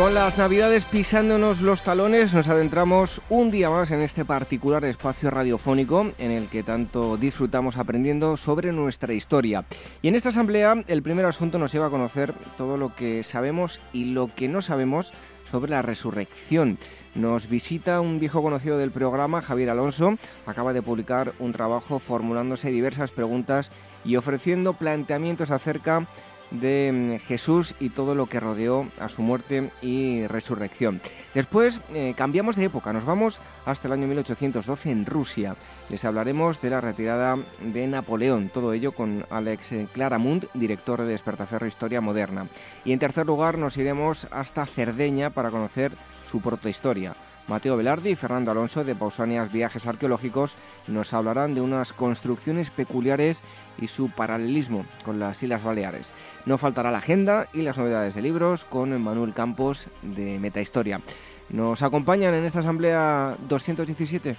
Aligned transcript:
Con 0.00 0.14
las 0.14 0.38
navidades 0.38 0.86
pisándonos 0.86 1.60
los 1.60 1.82
talones, 1.82 2.32
nos 2.32 2.48
adentramos 2.48 3.20
un 3.28 3.50
día 3.50 3.68
más 3.68 3.90
en 3.90 4.00
este 4.00 4.24
particular 4.24 4.82
espacio 4.86 5.30
radiofónico 5.30 6.12
en 6.16 6.30
el 6.30 6.48
que 6.48 6.62
tanto 6.62 7.18
disfrutamos 7.18 7.76
aprendiendo 7.76 8.38
sobre 8.38 8.72
nuestra 8.72 9.12
historia. 9.12 9.66
Y 10.00 10.08
en 10.08 10.14
esta 10.14 10.30
asamblea 10.30 10.82
el 10.86 11.02
primer 11.02 11.26
asunto 11.26 11.58
nos 11.58 11.70
lleva 11.70 11.88
a 11.88 11.90
conocer 11.90 12.32
todo 12.56 12.78
lo 12.78 12.94
que 12.96 13.22
sabemos 13.24 13.78
y 13.92 14.06
lo 14.06 14.34
que 14.34 14.48
no 14.48 14.62
sabemos 14.62 15.12
sobre 15.50 15.70
la 15.70 15.82
resurrección. 15.82 16.78
Nos 17.14 17.50
visita 17.50 18.00
un 18.00 18.20
viejo 18.20 18.42
conocido 18.42 18.78
del 18.78 18.92
programa, 18.92 19.42
Javier 19.42 19.68
Alonso. 19.68 20.16
Acaba 20.46 20.72
de 20.72 20.80
publicar 20.80 21.34
un 21.40 21.52
trabajo 21.52 21.98
formulándose 21.98 22.70
diversas 22.70 23.10
preguntas 23.10 23.70
y 24.04 24.16
ofreciendo 24.16 24.72
planteamientos 24.72 25.50
acerca 25.50 26.00
de 26.00 26.06
mm, 26.50 27.16
Jesús 27.26 27.74
y 27.80 27.90
todo 27.90 28.14
lo 28.14 28.26
que 28.26 28.40
rodeó 28.40 28.86
a 28.98 29.08
su 29.08 29.22
muerte 29.22 29.70
y 29.82 30.26
resurrección. 30.26 31.00
Después 31.34 31.80
eh, 31.92 32.14
cambiamos 32.16 32.56
de 32.56 32.64
época, 32.64 32.92
nos 32.92 33.04
vamos 33.04 33.40
hasta 33.64 33.88
el 33.88 33.92
año 33.92 34.06
1812 34.06 34.90
en 34.90 35.06
Rusia. 35.06 35.56
Les 35.88 36.04
hablaremos 36.04 36.60
de 36.60 36.70
la 36.70 36.80
retirada 36.80 37.38
de 37.60 37.86
Napoleón, 37.86 38.48
todo 38.48 38.72
ello 38.72 38.92
con 38.92 39.24
Alex 39.30 39.72
eh, 39.72 39.86
Claramund, 39.92 40.46
director 40.54 41.02
de 41.02 41.08
Despertaferro 41.08 41.66
Historia 41.66 42.00
Moderna. 42.00 42.46
Y 42.84 42.92
en 42.92 42.98
tercer 42.98 43.26
lugar 43.26 43.58
nos 43.58 43.76
iremos 43.76 44.26
hasta 44.30 44.66
Cerdeña 44.66 45.30
para 45.30 45.50
conocer 45.50 45.92
su 46.24 46.40
protohistoria. 46.40 47.14
Mateo 47.50 47.76
Velardi 47.76 48.10
y 48.10 48.16
Fernando 48.16 48.52
Alonso 48.52 48.84
de 48.84 48.94
Pausanias 48.94 49.50
Viajes 49.50 49.84
Arqueológicos 49.84 50.54
nos 50.86 51.12
hablarán 51.12 51.52
de 51.52 51.60
unas 51.60 51.92
construcciones 51.92 52.70
peculiares 52.70 53.42
y 53.80 53.88
su 53.88 54.08
paralelismo 54.08 54.84
con 55.04 55.18
las 55.18 55.42
Islas 55.42 55.64
Baleares. 55.64 56.12
No 56.46 56.58
faltará 56.58 56.90
la 56.90 56.98
agenda 56.98 57.48
y 57.52 57.62
las 57.62 57.78
novedades 57.78 58.14
de 58.14 58.22
libros 58.22 58.64
con 58.64 59.00
Manuel 59.00 59.34
Campos 59.34 59.86
de 60.02 60.38
Metahistoria. 60.38 61.00
¿Nos 61.50 61.82
acompañan 61.82 62.34
en 62.34 62.44
esta 62.44 62.60
asamblea 62.60 63.36
217? 63.48 64.36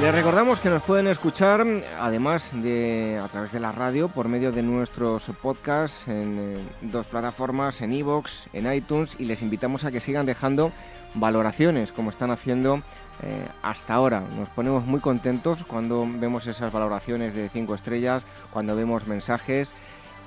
Les 0.00 0.14
recordamos 0.14 0.58
que 0.58 0.68
nos 0.68 0.82
pueden 0.82 1.06
escuchar, 1.06 1.64
además 1.98 2.50
de 2.52 3.18
a 3.24 3.28
través 3.28 3.52
de 3.52 3.60
la 3.60 3.72
radio, 3.72 4.08
por 4.08 4.28
medio 4.28 4.52
de 4.52 4.62
nuestros 4.62 5.30
podcasts 5.40 6.06
en 6.08 6.38
eh, 6.38 6.58
dos 6.82 7.06
plataformas, 7.06 7.80
en 7.80 7.92
iVoox, 7.92 8.48
en 8.52 8.70
iTunes, 8.70 9.16
y 9.18 9.24
les 9.24 9.40
invitamos 9.40 9.84
a 9.84 9.90
que 9.90 10.00
sigan 10.00 10.26
dejando 10.26 10.72
valoraciones, 11.14 11.92
como 11.92 12.10
están 12.10 12.30
haciendo 12.30 12.82
eh, 13.22 13.46
hasta 13.62 13.94
ahora. 13.94 14.22
Nos 14.36 14.48
ponemos 14.50 14.84
muy 14.86 15.00
contentos 15.00 15.64
cuando 15.64 16.06
vemos 16.06 16.46
esas 16.46 16.72
valoraciones 16.72 17.34
de 17.34 17.48
cinco 17.48 17.74
estrellas, 17.74 18.24
cuando 18.52 18.76
vemos 18.76 19.06
mensajes 19.06 19.74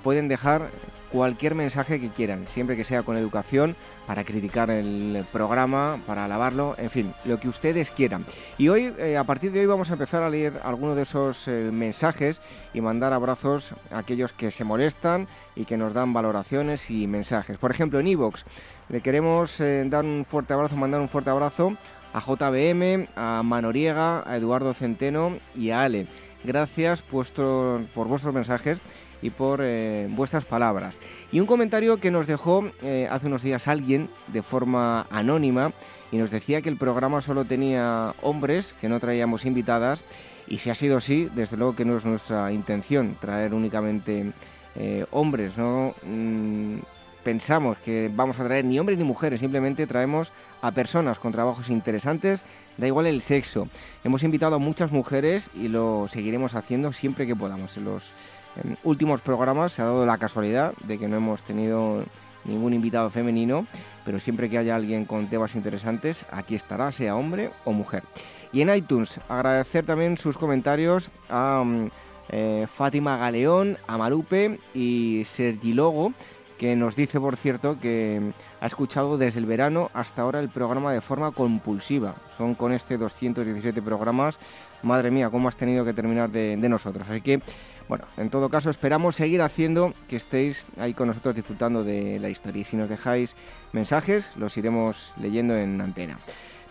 pueden 0.07 0.29
dejar 0.29 0.69
cualquier 1.11 1.53
mensaje 1.53 1.99
que 1.99 2.09
quieran, 2.09 2.47
siempre 2.47 2.77
que 2.77 2.85
sea 2.85 3.03
con 3.03 3.17
educación, 3.17 3.75
para 4.05 4.23
criticar 4.23 4.69
el 4.69 5.25
programa, 5.33 5.99
para 6.07 6.23
alabarlo, 6.23 6.75
en 6.77 6.89
fin, 6.89 7.13
lo 7.25 7.39
que 7.39 7.49
ustedes 7.49 7.91
quieran. 7.91 8.25
Y 8.57 8.69
hoy, 8.69 8.93
eh, 8.97 9.17
a 9.17 9.25
partir 9.25 9.51
de 9.51 9.59
hoy, 9.59 9.65
vamos 9.65 9.89
a 9.89 9.93
empezar 9.93 10.23
a 10.23 10.29
leer 10.29 10.61
algunos 10.63 10.95
de 10.95 11.01
esos 11.01 11.47
eh, 11.49 11.69
mensajes 11.73 12.41
y 12.73 12.79
mandar 12.79 13.11
abrazos 13.11 13.73
a 13.91 13.99
aquellos 13.99 14.31
que 14.31 14.49
se 14.49 14.63
molestan 14.63 15.27
y 15.55 15.65
que 15.65 15.75
nos 15.75 15.93
dan 15.93 16.13
valoraciones 16.13 16.89
y 16.89 17.05
mensajes. 17.07 17.57
Por 17.57 17.71
ejemplo, 17.71 17.99
en 17.99 18.07
Evox 18.07 18.45
le 18.87 19.01
queremos 19.01 19.61
dar 19.87 20.05
un 20.05 20.23
fuerte 20.23 20.53
abrazo, 20.53 20.77
mandar 20.77 21.01
un 21.01 21.09
fuerte 21.09 21.29
abrazo 21.29 21.75
a 22.13 22.19
JBM, 22.19 23.07
a 23.15 23.41
Manoriega, 23.43 24.23
a 24.29 24.37
Eduardo 24.37 24.73
Centeno 24.73 25.37
y 25.55 25.71
a 25.71 25.83
Ale. 25.83 26.07
Gracias 26.43 27.01
por 27.01 28.07
vuestros 28.07 28.33
mensajes 28.33 28.79
y 29.21 29.29
por 29.29 29.61
eh, 29.63 30.07
vuestras 30.11 30.45
palabras. 30.45 30.99
Y 31.31 31.39
un 31.39 31.47
comentario 31.47 31.97
que 31.97 32.11
nos 32.11 32.27
dejó 32.27 32.69
eh, 32.81 33.07
hace 33.09 33.27
unos 33.27 33.41
días 33.41 33.67
alguien 33.67 34.09
de 34.27 34.43
forma 34.43 35.07
anónima 35.09 35.73
y 36.11 36.17
nos 36.17 36.31
decía 36.31 36.61
que 36.61 36.69
el 36.69 36.77
programa 36.77 37.21
solo 37.21 37.45
tenía 37.45 38.13
hombres, 38.21 38.73
que 38.79 38.89
no 38.89 38.99
traíamos 38.99 39.45
invitadas. 39.45 40.03
Y 40.47 40.59
si 40.59 40.69
ha 40.69 40.75
sido 40.75 40.97
así, 40.97 41.29
desde 41.35 41.57
luego 41.57 41.75
que 41.75 41.85
no 41.85 41.97
es 41.97 42.05
nuestra 42.05 42.51
intención 42.51 43.17
traer 43.19 43.53
únicamente 43.53 44.31
eh, 44.75 45.05
hombres, 45.11 45.57
¿no? 45.57 45.93
Mm, 46.03 46.77
pensamos 47.27 47.77
que 47.79 48.09
vamos 48.15 48.39
a 48.39 48.45
traer 48.45 48.63
ni 48.63 48.79
hombres 48.79 48.97
ni 48.97 49.03
mujeres, 49.03 49.41
simplemente 49.41 49.85
traemos 49.85 50.31
a 50.61 50.71
personas 50.71 51.19
con 51.19 51.33
trabajos 51.33 51.67
interesantes, 51.69 52.45
da 52.77 52.87
igual 52.87 53.05
el 53.05 53.21
sexo. 53.21 53.67
Hemos 54.05 54.23
invitado 54.23 54.55
a 54.55 54.59
muchas 54.59 54.93
mujeres 54.93 55.49
y 55.53 55.67
lo 55.67 56.07
seguiremos 56.09 56.55
haciendo 56.55 56.93
siempre 56.93 57.27
que 57.27 57.35
podamos. 57.35 57.75
En 57.75 57.83
los 57.83 58.11
últimos 58.85 59.19
programas 59.19 59.73
se 59.73 59.81
ha 59.81 59.85
dado 59.85 60.05
la 60.05 60.17
casualidad 60.17 60.71
de 60.85 60.97
que 60.97 61.09
no 61.09 61.17
hemos 61.17 61.41
tenido 61.41 62.01
ningún 62.45 62.73
invitado 62.73 63.09
femenino, 63.09 63.67
pero 64.05 64.21
siempre 64.21 64.49
que 64.49 64.57
haya 64.57 64.77
alguien 64.77 65.03
con 65.03 65.27
temas 65.27 65.53
interesantes, 65.53 66.25
aquí 66.31 66.55
estará, 66.55 66.93
sea 66.93 67.17
hombre 67.17 67.49
o 67.65 67.73
mujer. 67.73 68.03
Y 68.53 68.61
en 68.61 68.73
iTunes, 68.73 69.19
agradecer 69.27 69.85
también 69.85 70.17
sus 70.17 70.37
comentarios 70.37 71.09
a 71.27 71.61
mm, 71.65 71.89
eh, 72.29 72.67
Fátima 72.73 73.17
Galeón, 73.17 73.77
a 73.85 74.09
y 74.73 75.23
Sergi 75.25 75.73
Logo, 75.73 76.13
que 76.57 76.75
nos 76.75 76.95
dice, 76.95 77.19
por 77.19 77.35
cierto, 77.37 77.79
que 77.79 78.19
mm, 78.21 78.29
ha 78.63 78.65
escuchado 78.65 79.17
desde 79.17 79.39
el 79.39 79.45
verano 79.45 79.89
hasta 79.93 80.21
ahora 80.21 80.39
el 80.39 80.49
programa 80.49 80.93
de 80.93 81.01
forma 81.01 81.31
compulsiva. 81.31 82.15
Son 82.37 82.55
con 82.55 82.71
este 82.71 82.97
217 82.97 83.81
programas. 83.81 84.39
Madre 84.83 85.11
mía, 85.11 85.29
cómo 85.29 85.47
has 85.47 85.55
tenido 85.55 85.85
que 85.85 85.93
terminar 85.93 86.29
de, 86.29 86.57
de 86.57 86.69
nosotros. 86.69 87.07
Así 87.09 87.21
que 87.21 87.41
bueno, 87.87 88.05
en 88.17 88.29
todo 88.29 88.49
caso 88.49 88.69
esperamos 88.69 89.15
seguir 89.15 89.41
haciendo 89.41 89.93
que 90.09 90.17
estéis 90.17 90.65
ahí 90.77 90.93
con 90.93 91.07
nosotros 91.07 91.35
disfrutando 91.35 91.85
de 91.85 92.19
la 92.19 92.29
historia 92.29 92.61
y 92.61 92.65
si 92.65 92.75
nos 92.75 92.89
dejáis 92.89 93.35
mensajes 93.71 94.33
los 94.35 94.57
iremos 94.57 95.13
leyendo 95.17 95.55
en 95.55 95.79
antena. 95.79 96.17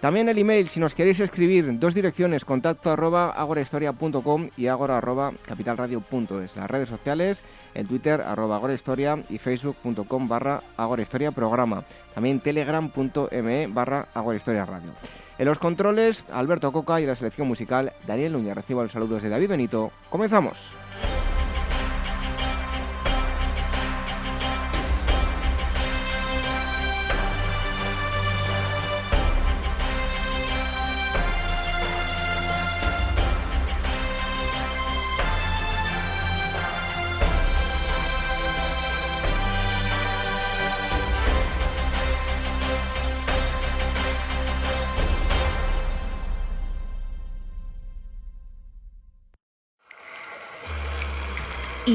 También 0.00 0.28
el 0.28 0.38
email, 0.38 0.68
si 0.68 0.78
nos 0.78 0.94
queréis 0.94 1.20
escribir, 1.20 1.78
dos 1.78 1.94
direcciones, 1.94 2.44
contacto 2.44 2.90
arroba 2.90 3.30
agorahistoria.com 3.30 4.50
y 4.56 4.66
agora 4.66 4.98
arroba 4.98 5.32
capitalradio.es. 5.46 6.56
Las 6.56 6.70
redes 6.70 6.88
sociales, 6.88 7.42
el 7.74 7.88
Twitter 7.88 8.20
arroba 8.20 8.56
agorahistoria 8.56 9.18
y 9.30 9.38
facebook.com 9.38 10.28
barra 10.28 10.62
agorahistoria 10.76 11.32
programa. 11.32 11.84
También 12.14 12.40
telegram.me 12.40 13.66
barra 13.68 14.08
agorahistoria 14.14 14.66
radio. 14.66 14.92
En 15.38 15.46
los 15.46 15.58
controles, 15.58 16.24
Alberto 16.32 16.72
Coca 16.72 17.00
y 17.00 17.06
la 17.06 17.14
selección 17.14 17.48
musical, 17.48 17.92
Daniel 18.06 18.32
Núñez. 18.32 18.54
Recibo 18.54 18.82
los 18.82 18.92
saludos 18.92 19.22
de 19.22 19.28
David 19.28 19.48
Benito. 19.48 19.92
Comenzamos. 20.08 20.85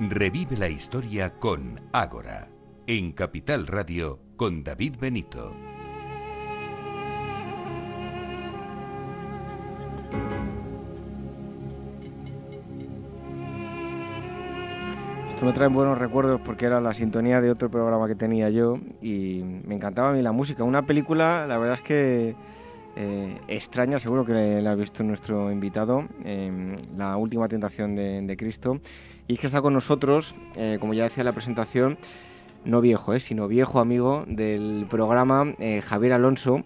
Revive 0.00 0.56
la 0.56 0.68
historia 0.68 1.34
con 1.34 1.80
Ágora, 1.90 2.48
en 2.86 3.10
Capital 3.10 3.66
Radio 3.66 4.20
con 4.36 4.62
David 4.62 4.94
Benito. 5.00 5.52
Esto 15.26 15.44
me 15.44 15.52
trae 15.52 15.66
buenos 15.66 15.98
recuerdos 15.98 16.40
porque 16.44 16.66
era 16.66 16.80
la 16.80 16.94
sintonía 16.94 17.40
de 17.40 17.50
otro 17.50 17.68
programa 17.68 18.06
que 18.06 18.14
tenía 18.14 18.50
yo 18.50 18.78
y 19.02 19.42
me 19.42 19.74
encantaba 19.74 20.10
a 20.10 20.12
mí 20.12 20.22
la 20.22 20.30
música. 20.30 20.62
Una 20.62 20.86
película, 20.86 21.44
la 21.48 21.58
verdad 21.58 21.78
es 21.78 21.82
que 21.82 22.36
eh, 23.00 23.38
extraña, 23.46 24.00
seguro 24.00 24.24
que 24.24 24.60
la 24.60 24.72
ha 24.72 24.74
visto 24.74 25.04
nuestro 25.04 25.52
invitado, 25.52 26.04
em, 26.24 26.74
La 26.96 27.16
última 27.16 27.46
tentación 27.46 27.94
de, 27.94 28.36
Cristo. 28.36 28.80
Y 29.28 29.34
es 29.34 29.40
que 29.40 29.46
está 29.46 29.62
con 29.62 29.74
nosotros, 29.74 30.34
eh, 30.56 30.78
como 30.80 30.94
ya 30.94 31.04
decía 31.04 31.20
en 31.20 31.26
la 31.26 31.32
presentación, 31.32 31.98
no 32.64 32.80
viejo, 32.80 33.14
eh, 33.14 33.20
sino 33.20 33.46
viejo 33.46 33.78
amigo 33.78 34.24
del 34.26 34.86
programa, 34.88 35.54
Javier 35.84 36.14
Alonso. 36.14 36.64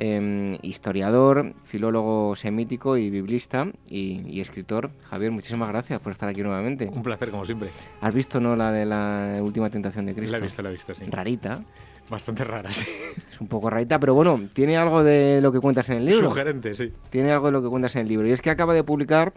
Em, 0.00 0.58
historiador, 0.62 1.54
filólogo 1.64 2.36
semítico 2.36 2.96
y 2.96 3.10
biblista 3.10 3.66
y, 3.90 4.40
escritor. 4.40 4.92
Javier, 5.10 5.32
muchísimas 5.32 5.68
gracias 5.68 5.98
por 5.98 6.12
estar 6.12 6.28
aquí 6.28 6.40
nuevamente. 6.40 6.88
Un 6.94 7.02
placer, 7.02 7.32
como 7.32 7.44
siempre. 7.44 7.70
¿Has 8.00 8.14
visto 8.14 8.38
no 8.38 8.54
la 8.54 8.70
de 8.70 8.86
la 8.86 9.40
última 9.42 9.68
tentación 9.70 10.06
de 10.06 10.14
Cristo? 10.14 10.36
La 10.36 10.38
he 10.38 10.42
visto, 10.42 10.62
la 10.62 10.68
he 10.68 10.72
visto, 10.72 10.94
sí. 10.94 11.02
Rarita. 11.10 11.64
Bastante 12.08 12.44
rara, 12.44 12.70
sí. 12.72 12.86
Es 13.32 13.40
un 13.40 13.48
poco 13.48 13.70
rarita, 13.70 13.98
pero 13.98 14.14
bueno, 14.14 14.40
tiene 14.54 14.76
algo 14.76 15.02
de 15.02 15.40
lo 15.42 15.50
que 15.50 15.58
cuentas 15.58 15.88
en 15.90 15.96
el 15.96 16.04
libro. 16.04 16.28
Sugerente, 16.28 16.74
sí. 16.74 16.92
Tiene 17.10 17.32
algo 17.32 17.46
de 17.46 17.52
lo 17.52 17.62
que 17.62 17.68
cuentas 17.68 17.96
en 17.96 18.02
el 18.02 18.08
libro. 18.08 18.28
Y 18.28 18.30
es 18.30 18.40
que 18.40 18.50
acaba 18.50 18.74
de 18.74 18.84
publicar 18.84 19.32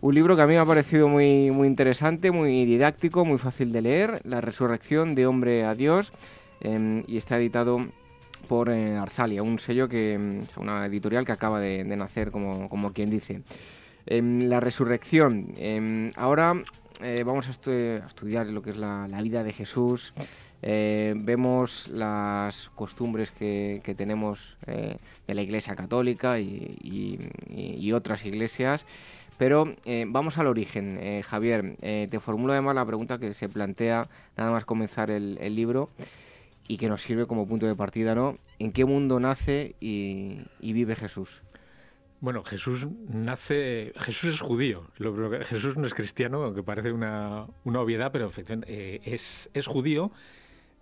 un 0.00 0.14
libro 0.14 0.36
que 0.36 0.42
a 0.42 0.46
mí 0.46 0.54
me 0.54 0.58
ha 0.60 0.64
parecido 0.64 1.08
muy, 1.08 1.50
muy 1.50 1.66
interesante, 1.66 2.30
muy 2.30 2.64
didáctico, 2.64 3.24
muy 3.24 3.38
fácil 3.38 3.72
de 3.72 3.82
leer, 3.82 4.20
La 4.24 4.40
resurrección 4.40 5.14
de 5.14 5.26
hombre 5.26 5.64
a 5.64 5.74
Dios, 5.74 6.12
em, 6.60 7.02
y 7.06 7.16
está 7.16 7.38
editado 7.38 7.80
por 8.48 8.70
eh, 8.70 8.96
Arzalia, 8.96 9.42
un 9.42 9.58
sello 9.58 9.88
que, 9.88 10.16
mm, 10.18 10.60
una 10.60 10.86
editorial 10.86 11.24
que 11.24 11.32
acaba 11.32 11.60
de, 11.60 11.84
nacer, 11.84 12.30
como, 12.30 12.68
como, 12.68 12.92
quien 12.92 13.10
dice. 13.10 13.42
Em, 14.06 14.40
la 14.42 14.60
resurrección. 14.60 15.54
Em, 15.56 16.12
ahora 16.16 16.54
eh, 17.02 17.24
vamos 17.26 17.48
a, 17.48 17.50
estudiar 17.50 18.46
lo 18.46 18.62
que 18.62 18.70
es 18.70 18.76
la, 18.76 19.06
vida 19.22 19.42
de 19.42 19.52
Jesús. 19.52 20.14
Eh, 20.62 21.14
vemos 21.16 21.86
las 21.88 22.70
costumbres 22.70 23.30
que, 23.30 23.94
tenemos 23.96 24.56
de 24.66 25.34
la 25.34 25.42
Iglesia 25.42 25.76
Católica 25.76 26.40
y, 26.40 27.92
otras 27.92 28.24
iglesias. 28.24 28.84
Pero 29.38 29.76
vamos 30.08 30.36
al 30.38 30.48
origen, 30.48 31.22
Javier. 31.22 31.76
te 31.80 32.20
formulo 32.20 32.52
además 32.52 32.74
la 32.74 32.84
pregunta 32.84 33.18
que 33.18 33.32
se 33.34 33.48
plantea 33.48 34.08
nada 34.36 34.50
más 34.50 34.64
comenzar 34.64 35.10
el, 35.10 35.36
libro 35.54 35.90
y 36.68 36.76
que 36.76 36.88
nos 36.88 37.02
sirve 37.02 37.26
como 37.26 37.48
punto 37.48 37.66
de 37.66 37.74
partida, 37.74 38.14
¿no? 38.14 38.36
¿En 38.58 38.72
qué 38.72 38.84
mundo 38.84 39.18
nace 39.18 39.74
y, 39.80 40.44
vive 40.60 40.94
Jesús? 40.94 41.42
Bueno, 42.20 42.42
Jesús 42.42 42.86
nace, 43.08 43.92
Jesús 43.96 44.34
es 44.34 44.40
judío, 44.40 44.84
Jesús 45.44 45.76
no 45.76 45.86
es 45.86 45.94
cristiano, 45.94 46.42
aunque 46.42 46.64
parece 46.64 46.92
una, 46.92 47.46
obviedad, 47.64 48.10
pero 48.12 48.32
eh, 48.66 49.00
es, 49.04 49.48
es, 49.54 49.66
judío, 49.68 50.10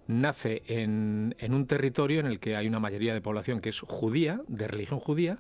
nace 0.07 0.63
en, 0.67 1.37
en, 1.39 1.53
un 1.53 1.67
territorio 1.67 2.21
en 2.21 2.27
el 2.27 2.41
que 2.41 2.57
hay 2.57 2.67
una 2.67 2.81
mayoría 2.81 3.13
de 3.13 3.21
población 3.21 3.61
que 3.61 3.69
es 3.69 3.81
judía, 3.81 4.41
de 4.49 4.67
religión 4.67 4.99
judía, 4.99 5.39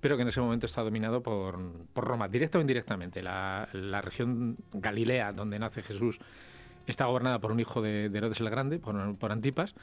pero 0.00 0.16
que 0.16 0.22
en 0.22 0.28
ese 0.28 0.40
momento 0.40 0.66
está 0.66 0.82
dominado 0.82 1.22
por, 1.22 1.58
por 1.92 2.04
Roma, 2.04 2.28
directa 2.28 2.58
o 2.58 2.60
indirectamente. 2.60 3.22
La, 3.22 3.68
la, 3.72 4.00
región 4.00 4.56
Galilea, 4.72 5.32
donde 5.32 5.58
nace 5.58 5.82
Jesús, 5.82 6.18
está 6.86 7.06
gobernada 7.06 7.38
por 7.38 7.52
un 7.52 7.60
hijo 7.60 7.82
de, 7.82 8.06
Herodes 8.06 8.40
el 8.40 8.50
Grande, 8.50 8.78
por, 8.78 9.32
Antipas, 9.32 9.74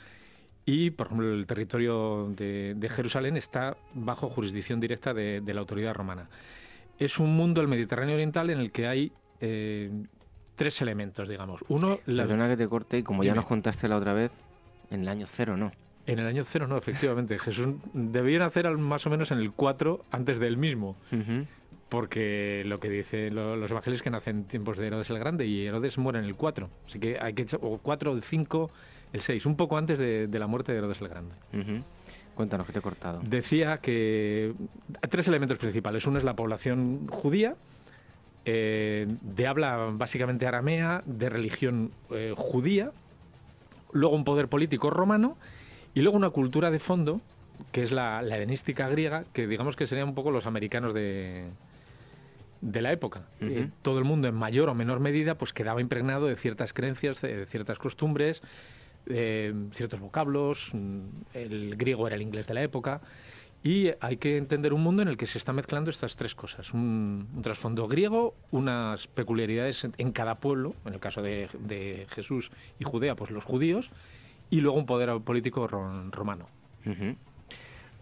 y, 0.66 0.90
por 0.92 1.08
ejemplo, 1.08 1.34
el 1.34 1.46
territorio 1.46 2.28
de, 2.36 2.90
Jerusalén 2.90 3.38
está 3.38 3.78
bajo 3.94 4.30
jurisdicción 4.30 4.80
directa 4.80 5.14
de, 5.14 5.42
la 5.46 5.60
autoridad 5.60 5.94
romana. 5.94 6.30
Es 6.98 7.20
un 7.20 7.36
mundo, 7.36 7.62
el 7.62 7.68
Mediterráneo 7.68 8.16
Oriental, 8.16 8.50
en 8.50 8.60
el 8.60 8.72
que 8.72 8.88
hay 8.88 9.12
eh, 9.42 9.92
tres 10.56 10.82
elementos, 10.82 11.28
digamos. 11.28 11.64
Uno, 11.68 12.00
la... 12.06 12.24
Perdona 12.24 12.48
que 12.48 12.58
te 12.58 12.68
corte, 12.68 13.00
y 13.00 13.04
como 13.04 13.24
ya 13.24 13.36
nos 13.36 13.46
contaste 13.46 13.88
la 13.88 13.98
otra 13.98 14.14
vez, 14.14 14.32
en 14.90 15.02
el 15.02 15.08
año 15.10 15.28
cero 15.30 15.58
no. 15.58 15.72
En 16.08 16.20
el 16.20 16.28
año 16.28 16.44
cero 16.44 16.68
no, 16.68 16.78
efectivamente. 16.78 17.40
Jesús 17.40 17.76
debió 17.94 18.40
nacer 18.40 18.70
más 18.78 19.06
o 19.08 19.10
menos 19.10 19.32
en 19.32 19.40
el 19.40 19.52
4 19.52 20.06
antes 20.12 20.40
del 20.40 20.58
mismo 20.58 20.96
porque 21.90 22.64
lo 22.66 22.80
que 22.80 22.90
dicen 22.90 23.36
los 23.36 23.70
evangelios 23.70 24.02
que 24.02 24.10
nacen 24.10 24.38
en 24.38 24.44
tiempos 24.46 24.78
de 24.78 24.88
Herodes 24.88 25.10
el 25.10 25.20
Grande 25.20 25.46
y 25.46 25.66
Herodes 25.66 25.98
muere 25.98 26.20
en 26.20 26.26
el 26.26 26.36
4. 26.36 26.70
Así 26.88 27.00
que 27.00 27.18
hay 27.22 27.34
que 27.34 27.44
echar, 27.44 27.60
o 27.64 27.78
4, 27.78 28.12
el 28.14 28.24
5, 28.24 28.72
el 29.14 29.22
6, 29.22 29.46
un 29.46 29.56
poco 29.56 29.78
antes 29.78 30.00
de, 30.00 30.28
la 30.32 30.48
muerte 30.48 30.72
de 30.72 30.80
Herodes 30.80 31.00
el 31.02 31.10
Grande. 31.10 31.36
Cuéntanos, 32.36 32.68
que 32.68 32.74
te 32.74 32.80
he 32.80 32.82
cortado. 32.82 33.22
Decía 33.24 33.78
que 33.78 34.54
tres 35.10 35.28
elementos 35.28 35.58
principales. 35.58 36.06
Uno 36.06 36.18
es 36.18 36.26
la 36.26 36.36
población 36.36 37.08
judía, 37.08 37.56
eh, 38.44 39.08
de 39.22 39.48
habla 39.48 39.90
básicamente 39.94 40.46
aramea, 40.48 41.02
de 41.06 41.30
religión 41.30 41.92
eh, 42.10 42.34
judía, 42.36 42.92
luego 43.94 44.16
un 44.16 44.26
poder 44.26 44.50
político 44.50 44.90
romano 44.90 45.38
y 45.96 46.02
luego 46.02 46.16
una 46.16 46.30
cultura 46.30 46.70
de 46.70 46.78
fondo 46.80 47.22
que 47.72 47.82
es 47.82 47.92
la, 47.92 48.22
la 48.22 48.36
helenística 48.36 48.88
griega, 48.90 49.24
que 49.34 49.48
digamos 49.48 49.76
que 49.76 49.88
serían 49.88 50.10
un 50.10 50.16
poco 50.16 50.30
los 50.30 50.46
americanos 50.46 50.94
de, 50.94 51.46
de 52.62 52.82
la 52.82 52.92
época. 52.92 53.22
Eh, 53.42 53.70
todo 53.82 54.00
el 54.00 54.06
mundo 54.06 54.28
en 54.28 54.36
mayor 54.36 54.70
o 54.70 54.76
menor 54.76 55.00
medida 55.00 55.36
pues 55.36 55.54
quedaba 55.54 55.82
impregnado 55.82 56.28
de 56.28 56.36
ciertas 56.36 56.74
creencias, 56.74 57.22
de 57.22 57.46
ciertas 57.46 57.78
costumbres, 57.78 58.42
ciertos 59.06 60.00
vocablos, 60.00 60.70
mm, 60.74 61.00
el 61.34 61.76
griego 61.76 62.08
era 62.08 62.16
el 62.16 62.24
inglés 62.24 62.48
de 62.48 62.56
la 62.56 62.64
época. 62.64 63.02
Y 63.64 63.92
hay 64.00 64.18
que 64.18 64.38
entender 64.38 64.74
un 64.74 64.82
mundo 64.82 65.02
en 65.02 65.08
el 65.08 65.18
que 65.18 65.26
se 65.26 65.40
están 65.40 65.56
mezclando 65.56 65.90
estas 65.90 66.16
tres 66.16 66.36
cosas. 66.36 66.72
Un, 66.72 67.28
trasfondo 67.42 67.88
griego, 67.88 68.36
unas 68.52 69.08
peculiaridades 69.08 69.88
en, 69.98 70.12
cada 70.12 70.36
pueblo, 70.36 70.76
en 70.86 70.94
el 70.94 71.00
caso 71.00 71.24
de, 71.24 72.06
Jesús 72.10 72.52
y 72.80 72.84
Judea, 72.84 73.16
pues 73.16 73.32
los 73.32 73.44
judíos, 73.44 73.90
y 74.50 74.62
luego 74.62 74.78
un 74.78 74.86
poder 74.86 75.20
político 75.22 75.68
romano. 75.68 76.46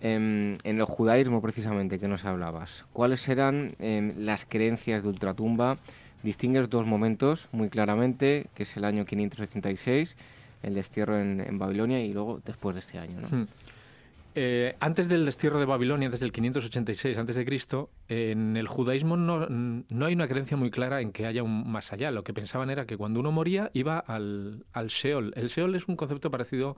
Em, 0.01 0.57
en 0.63 0.79
el 0.79 0.85
judaísmo 0.85 1.41
precisamente 1.41 1.99
que 1.99 2.09
nos 2.09 2.25
hablabas, 2.25 2.85
¿cuáles 2.91 3.27
eran 3.29 3.75
em, 3.79 4.13
las 4.17 4.45
creencias 4.45 5.01
de 5.01 5.09
ultratumba? 5.09 5.77
Distingues 6.23 6.69
dos 6.69 6.85
momentos 6.85 7.47
muy 7.51 7.69
claramente, 7.69 8.47
que 8.55 8.63
es 8.63 8.75
el 8.75 8.83
año 8.83 9.05
586, 9.05 10.15
el 10.63 10.73
destierro 10.75 11.19
en, 11.19 11.57
Babilonia 11.57 12.01
y 12.01 12.13
luego 12.13 12.41
después 12.45 12.75
de 12.75 12.79
este 12.81 12.99
año. 12.99 13.19
¿no? 13.21 13.27
Hmm. 13.29 13.47
Eh, 14.35 14.75
antes 14.79 15.09
del 15.09 15.25
destierro 15.25 15.59
de 15.59 15.65
Babilonia, 15.65 16.09
desde 16.09 16.25
el 16.25 16.31
586 16.31 17.17
antes 17.17 17.35
de 17.35 17.45
Cristo, 17.45 17.91
en 18.07 18.57
el 18.57 18.67
judaísmo 18.67 19.15
no, 19.15 19.47
no, 19.47 20.05
hay 20.05 20.13
una 20.13 20.27
creencia 20.27 20.57
muy 20.57 20.71
clara 20.71 21.01
en 21.01 21.11
que 21.11 21.25
haya 21.25 21.43
un 21.43 21.71
más 21.71 21.93
allá. 21.93 22.09
Lo 22.11 22.23
que 22.23 22.33
pensaban 22.33 22.69
era 22.69 22.85
que 22.85 22.97
cuando 22.97 23.19
uno 23.19 23.31
moría 23.31 23.69
iba 23.73 23.99
al, 23.99 24.65
al 24.73 24.87
Sheol. 24.87 25.33
El 25.35 25.49
Sheol 25.49 25.75
es 25.75 25.87
un 25.87 25.95
concepto 25.95 26.31
parecido 26.31 26.77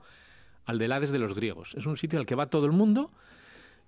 al 0.66 0.78
del 0.78 0.92
Hades 0.92 1.10
de 1.10 1.18
los 1.18 1.34
griegos. 1.34 1.74
Es 1.76 1.86
un 1.86 1.96
sitio 1.96 2.18
al 2.18 2.26
que 2.26 2.34
va 2.34 2.50
todo 2.50 2.66
el 2.66 2.72
mundo, 2.72 3.10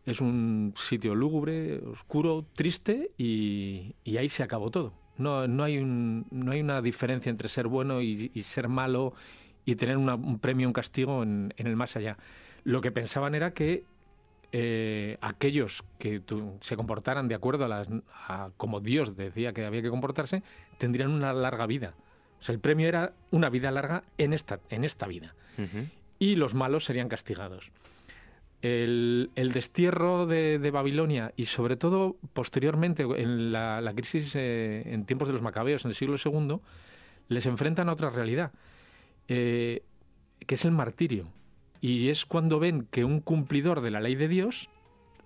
es 0.06 0.20
un 0.20 0.72
sitio 0.76 1.14
lúgubre, 1.14 1.80
oscuro, 1.80 2.46
triste 2.54 3.10
y, 3.18 3.94
ahí 4.16 4.28
se 4.28 4.42
acabó 4.42 4.70
todo. 4.70 4.94
No, 5.18 5.46
no, 5.46 5.64
hay 5.64 5.84
no 5.84 6.52
hay 6.52 6.60
una 6.60 6.80
diferencia 6.80 7.28
entre 7.28 7.48
ser 7.48 7.66
bueno 7.66 8.00
y, 8.00 8.30
ser 8.42 8.68
malo 8.68 9.12
y 9.64 9.74
tener 9.74 9.96
un 9.96 10.38
premio, 10.38 10.66
un 10.66 10.72
castigo 10.72 11.22
en, 11.22 11.52
el 11.56 11.76
más 11.76 11.96
allá. 11.96 12.16
Lo 12.64 12.80
que 12.80 12.90
pensaban 12.90 13.34
era 13.34 13.52
que 13.52 13.84
eh, 14.52 15.18
aquellos 15.20 15.84
que 15.98 16.22
se 16.60 16.76
comportaran 16.76 17.28
de 17.28 17.34
acuerdo 17.34 17.64
a, 17.64 17.68
las, 17.68 17.88
como 18.56 18.80
Dios 18.80 19.16
decía 19.16 19.52
que 19.52 19.64
había 19.64 19.82
que 19.82 19.90
comportarse, 19.90 20.42
tendrían 20.78 21.10
una 21.10 21.32
larga 21.32 21.66
vida. 21.66 21.94
O 22.40 22.42
sea, 22.42 22.54
el 22.54 22.60
premio 22.60 22.88
era 22.88 23.12
una 23.30 23.50
vida 23.50 23.70
larga 23.70 24.04
en 24.16 24.32
esta, 24.32 24.60
en 24.70 24.84
esta 24.84 25.06
vida 25.06 25.34
y 26.18 26.36
los 26.36 26.54
malos 26.54 26.84
serían 26.84 27.08
castigados. 27.08 27.70
El, 28.60 29.30
destierro 29.52 30.26
de, 30.26 30.70
Babilonia 30.72 31.32
y 31.36 31.44
sobre 31.44 31.76
todo 31.76 32.16
posteriormente 32.32 33.04
en 33.04 33.52
la, 33.52 33.92
crisis 33.94 34.34
eh, 34.34 34.82
en 34.86 35.04
tiempos 35.04 35.28
de 35.28 35.32
los 35.32 35.42
macabeos 35.42 35.84
en 35.84 35.90
el 35.90 35.96
siglo 35.96 36.16
II, 36.22 36.58
les 37.28 37.46
enfrentan 37.46 37.88
a 37.88 37.92
otra 37.92 38.10
realidad, 38.10 38.52
eh, 39.28 39.82
que 40.46 40.54
es 40.54 40.64
el 40.64 40.72
martirio. 40.72 41.28
Y 41.80 42.08
es 42.08 42.26
cuando 42.26 42.58
ven 42.58 42.86
que 42.90 43.04
un 43.04 43.20
cumplidor 43.20 43.80
de 43.80 43.90
la 43.90 44.00
ley 44.00 44.14
de 44.14 44.28
Dios 44.28 44.68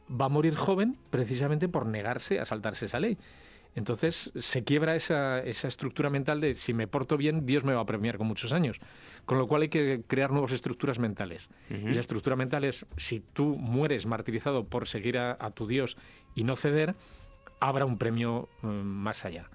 va 0.09 0.27
a 0.27 0.29
morir 0.29 0.55
joven 0.55 0.99
precisamente 1.11 1.69
por 1.69 1.87
negarse 1.87 2.41
a 2.41 2.45
saltarse 2.45 2.87
esa 2.87 3.01
ley. 3.01 3.19
Entonces 3.75 4.31
se 4.39 4.65
quiebra 4.65 4.97
esa, 4.97 5.39
esa, 5.41 5.67
estructura 5.67 6.11
mental 6.11 6.41
de 6.41 6.55
si 6.55 6.75
me 6.75 6.87
porto 6.87 7.17
bien, 7.17 7.47
Dios 7.47 7.65
me 7.65 7.73
va 7.73 7.81
a 7.81 7.87
premiar 7.87 8.19
con 8.19 8.27
muchos 8.27 8.53
años. 8.53 8.79
Con 9.25 9.39
lo 9.39 9.47
cual 9.49 9.63
hay 9.63 9.69
que 9.69 10.03
crear 10.07 10.31
nuevas 10.31 10.53
estructuras 10.53 10.99
mentales. 10.99 11.49
Y 11.71 11.95
la 11.95 12.01
estructura 12.01 12.37
mental 12.37 12.65
es, 12.65 12.85
si 12.97 13.21
tú 13.21 13.57
mueres 13.57 14.05
martirizado 14.05 14.65
por 14.65 14.89
seguir 14.89 15.17
a, 15.17 15.51
tu 15.53 15.67
Dios 15.67 15.97
y 16.35 16.45
no 16.45 16.57
ceder, 16.57 16.97
habrá 17.61 17.87
un 17.87 17.99
premio 17.99 18.49
mm, 18.63 18.69
más 18.69 19.25
allá. 19.25 19.49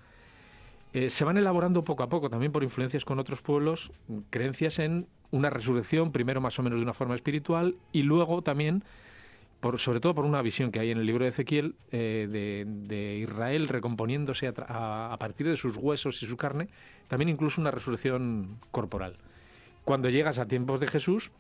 Eh, 0.94 1.10
se 1.10 1.26
van 1.26 1.38
elaborando 1.38 1.84
poco 1.84 2.02
a 2.02 2.10
poco, 2.10 2.30
también 2.30 2.52
por 2.52 2.64
influencias 2.64 3.04
con 3.04 3.20
otros 3.20 3.42
pueblos, 3.42 3.92
creencias 4.30 4.80
en 4.80 5.08
una 5.32 5.50
resurrección, 5.50 6.12
primero 6.12 6.42
más 6.42 6.58
o 6.60 6.64
menos 6.64 6.80
de 6.80 6.84
una 6.84 6.94
forma 6.94 7.16
espiritual, 7.16 7.76
y 7.92 8.04
luego 8.04 8.42
también 8.42 8.84
sobre 9.78 10.00
todo 10.00 10.16
por 10.16 10.26
una 10.26 10.42
visión 10.42 10.72
que 10.72 10.80
hay 10.80 10.92
en 10.92 11.00
el 11.00 11.06
libro 11.06 11.24
de 11.24 11.30
Ezequiel 11.30 11.76
eh, 11.92 12.28
de, 12.30 13.18
Israel 13.18 13.68
recomponiéndose 13.68 14.54
a, 14.68 15.16
partir 15.20 15.48
de 15.48 15.58
sus 15.58 15.78
huesos 15.78 16.22
y 16.24 16.28
su 16.28 16.38
carne, 16.38 16.70
también 17.08 17.30
incluso 17.30 17.60
una 17.60 17.72
resurrección 17.72 18.60
corporal. 18.72 19.18
Cuando 19.84 20.10
llegas 20.10 20.40
a 20.40 20.48
tiempos 20.48 20.80
de 20.80 20.88
Jesús, 20.88 21.32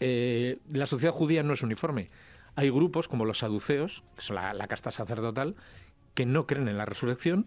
eh, 0.00 0.58
la 0.72 0.86
sociedad 0.86 1.12
judía 1.12 1.42
no 1.42 1.52
es 1.52 1.62
uniforme. 1.62 2.10
Hay 2.54 2.70
grupos 2.70 3.08
como 3.08 3.24
los 3.24 3.38
saduceos, 3.38 4.02
que 4.16 4.22
son 4.22 4.36
la, 4.36 4.66
casta 4.66 4.90
sacerdotal, 4.90 5.56
que 6.14 6.26
no 6.26 6.46
creen 6.46 6.68
en 6.68 6.78
la 6.78 6.86
resurrección, 6.86 7.46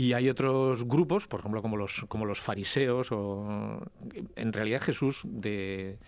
y 0.00 0.14
hay 0.14 0.30
otros 0.30 0.84
grupos, 0.84 1.26
por 1.26 1.40
ejemplo, 1.40 1.60
como 1.60 1.76
los, 1.76 2.06
como 2.08 2.24
los 2.24 2.40
fariseos, 2.40 3.12
o 3.12 3.82
en 4.34 4.52
realidad 4.54 4.80
Jesús 4.80 5.20
de 5.26 5.98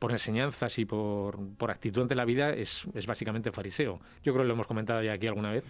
por 0.00 0.10
enseñanzas 0.10 0.80
y 0.80 0.84
por, 0.84 1.38
actitud 1.68 2.02
ante 2.02 2.16
la 2.16 2.24
vida 2.24 2.50
es, 2.50 2.88
básicamente 3.06 3.52
fariseo. 3.52 4.00
Yo 4.24 4.32
creo 4.32 4.42
que 4.42 4.48
lo 4.48 4.54
hemos 4.54 4.66
comentado 4.66 5.00
ya 5.00 5.12
aquí 5.12 5.28
alguna 5.28 5.52
vez. 5.52 5.62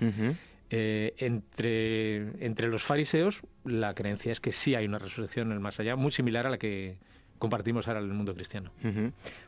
Eh, 0.71 1.12
entre, 1.18 2.45
entre 2.47 2.68
los 2.68 2.83
fariseos, 2.83 3.42
la 3.66 3.92
creencia 3.92 4.33
es 4.33 4.40
que 4.40 4.52
sí 4.52 4.75
hay 4.75 4.87
una 4.87 4.99
resurrección 4.99 5.49
en 5.49 5.52
el 5.52 5.61
más 5.61 5.78
allá, 5.78 5.97
muy 5.97 6.12
similar 6.12 6.47
a 6.47 6.50
la 6.50 6.56
que 6.56 6.97
compartimos 7.38 7.88
ahora 7.88 8.00
en 8.00 8.06
el 8.06 8.14
mundo 8.14 8.35
cristiano. 8.35 8.71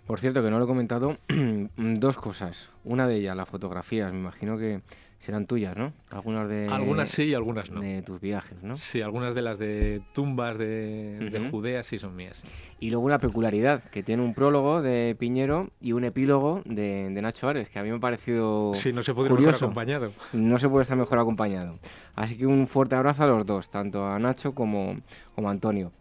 Por 0.06 0.20
cierto, 0.20 0.42
que 0.42 0.50
no 0.50 0.58
lo 0.58 0.66
he 0.66 0.68
comentado, 0.68 1.16
dos 1.78 2.18
cosas. 2.18 2.68
Una 2.84 3.08
de 3.08 3.16
ellas, 3.16 3.34
las 3.34 3.48
fotografías. 3.48 4.12
Me 4.12 4.18
imagino 4.18 4.58
que 4.58 4.82
serán 5.18 5.46
tuyas, 5.46 5.76
¿no? 5.76 5.92
Algunas 6.10 6.48
de 6.48 6.68
algunas 6.68 7.08
sí 7.08 7.24
y 7.24 7.34
algunas 7.34 7.70
no. 7.70 7.80
De 7.80 8.02
tus 8.02 8.20
viajes, 8.20 8.62
¿no? 8.62 8.76
Sí, 8.76 9.02
algunas 9.02 9.34
de 9.34 9.42
las 9.42 9.58
de 9.58 10.00
tumbas 10.12 10.56
de, 10.56 11.48
Judea 11.50 11.82
sí 11.82 11.98
son 11.98 12.14
mías. 12.16 12.42
Y 12.80 12.90
luego 12.90 13.04
una 13.04 13.18
peculiaridad, 13.18 13.82
que 13.84 14.02
tiene 14.02 14.22
un 14.22 14.34
prólogo 14.34 14.80
de 14.80 15.16
Piñero 15.18 15.70
y 15.80 15.92
un 15.92 16.04
epílogo 16.04 16.62
de, 16.64 17.10
Nacho 17.10 17.48
Ares, 17.48 17.68
que 17.68 17.78
a 17.78 17.82
mí 17.82 17.90
me 17.90 17.96
ha 17.96 18.00
parecido 18.00 18.72
Sí, 18.74 18.92
no 18.92 19.02
se 19.02 19.12
puede 19.12 19.28
estar 19.28 19.40
mejor 19.40 19.54
acompañado. 19.54 20.12
No 20.32 20.58
se 20.58 20.68
puede 20.68 20.82
estar 20.82 20.96
mejor 20.96 21.18
acompañado. 21.18 21.78
Así 22.14 22.36
que 22.36 22.46
un 22.46 22.68
fuerte 22.68 22.94
abrazo 22.94 23.24
a 23.24 23.26
los 23.26 23.44
dos, 23.44 23.70
tanto 23.70 24.06
a 24.06 24.18
Nacho 24.18 24.54
como, 24.54 25.00
como 25.34 25.48
a 25.48 25.50
Antonio. 25.50 25.92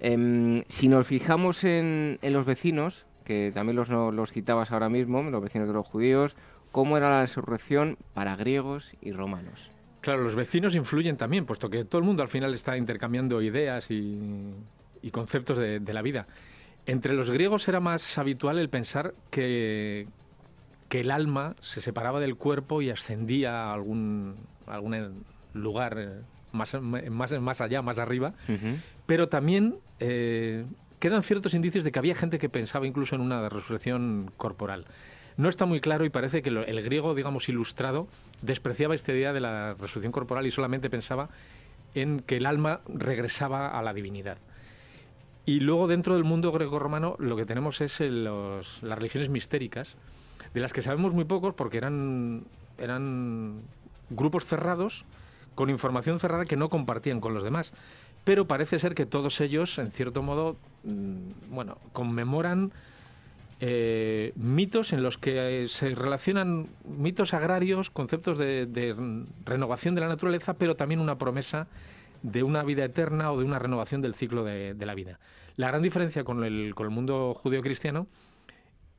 Em, 0.00 0.64
si 0.66 0.88
nos 0.88 1.06
fijamos 1.06 1.62
en, 1.64 2.18
los 2.22 2.44
vecinos, 2.46 3.06
que 3.24 3.52
también 3.54 3.76
los, 3.76 3.88
los 3.88 4.32
citabas 4.32 4.72
ahora 4.72 4.88
mismo, 4.88 5.22
los 5.22 5.42
vecinos 5.42 5.68
de 5.68 5.74
los 5.74 5.86
judíos, 5.86 6.36
cómo 6.72 6.96
era 6.96 7.10
la 7.10 7.20
resurrección 7.20 7.98
para 8.14 8.34
griegos 8.34 8.94
y 9.00 9.12
romanos. 9.12 9.70
Claro, 10.00 10.24
los 10.24 10.34
vecinos 10.34 10.74
influyen 10.74 11.16
también, 11.16 11.46
puesto 11.46 11.70
que 11.70 11.84
todo 11.84 12.00
el 12.00 12.04
mundo 12.04 12.22
al 12.22 12.28
final 12.28 12.52
está 12.54 12.76
intercambiando 12.76 13.40
ideas 13.40 13.88
y, 13.90 14.52
conceptos 15.12 15.58
de, 15.58 15.92
la 15.92 16.02
vida. 16.02 16.26
Entre 16.86 17.14
los 17.14 17.30
griegos 17.30 17.68
era 17.68 17.78
más 17.78 18.18
habitual 18.18 18.58
el 18.58 18.68
pensar 18.68 19.14
que, 19.30 20.08
que 20.88 21.00
el 21.00 21.12
alma 21.12 21.54
se 21.60 21.80
separaba 21.80 22.18
del 22.18 22.34
cuerpo 22.34 22.82
y 22.82 22.90
ascendía 22.90 23.66
a 23.66 23.74
algún, 23.74 24.34
algún 24.66 25.24
lugar 25.52 25.96
eh, 25.98 26.08
más, 26.50 26.74
más, 26.80 27.40
más 27.40 27.60
allá, 27.60 27.82
más 27.82 27.98
arriba, 27.98 28.34
pero 29.06 29.28
también 29.28 29.76
eh, 30.00 30.64
quedan 30.98 31.22
ciertos 31.22 31.54
indicios 31.54 31.84
de 31.84 31.92
que 31.92 31.98
había 32.00 32.16
gente 32.16 32.40
que 32.40 32.48
pensaba 32.48 32.86
incluso 32.88 33.14
en 33.14 33.20
una 33.20 33.48
resurrección 33.48 34.32
corporal 34.36 34.86
no 35.36 35.48
está 35.48 35.66
muy 35.66 35.80
claro 35.80 36.04
y 36.04 36.10
parece 36.10 36.42
que 36.42 36.50
el 36.50 36.82
griego, 36.82 37.14
digamos, 37.14 37.48
ilustrado, 37.48 38.08
despreciaba 38.42 38.94
esta 38.94 39.12
idea 39.12 39.32
de 39.32 39.40
la 39.40 39.74
resurrección 39.74 40.12
corporal 40.12 40.46
y 40.46 40.50
solamente 40.50 40.90
pensaba 40.90 41.28
en 41.94 42.20
que 42.20 42.36
el 42.36 42.46
alma 42.46 42.80
regresaba 42.86 43.68
a 43.68 43.82
la 43.82 43.92
divinidad. 43.92 44.38
Y 45.44 45.60
luego 45.60 45.88
dentro 45.88 46.14
del 46.14 46.24
mundo 46.24 46.52
greco-romano 46.52 47.16
lo 47.18 47.36
que 47.36 47.44
tenemos 47.44 47.80
es 47.80 48.00
las 48.00 48.98
religiones 48.98 49.28
mistéricas, 49.28 49.96
de 50.54 50.60
las 50.60 50.72
que 50.72 50.82
sabemos 50.82 51.14
muy 51.14 51.24
pocos 51.24 51.54
porque 51.54 51.78
eran, 51.78 52.44
eran 52.78 53.62
grupos 54.10 54.46
cerrados, 54.46 55.04
con 55.54 55.68
información 55.68 56.18
cerrada 56.18 56.46
que 56.46 56.56
no 56.56 56.68
compartían 56.68 57.20
con 57.20 57.34
los 57.34 57.42
demás. 57.42 57.72
Pero 58.24 58.46
parece 58.46 58.78
ser 58.78 58.94
que 58.94 59.04
todos 59.04 59.40
ellos, 59.40 59.78
en 59.78 59.90
cierto 59.90 60.22
modo, 60.22 60.56
mm, 60.84 61.54
bueno, 61.54 61.78
conmemoran 61.92 62.72
eh, 63.64 64.32
mitos 64.34 64.92
en 64.92 65.04
los 65.04 65.18
que 65.18 65.62
eh, 65.62 65.68
se 65.68 65.94
relacionan 65.94 66.66
mitos 66.84 67.32
agrarios, 67.32 67.90
conceptos 67.90 68.36
de, 68.36 68.96
renovación 69.44 69.94
de 69.94 70.00
la 70.00 70.08
naturaleza, 70.08 70.54
pero 70.54 70.74
también 70.74 70.98
una 70.98 71.16
promesa 71.16 71.68
de 72.22 72.42
una 72.42 72.64
vida 72.64 72.84
eterna 72.84 73.30
o 73.30 73.38
de 73.38 73.44
una 73.44 73.60
renovación 73.60 74.02
del 74.02 74.16
ciclo 74.16 74.42
de, 74.42 74.74
la 74.74 74.96
vida. 74.96 75.20
La 75.54 75.68
gran 75.68 75.80
diferencia 75.80 76.24
con 76.24 76.42
el, 76.42 76.74
con 76.74 76.86
el 76.86 76.90
mundo 76.90 77.34
judío-cristiano 77.34 78.08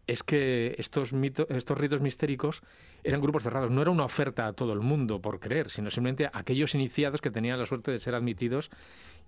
es 0.08 0.24
que 0.24 0.76
estos, 0.78 1.12
estos 1.50 1.78
ritos 1.78 2.00
mistéricos 2.00 2.62
eran 3.04 3.20
grupos 3.20 3.44
cerrados. 3.44 3.70
No 3.70 3.82
era 3.82 3.92
una 3.92 4.06
oferta 4.06 4.48
a 4.48 4.54
todo 4.54 4.72
el 4.72 4.80
mundo 4.80 5.20
por 5.20 5.42
creer, 5.42 5.72
sino 5.72 5.92
simplemente 5.92 6.28
a 6.28 6.32
aquellos 6.36 6.74
iniciados 6.74 7.20
que 7.20 7.32
tenían 7.32 7.60
la 7.60 7.66
suerte 7.66 7.92
de 7.92 8.00
ser 8.00 8.16
admitidos 8.16 8.72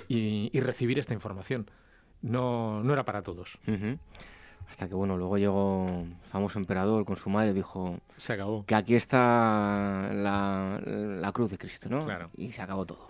y, 0.07 0.57
recibir 0.61 0.97
esta 0.97 1.13
información. 1.13 1.69
No, 2.21 2.81
no 2.85 2.93
era 2.93 3.03
para 3.03 3.21
todos. 3.21 3.59
Hasta 4.69 4.87
que, 4.87 4.95
bueno, 4.95 5.17
luego 5.17 5.37
llegó 5.37 5.87
el 5.87 6.15
famoso 6.31 6.59
emperador 6.59 7.05
con 7.05 7.15
su 7.15 7.29
madre 7.29 7.51
y 7.51 7.53
dijo... 7.53 7.99
Se 8.17 8.33
acabó. 8.33 8.65
Que 8.65 8.75
aquí 8.75 8.95
está 8.95 10.09
la, 10.11 11.31
cruz 11.33 11.51
de 11.51 11.57
Cristo, 11.57 11.87
¿no? 11.89 12.05
Claro. 12.05 12.29
Y 12.37 12.51
se 12.51 12.61
acabó 12.61 12.85
todo. 12.85 13.09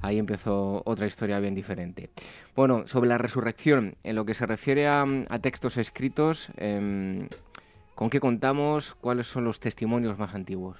Ahí 0.00 0.18
empezó 0.18 0.82
otra 0.84 1.06
historia 1.06 1.40
bien 1.40 1.54
diferente. 1.54 2.10
Bueno, 2.54 2.86
sobre 2.86 3.08
la 3.08 3.18
resurrección, 3.18 3.96
en 4.04 4.16
lo 4.16 4.24
que 4.24 4.34
se 4.34 4.46
refiere 4.46 4.86
a, 4.86 5.04
textos 5.40 5.76
escritos, 5.76 6.48
em, 6.56 7.28
¿con 7.94 8.08
qué 8.08 8.20
contamos? 8.20 8.94
¿Cuáles 9.00 9.26
son 9.26 9.44
los 9.44 9.60
testimonios 9.60 10.18
más 10.18 10.34
antiguos? 10.34 10.78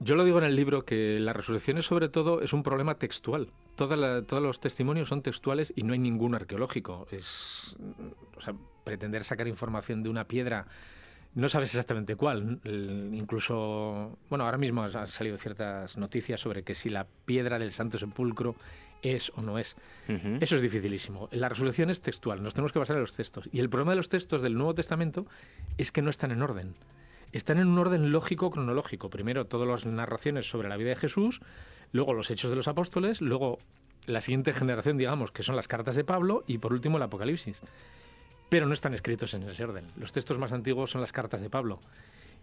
Yo 0.00 0.16
lo 0.16 0.24
digo 0.24 0.38
en 0.38 0.44
el 0.44 0.56
libro 0.56 0.84
que 0.84 1.18
la 1.20 1.32
resurrección 1.32 1.78
es 1.78 1.86
sobre 1.86 2.08
todo 2.08 2.42
es 2.42 2.52
un 2.52 2.62
problema 2.62 2.96
textual. 2.96 3.48
todos 3.76 4.42
los 4.42 4.60
testimonios 4.60 5.08
son 5.08 5.22
textuales 5.22 5.72
y 5.74 5.82
no 5.82 5.94
hay 5.94 5.98
ningún 5.98 6.34
arqueológico. 6.34 7.06
Es, 7.10 7.76
o 8.36 8.40
sea, 8.40 8.54
pretender 8.84 9.24
sacar 9.24 9.48
información 9.48 10.02
de 10.02 10.10
una 10.10 10.24
piedra 10.24 10.66
no 11.34 11.48
sabes 11.48 11.70
exactamente 11.70 12.14
cuál. 12.14 12.60
incluso, 12.64 14.18
bueno, 14.28 14.44
ahora 14.44 14.58
mismo 14.58 14.84
han 14.84 15.08
salido 15.08 15.36
ciertas 15.36 15.96
noticias 15.96 16.40
sobre 16.40 16.62
que 16.62 16.76
si 16.76 16.90
la 16.90 17.06
piedra 17.24 17.58
del 17.58 17.72
Santo 17.72 17.98
Sepulcro 17.98 18.54
es 19.02 19.30
o 19.34 19.42
no 19.42 19.58
es. 19.58 19.74
Eso 20.40 20.56
es 20.56 20.62
dificilísimo. 20.62 21.28
La 21.32 21.48
resurrección 21.48 21.90
es 21.90 22.00
textual, 22.00 22.42
nos 22.42 22.54
tenemos 22.54 22.72
que 22.72 22.78
basar 22.78 22.96
en 22.96 23.02
los 23.02 23.16
textos. 23.16 23.48
Y 23.52 23.58
el 23.58 23.68
problema 23.68 23.92
de 23.92 23.96
los 23.96 24.08
textos 24.08 24.42
del 24.42 24.54
Nuevo 24.54 24.74
Testamento 24.74 25.26
es 25.76 25.90
que 25.90 26.02
no 26.02 26.10
están 26.10 26.30
en 26.30 26.40
orden 26.40 26.74
están 27.32 27.58
en 27.58 27.66
un 27.66 27.78
orden 27.78 28.12
lógico 28.12 28.50
cronológico. 28.50 29.10
Primero 29.10 29.46
todas 29.46 29.66
las 29.66 29.86
narraciones 29.86 30.48
sobre 30.48 30.68
la 30.68 30.76
vida 30.76 30.90
de 30.90 30.96
Jesús, 30.96 31.40
luego 31.90 32.14
los 32.14 32.30
hechos 32.30 32.48
de 32.50 32.56
los 32.56 32.68
apóstoles, 32.68 33.20
luego 33.20 33.58
la 34.06 34.20
siguiente 34.20 34.52
generación, 34.52 34.98
digamos, 34.98 35.32
que 35.32 35.42
son 35.42 35.56
las 35.56 35.66
cartas 35.66 35.96
de 35.96 36.04
Pablo 36.04 36.44
y 36.46 36.58
por 36.58 36.72
último 36.72 36.96
el 36.96 37.02
Apocalipsis. 37.02 37.60
Pero 38.48 38.66
no 38.66 38.74
están 38.74 38.94
escritos 38.94 39.34
en 39.34 39.42
ese 39.44 39.64
orden. 39.64 39.86
Los 39.96 40.12
textos 40.12 40.38
más 40.38 40.52
antiguos 40.52 40.90
son 40.90 41.00
las 41.00 41.12
cartas 41.12 41.40
de 41.40 41.50
Pablo. 41.50 41.80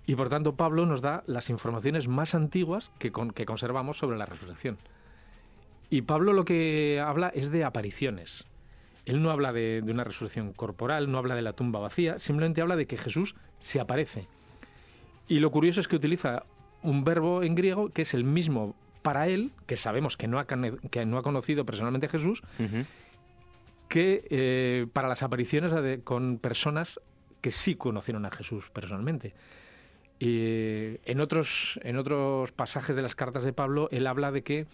Y 0.06 0.16
por 0.16 0.30
tanto 0.30 0.56
Pablo 0.56 0.86
nos 0.86 1.02
da 1.02 1.24
las 1.28 1.50
informaciones 1.50 2.08
más 2.08 2.34
antiguas 2.36 2.92
que, 2.98 3.12
que 3.34 3.46
conservamos 3.46 3.98
sobre 3.98 4.18
la 4.18 4.26
resurrección. 4.26 4.78
Y 5.90 6.02
Pablo 6.04 6.34
lo 6.34 6.46
que 6.46 7.02
habla 7.06 7.30
es 7.30 7.52
de 7.52 7.64
apariciones. 7.64 8.46
Él 9.06 9.22
no 9.22 9.32
habla 9.32 9.54
de, 9.54 9.84
una 9.88 10.04
resurrección 10.04 10.54
corporal, 10.54 11.12
no 11.12 11.18
habla 11.18 11.36
de 11.36 11.42
la 11.42 11.54
tumba 11.54 11.80
vacía, 11.80 12.20
simplemente 12.20 12.62
habla 12.62 12.76
de 12.76 12.88
que 12.88 12.98
Jesús 12.98 13.36
se 13.60 13.80
aparece 13.80 14.28
y 15.32 15.40
lo 15.40 15.50
curioso 15.50 15.80
es 15.80 15.88
que 15.88 15.96
utiliza 15.96 16.44
un 16.84 17.06
verbo 17.06 17.42
en 17.42 17.56
griego 17.56 17.88
que 17.88 18.02
es 18.02 18.14
el 18.14 18.26
mismo 18.26 18.76
para 19.02 19.30
él, 19.30 19.52
que 19.66 19.78
sabemos 19.78 20.18
que 20.18 20.28
no 20.28 20.40
ha, 20.40 20.46
que 20.46 21.06
no 21.06 21.18
ha 21.18 21.24
conocido 21.24 21.66
personalmente 21.66 22.08
a 22.08 22.10
Jesús, 22.10 22.44
que 23.92 24.26
eh, 24.30 24.88
para 24.94 25.10
las 25.10 25.22
apariciones 25.22 25.74
con 26.06 26.38
personas 26.38 26.98
que 27.42 27.52
sí 27.52 27.76
conocieron 27.76 28.26
a 28.26 28.32
Jesús 28.32 28.70
personalmente. 28.70 29.34
Y 30.18 30.98
en, 31.04 31.20
otros, 31.20 31.78
en 31.84 31.98
otros 31.98 32.54
pasajes 32.54 32.96
de 32.96 33.02
las 33.02 33.16
cartas 33.16 33.44
de 33.44 33.52
Pablo, 33.52 33.90
él 33.92 34.08
habla 34.08 34.32
de 34.32 34.44
que 34.44 34.66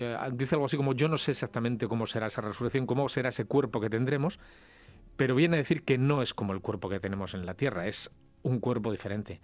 eh, 0.00 0.18
dice 0.34 0.56
algo 0.56 0.66
así 0.66 0.76
como 0.76 0.92
yo 0.92 1.08
no 1.08 1.16
sé 1.16 1.30
exactamente 1.30 1.88
cómo 1.88 2.06
será 2.06 2.26
esa 2.26 2.42
resurrección, 2.42 2.84
cómo 2.84 3.08
será 3.08 3.30
ese 3.30 3.46
cuerpo 3.46 3.80
que 3.80 3.88
tendremos, 3.88 4.38
pero 5.16 5.34
viene 5.34 5.56
a 5.56 5.60
decir 5.60 5.82
que 5.82 5.96
no 5.96 6.20
es 6.20 6.34
como 6.34 6.52
el 6.52 6.60
cuerpo 6.60 6.90
que 6.90 7.00
tenemos 7.00 7.32
en 7.32 7.46
la 7.46 7.54
tierra, 7.54 7.86
es 7.86 8.10
un 8.42 8.60
cuerpo 8.60 8.92
diferente. 8.92 9.40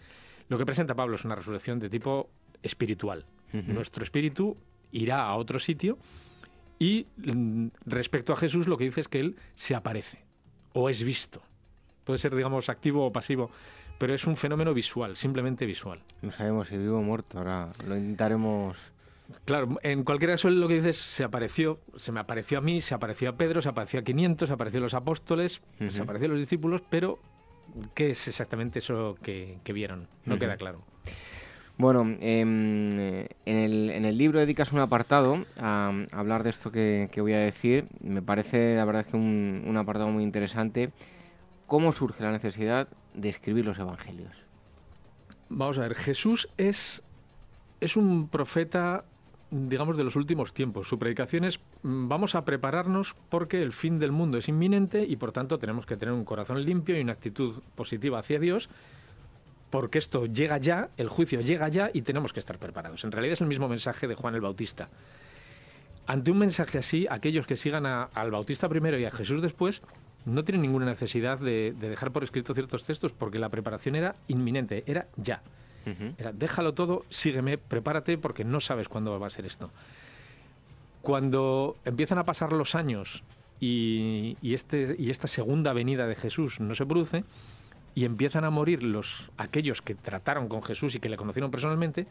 Lo 0.50 0.58
que 0.58 0.66
presenta 0.66 0.94
Pablo 0.94 1.16
es 1.16 1.24
una 1.24 1.34
resurrección 1.34 1.78
de 1.78 1.88
tipo 1.88 2.28
espiritual. 2.62 3.24
Nuestro 3.52 4.04
espíritu 4.04 4.58
irá 4.92 5.22
a 5.22 5.36
otro 5.36 5.58
sitio 5.58 5.96
y 6.78 7.06
mm, 7.16 7.68
respecto 7.84 8.32
a 8.32 8.36
Jesús 8.36 8.68
lo 8.68 8.76
que 8.76 8.84
dice 8.84 9.00
es 9.00 9.08
que 9.08 9.20
él 9.20 9.36
se 9.54 9.74
aparece 9.74 10.24
o 10.72 10.88
es 10.90 11.02
visto. 11.02 11.42
Puede 12.04 12.18
ser, 12.18 12.34
digamos, 12.34 12.68
activo 12.68 13.06
o 13.06 13.12
pasivo, 13.12 13.50
pero 13.98 14.14
es 14.14 14.26
un 14.26 14.36
fenómeno 14.36 14.74
visual, 14.74 15.16
simplemente 15.16 15.66
visual. 15.66 16.02
No 16.22 16.30
sabemos 16.30 16.68
si 16.68 16.76
vivo 16.76 16.98
o 16.98 17.02
muerto, 17.02 17.38
ahora 17.38 17.70
lo 17.86 17.96
intentaremos 17.96 18.76
Claro, 19.44 19.78
en 19.82 20.04
cualquier 20.04 20.32
caso 20.32 20.50
lo 20.50 20.68
que 20.68 20.74
dices 20.74 20.96
se 20.96 21.24
apareció, 21.24 21.80
se 21.96 22.12
me 22.12 22.20
apareció 22.20 22.58
a 22.58 22.60
mí, 22.60 22.80
se 22.80 22.94
apareció 22.94 23.30
a 23.30 23.36
Pedro, 23.36 23.62
se 23.62 23.68
apareció 23.68 24.00
a 24.00 24.02
500, 24.02 24.48
se 24.48 24.52
apareció 24.52 24.78
a 24.78 24.82
los 24.82 24.94
apóstoles, 24.94 25.62
se 25.90 26.00
apareció 26.00 26.26
a 26.26 26.30
los 26.30 26.38
discípulos, 26.38 26.82
pero 26.88 27.18
¿qué 27.94 28.10
es 28.10 28.28
exactamente 28.28 28.78
eso 28.78 29.16
que, 29.22 29.58
vieron? 29.72 30.08
No 30.24 30.38
queda 30.38 30.56
claro. 30.56 30.82
Bueno, 31.78 32.02
em, 32.20 32.90
en, 33.44 34.04
el, 34.04 34.16
libro 34.16 34.38
dedicas 34.38 34.72
un 34.72 34.78
apartado 34.78 35.44
a, 35.58 35.92
hablar 36.12 36.42
de 36.42 36.50
esto 36.50 36.70
que, 36.70 37.10
voy 37.16 37.34
a 37.34 37.38
decir. 37.38 37.86
Me 38.00 38.22
parece, 38.22 38.76
la 38.76 38.84
verdad, 38.84 39.04
que 39.04 39.16
un, 39.16 39.62
un 39.66 39.76
apartado 39.76 40.08
muy 40.10 40.22
interesante. 40.22 40.90
¿Cómo 41.66 41.92
surge 41.92 42.22
la 42.22 42.32
necesidad 42.32 42.88
de 43.14 43.28
escribir 43.28 43.66
los 43.66 43.78
evangelios? 43.78 44.32
Vamos 45.48 45.78
a 45.78 45.82
ver, 45.82 45.94
Jesús 45.94 46.48
es, 46.56 47.02
es 47.80 47.96
un 47.96 48.28
profeta 48.28 49.04
digamos, 49.50 49.96
de 49.96 50.04
los 50.04 50.16
últimos 50.16 50.52
tiempos. 50.52 50.88
Su 50.88 50.98
predicación 50.98 51.44
es 51.44 51.60
mm, 51.82 52.08
vamos 52.08 52.34
a 52.34 52.44
prepararnos 52.44 53.14
porque 53.28 53.62
el 53.62 53.72
fin 53.72 53.98
del 53.98 54.12
mundo 54.12 54.38
es 54.38 54.48
inminente 54.48 55.04
y 55.04 55.16
por 55.16 55.32
tanto 55.32 55.58
tenemos 55.58 55.86
que 55.86 55.96
tener 55.96 56.14
un 56.14 56.24
corazón 56.24 56.64
limpio 56.64 56.96
y 56.98 57.02
una 57.02 57.12
actitud 57.12 57.62
positiva 57.74 58.18
hacia 58.18 58.38
Dios 58.38 58.68
porque 59.76 59.98
esto 59.98 60.24
llega 60.24 60.56
ya, 60.56 60.88
el 60.96 61.10
juicio 61.10 61.42
llega 61.42 61.68
ya 61.68 61.90
y 61.92 62.00
tenemos 62.00 62.32
que 62.32 62.40
estar 62.40 62.58
preparados. 62.58 63.04
En 63.04 63.12
realidad 63.12 63.34
es 63.34 63.42
el 63.42 63.46
mismo 63.46 63.68
mensaje 63.68 64.08
de 64.08 64.14
Juan 64.14 64.34
el 64.34 64.40
Bautista. 64.40 64.88
Ante 66.06 66.30
un 66.30 66.38
mensaje 66.38 66.78
así, 66.78 67.06
aquellos 67.10 67.46
que 67.46 67.58
sigan 67.58 67.84
al 67.84 68.30
Bautista 68.30 68.70
primero 68.70 68.98
y 68.98 69.04
a 69.04 69.10
Jesús 69.10 69.42
después 69.42 69.82
no 70.24 70.44
tienen 70.44 70.62
ninguna 70.62 70.86
necesidad 70.86 71.38
de 71.38 71.74
dejar 71.78 72.10
por 72.10 72.24
escrito 72.24 72.54
ciertos 72.54 72.84
textos 72.84 73.12
porque 73.12 73.38
la 73.38 73.50
preparación 73.50 73.96
era 73.96 74.16
inminente, 74.28 74.82
era 74.86 75.08
ya. 75.16 75.42
Era, 76.16 76.32
déjalo 76.32 76.72
todo, 76.72 77.02
sígueme, 77.10 77.58
prepárate 77.58 78.16
porque 78.16 78.46
no 78.46 78.60
sabes 78.60 78.88
cuándo 78.88 79.20
va 79.20 79.26
a 79.26 79.30
ser 79.30 79.44
esto. 79.44 79.70
Cuando 81.02 81.76
empiezan 81.84 82.16
a 82.16 82.24
pasar 82.24 82.50
los 82.52 82.74
años 82.74 83.24
y, 83.60 84.38
este, 84.42 84.96
y 84.98 85.10
esta 85.10 85.28
segunda 85.28 85.74
venida 85.74 86.06
de 86.06 86.14
Jesús 86.14 86.60
no 86.60 86.74
se 86.74 86.86
produce 86.86 87.24
y 87.96 88.04
empiezan 88.04 88.44
a 88.44 88.50
morir 88.50 88.82
los, 88.82 89.30
aquellos 89.38 89.80
que 89.80 89.94
trataron 89.94 90.48
con 90.48 90.62
Jesús 90.62 90.94
y 90.94 91.00
que 91.00 91.08
le 91.08 91.16
conocieron 91.16 91.50
personalmente, 91.50 92.06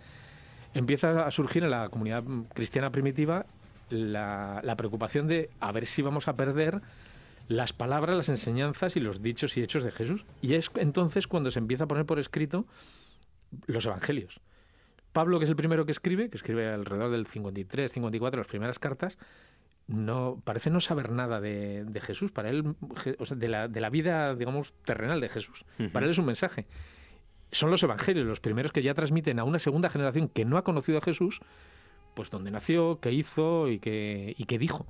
empieza 0.74 1.28
a 1.28 1.32
surgir 1.32 1.64
en 1.64 1.70
la 1.70 1.90
comunidad 1.90 2.24
cristiana 2.56 2.90
primitiva 2.90 3.46
la, 3.92 4.74
preocupación 4.76 5.28
de 5.28 5.52
a 5.60 5.72
ver 5.72 5.86
si 5.86 6.02
vamos 6.02 6.28
a 6.28 6.34
perder 6.34 6.82
las 7.48 7.72
palabras, 7.72 8.18
las 8.18 8.30
enseñanzas 8.30 8.96
y 8.96 9.00
los 9.00 9.22
dichos 9.22 9.58
y 9.58 9.62
hechos 9.62 9.84
de 9.84 9.92
Jesús. 9.92 10.26
Y 10.42 10.56
es 10.56 10.72
entonces 10.74 11.28
cuando 11.28 11.52
se 11.52 11.60
empieza 11.60 11.84
a 11.84 11.88
poner 11.88 12.08
por 12.08 12.18
escrito 12.18 12.66
los 13.68 13.86
evangelios. 13.86 14.40
Pablo, 15.14 15.38
que 15.38 15.46
es 15.46 15.52
el 15.52 15.56
primero 15.56 15.86
que 15.86 15.92
escribe, 15.92 16.32
que 16.32 16.38
escribe 16.38 16.68
alrededor 16.68 17.12
del 17.12 17.28
53, 17.28 17.92
54, 17.92 18.40
las 18.40 18.48
primeras 18.48 18.80
cartas, 18.80 19.20
no 19.88 20.42
parece 20.44 20.70
no 20.70 20.80
saber 20.80 21.12
nada 21.12 21.40
de, 21.40 22.02
Jesús, 22.02 22.32
para 22.32 22.50
él, 22.50 22.76
de, 23.36 23.48
la, 23.48 23.68
de, 23.68 23.82
la, 23.82 23.90
vida, 23.90 24.36
digamos, 24.36 24.74
terrenal 24.84 25.22
de 25.22 25.30
Jesús. 25.30 25.66
Para 25.92 26.06
él 26.06 26.12
es 26.12 26.18
un 26.18 26.26
mensaje. 26.26 26.66
Son 27.52 27.70
los 27.70 27.84
evangelios 27.84 28.26
los 28.26 28.40
primeros 28.40 28.72
que 28.72 28.82
ya 28.82 28.94
transmiten 28.94 29.40
a 29.40 29.44
una 29.44 29.60
segunda 29.60 29.90
generación 29.90 30.28
que 30.28 30.46
no 30.46 30.58
ha 30.58 30.64
conocido 30.64 30.98
a 30.98 31.02
Jesús, 31.02 31.40
pues 32.16 32.32
dónde 32.32 32.52
nació, 32.52 33.00
qué 33.00 33.12
hizo 33.12 33.70
y 33.70 33.80
qué, 33.80 34.34
y 34.38 34.46
qué 34.46 34.58
dijo. 34.58 34.88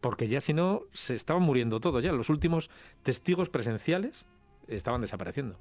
Porque 0.00 0.28
ya 0.28 0.40
si 0.40 0.52
no, 0.52 0.82
se 0.92 1.16
estaban 1.16 1.42
muriendo 1.42 1.80
todos 1.80 2.02
ya. 2.02 2.12
Los 2.12 2.28
últimos 2.28 2.70
testigos 3.02 3.48
presenciales 3.48 4.26
estaban 4.68 5.00
desapareciendo 5.00 5.58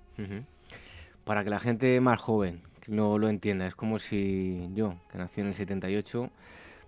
para 1.23 1.43
que 1.43 1.49
la 1.49 1.59
gente 1.59 1.99
más 2.01 2.21
joven 2.21 2.61
no 2.87 3.17
lo 3.17 3.29
entienda. 3.29 3.67
Es 3.67 3.75
como 3.75 3.99
si 3.99 4.69
yo, 4.73 4.95
que 5.11 5.17
nací 5.17 5.41
en 5.41 5.47
el 5.47 5.55
78, 5.55 6.29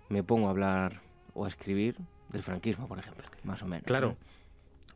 me 0.08 0.22
pongo 0.22 0.46
a 0.46 0.50
hablar 0.50 1.00
o 1.34 1.44
a 1.44 1.48
escribir 1.48 1.96
del 2.30 2.42
franquismo, 2.42 2.86
por 2.86 2.98
ejemplo, 2.98 3.24
más 3.44 3.62
o 3.62 3.66
menos. 3.66 3.84
Claro. 3.86 4.16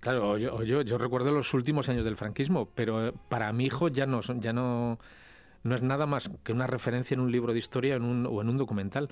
Claro, 0.01 0.37
yo, 0.37 0.83
yo, 0.83 0.99
recuerdo 0.99 1.33
los 1.33 1.55
últimos 1.55 1.88
años 1.88 2.05
del 2.05 2.16
franquismo, 2.16 2.68
pero 2.75 3.09
eh, 3.09 3.14
para 3.31 3.51
mi 3.55 3.64
hijo 3.64 3.88
ya 3.88 4.05
no, 4.05 4.20
ya 4.20 4.53
no, 4.53 4.99
no 5.62 5.75
es 5.75 5.81
nada 5.81 6.05
más 6.05 6.31
que 6.42 6.53
una 6.53 6.66
referencia 6.66 7.14
en 7.14 7.20
un 7.20 7.33
libro 7.33 7.55
de 7.55 7.59
historia 7.59 7.94
en 7.94 8.03
un, 8.03 8.27
o 8.27 8.42
en 8.42 8.51
un 8.51 8.59
documental 8.59 9.09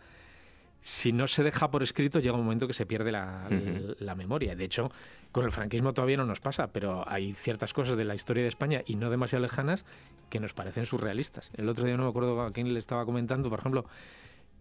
si 0.83 1.13
no 1.13 1.29
se 1.29 1.45
deja 1.45 1.71
por 1.71 1.83
escrito, 1.85 2.19
llega 2.19 2.35
un 2.35 2.43
momento 2.43 2.67
que 2.67 2.75
se 2.75 2.87
pierde 2.87 3.13
la, 3.13 4.15
memoria. 4.17 4.57
De 4.57 4.65
hecho, 4.65 4.91
con 5.31 5.45
el 5.45 5.53
franquismo 5.53 5.95
todavía 5.95 6.17
no 6.17 6.27
nos 6.27 6.41
pasa, 6.41 6.73
pero 6.73 7.09
hay 7.09 7.35
ciertas 7.35 7.73
cosas 7.73 7.97
de 7.97 8.05
la 8.05 8.17
historia 8.17 8.43
de 8.43 8.49
España 8.49 8.83
y 8.85 8.97
no 8.97 9.09
demasiado 9.09 9.43
lejanas 9.43 9.85
que 10.29 10.41
nos 10.41 10.55
parecen 10.55 10.85
surrealistas. 10.85 11.51
El 11.55 11.69
otro 11.69 11.85
día 11.85 11.97
no 11.97 12.03
me 12.03 12.11
acuerdo 12.11 12.43
a 12.43 12.53
quién 12.53 12.75
le 12.75 12.81
estaba 12.81 13.05
comentando, 13.05 13.49
por 13.49 13.61
ejemplo, 13.61 13.87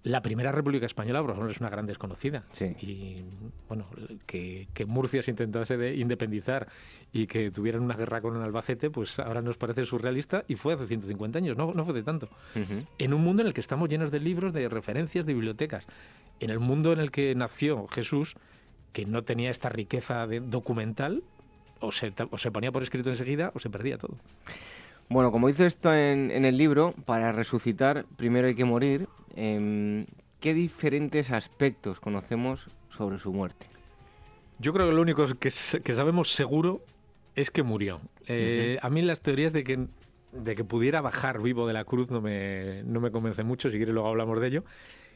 la 0.03 0.21
primera 0.21 0.51
República 0.51 0.85
Española, 0.85 1.21
por 1.21 1.31
ejemplo, 1.31 1.51
es 1.51 1.59
una 1.59 1.69
gran 1.69 1.85
desconocida. 1.85 2.43
Y 2.81 3.23
bueno, 3.67 3.85
que, 4.25 4.67
Murcia 4.87 5.21
se 5.21 5.31
intentase 5.31 5.77
de 5.77 5.95
independizar 5.95 6.67
y 7.13 7.27
que 7.27 7.51
tuvieran 7.51 7.83
una 7.83 7.95
guerra 7.95 8.21
con 8.21 8.35
el 8.35 8.41
Albacete, 8.41 8.89
pues 8.89 9.19
ahora 9.19 9.41
nos 9.41 9.57
parece 9.57 9.85
surrealista 9.85 10.43
y 10.47 10.55
fue 10.55 10.73
hace 10.73 10.87
150 10.87 11.37
años, 11.37 11.55
no, 11.55 11.73
no 11.73 11.85
fue 11.85 11.93
de 11.93 12.03
tanto. 12.03 12.29
En 12.97 13.13
un 13.13 13.21
mundo 13.21 13.41
en 13.41 13.47
el 13.47 13.53
que 13.53 13.61
estamos 13.61 13.89
llenos 13.89 14.11
de 14.11 14.19
libros, 14.19 14.53
de 14.53 14.67
referencias, 14.69 15.25
de 15.25 15.33
bibliotecas. 15.33 15.85
En 16.39 16.49
el 16.49 16.59
mundo 16.59 16.93
en 16.93 16.99
el 16.99 17.11
que 17.11 17.35
nació 17.35 17.87
Jesús, 17.87 18.35
que 18.93 19.05
no 19.05 19.23
tenía 19.23 19.51
esta 19.51 19.69
riqueza 19.69 20.25
de 20.25 20.39
documental, 20.39 21.23
o 21.79 21.91
se, 21.91 22.13
o 22.29 22.37
se 22.37 22.51
ponía 22.51 22.71
por 22.71 22.83
escrito 22.83 23.09
enseguida 23.09 23.51
o 23.53 23.59
se 23.59 23.69
perdía 23.69 23.97
todo. 23.97 24.15
Bueno, 25.11 25.33
como 25.33 25.49
dice 25.49 25.65
esto 25.65 25.93
en, 25.93 26.31
el 26.31 26.55
libro, 26.55 26.93
para 27.03 27.33
resucitar 27.33 28.05
primero 28.15 28.47
hay 28.47 28.55
que 28.55 28.63
morir. 28.63 29.09
Em, 29.35 30.05
¿Qué 30.39 30.53
diferentes 30.53 31.31
aspectos 31.31 31.99
conocemos 31.99 32.69
sobre 32.87 33.19
su 33.19 33.33
muerte? 33.33 33.65
Yo 34.59 34.71
creo 34.71 34.87
que 34.87 34.93
lo 34.93 35.01
único 35.01 35.25
que, 35.37 35.51
sabemos 35.51 36.31
seguro 36.31 36.81
es 37.35 37.51
que 37.51 37.61
murió. 37.61 37.99
Eh, 38.27 38.79
a 38.81 38.89
mí 38.89 39.01
las 39.01 39.19
teorías 39.19 39.51
de 39.51 39.65
que, 39.65 39.85
de 40.31 40.55
que 40.55 40.63
pudiera 40.63 41.01
bajar 41.01 41.41
vivo 41.41 41.67
de 41.67 41.73
la 41.73 41.83
cruz 41.83 42.09
no 42.09 42.21
me, 42.21 42.81
no 42.85 43.01
me 43.01 43.11
convence 43.11 43.43
mucho, 43.43 43.69
si 43.69 43.75
quiere 43.75 43.91
luego 43.91 44.07
hablamos 44.07 44.39
de 44.39 44.47
ello. 44.47 44.63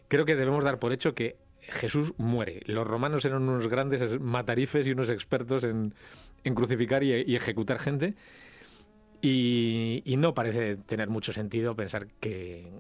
Creo 0.10 0.26
que 0.26 0.36
debemos 0.36 0.66
dar 0.66 0.78
por 0.78 0.92
hecho 0.92 1.16
que 1.16 1.38
Jesús 1.62 2.14
muere. 2.18 2.64
Los 2.66 2.86
romanos 2.86 3.24
eran 3.24 3.48
unos 3.48 3.70
grandes 3.70 4.20
matarifes 4.20 4.86
y 4.88 4.92
unos 4.92 5.10
expertos 5.10 5.64
en, 5.64 5.94
crucificar 6.54 7.02
y 7.02 7.34
ejecutar 7.34 7.80
gente. 7.80 8.14
Y, 9.28 10.16
no 10.18 10.36
parece 10.36 10.76
tener 10.76 11.10
mucho 11.10 11.34
sentido 11.34 11.76
pensar 11.76 12.06
que 12.20 12.72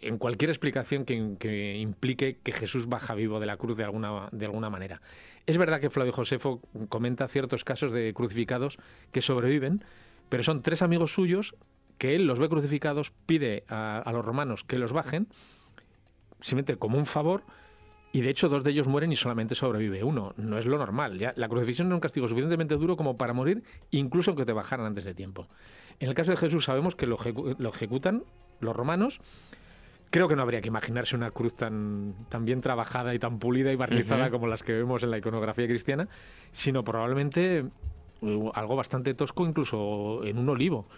en 0.00 0.18
cualquier 0.18 0.50
explicación 0.50 1.04
que, 1.04 1.76
implique 1.78 2.38
que 2.42 2.50
Jesús 2.50 2.88
baja 2.88 3.14
vivo 3.14 3.38
de 3.38 3.46
la 3.46 3.56
cruz 3.56 3.76
de 3.76 3.84
alguna, 3.84 4.28
de 4.32 4.46
alguna 4.46 4.68
manera. 4.68 5.00
Es 5.46 5.58
verdad 5.58 5.80
que 5.80 5.90
Flavio 5.90 6.12
Josefo 6.12 6.60
comenta 6.88 7.28
ciertos 7.28 7.62
casos 7.62 7.92
de 7.92 8.12
crucificados 8.14 8.78
que 9.12 9.22
sobreviven, 9.22 9.84
pero 10.28 10.42
son 10.42 10.62
tres 10.62 10.82
amigos 10.82 11.14
suyos 11.14 11.54
que 11.98 12.16
él 12.16 12.26
los 12.26 12.40
ve 12.40 12.48
crucificados, 12.48 13.12
pide 13.26 13.62
a, 13.68 14.10
los 14.12 14.24
romanos 14.24 14.64
que 14.64 14.78
los 14.78 14.92
bajen, 14.92 15.28
simplemente 16.40 16.80
como 16.80 16.98
un 16.98 17.06
favor, 17.06 17.44
y 18.10 18.22
de 18.22 18.30
hecho 18.30 18.48
dos 18.48 18.64
de 18.64 18.72
ellos 18.72 18.88
mueren 18.88 19.12
y 19.12 19.16
solamente 19.16 19.54
sobrevive 19.54 20.02
uno. 20.02 20.34
No 20.36 20.58
es 20.58 20.66
lo 20.66 20.78
normal. 20.78 21.32
La 21.36 21.48
crucifixión 21.48 21.86
es 21.88 21.94
un 21.94 22.00
castigo 22.00 22.26
suficientemente 22.26 22.74
duro 22.74 22.96
como 22.96 23.16
para 23.16 23.32
morir, 23.32 23.62
incluso 23.92 24.32
aunque 24.32 24.44
te 24.44 24.52
bajaran 24.52 24.86
antes 24.86 25.04
de 25.04 25.14
tiempo. 25.14 25.46
En 26.02 26.08
el 26.08 26.16
caso 26.16 26.32
de 26.32 26.36
Jesús 26.36 26.64
sabemos 26.64 26.96
que 26.96 27.06
lo, 27.06 27.16
ejecutan 27.16 28.24
los 28.58 28.74
romanos. 28.74 29.20
Creo 30.10 30.26
que 30.26 30.34
no 30.34 30.42
habría 30.42 30.60
que 30.60 30.66
imaginarse 30.66 31.14
una 31.14 31.30
cruz 31.30 31.54
tan, 31.54 32.26
tan 32.28 32.44
bien 32.44 32.60
trabajada 32.60 33.14
y 33.14 33.20
tan 33.20 33.38
pulida 33.38 33.70
y 33.70 33.76
barnizada 33.76 34.28
como 34.28 34.48
las 34.48 34.64
que 34.64 34.72
vemos 34.72 35.04
en 35.04 35.12
la 35.12 35.18
iconografía 35.18 35.68
cristiana, 35.68 36.08
sino 36.50 36.82
probablemente 36.82 37.66
uh, 38.20 38.50
algo 38.52 38.74
bastante 38.74 39.14
tosco, 39.14 39.46
incluso 39.46 40.24
en 40.24 40.38
un 40.38 40.48
olivo. 40.48 40.88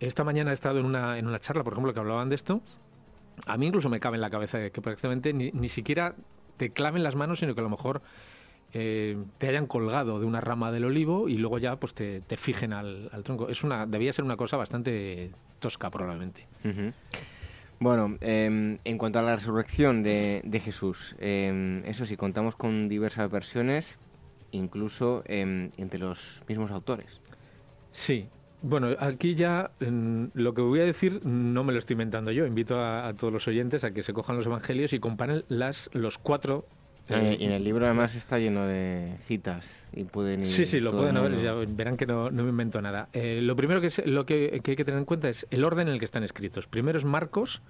Esta 0.00 0.24
mañana 0.24 0.50
he 0.50 0.54
estado 0.54 0.80
en 0.80 0.86
una, 0.86 1.18
en 1.20 1.28
una 1.28 1.38
charla, 1.38 1.62
por 1.62 1.74
ejemplo, 1.74 1.94
que 1.94 2.00
hablaban 2.00 2.28
de 2.28 2.34
esto. 2.34 2.62
A 3.46 3.56
mí 3.56 3.68
incluso 3.68 3.88
me 3.90 4.00
cabe 4.00 4.16
en 4.16 4.22
la 4.22 4.30
cabeza 4.30 4.70
que 4.70 4.82
prácticamente 4.82 5.32
ni, 5.32 5.52
ni 5.52 5.68
siquiera 5.68 6.16
te 6.56 6.72
claven 6.72 7.04
las 7.04 7.14
manos, 7.14 7.38
sino 7.38 7.54
que 7.54 7.60
a 7.60 7.64
lo 7.64 7.70
mejor 7.70 8.02
eh, 8.74 9.16
te 9.38 9.48
hayan 9.48 9.66
colgado 9.66 10.18
de 10.18 10.26
una 10.26 10.40
rama 10.40 10.72
del 10.72 10.84
olivo 10.84 11.28
y 11.28 11.36
luego 11.36 11.58
ya 11.58 11.76
pues 11.76 11.94
te, 11.94 12.20
te 12.22 12.36
fijen 12.36 12.72
al, 12.72 13.10
al 13.12 13.22
tronco. 13.22 13.48
Es 13.48 13.62
una, 13.64 13.86
debía 13.86 14.12
ser 14.12 14.24
una 14.24 14.36
cosa 14.36 14.56
bastante 14.56 15.30
tosca 15.58 15.90
probablemente. 15.90 16.46
Bueno, 17.78 18.16
em, 18.20 18.78
en 18.84 18.98
cuanto 18.98 19.18
a 19.18 19.22
la 19.22 19.36
resurrección 19.36 20.02
de, 20.02 20.40
de 20.44 20.60
Jesús, 20.60 21.16
em, 21.18 21.84
eso 21.84 22.06
sí, 22.06 22.16
contamos 22.16 22.54
con 22.54 22.88
diversas 22.88 23.28
versiones, 23.30 23.98
incluso 24.52 25.22
em, 25.26 25.70
entre 25.76 25.98
los 25.98 26.42
mismos 26.48 26.70
autores. 26.70 27.20
Sí. 27.90 28.28
Bueno, 28.62 28.90
aquí 29.00 29.34
ya 29.34 29.72
lo 29.80 30.54
que 30.54 30.62
voy 30.62 30.78
a 30.78 30.84
decir 30.84 31.26
no 31.26 31.64
me 31.64 31.72
lo 31.72 31.80
estoy 31.80 31.94
inventando 31.94 32.30
yo. 32.30 32.46
Invito 32.46 32.78
a, 32.78 33.08
a 33.08 33.14
todos 33.14 33.32
los 33.32 33.48
oyentes 33.48 33.82
a 33.82 33.92
que 33.92 34.04
se 34.04 34.12
cojan 34.12 34.36
los 34.36 34.46
evangelios 34.46 34.92
y 34.92 35.00
comparen 35.00 35.44
las, 35.48 35.90
los 35.92 36.18
cuatro. 36.18 36.64
Eh, 37.14 37.32
eh, 37.32 37.36
y 37.40 37.44
en 37.44 37.52
el 37.52 37.64
libro 37.64 37.84
además 37.86 38.14
está 38.14 38.38
lleno 38.38 38.66
de 38.66 39.14
citas 39.26 39.64
y 39.92 40.04
pueden 40.04 40.40
ir 40.40 40.46
Sí, 40.46 40.66
sí, 40.66 40.80
lo 40.80 40.90
pueden 40.92 41.14
ver, 41.14 41.42
ya 41.42 41.52
verán 41.54 41.96
que 41.96 42.06
no, 42.06 42.30
no 42.30 42.42
me 42.42 42.50
invento 42.50 42.80
nada. 42.82 43.08
Eh, 43.12 43.40
lo 43.42 43.54
primero 43.56 43.80
que, 43.80 43.88
es- 43.88 44.06
lo 44.06 44.24
que, 44.26 44.60
que 44.62 44.72
hay 44.72 44.76
que 44.76 44.84
tener 44.84 44.98
en 44.98 45.04
cuenta 45.04 45.28
es 45.28 45.46
el 45.50 45.64
orden 45.64 45.88
en 45.88 45.94
el 45.94 45.98
que 45.98 46.04
están 46.06 46.22
escritos. 46.24 46.66
Primero 46.66 46.98
es 46.98 47.04
Marcos, 47.04 47.60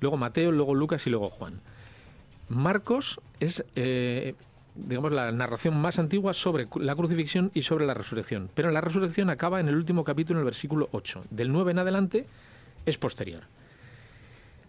luego 0.00 0.16
Mateo, 0.16 0.52
luego 0.52 0.74
Lucas 0.74 1.06
y 1.06 1.10
luego 1.10 1.28
Juan. 1.28 1.60
Marcos 2.48 3.20
es, 3.40 3.64
eh, 3.74 4.34
digamos, 4.76 5.10
la 5.12 5.32
narración 5.32 5.76
más 5.80 5.98
antigua 5.98 6.32
sobre 6.34 6.68
la 6.76 6.94
crucifixión 6.94 7.50
y 7.54 7.62
sobre 7.62 7.86
la 7.86 7.94
resurrección. 7.94 8.48
Pero 8.54 8.70
la 8.70 8.80
resurrección 8.80 9.30
acaba 9.30 9.58
en 9.60 9.68
el 9.68 9.74
último 9.76 10.04
capítulo, 10.04 10.38
en 10.38 10.42
el 10.42 10.44
versículo 10.46 10.88
8. 10.92 11.24
Del 11.30 11.50
9 11.50 11.72
en 11.72 11.78
adelante 11.80 12.26
es 12.84 12.98
posterior. 12.98 13.42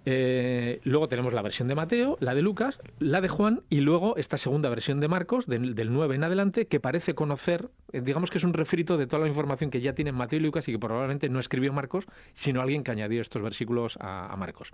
Eh, 0.09 0.79
luego 0.85 1.09
tenemos 1.09 1.33
la 1.33 1.41
versión 1.41 1.67
de 1.67 1.75
Mateo, 1.75 2.15
la 2.21 2.33
de 2.33 2.41
Lucas, 2.41 2.79
la 2.97 3.19
de 3.19 3.27
Juan 3.27 3.63
y 3.69 3.81
luego 3.81 4.15
esta 4.15 4.37
segunda 4.37 4.69
versión 4.69 5.01
de 5.01 5.09
Marcos, 5.09 5.47
del, 5.47 5.75
del 5.75 5.91
9 5.91 6.15
en 6.15 6.23
adelante, 6.23 6.65
que 6.65 6.79
parece 6.79 7.13
conocer, 7.13 7.69
eh, 7.91 7.99
digamos 7.99 8.31
que 8.31 8.37
es 8.37 8.45
un 8.45 8.53
refrito 8.53 8.97
de 8.97 9.05
toda 9.05 9.23
la 9.23 9.27
información 9.27 9.69
que 9.69 9.81
ya 9.81 9.95
tienen 9.95 10.15
Mateo 10.15 10.39
y 10.39 10.43
Lucas 10.43 10.65
y 10.69 10.71
que 10.71 10.79
probablemente 10.79 11.27
no 11.27 11.41
escribió 11.41 11.73
Marcos, 11.73 12.05
sino 12.33 12.61
alguien 12.61 12.85
que 12.85 12.91
añadió 12.91 13.19
estos 13.19 13.41
versículos 13.41 13.97
a, 13.99 14.33
Marcos. 14.37 14.71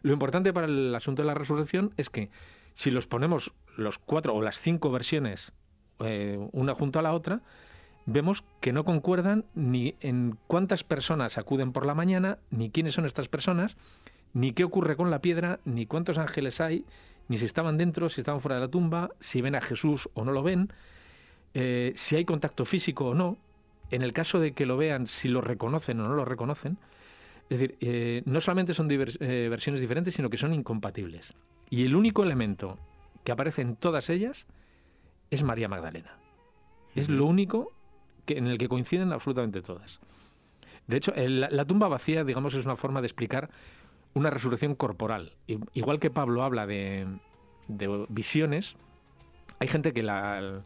Lo 0.00 0.12
importante 0.12 0.52
para 0.52 0.66
el 0.66 0.92
asunto 0.92 1.22
de 1.22 1.28
la 1.28 1.34
resurrección 1.34 1.94
es 1.96 2.10
que 2.10 2.30
si 2.74 2.90
los 2.90 3.06
ponemos 3.06 3.52
los 3.76 4.00
cuatro 4.00 4.34
o 4.34 4.42
las 4.42 4.58
cinco 4.58 4.90
versiones 4.90 5.52
eh, 6.00 6.44
una 6.50 6.74
junto 6.74 6.98
a 6.98 7.02
la 7.02 7.12
otra, 7.12 7.42
vemos 8.06 8.42
que 8.60 8.72
no 8.72 8.84
concuerdan 8.84 9.44
ni 9.54 9.94
en 10.00 10.36
cuántas 10.48 10.82
personas 10.82 11.38
acuden 11.38 11.70
por 11.70 11.86
la 11.86 11.94
mañana, 11.94 12.38
ni 12.50 12.70
quiénes 12.70 12.94
son 12.94 13.06
estas 13.06 13.28
personas, 13.28 13.76
ni 14.34 14.52
qué 14.52 14.64
ocurre 14.64 14.96
con 14.96 15.10
la 15.10 15.20
piedra, 15.20 15.60
ni 15.64 15.86
cuántos 15.86 16.18
ángeles 16.18 16.60
hay, 16.60 16.84
ni 17.28 17.38
si 17.38 17.44
estaban 17.44 17.78
dentro, 17.78 18.08
si 18.08 18.20
estaban 18.20 18.40
fuera 18.40 18.56
de 18.56 18.62
la 18.62 18.68
tumba, 18.68 19.10
si 19.20 19.40
ven 19.40 19.54
a 19.54 19.60
Jesús 19.60 20.08
o 20.14 20.24
no 20.24 20.32
lo 20.32 20.42
ven, 20.42 20.72
eh, 21.54 21.92
si 21.94 22.16
hay 22.16 22.24
contacto 22.24 22.64
físico 22.64 23.06
o 23.08 23.14
no, 23.14 23.36
en 23.90 24.02
el 24.02 24.12
caso 24.12 24.40
de 24.40 24.52
que 24.52 24.66
lo 24.66 24.76
vean, 24.76 25.06
si 25.06 25.28
lo 25.28 25.40
reconocen 25.40 26.00
o 26.00 26.08
no 26.08 26.14
lo 26.14 26.24
reconocen. 26.24 26.78
Es 27.50 27.58
decir, 27.60 27.76
eh, 27.80 28.22
no 28.24 28.40
solamente 28.40 28.72
son 28.72 28.88
divers- 28.88 29.18
eh, 29.20 29.48
versiones 29.50 29.80
diferentes, 29.82 30.14
sino 30.14 30.30
que 30.30 30.38
son 30.38 30.54
incompatibles. 30.54 31.34
Y 31.68 31.84
el 31.84 31.94
único 31.94 32.22
elemento 32.22 32.78
que 33.24 33.32
aparece 33.32 33.60
en 33.60 33.76
todas 33.76 34.08
ellas 34.08 34.46
es 35.30 35.42
María 35.42 35.68
Magdalena. 35.68 36.16
Es 36.94 37.08
lo 37.08 37.26
único 37.26 37.72
que, 38.24 38.38
en 38.38 38.46
el 38.46 38.56
que 38.58 38.68
coinciden 38.68 39.12
absolutamente 39.12 39.60
todas. 39.60 40.00
De 40.86 40.96
hecho, 40.96 41.14
el- 41.14 41.40
la, 41.40 41.50
la 41.50 41.64
tumba 41.66 41.88
vacía, 41.88 42.24
digamos, 42.24 42.54
es 42.54 42.64
una 42.64 42.76
forma 42.76 43.00
de 43.02 43.06
explicar 43.06 43.50
una 44.14 44.30
resurrección 44.30 44.74
corporal. 44.74 45.32
Igual 45.74 46.00
que 46.00 46.10
Pablo 46.10 46.42
habla 46.42 46.66
de, 46.66 47.06
visiones, 48.08 48.74
hay 49.58 49.68
gente 49.68 49.92
que 49.92 50.02
la, 50.02 50.62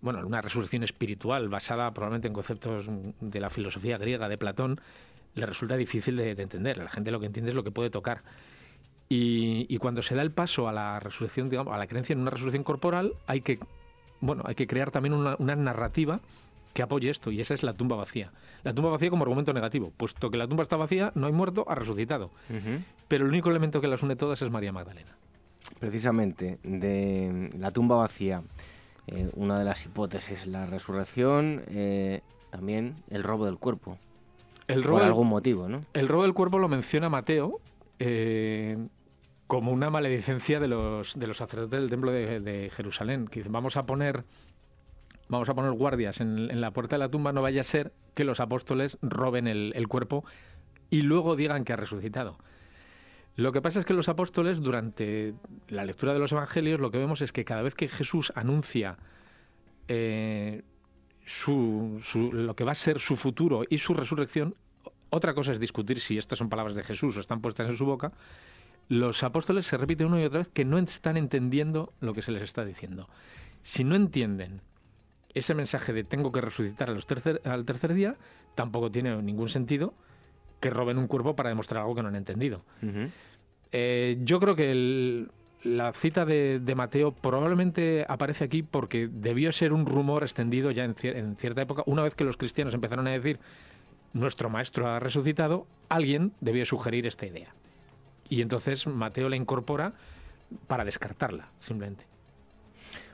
bueno, 0.00 0.26
una 0.26 0.40
resurrección 0.40 0.82
espiritual 0.82 1.48
basada 1.48 1.92
probablemente 1.92 2.28
en 2.28 2.34
conceptos 2.34 2.86
de 3.20 3.40
la 3.40 3.50
filosofía 3.50 3.98
griega 3.98 4.28
de 4.28 4.38
Platón 4.38 4.80
le 5.34 5.46
resulta 5.46 5.76
difícil 5.76 6.16
de, 6.16 6.34
de 6.34 6.42
entender. 6.42 6.78
La 6.78 6.88
gente 6.88 7.10
lo 7.10 7.20
que 7.20 7.26
entiende 7.26 7.50
es 7.50 7.54
lo 7.54 7.64
que 7.64 7.70
puede 7.70 7.90
tocar. 7.90 8.22
Y, 9.10 9.78
cuando 9.78 10.02
se 10.02 10.14
da 10.14 10.22
el 10.22 10.32
paso 10.32 10.68
a 10.68 10.72
la 10.72 11.00
resurrección, 11.00 11.48
digamos, 11.48 11.72
a 11.72 11.78
la 11.78 11.86
creencia 11.86 12.12
en 12.12 12.20
una 12.20 12.30
resurrección 12.30 12.62
corporal, 12.62 13.14
hay 13.26 13.40
que, 13.40 13.58
bueno, 14.20 14.42
hay 14.46 14.54
que 14.54 14.66
crear 14.66 14.90
también 14.90 15.14
una 15.14 15.56
narrativa 15.56 16.20
que 16.74 16.82
apoye 16.82 17.08
esto, 17.08 17.30
y 17.30 17.40
esa 17.40 17.54
es 17.54 17.62
la 17.62 17.72
tumba 17.72 17.96
vacía. 17.96 18.30
La 18.64 18.74
tumba 18.74 18.90
vacía 18.90 19.10
como 19.10 19.24
argumento 19.24 19.52
negativo, 19.52 19.92
puesto 19.96 20.30
que 20.30 20.36
la 20.36 20.46
tumba 20.48 20.62
está 20.62 20.76
vacía, 20.76 21.12
no 21.14 21.26
hay 21.26 21.32
muerto, 21.32 21.64
ha 21.68 21.74
resucitado. 21.74 22.30
Pero 23.08 23.24
el 23.24 23.30
único 23.30 23.50
elemento 23.50 23.80
que 23.80 23.88
las 23.88 24.02
une 24.02 24.16
todas 24.16 24.42
es 24.42 24.50
María 24.50 24.72
Magdalena. 24.72 25.16
Precisamente, 25.78 26.58
de 26.62 27.50
la 27.56 27.70
tumba 27.70 27.96
vacía, 27.96 28.42
eh, 29.06 29.30
una 29.34 29.58
de 29.58 29.64
las 29.64 29.84
hipótesis, 29.84 30.46
la 30.46 30.66
resurrección, 30.66 31.62
eh, 31.68 32.20
también 32.50 32.96
el 33.10 33.22
robo 33.22 33.46
del 33.46 33.58
cuerpo, 33.58 33.98
El 34.66 34.82
por 34.82 34.96
del, 34.96 35.06
algún 35.06 35.28
motivo, 35.28 35.68
¿no? 35.68 35.84
el 35.92 36.08
robo 36.08 36.22
del 36.22 36.34
cuerpo 36.34 36.58
lo 36.58 36.68
menciona 36.68 37.08
Mateo 37.08 37.60
eh, 37.98 38.76
como 39.46 39.72
una 39.72 39.90
maledicencia 39.90 40.58
de 40.60 40.68
los, 40.68 41.18
de 41.18 41.26
los 41.26 41.36
sacerdotes 41.36 41.78
del 41.78 41.90
templo 41.90 42.10
de, 42.10 42.40
de 42.40 42.70
Jerusalén, 42.70 43.28
que 43.28 43.40
dicen, 43.40 43.52
vamos 43.52 43.76
a 43.76 43.86
poner... 43.86 44.24
Vamos 45.28 45.48
a 45.48 45.54
poner 45.54 45.72
guardias 45.72 46.20
en, 46.20 46.60
la 46.60 46.70
puerta 46.70 46.96
de 46.96 47.00
la 47.00 47.10
tumba, 47.10 47.32
no 47.32 47.42
vaya 47.42 47.60
a 47.60 47.64
ser 47.64 47.92
que 48.14 48.24
los 48.24 48.40
apóstoles 48.40 48.96
roben 49.02 49.46
el, 49.46 49.72
el 49.76 49.86
cuerpo 49.88 50.24
y 50.90 51.02
luego 51.02 51.36
digan 51.36 51.64
que 51.64 51.72
ha 51.74 51.76
resucitado. 51.76 52.38
Lo 53.36 53.52
que 53.52 53.62
pasa 53.62 53.78
es 53.78 53.84
que 53.84 53.92
los 53.94 54.08
apóstoles, 54.08 54.60
durante 54.60 55.34
la 55.68 55.84
lectura 55.84 56.12
de 56.12 56.18
los 56.18 56.32
evangelios, 56.32 56.80
lo 56.80 56.90
que 56.90 56.98
vemos 56.98 57.20
es 57.20 57.32
que 57.32 57.44
cada 57.44 57.62
vez 57.62 57.74
que 57.74 57.88
Jesús 57.88 58.32
anuncia 58.34 58.96
eh, 59.86 60.62
su, 61.24 62.00
su- 62.02 62.32
lo 62.32 62.56
que 62.56 62.64
va 62.64 62.72
a 62.72 62.74
ser 62.74 62.98
su 62.98 63.14
futuro 63.16 63.62
y 63.68 63.78
su 63.78 63.94
resurrección, 63.94 64.54
otra 65.10 65.34
cosa 65.34 65.52
es 65.52 65.60
discutir 65.60 66.00
si 66.00 66.18
estas 66.18 66.38
son 66.38 66.48
palabras 66.48 66.74
de 66.74 66.82
Jesús 66.82 67.16
o 67.16 67.20
están 67.20 67.40
puestas 67.40 67.68
en 67.68 67.76
su 67.76 67.86
boca, 67.86 68.12
los 68.88 69.22
apóstoles 69.22 69.66
se 69.66 69.76
repiten 69.76 70.06
una 70.08 70.20
y 70.20 70.24
otra 70.24 70.38
vez 70.38 70.48
que 70.48 70.64
no 70.64 70.78
están 70.78 71.16
entendiendo 71.16 71.92
lo 72.00 72.14
que 72.14 72.22
se 72.22 72.32
les 72.32 72.42
está 72.42 72.64
diciendo. 72.64 73.08
Si 73.62 73.84
no 73.84 73.94
entienden 73.94 74.62
ese 75.38 75.54
mensaje 75.54 75.92
de 75.92 76.04
tengo 76.04 76.30
que 76.32 76.40
resucitar 76.40 76.90
a 76.90 76.92
los 76.92 77.06
tercer- 77.06 77.40
al 77.46 77.64
tercer 77.64 77.94
día, 77.94 78.16
tampoco 78.54 78.90
tiene 78.90 79.20
ningún 79.22 79.48
sentido 79.48 79.94
que 80.60 80.70
roben 80.70 80.98
un 80.98 81.06
cuerpo 81.06 81.36
para 81.36 81.48
demostrar 81.48 81.82
algo 81.82 81.94
que 81.94 82.02
no 82.02 82.08
han 82.08 82.16
entendido. 82.16 82.62
Eh, 83.72 84.18
yo 84.22 84.40
creo 84.40 84.56
que 84.56 84.70
el- 84.70 85.30
la 85.64 85.92
cita 85.92 86.24
de, 86.24 86.60
de 86.60 86.74
Mateo 86.74 87.12
probablemente 87.12 88.06
aparece 88.08 88.44
aquí 88.44 88.62
porque 88.62 89.08
debió 89.12 89.50
ser 89.52 89.72
un 89.72 89.86
rumor 89.86 90.22
extendido 90.22 90.70
ya 90.70 90.84
en, 90.84 90.94
cier- 90.94 91.16
en 91.16 91.36
cierta 91.36 91.62
época. 91.62 91.82
Una 91.86 92.02
vez 92.02 92.14
que 92.14 92.24
los 92.24 92.36
cristianos 92.36 92.74
empezaron 92.74 93.06
a 93.06 93.10
decir 93.10 93.38
nuestro 94.12 94.48
maestro 94.50 94.88
ha 94.88 95.00
resucitado, 95.00 95.66
alguien 95.88 96.32
debió 96.40 96.64
sugerir 96.64 97.06
esta 97.06 97.26
idea. 97.26 97.54
Y 98.28 98.40
entonces 98.42 98.86
Mateo 98.86 99.28
la 99.28 99.36
incorpora 99.36 99.92
para 100.66 100.84
descartarla, 100.84 101.48
simplemente. 101.60 102.06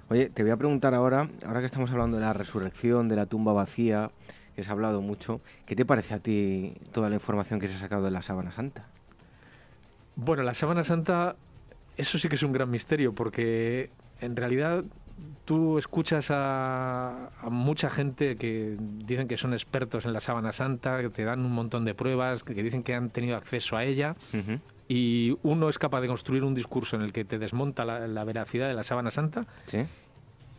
Oye, 0.08 0.28
te 0.28 0.42
voy 0.42 0.52
a 0.52 0.56
preguntar 0.56 0.94
ahora, 0.94 1.28
ahora 1.46 1.60
que 1.60 1.66
estamos 1.66 1.90
hablando 1.90 2.18
de 2.18 2.22
la 2.24 2.32
resurrección, 2.32 3.08
de 3.08 3.16
la 3.16 3.26
tumba 3.26 3.52
vacía, 3.52 4.10
que 4.54 4.62
se 4.62 4.68
ha 4.68 4.72
hablado 4.72 5.00
mucho, 5.00 5.40
¿qué 5.66 5.74
te 5.74 5.84
parece 5.84 6.14
a 6.14 6.18
ti 6.18 6.74
toda 6.92 7.08
la 7.08 7.14
información 7.16 7.58
que 7.58 7.68
se 7.68 7.74
ha 7.74 7.78
sacado 7.78 8.04
de 8.04 8.10
la 8.10 8.22
sábana 8.22 8.52
santa? 8.52 8.86
Bueno, 10.16 10.44
la 10.44 10.54
Sábana 10.54 10.84
Santa, 10.84 11.34
eso 11.96 12.18
sí 12.18 12.28
que 12.28 12.36
es 12.36 12.42
un 12.44 12.52
gran 12.52 12.70
misterio, 12.70 13.14
porque 13.14 13.90
en 14.20 14.36
realidad 14.36 14.84
tú 15.44 15.76
escuchas 15.76 16.30
a, 16.30 17.30
a 17.40 17.50
mucha 17.50 17.90
gente 17.90 18.36
que 18.36 18.76
dicen 18.78 19.26
que 19.26 19.36
son 19.36 19.54
expertos 19.54 20.04
en 20.04 20.12
la 20.12 20.20
Sábana 20.20 20.52
Santa, 20.52 21.00
que 21.00 21.08
te 21.08 21.24
dan 21.24 21.44
un 21.44 21.50
montón 21.52 21.84
de 21.84 21.94
pruebas, 21.94 22.44
que, 22.44 22.54
que 22.54 22.62
dicen 22.62 22.84
que 22.84 22.94
han 22.94 23.10
tenido 23.10 23.36
acceso 23.36 23.76
a 23.76 23.82
ella, 23.84 24.14
Ujú. 24.32 24.60
Y 24.88 25.36
uno 25.42 25.68
es 25.68 25.78
capaz 25.78 26.00
de 26.00 26.08
construir 26.08 26.44
un 26.44 26.54
discurso 26.54 26.96
en 26.96 27.02
el 27.02 27.12
que 27.12 27.24
te 27.24 27.38
desmonta 27.38 27.84
la, 27.84 28.06
la 28.06 28.24
veracidad 28.24 28.68
de 28.68 28.74
la 28.74 28.82
Sábana 28.82 29.10
Santa, 29.10 29.46
¿Sí? 29.66 29.84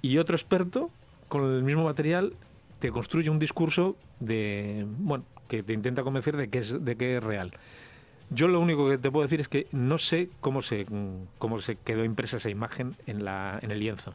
y 0.02 0.18
otro 0.18 0.36
experto, 0.36 0.90
con 1.28 1.44
el 1.44 1.64
mismo 1.64 1.84
material, 1.84 2.34
te 2.80 2.92
construye 2.92 3.30
un 3.30 3.40
discurso 3.40 3.96
de, 4.20 4.86
bueno, 5.00 5.26
que 5.48 5.64
te 5.64 5.74
intenta 5.74 6.04
convencer 6.04 6.38
de 6.38 6.50
que 6.50 6.60
es, 6.60 6.84
de 6.84 6.96
que 6.96 7.18
es 7.18 7.24
real. 7.24 7.52
Yo 8.30 8.48
lo 8.48 8.60
único 8.60 8.90
que 8.90 8.98
te 8.98 9.12
puedo 9.12 9.24
decir 9.24 9.40
es 9.40 9.48
que 9.48 9.68
no 9.72 9.98
sé 9.98 10.30
cómo 10.42 10.62
se, 10.62 10.86
cómo 11.38 11.62
se 11.62 11.76
quedó 11.76 12.04
impresa 12.04 12.38
esa 12.38 12.50
imagen 12.50 12.96
en, 13.06 13.24
la, 13.24 13.60
en 13.62 13.72
el 13.72 13.80
lienzo. 13.80 14.14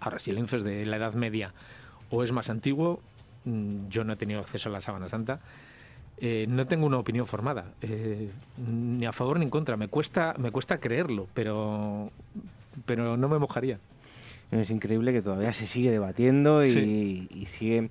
Ahora, 0.00 0.18
si 0.18 0.30
el 0.30 0.36
lienzo 0.36 0.56
es 0.56 0.64
de 0.64 0.86
la 0.86 0.96
Edad 0.96 1.14
Media 1.14 1.52
o 2.10 2.24
es 2.24 2.32
más 2.32 2.48
antiguo, 2.48 3.00
mm, 3.44 3.88
yo 3.88 4.04
no 4.04 4.14
he 4.14 4.16
tenido 4.16 4.40
acceso 4.40 4.70
a 4.70 4.72
la 4.72 4.80
Sábana 4.80 5.08
Santa. 5.08 5.40
Eh, 6.20 6.46
no 6.48 6.66
tengo 6.66 6.86
una 6.86 6.98
opinión 6.98 7.26
formada, 7.26 7.72
eh, 7.82 8.30
ni 8.56 9.06
a 9.06 9.12
favor 9.12 9.38
ni 9.38 9.44
en 9.44 9.50
contra. 9.50 9.76
Me 9.76 9.88
cuesta, 9.88 10.34
me 10.38 10.50
cuesta 10.50 10.78
creerlo, 10.78 11.28
pero, 11.34 12.10
pero 12.86 13.16
no 13.16 13.28
me 13.28 13.38
mojaría. 13.38 13.78
Es 14.50 14.70
increíble 14.70 15.12
que 15.12 15.22
todavía 15.22 15.52
se 15.52 15.66
sigue 15.66 15.90
debatiendo 15.90 16.64
y, 16.64 16.70
Sí. 16.70 17.28
y 17.30 17.46
sigue... 17.46 17.90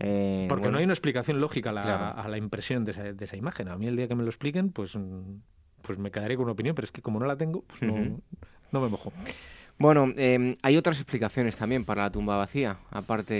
eh, 0.00 0.46
Porque 0.48 0.62
bueno, 0.62 0.72
no 0.72 0.78
hay 0.78 0.84
una 0.84 0.94
explicación 0.94 1.40
lógica 1.40 1.70
a 1.70 1.72
la, 1.74 1.82
Claro. 1.82 2.20
a 2.22 2.28
la 2.28 2.38
impresión 2.38 2.84
de 2.84 2.92
esa, 2.92 3.02
de 3.12 3.24
esa 3.24 3.36
imagen. 3.36 3.68
A 3.68 3.76
mí 3.76 3.86
el 3.86 3.96
día 3.96 4.08
que 4.08 4.14
me 4.14 4.22
lo 4.22 4.30
expliquen, 4.30 4.70
pues, 4.70 4.96
mm, 4.96 5.20
pues 5.82 5.98
me 5.98 6.10
quedaré 6.10 6.36
con 6.36 6.44
una 6.44 6.52
opinión, 6.52 6.74
pero 6.74 6.86
es 6.86 6.92
que 6.92 7.02
como 7.02 7.20
no 7.20 7.26
la 7.26 7.36
tengo, 7.36 7.62
pues 7.62 7.82
no, 7.82 8.18
no 8.72 8.80
me 8.80 8.88
mojo. 8.88 9.12
Bueno, 9.78 10.12
em, 10.16 10.56
hay 10.62 10.76
otras 10.76 10.96
explicaciones 10.98 11.56
también 11.56 11.84
para 11.84 12.02
la 12.02 12.10
tumba 12.10 12.36
vacía, 12.36 12.78
aparte 12.90 13.34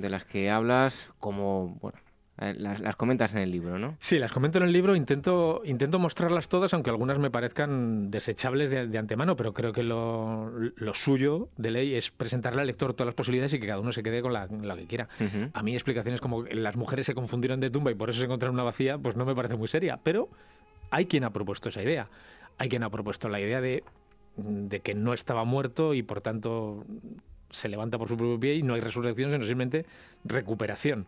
de 0.00 0.08
las 0.10 0.24
que 0.24 0.50
hablas, 0.50 1.10
como 1.18 1.78
bueno, 1.80 1.98
eh, 2.40 2.54
las, 2.56 2.96
comentas 2.96 3.34
en 3.34 3.40
el 3.40 3.50
libro, 3.50 3.78
¿no? 3.78 3.96
Sí, 4.00 4.18
las 4.18 4.32
comento 4.32 4.58
en 4.58 4.64
el 4.64 4.72
libro, 4.72 4.96
intento, 4.96 5.60
intento 5.66 5.98
mostrarlas 5.98 6.48
todas, 6.48 6.72
aunque 6.72 6.88
algunas 6.88 7.18
me 7.18 7.30
parezcan 7.30 8.10
desechables 8.10 8.70
de, 8.70 8.98
antemano, 8.98 9.36
pero 9.36 9.52
creo 9.52 9.74
que 9.74 9.82
lo, 9.82 10.50
suyo 10.94 11.50
de 11.58 11.70
ley 11.70 11.94
es 11.94 12.10
presentarle 12.10 12.62
al 12.62 12.66
lector 12.66 12.94
todas 12.94 13.08
las 13.08 13.14
posibilidades 13.14 13.52
y 13.52 13.60
que 13.60 13.66
cada 13.66 13.80
uno 13.80 13.92
se 13.92 14.02
quede 14.02 14.22
con 14.22 14.32
la, 14.32 14.48
que 14.48 14.86
quiera. 14.86 15.08
A 15.52 15.62
mí 15.62 15.74
explicaciones 15.74 16.22
como 16.22 16.44
las 16.44 16.76
mujeres 16.76 17.04
se 17.04 17.14
confundieron 17.14 17.60
de 17.60 17.68
tumba 17.68 17.90
y 17.90 17.94
por 17.94 18.08
eso 18.08 18.20
se 18.20 18.24
encontraron 18.24 18.54
una 18.54 18.64
vacía, 18.64 18.96
pues 18.96 19.16
no 19.16 19.26
me 19.26 19.34
parece 19.34 19.56
muy 19.56 19.68
seria, 19.68 19.98
pero 20.02 20.30
hay 20.90 21.04
quien 21.06 21.24
ha 21.24 21.30
propuesto 21.30 21.68
esa 21.68 21.82
idea. 21.82 22.08
Hay 22.56 22.70
quien 22.70 22.82
ha 22.84 22.90
propuesto 22.90 23.28
la 23.28 23.40
idea 23.40 23.60
de, 23.60 23.84
de 24.36 24.80
que 24.80 24.94
no 24.94 25.12
estaba 25.12 25.44
muerto 25.44 25.92
y 25.92 26.02
por 26.02 26.22
tanto 26.22 26.86
se 27.50 27.68
levanta 27.68 27.98
por 27.98 28.08
su 28.08 28.16
propio 28.16 28.40
pie 28.40 28.54
y 28.54 28.62
no 28.62 28.74
hay 28.74 28.80
resurrección, 28.80 29.30
sino 29.30 29.44
simplemente 29.44 29.84
recuperación. 30.24 31.06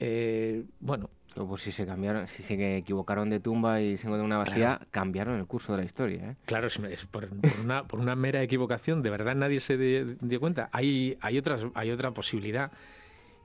Eh, 0.00 0.64
bueno. 0.80 1.10
Pues 1.34 1.60
si 1.60 1.70
se 1.70 1.84
cambiaron, 1.84 2.26
si 2.28 2.42
se 2.42 2.78
equivocaron 2.78 3.28
de 3.28 3.40
tumba 3.40 3.82
y 3.82 3.98
se 3.98 4.06
encontró 4.06 4.24
una 4.24 4.38
vacía, 4.38 4.80
cambiaron 4.90 5.38
el 5.38 5.44
curso 5.44 5.72
de 5.72 5.78
la 5.80 5.84
historia. 5.84 6.30
¿eh? 6.30 6.36
Claro, 6.46 6.66
es 6.68 6.78
por, 7.10 7.28
una, 7.62 7.86
por, 7.86 8.00
una, 8.00 8.16
mera 8.16 8.42
equivocación, 8.42 9.02
de 9.02 9.10
verdad 9.10 9.34
nadie 9.34 9.60
se 9.60 9.76
dio 10.18 10.40
cuenta. 10.40 10.70
Hay, 10.72 11.18
hay, 11.20 11.36
otras, 11.36 11.66
hay 11.74 11.90
otra 11.90 12.12
posibilidad 12.12 12.72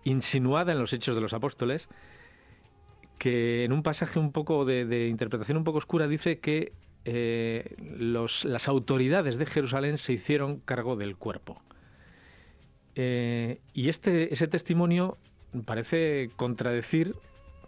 insinuada 0.05 0.71
en 0.71 0.79
los 0.79 0.93
Hechos 0.93 1.15
de 1.15 1.21
los 1.21 1.33
Apóstoles, 1.33 1.89
que 3.17 3.65
en 3.65 3.73
un 3.73 3.83
pasaje 3.83 4.19
un 4.19 4.31
poco 4.31 4.63
de, 4.63 5.07
interpretación 5.09 5.57
un 5.57 5.65
poco 5.65 5.79
oscura 5.79 6.07
dice 6.07 6.39
que 6.39 6.71
eh, 7.03 7.75
los, 7.77 8.45
las 8.45 8.69
autoridades 8.69 9.37
de 9.37 9.45
Jerusalén 9.45 9.97
se 9.97 10.13
hicieron 10.13 10.59
cargo 10.59 10.95
del 10.95 11.17
cuerpo. 11.17 11.61
Eh, 12.95 13.61
y 13.73 13.89
este, 13.89 14.33
ese 14.33 14.47
testimonio 14.47 15.17
parece 15.65 16.29
contradecir 16.35 17.15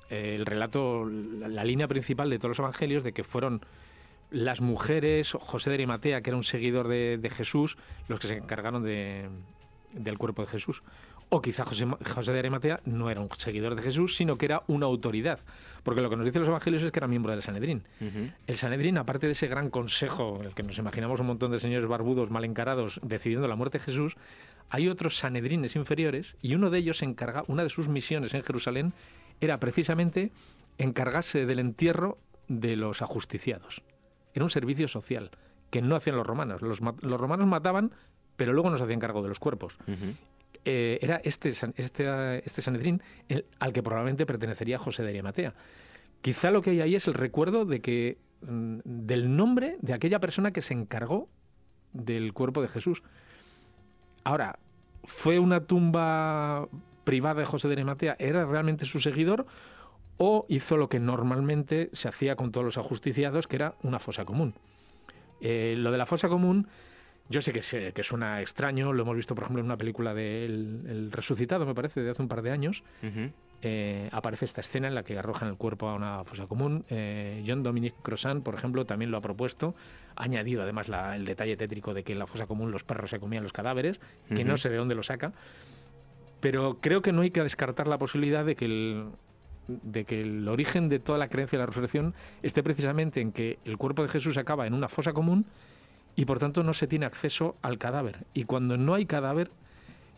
eh, 0.09 0.35
el 0.35 0.45
relato, 0.45 1.05
la, 1.05 1.63
línea 1.63 1.87
principal 1.87 2.29
de 2.29 2.37
todos 2.37 2.51
los 2.51 2.59
evangelios 2.59 3.03
de 3.03 3.13
que 3.13 3.23
fueron 3.23 3.61
las 4.31 4.61
mujeres, 4.61 5.31
José 5.31 5.69
de 5.69 5.75
Arimatea, 5.75 6.21
que 6.21 6.29
era 6.29 6.37
un 6.37 6.43
seguidor 6.43 6.87
de, 6.87 7.31
Jesús, 7.35 7.77
los 8.07 8.19
que 8.19 8.27
se 8.27 8.37
encargaron 8.37 8.83
de, 8.83 9.29
del 9.93 10.17
cuerpo 10.17 10.41
de 10.41 10.47
Jesús. 10.47 10.81
O 11.29 11.41
quizá 11.41 11.65
José, 11.65 11.87
José, 12.13 12.31
de 12.31 12.39
Arimatea 12.39 12.81
no 12.85 13.09
era 13.09 13.21
un 13.21 13.29
seguidor 13.31 13.75
de 13.75 13.81
Jesús, 13.81 14.15
sino 14.15 14.37
que 14.37 14.45
era 14.45 14.63
una 14.67 14.85
autoridad. 14.85 15.39
Porque 15.83 16.01
lo 16.01 16.09
que 16.09 16.15
nos 16.15 16.25
dicen 16.25 16.41
los 16.41 16.49
evangelios 16.49 16.83
es 16.83 16.91
que 16.91 16.99
era 16.99 17.07
miembro 17.07 17.31
del 17.31 17.41
Sanedrín. 17.41 17.83
El 18.45 18.55
Sanedrín, 18.55 18.97
aparte 18.97 19.25
de 19.25 19.33
ese 19.33 19.47
gran 19.47 19.69
consejo, 19.69 20.37
en 20.39 20.47
el 20.47 20.53
que 20.53 20.63
nos 20.63 20.77
imaginamos 20.77 21.19
un 21.19 21.27
montón 21.27 21.51
de 21.51 21.59
señores 21.59 21.87
barbudos 21.87 22.29
mal 22.29 22.45
encarados 22.45 22.99
decidiendo 23.03 23.47
la 23.47 23.55
muerte 23.55 23.79
de 23.79 23.83
Jesús, 23.83 24.15
hay 24.73 24.89
otros 24.89 25.19
sanedrines 25.19 25.75
inferiores 25.75 26.35
y 26.41 26.55
uno 26.55 26.71
de 26.71 26.79
ellos 26.79 27.03
encarga, 27.03 27.43
una 27.47 27.61
de 27.61 27.69
sus 27.69 27.89
misiones 27.89 28.33
en 28.33 28.41
Jerusalén 28.41 28.93
era 29.39 29.59
precisamente 29.59 30.31
encargarse 30.79 31.45
del 31.45 31.59
entierro 31.59 32.17
de 32.47 32.75
los 32.75 33.03
ajusticiados. 33.03 33.83
Era 34.33 34.43
un 34.43 34.49
servicio 34.49 34.87
social 34.87 35.29
que 35.69 35.83
no 35.83 35.95
hacían 35.95 36.15
los 36.15 36.25
romanos. 36.25 36.63
Los, 36.63 36.79
romanos 36.79 37.45
mataban, 37.45 37.91
pero 38.35 38.51
luego 38.51 38.71
no 38.71 38.79
se 38.79 38.85
hacían 38.85 38.99
cargo 38.99 39.21
de 39.21 39.29
los 39.29 39.39
cuerpos. 39.39 39.77
Eh, 40.65 40.97
era 41.03 41.17
este, 41.23 41.49
este, 41.49 42.43
este 42.43 42.61
Sanedrín 42.63 43.03
al 43.59 43.73
que 43.73 43.83
probablemente 43.83 44.25
pertenecería 44.25 44.79
José 44.79 45.03
de 45.03 45.09
Arimatea. 45.09 45.53
Quizá 46.21 46.49
lo 46.49 46.63
que 46.63 46.71
hay 46.71 46.81
ahí 46.81 46.95
es 46.95 47.05
el 47.05 47.13
recuerdo 47.13 47.65
de 47.65 47.79
que 47.79 48.17
mm, 48.41 48.79
del 48.85 49.35
nombre 49.35 49.77
de 49.81 49.93
aquella 49.93 50.19
persona 50.19 50.51
que 50.51 50.63
se 50.63 50.73
encargó 50.73 51.29
del 51.91 52.33
cuerpo 52.33 52.63
de 52.63 52.69
Jesús. 52.69 53.03
Ahora, 54.23 54.57
¿fue 55.03 55.39
una 55.39 55.61
tumba 55.61 56.67
privada 57.03 57.41
de 57.41 57.45
José 57.45 57.67
de 57.67 57.73
Arimatea? 57.73 58.15
¿Era 58.19 58.45
realmente 58.45 58.85
su 58.85 58.99
seguidor? 58.99 59.45
¿O 60.17 60.45
hizo 60.47 60.77
lo 60.77 60.89
que 60.89 60.99
normalmente 60.99 61.89
se 61.93 62.07
hacía 62.07 62.35
con 62.35 62.51
todos 62.51 62.65
los 62.65 62.77
ajusticiados, 62.77 63.47
que 63.47 63.57
era 63.57 63.75
una 63.81 63.99
fosa 63.99 64.25
común? 64.25 64.53
Eh, 65.41 65.75
lo 65.77 65.91
de 65.91 65.97
la 65.97 66.05
fosa 66.05 66.29
común, 66.29 66.67
yo 67.29 67.41
sé 67.41 67.51
que, 67.51 67.61
sé 67.61 67.93
que 67.93 68.03
suena 68.03 68.41
extraño, 68.41 68.93
lo 68.93 69.03
hemos 69.03 69.15
visto, 69.15 69.35
por 69.35 69.43
ejemplo, 69.43 69.59
en 69.59 69.65
una 69.65 69.77
película 69.77 70.13
de 70.13 70.45
El, 70.45 71.11
Resucitado, 71.11 71.65
me 71.65 71.75
parece, 71.75 72.01
de 72.01 72.11
hace 72.11 72.21
un 72.21 72.27
par 72.27 72.41
de 72.41 72.51
años. 72.51 72.83
Eh, 73.65 74.09
aparece 74.11 74.43
esta 74.43 74.59
escena 74.59 74.89
en 74.89 74.95
la 74.95 75.03
que 75.03 75.17
arrojan 75.17 75.47
el 75.47 75.55
cuerpo 75.55 75.87
a 75.87 75.95
una 75.95 76.25
fosa 76.25 76.47
común. 76.47 76.83
Eh, 76.89 77.41
John 77.47 77.63
Dominic 77.63 77.95
Crossan, 78.01 78.41
por 78.41 78.55
ejemplo, 78.55 78.85
también 78.85 79.09
lo 79.09 79.15
ha 79.15 79.21
propuesto. 79.21 79.73
Ha 80.17 80.23
añadido 80.23 80.63
además 80.63 80.89
el 81.15 81.23
detalle 81.23 81.55
tétrico 81.55 81.93
de 81.93 82.03
que 82.03 82.11
en 82.11 82.19
la 82.19 82.27
fosa 82.27 82.45
común 82.45 82.71
los 82.71 82.83
perros 82.83 83.09
se 83.09 83.21
comían 83.21 83.41
los 83.41 83.53
cadáveres, 83.53 84.01
que 84.27 84.43
no 84.43 84.57
sé 84.57 84.69
de 84.69 84.75
dónde 84.75 84.95
lo 84.95 85.03
saca. 85.03 85.31
Pero 86.41 86.79
creo 86.81 87.01
que 87.01 87.13
no 87.13 87.21
hay 87.21 87.31
que 87.31 87.41
descartar 87.41 87.87
la 87.87 87.97
posibilidad 87.97 88.43
de 88.43 88.57
que 88.57 88.65
el, 88.65 89.05
de 89.69 90.03
que 90.03 90.19
el 90.19 90.45
origen 90.49 90.89
de 90.89 90.99
toda 90.99 91.17
la 91.17 91.29
creencia 91.29 91.57
de 91.57 91.61
la 91.61 91.67
resurrección 91.67 92.13
esté 92.41 92.63
precisamente 92.63 93.21
en 93.21 93.31
que 93.31 93.59
el 93.63 93.77
cuerpo 93.77 94.03
de 94.03 94.09
Jesús 94.09 94.35
acaba 94.35 94.67
en 94.67 94.73
una 94.73 94.89
fosa 94.89 95.13
común 95.13 95.45
y 96.17 96.25
por 96.25 96.37
tanto 96.37 96.63
no 96.63 96.73
se 96.73 96.87
tiene 96.87 97.05
acceso 97.05 97.55
al 97.61 97.77
cadáver. 97.77 98.25
Y 98.33 98.43
cuando 98.43 98.75
no 98.75 98.93
hay 98.93 99.05
cadáver, 99.05 99.51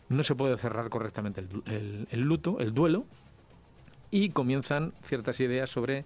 no 0.08 0.24
se 0.24 0.34
puede 0.34 0.58
cerrar 0.58 0.88
correctamente 0.88 1.44
el 2.10 2.20
luto, 2.22 2.58
el 2.58 2.74
duelo, 2.74 3.06
y 4.10 4.30
comienzan 4.30 4.92
ciertas 5.02 5.40
ideas 5.40 5.70
sobre 5.70 6.04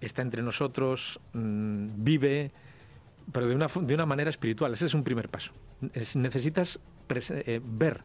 está 0.00 0.22
entre 0.22 0.42
nosotros, 0.42 1.20
mm, 1.32 1.88
vive, 1.96 2.52
pero 3.32 3.48
de 3.48 3.54
una, 3.54 3.68
de 3.68 3.94
una 3.94 4.06
manera 4.06 4.30
espiritual. 4.30 4.72
Ese 4.74 4.86
es 4.86 4.94
un 4.94 5.04
primer 5.04 5.28
paso. 5.28 5.52
necesitas 6.14 6.80
eh, 7.08 7.60
ver 7.62 8.02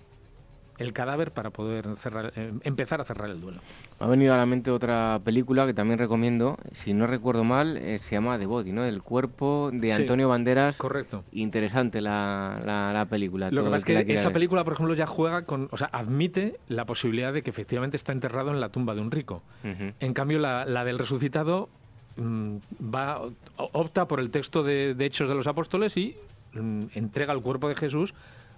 el 0.80 0.94
cadáver 0.94 1.32
para 1.32 1.52
poder 1.52 1.86
cerrar, 1.98 2.32
eh, 2.36 2.54
empezar 2.64 3.02
a 3.02 3.04
cerrar 3.04 3.30
el 3.30 3.42
duelo. 3.42 3.60
Me 4.00 4.06
ha 4.06 4.10
venido 4.10 4.34
a 4.34 4.38
la 4.38 4.46
mente 4.46 4.72
otra 4.72 5.20
película 5.24 5.66
que 5.66 5.74
también 5.74 6.00
recomiendo, 6.00 6.58
si 6.72 6.94
no 6.94 7.06
recuerdo 7.06 7.44
mal, 7.44 7.78
eh, 7.78 8.00
se 8.00 8.16
llama 8.16 8.40
The 8.40 8.46
Body, 8.46 8.72
¿no? 8.72 8.86
El 8.86 9.04
cuerpo 9.04 9.72
de 9.74 9.94
Antonio 9.94 10.30
Banderas. 10.30 10.78
Correcto. 10.78 11.26
Interesante 11.34 12.00
la, 12.00 12.62
la, 12.66 13.06
película. 13.10 13.52
Lo 13.52 13.66
que 13.66 13.70
pasa 13.70 14.00
es 14.00 14.06
que, 14.06 14.14
esa 14.14 14.32
película, 14.32 14.64
por 14.64 14.74
ejemplo, 14.74 14.96
ya 14.96 15.06
juega 15.06 15.44
con, 15.44 15.68
o 15.72 15.78
sea, 15.78 15.90
admite 15.92 16.60
la 16.70 16.86
posibilidad 16.86 17.34
de 17.34 17.44
que 17.44 17.50
efectivamente 17.50 17.98
está 17.98 18.14
enterrado 18.14 18.52
en 18.52 18.62
la 18.62 18.70
tumba 18.70 18.96
de 18.96 19.02
un 19.02 19.12
rico. 19.12 19.44
En 19.64 20.14
cambio, 20.14 20.40
la, 20.40 20.84
del 20.86 20.98
resucitado 20.98 21.68
mm, 22.16 22.56
va 22.94 23.22
opta 23.58 24.08
por 24.08 24.22
el 24.22 24.32
texto 24.32 24.64
de, 24.64 24.96
Hechos 24.98 25.28
de 25.28 25.36
los 25.36 25.48
Apóstoles 25.48 25.98
y 25.98 26.16
mm, 26.54 26.84
entrega 26.94 27.34
el 27.34 27.42
cuerpo 27.42 27.68
de 27.68 27.76
Jesús 27.76 28.14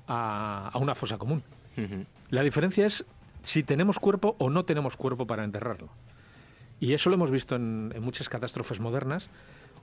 a, 0.08 0.70
a 0.72 0.78
una 0.78 0.94
fosa 0.94 1.18
común. 1.18 1.42
La 2.30 2.44
diferencia 2.44 2.86
es 2.86 3.06
si 3.44 3.64
tenemos 3.64 4.00
cuerpo 4.00 4.36
o 4.40 4.50
no 4.50 4.66
tenemos 4.66 4.98
cuerpo 4.98 5.28
para 5.28 5.44
enterrarlo. 5.44 5.90
Y 6.80 6.94
eso 6.94 7.10
lo 7.10 7.16
hemos 7.16 7.32
visto 7.32 7.56
en, 7.56 7.94
muchas 8.02 8.28
catástrofes 8.28 8.80
modernas 8.80 9.30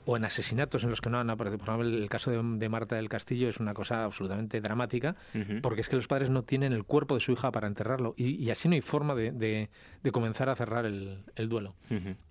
o 0.04 0.16
en 0.16 0.24
asesinatos 0.24 0.82
en 0.84 0.90
los 0.90 1.00
que 1.00 1.10
no 1.10 1.20
han 1.20 1.30
aparecido. 1.30 1.58
Por 1.58 1.68
ejemplo, 1.68 1.96
el 1.96 2.08
caso 2.08 2.30
de, 2.30 2.68
Marta 2.68 2.96
del 2.96 3.08
Castillo 3.08 3.48
es 3.48 3.58
una 3.58 3.74
cosa 3.74 4.04
absolutamente 4.04 4.60
dramática, 4.60 5.14
porque 5.62 5.82
es 5.82 5.88
que 5.88 5.96
los 5.96 6.08
padres 6.08 6.30
no 6.30 6.42
tienen 6.42 6.72
el 6.72 6.84
cuerpo 6.84 7.14
de 7.14 7.20
su 7.20 7.32
hija 7.32 7.52
para 7.52 7.68
enterrarlo, 7.68 8.14
y, 8.16 8.50
así 8.50 8.68
no 8.68 8.74
hay 8.74 8.80
forma 8.80 9.14
de, 9.14 9.68
comenzar 10.10 10.48
a 10.48 10.56
cerrar 10.56 10.86
el, 10.86 11.48
duelo. 11.48 11.74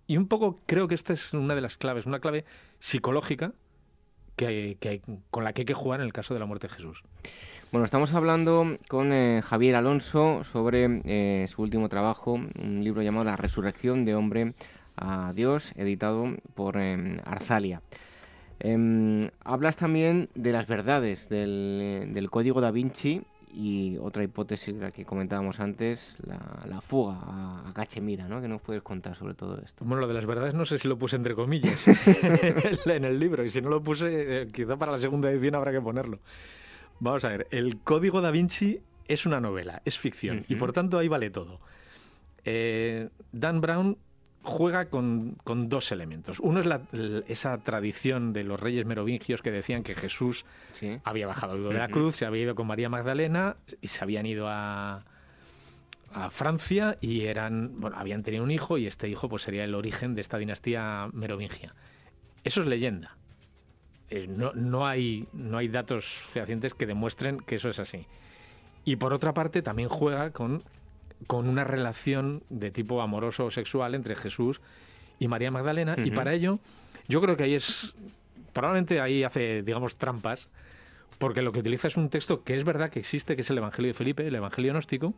Y 0.08 0.18
un 0.18 0.28
poco 0.28 0.60
creo 0.66 0.88
que 0.88 0.96
esta 0.96 1.14
es 1.14 1.34
una 1.34 1.56
de 1.56 1.62
las 1.62 1.78
claves, 1.78 2.06
una 2.06 2.20
clave 2.20 2.46
psicológica 2.80 3.54
que, 4.36 5.02
con 5.30 5.44
la 5.44 5.54
que 5.54 5.62
hay 5.62 5.66
que 5.66 5.74
jugar 5.74 6.02
en 6.02 6.08
el 6.08 6.14
caso 6.14 6.34
de 6.34 6.40
la 6.40 6.46
muerte 6.46 6.68
de 6.68 6.74
Jesús. 6.74 7.04
Bueno, 7.70 7.84
estamos 7.84 8.14
hablando 8.14 8.78
con 8.88 9.12
eh, 9.12 9.42
Javier 9.44 9.76
Alonso 9.76 10.46
sobre 10.46 11.02
eh, 11.04 11.48
su 11.50 11.62
último 11.62 11.90
trabajo, 11.90 12.32
un 12.34 12.82
libro 12.82 13.02
llamado 13.02 13.26
La 13.26 13.36
resurrección 13.36 14.06
de 14.06 14.16
hombre 14.16 14.54
a 14.96 15.34
Dios, 15.36 15.74
editado 15.76 16.34
por 16.56 16.78
eh, 16.78 17.20
Arzalia. 17.26 17.82
Em, 18.62 19.30
hablas 19.44 19.76
también 19.76 20.30
de 20.34 20.54
las 20.54 20.66
verdades 20.66 21.28
del, 21.28 22.30
código 22.32 22.62
da 22.62 22.72
Vinci 22.72 23.24
y 23.52 23.98
otra 23.98 24.24
hipótesis 24.24 24.74
de 24.74 24.82
la 24.84 24.92
que 24.92 25.04
comentábamos 25.04 25.60
antes, 25.60 26.16
la, 26.24 26.80
fuga 26.80 27.18
a, 27.20 27.72
Cachemira, 27.74 28.30
¿no? 28.30 28.42
¿Qué 28.42 28.48
nos 28.48 28.62
puedes 28.62 28.82
contar 28.82 29.18
sobre 29.18 29.34
todo 29.34 29.60
esto? 29.60 29.84
Bueno, 29.84 30.00
lo 30.00 30.08
de 30.08 30.14
las 30.14 30.26
verdades 30.26 30.54
no 30.54 30.66
sé 30.66 30.80
si 30.80 30.88
lo 30.88 30.98
puse 30.98 31.18
entre 31.18 31.36
comillas 31.36 31.86
en 32.86 33.04
el 33.04 33.20
libro 33.20 33.44
y 33.44 33.50
si 33.50 33.62
no 33.62 33.70
lo 33.70 33.84
puse, 33.84 34.48
quizá 34.54 34.78
para 34.78 34.94
la 34.94 35.00
segunda 35.00 35.30
edición 35.30 35.56
habrá 35.56 35.74
que 35.74 35.82
ponerlo. 35.82 36.20
Vamos 37.00 37.24
a 37.24 37.30
ver, 37.30 37.48
el 37.52 37.80
Código 37.80 38.22
da 38.22 38.32
Vinci 38.32 38.82
es 39.08 39.26
una 39.26 39.40
novela, 39.40 39.82
es 39.86 39.98
ficción, 40.00 40.46
y 40.48 40.56
por 40.56 40.74
tanto 40.74 40.98
ahí 40.98 41.08
vale 41.08 41.30
todo. 41.30 41.60
Eh, 42.44 43.10
Dan 43.32 43.62
Brown 43.62 43.98
juega 44.42 44.90
con, 44.90 45.38
dos 45.46 45.92
elementos. 45.92 46.40
Uno 46.40 46.62
es 46.62 46.68
esa 47.28 47.58
tradición 47.60 48.34
de 48.34 48.44
los 48.44 48.60
reyes 48.60 48.86
merovingios 48.86 49.42
que 49.42 49.52
decían 49.52 49.84
que 49.84 49.96
Jesús 49.96 50.46
había 51.04 51.28
bajado 51.28 51.70
de 51.70 51.78
la 51.78 51.90
cruz, 51.90 52.16
se 52.16 52.26
había 52.26 52.44
ido 52.44 52.56
con 52.56 52.68
María 52.68 52.90
Magdalena 52.90 53.58
y 53.82 53.90
se 53.90 54.04
habían 54.04 54.26
ido 54.26 54.48
a, 54.48 55.04
a 56.14 56.30
Francia 56.32 56.98
y 57.02 57.26
eran, 57.26 57.80
bueno, 57.80 57.98
habían 57.98 58.24
tenido 58.24 58.44
un 58.44 58.52
hijo 58.52 58.78
y 58.78 58.88
este 58.88 59.10
hijo 59.10 59.28
pues 59.28 59.44
sería 59.44 59.64
el 59.64 59.76
origen 59.76 60.16
de 60.16 60.22
esta 60.22 60.38
dinastía 60.38 61.10
merovingia. 61.12 61.76
Eso 62.44 62.62
es 62.62 62.68
leyenda. 62.68 63.17
Eh, 64.10 64.28
no, 64.28 64.54
no, 64.54 64.88
hay, 64.88 65.28
no 65.34 65.58
hay 65.58 65.68
datos 65.68 66.06
fehacientes 66.06 66.74
que 66.74 66.86
demuestren 66.86 67.40
que 67.40 67.56
eso 67.56 67.70
es 67.70 67.80
así. 67.80 68.06
Y 68.86 68.96
por 68.96 69.14
otra 69.14 69.34
parte, 69.34 69.62
también 69.62 69.90
juega 69.90 70.32
con, 70.32 70.64
con 71.28 71.50
una 71.50 71.66
relación 71.66 72.44
de 72.50 72.72
tipo 72.72 73.02
amoroso 73.02 73.46
o 73.46 73.52
sexual 73.52 73.96
entre 73.96 74.16
Jesús 74.16 74.62
y 75.20 75.28
María 75.28 75.52
Magdalena. 75.52 75.96
Y 75.98 76.12
para 76.12 76.34
ello, 76.34 76.60
yo 77.08 77.22
creo 77.22 77.36
que 77.36 77.44
ahí 77.44 77.54
es. 77.54 77.94
Probablemente 78.54 79.02
ahí 79.02 79.24
hace, 79.24 79.62
digamos, 79.62 79.98
trampas, 79.98 80.48
porque 81.18 81.42
lo 81.42 81.52
que 81.52 81.60
utiliza 81.60 81.90
es 81.90 81.98
un 81.98 82.10
texto 82.10 82.44
que 82.44 82.56
es 82.56 82.64
verdad 82.64 82.90
que 82.90 83.00
existe, 83.00 83.36
que 83.36 83.42
es 83.42 83.50
el 83.50 83.58
Evangelio 83.58 83.90
de 83.90 83.94
Felipe, 83.94 84.26
el 84.26 84.36
Evangelio 84.36 84.72
gnóstico, 84.72 85.14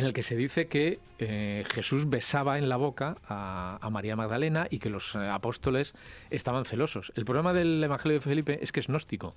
en 0.00 0.06
el 0.06 0.12
que 0.12 0.22
se 0.22 0.36
dice 0.36 0.66
que 0.66 0.98
eh, 1.18 1.64
Jesús 1.68 2.08
besaba 2.08 2.58
en 2.58 2.68
la 2.68 2.76
boca 2.76 3.18
a, 3.28 3.88
María 3.90 4.16
Magdalena 4.16 4.66
y 4.70 4.78
que 4.78 4.90
los 4.90 5.14
apóstoles 5.14 5.94
estaban 6.30 6.64
celosos. 6.64 7.12
El 7.16 7.24
problema 7.24 7.52
del 7.52 7.82
Evangelio 7.82 8.18
de 8.18 8.20
Felipe 8.20 8.58
es 8.62 8.72
que 8.72 8.80
es 8.80 8.88
gnóstico. 8.88 9.34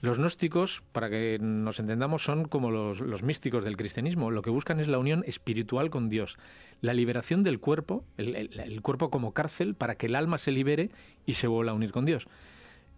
Los 0.00 0.18
gnósticos, 0.18 0.82
para 0.90 1.08
que 1.08 1.38
nos 1.40 1.78
entendamos, 1.78 2.24
son 2.24 2.46
como 2.46 2.72
los, 2.72 3.22
místicos 3.22 3.64
del 3.64 3.76
cristianismo. 3.76 4.32
Lo 4.32 4.42
que 4.42 4.50
buscan 4.50 4.80
es 4.80 4.88
la 4.88 4.98
unión 4.98 5.22
espiritual 5.28 5.90
con 5.90 6.08
Dios, 6.08 6.38
la 6.80 6.92
liberación 6.92 7.44
del 7.44 7.60
cuerpo, 7.60 8.04
el, 8.16 8.82
cuerpo 8.82 9.10
como 9.10 9.32
cárcel, 9.32 9.76
para 9.76 9.94
que 9.94 10.06
el 10.06 10.16
alma 10.16 10.38
se 10.38 10.50
libere 10.50 10.90
y 11.24 11.34
se 11.34 11.46
vuelva 11.46 11.70
a 11.70 11.74
unir 11.76 11.92
con 11.92 12.04
Dios. 12.04 12.26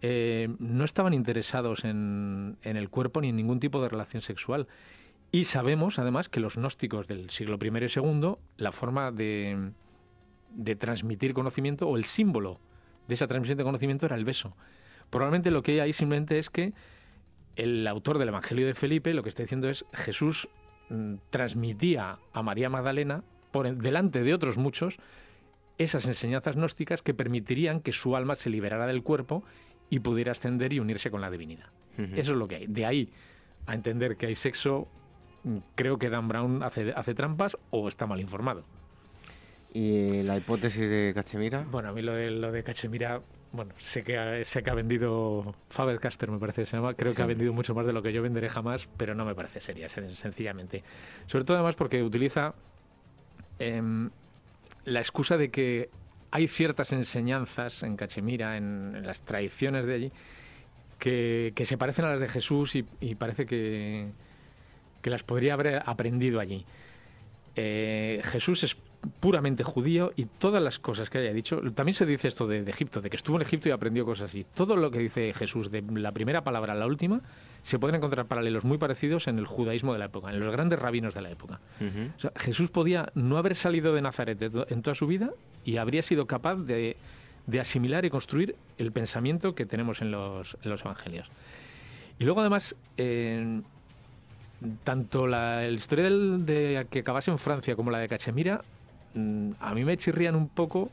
Eh, 0.01 0.49
no 0.57 0.83
estaban 0.83 1.13
interesados 1.13 1.83
en, 1.85 2.57
el 2.63 2.89
cuerpo 2.89 3.21
ni 3.21 3.29
en 3.29 3.35
ningún 3.35 3.59
tipo 3.59 3.79
de 3.83 3.89
relación 3.89 4.23
sexual. 4.23 4.67
Y 5.35 5.43
sabemos, 5.43 5.99
además, 5.99 6.29
que 6.29 6.39
los 6.39 6.55
gnósticos 6.55 7.09
del 7.09 7.29
siglo 7.29 7.59
I 7.61 7.67
y 7.67 7.99
II, 7.99 8.35
la 8.55 8.71
forma 8.71 9.11
de, 9.11 9.71
de 10.51 10.75
transmitir 10.77 11.33
conocimiento 11.33 11.89
o 11.89 11.97
el 11.97 12.05
símbolo 12.05 12.61
de 13.09 13.15
esa 13.15 13.27
transmisión 13.27 13.57
de 13.57 13.65
conocimiento 13.65 14.05
era 14.05 14.15
el 14.15 14.23
beso. 14.23 14.55
Probablemente 15.09 15.51
lo 15.51 15.61
que 15.61 15.73
hay 15.73 15.79
ahí 15.79 15.91
simplemente 15.91 16.39
es 16.39 16.49
que 16.49 16.71
el 17.57 17.85
autor 17.85 18.17
del 18.17 18.29
Evangelio 18.29 18.65
de 18.65 18.75
Felipe 18.75 19.13
lo 19.13 19.23
que 19.23 19.29
está 19.29 19.43
diciendo 19.43 19.67
es 19.67 19.83
Jesús 19.91 20.47
mm, 20.87 21.15
transmitía 21.31 22.17
a 22.31 22.41
María 22.41 22.69
Magdalena 22.69 23.25
por 23.51 23.69
delante 23.75 24.23
de 24.23 24.33
otros 24.33 24.57
muchos 24.57 24.95
esas 25.77 26.05
enseñanzas 26.05 26.55
gnósticas 26.55 27.01
que 27.01 27.13
permitirían 27.13 27.81
que 27.81 27.91
su 27.91 28.15
alma 28.15 28.35
se 28.35 28.49
liberara 28.49 28.87
del 28.87 29.03
cuerpo 29.03 29.43
y 29.89 29.99
pudiera 29.99 30.31
ascender 30.31 30.71
y 30.71 30.79
unirse 30.79 31.11
con 31.11 31.19
la 31.19 31.29
divinidad. 31.29 31.67
Eso 31.97 32.31
es 32.31 32.37
lo 32.37 32.47
que 32.47 32.55
hay. 32.55 32.67
De 32.67 32.85
ahí 32.85 33.09
a 33.65 33.73
entender 33.73 34.15
que 34.15 34.27
hay 34.27 34.35
sexo, 34.35 34.87
creo 35.75 35.97
que 35.97 36.09
Dan 36.09 36.27
Brown 36.27 36.63
hace, 36.63 36.93
hace 36.95 37.13
trampas 37.13 37.57
o 37.71 37.87
está 37.87 38.05
mal 38.05 38.19
informado. 38.19 38.63
¿Y 39.73 40.23
la 40.23 40.37
hipótesis 40.37 40.89
de 40.89 41.11
Cachemira? 41.13 41.65
Bueno, 41.69 41.89
a 41.89 41.91
mí 41.91 42.01
lo 42.01 42.13
de, 42.13 42.31
lo 42.31 42.51
de 42.51 42.63
Cachemira 42.63 43.21
bueno, 43.55 43.73
sé 43.77 44.03
que, 44.03 44.17
ha, 44.17 44.43
sé 44.43 44.63
que 44.63 44.69
ha 44.69 44.73
vendido 44.73 45.55
Faber-Caster, 45.69 46.29
me 46.29 46.39
parece 46.39 46.63
que 46.63 46.65
se 46.65 46.75
llama. 46.75 46.93
Creo 46.93 47.15
que 47.15 47.21
ha 47.21 47.25
vendido 47.25 47.53
mucho 47.53 47.73
más 47.73 47.85
de 47.85 47.93
lo 47.93 48.01
que 48.01 48.11
yo 48.11 48.21
venderé 48.21 48.49
jamás, 48.49 48.89
pero 48.97 49.15
no 49.15 49.23
me 49.23 49.33
parece 49.33 49.61
seria, 49.61 49.87
sencillamente. 49.87 50.83
Sobre 51.25 51.45
todo, 51.45 51.57
además, 51.57 51.75
porque 51.75 52.03
utiliza 52.03 52.53
em, 53.59 54.09
la 54.83 54.99
excusa 54.99 55.37
de 55.37 55.49
que 55.51 55.89
hay 56.31 56.49
ciertas 56.49 56.91
enseñanzas 56.91 57.83
en 57.83 57.95
Cachemira, 57.95 58.57
en, 58.57 59.05
las 59.05 59.21
tradiciones 59.21 59.85
de 59.85 59.93
allí, 59.93 60.11
que, 60.99 61.53
se 61.63 61.77
parecen 61.77 62.05
a 62.05 62.09
las 62.09 62.19
de 62.19 62.27
Jesús 62.27 62.75
y, 62.75 62.83
parece 63.15 63.45
que, 63.45 64.11
que, 65.05 65.09
las 65.11 65.23
podría 65.23 65.53
haber 65.53 65.83
aprendido 65.85 66.39
allí. 66.39 66.65
Eh, 67.55 68.21
Jesús 68.25 68.63
es 68.63 68.75
puramente 69.19 69.63
judío 69.63 70.11
y 70.15 70.25
todas 70.25 70.61
las 70.61 70.79
cosas 70.79 71.09
que 71.09 71.19
haya 71.19 71.33
dicho, 71.33 71.61
también 71.73 71.93
se 71.93 72.05
dice 72.05 72.27
esto 72.27 72.47
de, 72.47 72.59
Egipto, 72.69 73.01
de 73.01 73.09
que 73.09 73.15
estuvo 73.15 73.35
en 73.35 73.43
Egipto 73.43 73.69
y 73.69 73.71
aprendió 73.71 74.05
cosas 74.05 74.29
así. 74.29 74.45
Todo 74.53 74.75
lo 74.75 74.91
que 74.91 74.99
dice 74.99 75.33
Jesús, 75.33 75.71
de 75.71 75.81
la 75.81 76.11
primera 76.11 76.43
palabra 76.43 76.73
a 76.73 76.75
la 76.75 76.87
última, 76.87 77.21
se 77.63 77.79
pueden 77.79 77.95
encontrar 77.95 78.25
paralelos 78.25 78.65
muy 78.65 78.77
parecidos 78.77 79.27
en 79.27 79.39
el 79.39 79.47
judaísmo 79.47 79.93
de 79.93 79.99
la 79.99 80.05
época, 80.05 80.29
en 80.31 80.39
los 80.39 80.51
grandes 80.51 80.79
rabinos 80.79 81.13
de 81.13 81.21
la 81.21 81.31
época. 81.31 81.59
Jesús 82.35 82.69
podía 82.69 83.11
no 83.15 83.37
haber 83.37 83.55
salido 83.55 83.93
de 83.93 84.01
Nazaret 84.01 84.39
en 84.69 84.81
toda 84.81 84.95
su 84.95 85.07
vida 85.07 85.31
y 85.63 85.77
habría 85.77 86.03
sido 86.03 86.27
capaz 86.27 86.55
de, 86.55 86.97
asimilar 87.59 88.05
y 88.05 88.09
construir 88.09 88.55
el 88.77 88.91
pensamiento 88.91 89.55
que 89.55 89.65
tenemos 89.65 90.01
en 90.01 90.11
los, 90.11 90.57
evangelios. 90.63 91.27
Y 92.19 92.25
luego 92.25 92.41
además... 92.41 92.75
tanto 94.83 95.27
la, 95.27 95.67
historia 95.67 96.09
de 96.09 96.87
que 96.89 96.99
acabase 96.99 97.31
en 97.31 97.37
Francia 97.37 97.75
como 97.75 97.91
la 97.91 97.99
de 97.99 98.07
Cachemira 98.07 98.61
Mm, 99.15 99.51
a 99.59 99.73
mí 99.73 99.85
me 99.85 99.97
chirrían 99.97 100.35
un 100.35 100.49
poco 100.49 100.91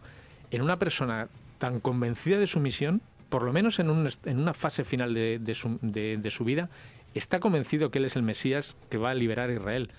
en 0.51 0.63
una 0.63 0.79
persona 0.79 1.29
tan 1.59 1.81
convencida 1.81 2.39
de 2.39 2.47
su 2.47 2.61
misión, 2.61 3.03
por 3.29 3.43
lo 3.43 3.53
menos 3.53 3.79
en, 3.79 3.91
una 3.91 4.55
fase 4.55 4.85
final 4.85 5.15
de, 5.15 5.55
su, 5.55 6.45
vida, 6.45 6.71
está 7.15 7.41
convencido 7.41 7.91
que 7.91 7.99
él 7.99 8.05
es 8.05 8.17
el 8.17 8.23
Mesías 8.23 8.77
que 8.91 8.99
va 8.99 9.11
a 9.11 9.15
liberar 9.15 9.51
a 9.51 9.55
Israel. 9.55 9.91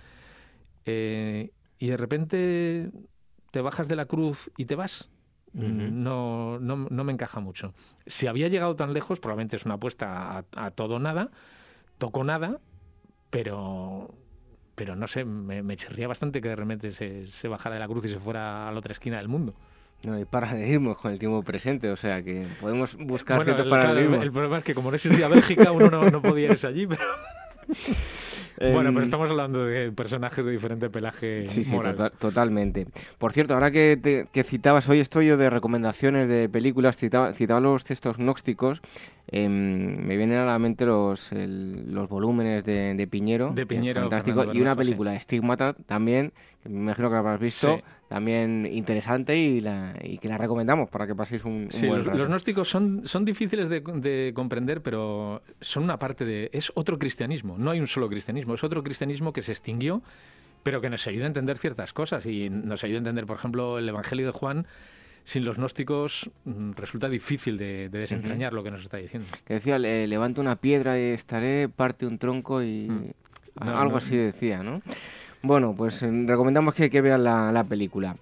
Eh, 0.85 1.51
y 1.79 1.87
de 1.87 1.97
repente 1.97 2.91
te 3.51 3.61
bajas 3.61 3.87
de 3.87 3.95
la 3.95 4.05
cruz 4.05 4.51
y 4.57 4.65
te 4.65 4.75
vas. 4.75 5.09
no, 5.53 6.59
no, 6.59 7.03
me 7.03 7.13
encaja 7.13 7.39
mucho. 7.39 7.73
Si 8.05 8.27
había 8.27 8.47
llegado 8.47 8.75
tan 8.75 8.93
lejos, 8.93 9.19
probablemente 9.19 9.55
es 9.55 9.65
una 9.65 9.75
apuesta 9.75 10.37
a, 10.37 10.45
a 10.55 10.71
todo 10.71 10.99
nada, 10.99 11.31
tocó 11.97 12.23
nada, 12.23 12.59
pero 13.33 14.13
pero 14.75 14.95
no 14.95 15.07
sé, 15.07 15.25
me, 15.25 15.63
me 15.63 15.75
chirría 15.75 16.07
bastante 16.07 16.39
que 16.39 16.49
de 16.49 16.55
repente 16.55 16.91
se, 16.91 17.27
se, 17.27 17.47
bajara 17.47 17.75
de 17.75 17.79
la 17.79 17.87
cruz 17.87 18.05
y 18.05 18.09
se 18.09 18.19
fuera 18.19 18.67
a 18.67 18.71
la 18.71 18.77
otra 18.77 18.93
esquina 18.93 19.17
del 19.17 19.27
mundo. 19.27 19.53
No 20.03 20.13
hay 20.13 20.25
paralelismos 20.25 20.97
con 20.97 21.11
el 21.11 21.19
tiempo 21.19 21.43
presente, 21.43 21.89
o 21.89 21.95
sea 21.95 22.23
que 22.23 22.47
podemos 22.59 22.95
buscar 22.95 23.37
bueno, 23.37 23.55
el, 23.55 24.13
el, 24.21 24.31
problema 24.31 24.57
es 24.57 24.63
que 24.63 24.75
como 24.75 24.89
no 24.89 24.95
existía 24.95 25.27
Bélgica, 25.27 25.71
uno 25.71 25.89
no, 25.89 26.09
no 26.09 26.21
podía 26.21 26.51
ir 26.51 26.65
allí, 26.65 26.87
pero... 26.87 27.01
Bueno, 28.59 28.89
pero 28.89 28.99
em, 28.99 29.03
estamos 29.03 29.29
hablando 29.29 29.65
de 29.65 29.91
personajes 29.91 30.45
de 30.45 30.51
diferente 30.51 30.89
pelaje 30.89 31.47
sí, 31.47 31.63
Sí, 31.63 31.75
totalmente. 32.19 32.87
Por 33.17 33.33
cierto, 33.33 33.53
ahora 33.53 33.71
que, 33.71 34.27
citabas 34.45 34.87
hoy 34.89 34.99
estoy 34.99 35.27
yo 35.27 35.37
de 35.37 35.49
recomendaciones 35.49 36.27
de 36.27 36.49
películas, 36.49 36.97
citaba, 36.97 37.33
citaba 37.33 37.59
los 37.59 37.83
textos 37.83 38.17
gnósticos, 38.17 38.81
em, 39.27 40.05
me 40.05 40.17
vienen 40.17 40.37
a 40.37 40.45
la 40.45 40.59
mente 40.59 40.85
los, 40.85 41.29
los 41.31 42.09
volúmenes 42.09 42.63
de, 42.63 43.07
Piñero. 43.09 43.51
De 43.53 43.65
Piñero. 43.65 44.01
Fantástico. 44.01 44.53
y 44.53 44.61
una 44.61 44.75
película, 44.75 45.19
Stigmata, 45.19 45.73
también, 45.85 46.33
que 46.61 46.69
me 46.69 46.77
imagino 46.77 47.09
que 47.09 47.13
la 47.13 47.19
habrás 47.19 47.39
visto. 47.39 47.81
También 48.13 48.69
interesante 48.71 49.35
y, 49.35 49.59
la, 49.59 49.95
y, 49.99 50.19
que 50.19 50.27
la 50.27 50.37
recomendamos 50.37 50.87
para 50.87 51.07
que 51.07 51.15
paséis 51.15 51.43
un, 51.45 51.69
sí, 51.71 51.87
los, 51.87 52.05
gnósticos 52.05 52.69
son, 52.69 53.07
son 53.07 53.25
difíciles 53.25 53.69
de, 53.69 53.79
de 53.79 54.33
comprender, 54.35 54.83
pero 54.83 55.41
son 55.61 55.85
una 55.85 55.97
parte 55.97 56.23
de... 56.23 56.47
Es 56.53 56.71
otro 56.75 56.99
cristianismo, 56.99 57.57
no 57.57 57.71
hay 57.71 57.79
un 57.79 57.87
solo 57.87 58.07
cristianismo, 58.09 58.53
es 58.53 58.63
otro 58.63 58.83
cristianismo 58.83 59.33
que 59.33 59.41
se 59.41 59.51
extinguió, 59.51 60.03
pero 60.61 60.79
que 60.79 60.91
nos 60.91 61.07
ayuda 61.07 61.23
a 61.23 61.27
entender 61.27 61.57
ciertas 61.57 61.91
cosas 61.91 62.27
y 62.27 62.51
nos 62.51 62.83
ayuda 62.83 62.97
a 62.97 62.99
entender, 62.99 63.25
por 63.25 63.37
ejemplo, 63.37 63.79
el 63.79 63.89
Evangelio 63.89 64.27
de 64.27 64.31
Juan 64.31 64.67
sin 65.23 65.43
los 65.43 65.57
gnósticos 65.57 66.29
mm, 66.45 66.73
resulta 66.73 67.09
difícil 67.09 67.57
de, 67.57 67.89
desentrañar 67.89 68.53
lo 68.53 68.63
que 68.63 68.69
nos 68.69 68.83
está 68.83 68.97
diciendo. 68.97 69.27
Que 69.43 69.55
decía, 69.55 69.79
levanto 69.79 70.39
una 70.39 70.55
piedra 70.55 70.99
y 70.99 71.05
estaré, 71.05 71.67
parte 71.67 72.05
un 72.05 72.19
tronco 72.19 72.61
y 72.61 72.89
mm. 72.91 73.67
algo 73.69 73.97
así 73.97 74.15
decía, 74.15 74.61
¿no? 74.61 74.83
Bueno, 75.45 75.75
pues 75.75 76.01
eh, 76.01 76.09
recomendamos 76.25 76.73
que, 76.73 76.89
que 76.89 77.01
vean 77.01 77.25
la, 77.25 77.65
película. 77.67 78.15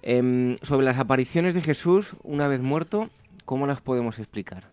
Em, 0.00 0.58
sobre 0.62 0.86
las 0.86 0.96
apariciones 0.98 1.54
de 1.54 1.60
Jesús 1.60 2.12
una 2.22 2.46
vez 2.46 2.60
muerto, 2.60 3.10
¿cómo 3.44 3.66
las 3.66 3.80
podemos 3.80 4.20
explicar? 4.20 4.70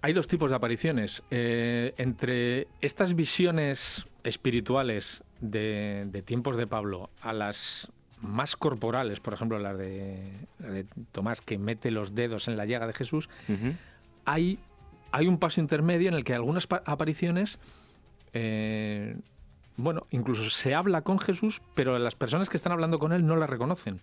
Hay 0.00 0.14
dos 0.14 0.28
tipos 0.28 0.48
de 0.48 0.56
apariciones. 0.56 1.22
Eh, 1.30 1.92
entre 1.98 2.68
estas 2.80 3.14
visiones 3.14 4.06
espirituales 4.24 5.24
de, 5.42 6.22
tiempos 6.24 6.56
de 6.56 6.66
Pablo 6.66 7.10
a 7.20 7.34
las 7.34 7.92
más 8.22 8.56
corporales, 8.56 9.20
por 9.20 9.34
ejemplo, 9.34 9.58
las 9.58 9.76
de, 9.76 10.32
Tomás 11.12 11.42
que 11.42 11.58
mete 11.58 11.90
los 11.90 12.14
dedos 12.14 12.48
en 12.48 12.56
la 12.56 12.64
llaga 12.64 12.86
de 12.86 12.94
Jesús, 12.94 13.28
hay, 14.24 14.58
hay 15.12 15.26
un 15.28 15.38
paso 15.38 15.60
intermedio 15.60 16.08
en 16.08 16.14
el 16.14 16.24
que 16.24 16.32
algunas 16.32 16.66
apariciones 16.86 17.58
eh, 18.32 19.16
bueno, 19.76 20.06
incluso 20.10 20.48
se 20.50 20.74
habla 20.74 21.02
con 21.02 21.18
Jesús, 21.18 21.60
pero 21.74 21.98
las 21.98 22.14
personas 22.14 22.48
que 22.48 22.56
están 22.56 22.72
hablando 22.72 22.98
con 22.98 23.12
él 23.12 23.26
no 23.26 23.36
la 23.36 23.46
reconocen. 23.46 24.00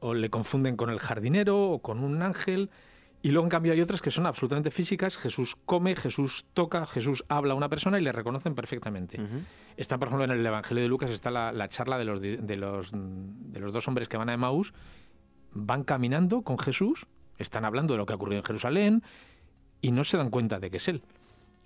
O 0.00 0.14
le 0.14 0.30
confunden 0.30 0.76
con 0.76 0.90
el 0.90 1.00
jardinero 1.00 1.70
o 1.70 1.80
con 1.80 2.04
un 2.04 2.22
ángel. 2.22 2.70
Y 3.22 3.30
luego, 3.30 3.46
en 3.46 3.50
cambio, 3.50 3.72
hay 3.72 3.80
otras 3.80 4.02
que 4.02 4.10
son 4.10 4.26
absolutamente 4.26 4.70
físicas. 4.70 5.16
Jesús 5.16 5.56
come, 5.64 5.96
Jesús 5.96 6.44
toca, 6.52 6.86
Jesús 6.86 7.24
habla 7.28 7.54
a 7.54 7.56
una 7.56 7.68
persona 7.68 7.98
y 7.98 8.02
le 8.02 8.12
reconocen 8.12 8.54
perfectamente. 8.54 9.18
Está, 9.76 9.98
por 9.98 10.08
ejemplo, 10.08 10.24
en 10.24 10.30
el 10.30 10.46
Evangelio 10.46 10.82
de 10.82 10.88
Lucas, 10.88 11.10
está 11.10 11.30
la, 11.30 11.68
charla 11.68 11.98
de 11.98 12.04
los, 12.04 12.20
de, 12.20 12.56
los, 12.56 12.90
de 12.92 13.60
los 13.60 13.72
dos 13.72 13.88
hombres 13.88 14.08
que 14.08 14.18
van 14.18 14.28
a 14.28 14.34
Emmaús. 14.34 14.74
Van 15.52 15.84
caminando 15.84 16.42
con 16.42 16.58
Jesús, 16.58 17.06
están 17.38 17.64
hablando 17.64 17.94
de 17.94 17.98
lo 17.98 18.06
que 18.06 18.12
ha 18.12 18.16
ocurrido 18.16 18.40
en 18.40 18.44
Jerusalén 18.44 19.02
y 19.80 19.90
no 19.92 20.04
se 20.04 20.16
dan 20.16 20.30
cuenta 20.30 20.60
de 20.60 20.70
que 20.70 20.76
es 20.76 20.88
Él. 20.88 21.02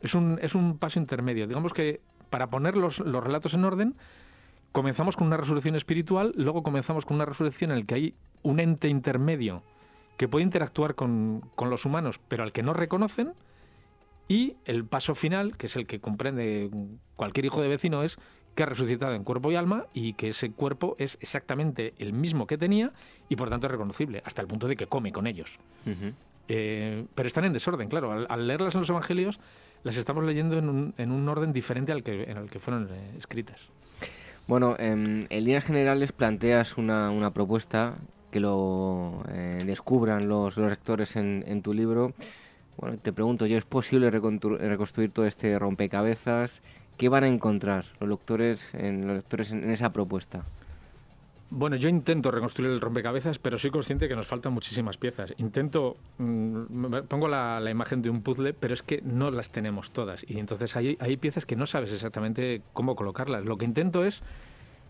Es 0.00 0.14
un, 0.14 0.38
es 0.40 0.54
un 0.54 0.78
paso 0.78 1.00
intermedio. 1.00 1.46
Digamos 1.48 1.72
que 1.72 2.00
para 2.30 2.48
poner 2.48 2.76
los, 2.76 2.98
relatos 2.98 3.54
en 3.54 3.64
orden, 3.64 3.96
comenzamos 4.72 5.16
con 5.16 5.26
una 5.26 5.36
resurrección 5.36 5.76
espiritual, 5.76 6.32
luego 6.36 6.62
comenzamos 6.62 7.04
con 7.04 7.16
una 7.16 7.24
resurrección 7.24 7.70
en 7.70 7.80
la 7.80 7.86
que 7.86 7.94
hay 7.94 8.14
un 8.42 8.60
ente 8.60 8.88
intermedio 8.88 9.62
que 10.16 10.28
puede 10.28 10.44
interactuar 10.44 10.94
con, 10.94 11.42
con 11.54 11.70
los 11.70 11.84
humanos, 11.84 12.20
pero 12.28 12.42
al 12.42 12.52
que 12.52 12.62
no 12.62 12.74
reconocen. 12.74 13.34
Y 14.26 14.56
el 14.66 14.84
paso 14.84 15.14
final, 15.14 15.56
que 15.56 15.66
es 15.66 15.76
el 15.76 15.86
que 15.86 16.00
comprende 16.00 16.70
cualquier 17.16 17.46
hijo 17.46 17.62
de 17.62 17.68
vecino, 17.68 18.02
es 18.02 18.18
que 18.58 18.64
ha 18.64 18.66
resucitado 18.66 19.14
en 19.14 19.22
cuerpo 19.22 19.52
y 19.52 19.54
alma 19.54 19.86
y 19.94 20.14
que 20.14 20.30
ese 20.30 20.50
cuerpo 20.50 20.96
es 20.98 21.16
exactamente 21.20 21.94
el 21.98 22.12
mismo 22.12 22.48
que 22.48 22.58
tenía 22.58 22.92
y 23.28 23.36
por 23.36 23.50
tanto 23.50 23.68
es 23.68 23.70
reconocible, 23.70 24.20
hasta 24.26 24.42
el 24.42 24.48
punto 24.48 24.66
de 24.66 24.74
que 24.74 24.88
come 24.88 25.12
con 25.12 25.28
ellos. 25.28 25.60
Eh, 26.48 27.06
pero 27.14 27.28
están 27.28 27.44
en 27.44 27.52
desorden, 27.52 27.88
claro. 27.88 28.26
Al, 28.28 28.46
leerlas 28.48 28.74
en 28.74 28.80
los 28.80 28.90
evangelios, 28.90 29.38
las 29.84 29.96
estamos 29.96 30.24
leyendo 30.24 30.58
en 30.58 30.68
un, 30.68 30.94
en 30.98 31.12
un 31.12 31.28
orden 31.28 31.52
diferente 31.52 31.92
al 31.92 32.02
que, 32.02 32.24
en 32.24 32.36
el 32.36 32.50
que 32.50 32.58
fueron 32.58 32.88
eh, 32.90 33.14
escritas. 33.18 33.70
Bueno, 34.46 34.76
en, 34.78 35.26
líneas 35.30 35.64
generales 35.64 36.12
planteas 36.12 36.78
una, 36.78 37.10
una 37.10 37.32
propuesta 37.32 37.96
que 38.30 38.40
lo 38.40 39.22
eh, 39.28 39.62
descubran 39.64 40.28
los, 40.28 40.56
los 40.56 40.70
lectores 40.70 41.16
en, 41.16 41.44
en, 41.46 41.62
tu 41.62 41.74
libro. 41.74 42.12
Bueno, 42.76 42.98
te 42.98 43.12
pregunto 43.12 43.46
yo, 43.46 43.58
¿es 43.58 43.64
posible 43.64 44.10
reconstruir 44.10 45.10
todo 45.10 45.26
este 45.26 45.58
rompecabezas? 45.58 46.62
¿Qué 46.96 47.08
van 47.08 47.24
a 47.24 47.28
encontrar 47.28 47.84
los 48.00 48.08
lectores 48.08 48.60
en, 48.72 49.06
los 49.06 49.16
lectores 49.16 49.52
en 49.52 49.70
esa 49.70 49.92
propuesta? 49.92 50.44
Bueno, 51.50 51.76
yo 51.76 51.88
intento 51.88 52.30
reconstruir 52.30 52.70
el 52.70 52.80
rompecabezas, 52.80 53.38
pero 53.38 53.58
soy 53.58 53.70
consciente 53.70 54.06
que 54.06 54.14
nos 54.14 54.26
faltan 54.26 54.52
muchísimas 54.52 54.98
piezas. 54.98 55.32
Intento, 55.38 55.96
mm, 56.18 57.06
pongo 57.08 57.26
la, 57.26 57.62
imagen 57.70 58.02
de 58.02 58.10
un 58.10 58.22
puzzle, 58.22 58.52
pero 58.52 58.74
es 58.74 58.82
que 58.82 59.00
no 59.02 59.30
las 59.30 59.48
tenemos 59.48 59.90
todas. 59.92 60.24
Y 60.28 60.38
entonces 60.38 60.76
hay, 60.76 60.98
hay 61.00 61.16
piezas 61.16 61.46
que 61.46 61.56
no 61.56 61.66
sabes 61.66 61.90
exactamente 61.90 62.60
cómo 62.74 62.96
colocarlas. 62.96 63.46
Lo 63.46 63.56
que 63.56 63.64
intento 63.64 64.04
es 64.04 64.22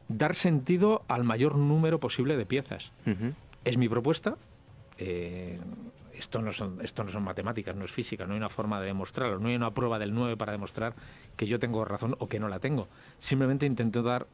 dar 0.08 0.34
sentido 0.34 1.04
al 1.06 1.22
mayor 1.22 1.56
número 1.56 2.00
posible 2.00 2.36
de 2.36 2.44
piezas. 2.44 2.92
Es 3.64 3.76
mi 3.76 3.88
propuesta. 3.88 4.36
Eh, 4.96 5.60
esto, 6.12 6.42
no 6.42 6.52
son, 6.52 6.80
esto 6.82 7.04
no 7.04 7.12
son 7.12 7.22
matemáticas, 7.22 7.76
no 7.76 7.84
es 7.84 7.92
física, 7.92 8.26
no 8.26 8.32
hay 8.32 8.38
una 8.38 8.48
forma 8.48 8.80
de 8.80 8.86
demostrarlo, 8.86 9.38
no 9.38 9.46
hay 9.46 9.54
una 9.54 9.70
prueba 9.70 10.00
del 10.00 10.12
9 10.12 10.36
para 10.36 10.50
demostrar 10.50 10.96
que 11.36 11.46
yo 11.46 11.60
tengo 11.60 11.84
razón 11.84 12.16
o 12.18 12.28
que 12.28 12.40
no 12.40 12.48
la 12.48 12.58
tengo. 12.58 12.88
Simplemente 13.20 13.64
intento 13.64 14.02
dar 14.02 14.26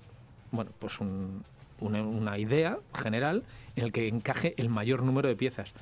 bueno, 0.50 0.70
pues 0.78 1.00
un, 1.00 1.44
una, 1.80 2.38
idea 2.38 2.78
general 2.94 3.42
en 3.76 3.84
el 3.84 3.92
que 3.92 4.08
encaje 4.08 4.54
el 4.56 4.68
mayor 4.68 5.02
número 5.02 5.28
de 5.28 5.36
piezas. 5.36 5.72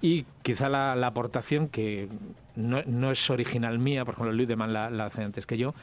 Y 0.00 0.24
quizá 0.42 0.68
la, 0.68 0.92
aportación 1.06 1.68
que 1.68 2.08
no, 2.56 3.10
es 3.10 3.30
original 3.30 3.78
mía, 3.78 4.04
por 4.04 4.14
ejemplo, 4.14 4.32
Ludeman 4.32 4.72
la, 4.72 4.90
la 4.90 5.06
hace 5.06 5.22
antes 5.22 5.46
que 5.46 5.56
yo, 5.56 5.74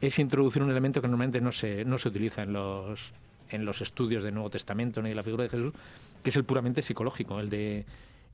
es 0.00 0.18
introducir 0.18 0.62
un 0.62 0.70
elemento 0.70 1.00
que 1.00 1.08
normalmente 1.08 1.40
no 1.40 1.52
se, 1.52 1.84
no 1.84 1.98
se 1.98 2.08
utiliza 2.08 2.42
en 2.42 2.52
los, 2.52 3.12
en 3.50 3.64
los 3.64 3.80
estudios 3.80 4.22
del 4.22 4.34
Nuevo 4.34 4.50
Testamento 4.50 5.02
ni 5.02 5.10
de 5.10 5.14
la 5.14 5.22
figura 5.22 5.44
de 5.44 5.50
Jesús, 5.50 5.72
que 6.22 6.30
es 6.30 6.36
el 6.36 6.44
puramente 6.44 6.82
psicológico, 6.82 7.40
el, 7.40 7.50
de, 7.50 7.86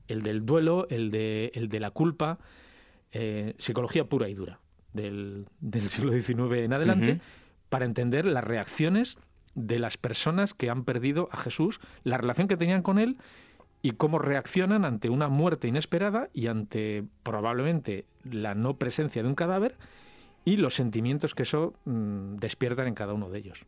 el 0.07 0.21
del 0.21 0.45
duelo, 0.45 0.87
el 0.89 1.11
de, 1.11 1.51
el 1.55 1.69
de 1.69 1.79
la 1.79 1.91
culpa, 1.91 2.39
eh, 3.11 3.53
psicología 3.57 4.05
pura 4.05 4.29
y 4.29 4.33
dura 4.33 4.59
del, 4.93 5.45
del 5.59 5.89
siglo 5.89 6.11
XIX 6.13 6.59
en 6.59 6.73
adelante, 6.73 7.21
para 7.69 7.85
entender 7.85 8.25
las 8.25 8.43
reacciones 8.43 9.17
de 9.55 9.79
las 9.79 9.97
personas 9.97 10.53
que 10.53 10.69
han 10.69 10.83
perdido 10.83 11.29
a 11.31 11.37
Jesús, 11.37 11.79
la 12.03 12.17
relación 12.17 12.47
que 12.47 12.57
tenían 12.57 12.81
con 12.81 12.99
él 12.99 13.17
y 13.81 13.91
cómo 13.91 14.19
reaccionan 14.19 14.85
ante 14.85 15.09
una 15.09 15.27
muerte 15.27 15.67
inesperada 15.67 16.29
y 16.33 16.47
ante 16.47 17.03
probablemente 17.23 18.05
la 18.23 18.55
no 18.55 18.77
presencia 18.77 19.23
de 19.23 19.29
un 19.29 19.35
cadáver 19.35 19.75
y 20.45 20.57
los 20.57 20.75
sentimientos 20.75 21.35
que 21.35 21.43
eso 21.43 21.73
mm, 21.85 22.37
despiertan 22.37 22.87
en 22.87 22.95
cada 22.95 23.13
uno 23.13 23.29
de 23.29 23.39
ellos. 23.39 23.65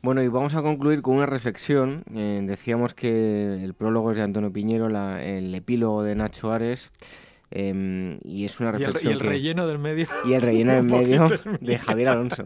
Bueno, 0.00 0.22
y 0.22 0.28
vamos 0.28 0.54
a 0.54 0.62
concluir 0.62 1.02
con 1.02 1.16
una 1.16 1.26
reflexión. 1.26 2.04
Eh, 2.14 2.40
decíamos 2.44 2.94
que 2.94 3.62
el 3.62 3.74
prólogo 3.74 4.12
es 4.12 4.16
de 4.16 4.22
Antonio 4.22 4.52
Piñero, 4.52 4.86
el 5.18 5.54
epílogo 5.54 6.02
de 6.02 6.14
Nacho 6.14 6.52
Ares. 6.52 6.90
Em, 7.50 8.18
y 8.24 8.44
es 8.44 8.60
una 8.60 8.72
reflexión. 8.72 9.12
Y 9.12 9.16
el, 9.16 9.20
relleno 9.20 9.66
del 9.66 9.78
medio. 9.78 10.06
Y 10.26 10.34
el 10.34 10.42
relleno 10.42 10.74
del 10.74 10.84
medio 10.84 11.28
de 11.60 11.78
Javier 11.78 12.08
Alonso. 12.08 12.44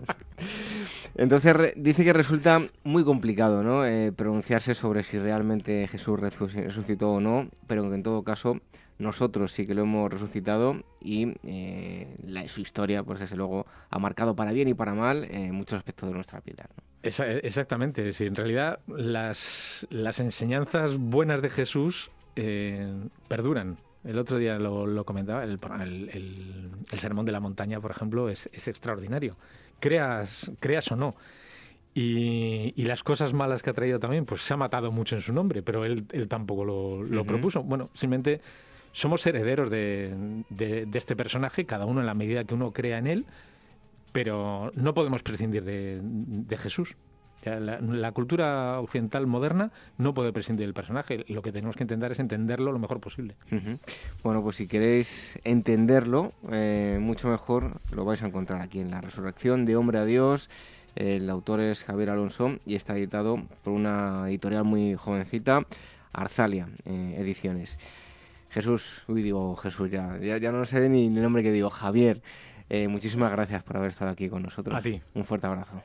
Entonces 1.15 1.75
dice 1.77 2.05
que 2.05 2.13
resulta 2.13 2.63
muy 2.85 3.05
complicado 3.05 3.63
¿no? 3.63 3.85
Eh, 3.85 4.13
pronunciarse 4.13 4.75
sobre 4.75 5.05
si 5.05 5.19
realmente 5.19 5.87
Jesús 5.89 6.19
resucitó 6.19 7.13
o 7.13 7.21
no, 7.21 7.49
pero 7.67 7.89
que 7.89 7.95
en 7.95 8.03
todo 8.03 8.23
caso 8.23 8.61
nosotros 8.99 9.53
sí 9.53 9.67
que 9.67 9.75
lo 9.75 9.83
hemos 9.83 10.11
resucitado 10.11 10.83
y 11.01 11.35
eh, 11.45 12.17
la, 12.25 12.47
su 12.49 12.61
historia, 12.61 13.03
pues 13.03 13.21
desde 13.21 13.37
luego, 13.37 13.67
ha 13.91 13.99
marcado 13.99 14.37
para 14.37 14.53
bien 14.53 14.69
y 14.69 14.75
para 14.75 14.95
mal 14.95 15.25
eh, 15.25 15.51
muchos 15.51 15.79
aspectos 15.79 16.09
de 16.09 16.15
nuestra 16.15 16.41
vida. 16.41 16.69
exactamente, 17.03 18.13
sí, 18.13 18.27
en 18.27 18.37
realidad 18.37 18.79
las, 18.87 19.87
enseñanzas 19.91 20.97
buenas 20.97 21.43
de 21.43 21.51
Jesús 21.51 22.11
perduran. 23.29 23.77
El 24.05 24.19
otro 24.19 24.39
día 24.39 24.59
lo, 24.59 25.05
comentaba, 25.05 25.45
el, 25.45 25.59
el, 26.91 26.99
sermón 26.99 27.25
de 27.27 27.33
la 27.33 27.41
montaña, 27.41 27.81
por 27.81 27.91
ejemplo, 27.91 28.29
es 28.29 28.47
extraordinario 28.69 29.37
creas, 29.83 30.53
creas 30.61 30.91
o 30.93 30.97
no. 30.97 31.17
Y, 31.95 32.73
las 32.85 33.03
cosas 33.03 33.35
malas 33.35 33.63
que 33.63 33.71
ha 33.71 33.75
traído 33.75 33.99
también, 33.99 34.25
pues 34.25 34.43
se 34.43 34.55
ha 34.55 34.57
matado 34.57 34.93
mucho 34.93 35.17
en 35.17 35.21
su 35.21 35.33
nombre, 35.33 35.63
pero 35.63 35.85
él, 35.85 36.07
él 36.13 36.29
tampoco 36.29 36.65
lo, 36.65 37.25
propuso. 37.25 37.63
Bueno, 37.63 37.91
simplemente 37.93 38.41
somos 38.93 39.27
herederos 39.27 39.69
de, 39.71 40.45
de, 40.49 40.89
este 40.95 41.17
personaje, 41.17 41.67
cada 41.67 41.85
uno 41.85 42.01
en 42.01 42.07
la 42.07 42.15
medida 42.15 42.45
que 42.45 42.55
uno 42.55 42.73
crea 42.73 42.99
en 42.99 43.09
él, 43.09 43.27
pero 44.13 44.71
no 44.75 44.95
podemos 44.95 45.23
prescindir 45.23 45.65
de, 45.65 46.01
de 46.03 46.57
Jesús. 46.57 46.97
La, 47.45 48.13
cultura 48.13 48.79
occidental 48.81 49.27
moderna 49.27 49.73
no 49.99 50.15
puede 50.15 50.33
prescindir 50.33 50.67
del 50.67 50.75
personaje. 50.75 51.25
Lo 51.29 51.43
que 51.43 51.51
tenemos 51.51 51.77
que 51.77 51.83
intentar 51.83 52.13
es 52.13 52.21
entenderlo 52.21 52.73
lo 52.73 52.79
mejor 52.79 53.01
posible. 53.01 53.35
Bueno, 54.23 54.43
pues 54.43 54.57
si 54.57 54.69
queréis 54.69 55.39
entenderlo 55.45 56.33
eh, 56.51 56.99
mucho 57.01 57.29
mejor, 57.29 57.81
lo 57.93 58.05
vais 58.05 58.23
a 58.23 58.27
encontrar 58.27 58.61
aquí 58.61 58.81
en 58.81 58.91
La 58.91 59.01
Resurrección 59.01 59.65
de 59.65 59.77
Hombre 59.77 59.99
a 59.99 60.05
Dios. 60.05 60.49
El 60.95 61.29
autor 61.31 61.61
es 61.61 61.85
Javier 61.85 62.11
Alonso 62.11 62.59
y 62.67 62.75
está 62.77 62.97
editado 62.97 63.43
por 63.65 63.73
una 63.73 64.29
editorial 64.29 64.65
muy 64.65 64.95
jovencita, 64.95 65.67
Arzalia 66.13 66.69
eh, 66.85 67.17
Ediciones. 67.19 67.79
Jesús, 68.51 69.03
uy, 69.09 69.23
digo 69.23 69.57
Jesús, 69.57 69.91
ya, 69.91 70.19
ya, 70.19 70.53
no 70.53 70.65
sé 70.67 70.89
ni 70.89 71.07
el 71.07 71.23
nombre 71.23 71.43
que 71.43 71.51
digo, 71.51 71.71
Javier. 71.71 72.21
Eh, 72.69 72.89
muchísimas 72.89 73.33
gracias 73.33 73.63
por 73.63 73.79
haber 73.79 73.91
estado 73.91 74.11
aquí 74.11 74.29
con 74.29 74.43
nosotros. 74.43 74.77
A 74.77 74.83
ti. 74.83 75.01
Un 75.15 75.25
fuerte 75.25 75.47
abrazo. 75.47 75.83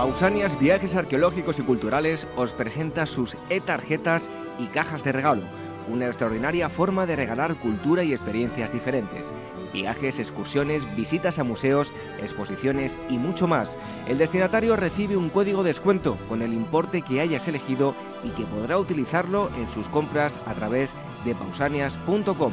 Pausanias 0.00 0.58
Viajes 0.58 0.94
Arqueológicos 0.94 1.58
y 1.58 1.62
Culturales 1.62 2.26
os 2.34 2.52
presenta 2.52 3.04
sus 3.04 3.36
e-tarjetas 3.50 4.30
y 4.58 4.66
cajas 4.68 5.04
de 5.04 5.12
regalo, 5.12 5.42
una 5.90 6.06
extraordinaria 6.06 6.68
forma 6.68 7.06
de 7.06 7.16
regalar 7.16 7.54
cultura 7.56 8.04
y 8.04 8.12
experiencias 8.12 8.72
diferentes. 8.72 9.32
Viajes, 9.72 10.18
excursiones, 10.18 10.84
visitas 10.96 11.38
a 11.38 11.44
museos, 11.44 11.92
exposiciones 12.20 12.98
y 13.08 13.18
mucho 13.18 13.46
más. 13.46 13.76
El 14.08 14.18
destinatario 14.18 14.76
recibe 14.76 15.16
un 15.16 15.30
código 15.30 15.62
de 15.62 15.70
descuento 15.70 16.18
con 16.28 16.42
el 16.42 16.52
importe 16.52 17.02
que 17.02 17.20
hayas 17.20 17.46
elegido 17.46 17.94
y 18.24 18.30
que 18.30 18.44
podrá 18.44 18.78
utilizarlo 18.78 19.50
en 19.56 19.70
sus 19.70 19.88
compras 19.88 20.38
a 20.46 20.54
través 20.54 20.92
de 21.24 21.34
pausanias.com. 21.34 22.52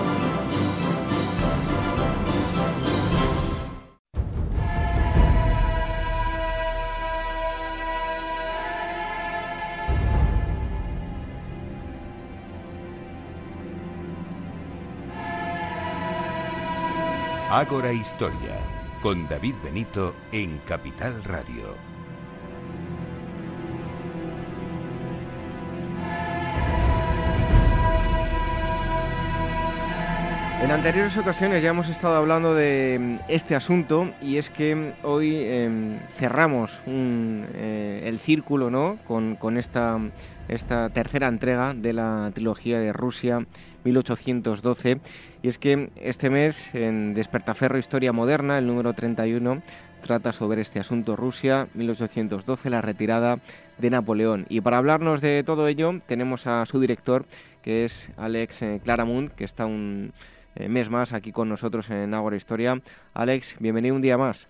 Ágora 17.53 17.91
Historia, 17.91 18.61
con 19.01 19.27
David 19.27 19.55
Benito 19.61 20.15
en 20.31 20.59
Capital 20.59 21.21
Radio. 21.25 21.75
En 30.63 30.69
anteriores 30.69 31.17
ocasiones 31.17 31.61
ya 31.61 31.71
hemos 31.71 31.89
estado 31.89 32.15
hablando 32.15 32.55
de 32.55 32.97
mm, 33.01 33.15
este 33.27 33.55
asunto 33.55 34.11
y 34.21 34.37
es 34.37 34.49
que 34.49 34.93
hoy 35.03 35.35
em, 35.35 35.99
cerramos 36.15 36.71
eh, 36.85 38.03
el 38.05 38.19
círculo 38.19 38.69
¿no? 38.69 38.99
con, 39.05 39.57
esta, 39.57 39.99
esta 40.47 40.89
tercera 40.91 41.27
entrega 41.27 41.73
de 41.73 41.91
la 41.91 42.31
trilogía 42.33 42.79
de 42.79 42.93
Rusia 42.93 43.45
1812 43.83 44.99
y 45.41 45.47
es 45.47 45.57
que 45.57 45.89
este 45.95 46.29
mes 46.29 46.73
en 46.73 47.13
Despertaferro 47.13 47.77
Historia 47.77 48.13
Moderna, 48.13 48.57
el 48.57 48.67
número 48.67 48.93
31, 48.93 49.61
trata 50.01 50.31
sobre 50.31 50.61
este 50.61 50.79
asunto 50.79 51.15
Rusia 51.15 51.67
1812, 51.73 52.69
la 52.69 52.81
retirada 52.81 53.39
de 53.77 53.89
Napoleón. 53.89 54.45
Y 54.49 54.61
para 54.61 54.77
hablarnos 54.77 55.21
de 55.21 55.43
todo 55.43 55.67
ello 55.67 55.99
tenemos 56.07 56.47
a 56.47 56.65
su 56.65 56.79
director, 56.79 57.25
que 57.61 57.85
es 57.85 58.09
Alex 58.17 58.61
eh, 58.61 58.81
Claramund, 58.83 59.31
que 59.31 59.45
está 59.45 59.65
un 59.65 60.13
eh, 60.55 60.67
mes 60.67 60.89
más 60.89 61.13
aquí 61.13 61.31
con 61.31 61.49
nosotros 61.49 61.89
en 61.89 62.13
Ágora 62.13 62.35
Historia. 62.35 62.81
Alex, 63.13 63.55
bienvenido 63.59 63.95
un 63.95 64.01
día 64.01 64.17
más. 64.17 64.47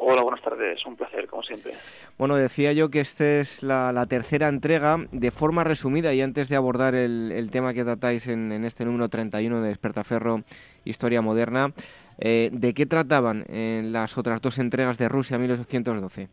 Hola, 0.00 0.22
buenas 0.22 0.40
tardes, 0.42 0.86
un 0.86 0.96
placer, 0.96 1.26
como 1.26 1.42
siempre. 1.42 1.72
Bueno, 2.18 2.36
decía 2.36 2.72
yo 2.72 2.88
que 2.88 3.00
esta 3.00 3.40
es 3.40 3.64
la, 3.64 4.06
tercera 4.08 4.46
entrega. 4.46 4.96
De 5.10 5.32
forma 5.32 5.64
resumida, 5.64 6.14
y 6.14 6.20
antes 6.20 6.48
de 6.48 6.54
abordar 6.54 6.94
el, 6.94 7.50
tema 7.50 7.74
que 7.74 7.82
tratáis 7.82 8.28
en, 8.28 8.64
este 8.64 8.84
número 8.84 9.08
31 9.08 9.60
de 9.60 9.68
Despertaferro 9.68 10.44
Historia 10.84 11.20
Moderna, 11.20 11.72
eh, 12.20 12.48
¿de 12.52 12.74
qué 12.74 12.86
trataban 12.86 13.44
en 13.48 13.92
las 13.92 14.16
otras 14.16 14.40
dos 14.40 14.60
entregas 14.60 14.98
de 14.98 15.08
Rusia 15.08 15.36
1812? 15.36 16.28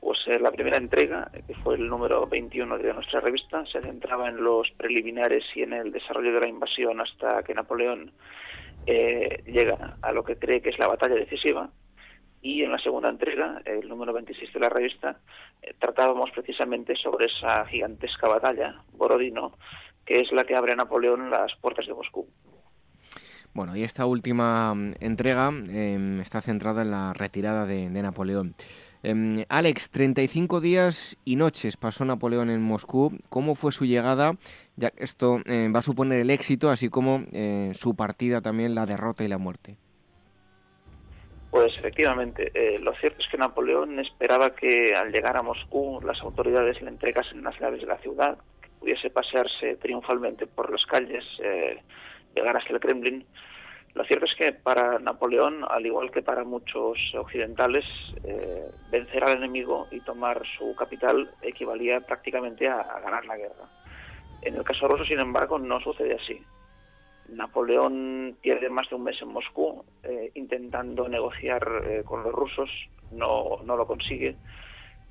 Pues 0.00 0.18
eh, 0.26 0.38
la 0.38 0.50
primera 0.50 0.76
entrega, 0.76 1.30
que 1.46 1.54
fue 1.54 1.76
el 1.76 1.88
número 1.88 2.26
21 2.26 2.76
de 2.76 2.92
nuestra 2.92 3.20
revista, 3.20 3.64
se 3.64 3.80
centraba 3.80 4.28
en 4.28 4.44
los 4.44 4.70
preliminares 4.72 5.44
y 5.54 5.62
en 5.62 5.72
el 5.72 5.90
desarrollo 5.90 6.34
de 6.34 6.40
la 6.40 6.48
invasión 6.48 7.00
hasta 7.00 7.42
que 7.42 7.54
Napoleón 7.54 8.12
eh, 8.86 9.42
llega 9.46 9.96
a 10.02 10.12
lo 10.12 10.22
que 10.22 10.36
cree 10.36 10.60
que 10.60 10.68
es 10.68 10.78
la 10.78 10.88
batalla 10.88 11.14
decisiva. 11.14 11.70
Y 12.44 12.62
en 12.62 12.70
la 12.70 12.78
segunda 12.78 13.08
entrega, 13.08 13.60
el 13.64 13.88
número 13.88 14.12
26 14.12 14.52
de 14.52 14.60
la 14.60 14.68
revista, 14.68 15.18
eh, 15.62 15.74
tratábamos 15.78 16.30
precisamente 16.30 16.94
sobre 16.94 17.26
esa 17.26 17.64
gigantesca 17.64 18.28
batalla, 18.28 18.82
Borodino, 18.92 19.56
que 20.04 20.20
es 20.20 20.30
la 20.30 20.44
que 20.44 20.54
abre 20.54 20.72
a 20.72 20.76
Napoleón 20.76 21.30
las 21.30 21.56
puertas 21.56 21.86
de 21.86 21.94
Moscú. 21.94 22.28
Bueno, 23.54 23.74
y 23.76 23.82
esta 23.82 24.04
última 24.04 24.74
mm, 24.74 24.92
entrega 25.00 25.48
em, 25.48 26.20
está 26.20 26.42
centrada 26.42 26.82
en 26.82 26.90
la 26.90 27.14
retirada 27.14 27.64
de 27.64 27.88
Napoleón. 27.88 28.54
Eh, 29.06 29.44
Alex, 29.50 29.90
35 29.90 30.62
días 30.62 31.18
y 31.26 31.36
noches 31.36 31.76
pasó 31.76 32.06
Napoleón 32.06 32.48
en 32.48 32.62
Moscú. 32.62 33.12
¿Cómo 33.28 33.54
fue 33.54 33.70
su 33.70 33.84
llegada? 33.84 34.36
Ya 34.76 34.92
esto 34.96 35.40
eh, 35.44 35.68
va 35.72 35.80
a 35.80 35.82
suponer 35.82 36.20
el 36.20 36.30
éxito, 36.30 36.70
así 36.70 36.88
como 36.88 37.22
eh, 37.32 37.72
su 37.74 37.94
partida 37.94 38.40
también, 38.40 38.74
la 38.74 38.86
derrota 38.86 39.22
y 39.22 39.28
la 39.28 39.36
muerte. 39.36 39.76
Pues 41.54 41.78
efectivamente, 41.78 42.50
eh, 42.52 42.80
lo 42.80 42.92
cierto 42.94 43.22
es 43.22 43.28
que 43.28 43.38
Napoleón 43.38 44.00
esperaba 44.00 44.56
que 44.56 44.96
al 44.96 45.12
llegar 45.12 45.36
a 45.36 45.42
Moscú 45.42 46.00
las 46.04 46.20
autoridades 46.22 46.82
le 46.82 46.88
entregasen 46.88 47.44
las 47.44 47.58
llaves 47.60 47.80
de 47.80 47.86
la 47.86 47.98
ciudad, 47.98 48.38
que 48.60 48.68
pudiese 48.80 49.08
pasearse 49.08 49.76
triunfalmente 49.76 50.48
por 50.48 50.72
las 50.72 50.84
calles, 50.86 51.24
llegar 52.34 52.56
hasta 52.56 52.72
el 52.72 52.80
Kremlin 52.80 53.24
lo 53.94 54.04
cierto 54.04 54.26
es 54.26 54.34
que 54.34 54.52
para 54.52 54.98
Napoleón, 54.98 55.64
al 55.68 55.86
igual 55.86 56.10
que 56.10 56.20
para 56.20 56.42
muchos 56.42 56.98
occidentales, 57.14 57.84
eh, 58.24 58.68
vencer 58.90 59.22
al 59.22 59.36
enemigo 59.36 59.86
y 59.92 60.00
tomar 60.00 60.42
su 60.58 60.74
capital 60.74 61.30
equivalía 61.42 62.00
prácticamente 62.00 62.68
a, 62.68 62.82
ganar 63.00 63.24
la 63.24 63.36
guerra. 63.36 63.68
En 64.42 64.56
el 64.56 64.64
caso 64.64 64.88
ruso, 64.88 65.04
sin 65.04 65.20
embargo, 65.20 65.60
no 65.60 65.80
sucede 65.80 66.14
así. 66.14 66.42
Napoleón 67.28 68.36
pierde 68.40 68.68
más 68.68 68.88
de 68.88 68.96
un 68.96 69.04
mes 69.04 69.20
en 69.22 69.28
Moscú 69.28 69.84
eh, 70.02 70.30
intentando 70.34 71.08
negociar 71.08 71.66
eh, 71.86 72.02
con 72.04 72.22
los 72.22 72.32
rusos, 72.32 72.70
no, 73.12 73.58
no 73.64 73.76
lo 73.76 73.86
consigue. 73.86 74.36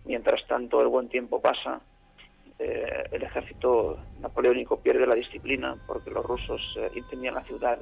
Mientras 0.06 0.46
tanto, 0.48 0.82
el 0.82 0.88
buen 0.88 1.10
tiempo 1.10 1.42
pasa, 1.42 1.82
el 2.60 3.24
ejército 3.24 3.98
napoleónico 4.22 4.80
pierde 4.80 5.08
la 5.08 5.16
disciplina 5.16 5.76
porque 5.88 6.12
los 6.12 6.26
rusos 6.26 6.62
incendian 6.94 7.36
la 7.36 7.44
ciudad 7.44 7.80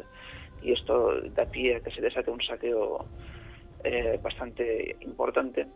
y 0.62 0.72
esto 0.72 1.22
da 1.36 1.46
pie 1.46 1.76
a 1.76 1.80
que 1.82 1.92
se 1.92 2.02
desate 2.02 2.32
un 2.32 2.42
saqueo 2.42 3.06
eh, 3.84 4.20
bastante 4.22 4.96
importante. 5.02 5.68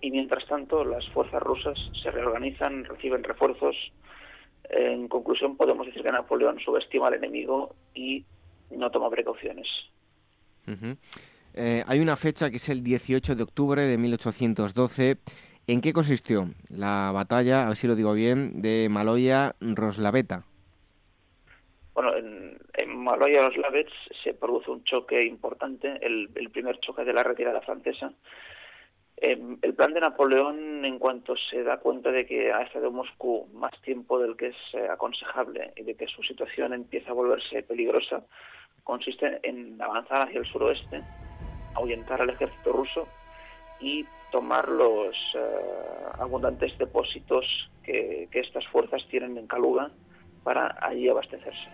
Y 0.00 0.10
mientras 0.10 0.46
tanto, 0.46 0.84
las 0.84 1.08
fuerzas 1.08 1.42
rusas 1.42 1.78
se 2.02 2.10
reorganizan, 2.10 2.84
reciben 2.84 3.24
refuerzos. 3.24 3.74
En 4.70 5.08
conclusión, 5.08 5.56
podemos 5.56 5.86
decir 5.86 6.02
que 6.02 6.10
Napoleón 6.10 6.58
subestima 6.60 7.08
al 7.08 7.14
enemigo 7.14 7.74
y 7.94 8.24
no 8.70 8.90
toma 8.90 9.10
precauciones. 9.10 9.68
Eh, 11.54 11.84
hay 11.86 12.00
una 12.00 12.16
fecha 12.16 12.50
que 12.50 12.56
es 12.56 12.68
el 12.68 12.82
18 12.82 13.34
de 13.34 13.42
octubre 13.42 13.82
de 13.82 13.98
1812. 13.98 15.18
¿En 15.66 15.80
qué 15.80 15.92
consistió 15.92 16.48
la 16.70 17.10
batalla, 17.12 17.64
a 17.64 17.68
ver 17.68 17.76
si 17.76 17.86
lo 17.86 17.94
digo 17.94 18.12
bien, 18.12 18.60
de 18.60 18.88
Maloya-Roslaveta? 18.90 20.44
Bueno, 21.94 22.14
en, 22.16 22.58
en 22.74 22.96
Maloya 22.96 23.48
Lavets 23.50 23.92
se 24.22 24.34
produce 24.34 24.70
un 24.70 24.82
choque 24.84 25.24
importante, 25.24 25.98
el, 26.02 26.28
primer 26.50 26.78
choque 26.80 27.04
de 27.04 27.12
la 27.12 27.22
retirada 27.22 27.60
francesa. 27.60 28.12
Em, 29.16 29.58
el 29.62 29.74
plan 29.74 29.94
de 29.94 30.00
Napoleón, 30.00 30.84
en 30.84 30.98
cuanto 30.98 31.36
se 31.36 31.62
da 31.62 31.78
cuenta 31.78 32.10
de 32.10 32.26
que 32.26 32.52
ha 32.52 32.62
estado 32.62 32.88
en 32.88 32.94
Moscú 32.94 33.48
más 33.52 33.72
tiempo 33.82 34.18
del 34.18 34.36
que 34.36 34.48
es 34.48 34.56
eh, 34.72 34.88
aconsejable 34.90 35.72
y 35.76 35.82
de 35.84 35.94
que 35.94 36.06
su 36.08 36.22
situación 36.22 36.72
empieza 36.72 37.10
a 37.10 37.14
volverse 37.14 37.62
peligrosa, 37.62 38.24
consiste 38.82 39.40
en 39.42 39.80
avanzar 39.80 40.22
hacia 40.22 40.40
el 40.40 40.46
suroeste, 40.46 41.02
ahuyentar 41.74 42.20
al 42.20 42.30
ejército 42.30 42.72
ruso 42.72 43.08
y 43.80 44.04
tomar 44.30 44.68
los 44.68 45.14
eh, 45.36 45.38
abundantes 46.18 46.76
depósitos 46.78 47.44
que, 47.84 48.28
estas 48.32 48.66
fuerzas 48.66 49.06
tienen 49.08 49.38
en 49.38 49.46
Kaluga 49.46 49.90
para 50.42 50.76
allí 50.80 51.08
abastecerse. 51.08 51.68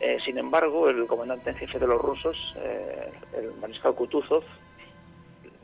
Eh, 0.00 0.18
sin 0.24 0.38
embargo, 0.38 0.88
el 0.88 1.06
comandante 1.06 1.50
en 1.50 1.56
jefe 1.56 1.78
de 1.78 1.86
los 1.86 2.00
rusos, 2.00 2.36
eh, 2.56 3.10
el 3.36 3.52
mariscal 3.60 3.94
Kutuzov, 3.94 4.42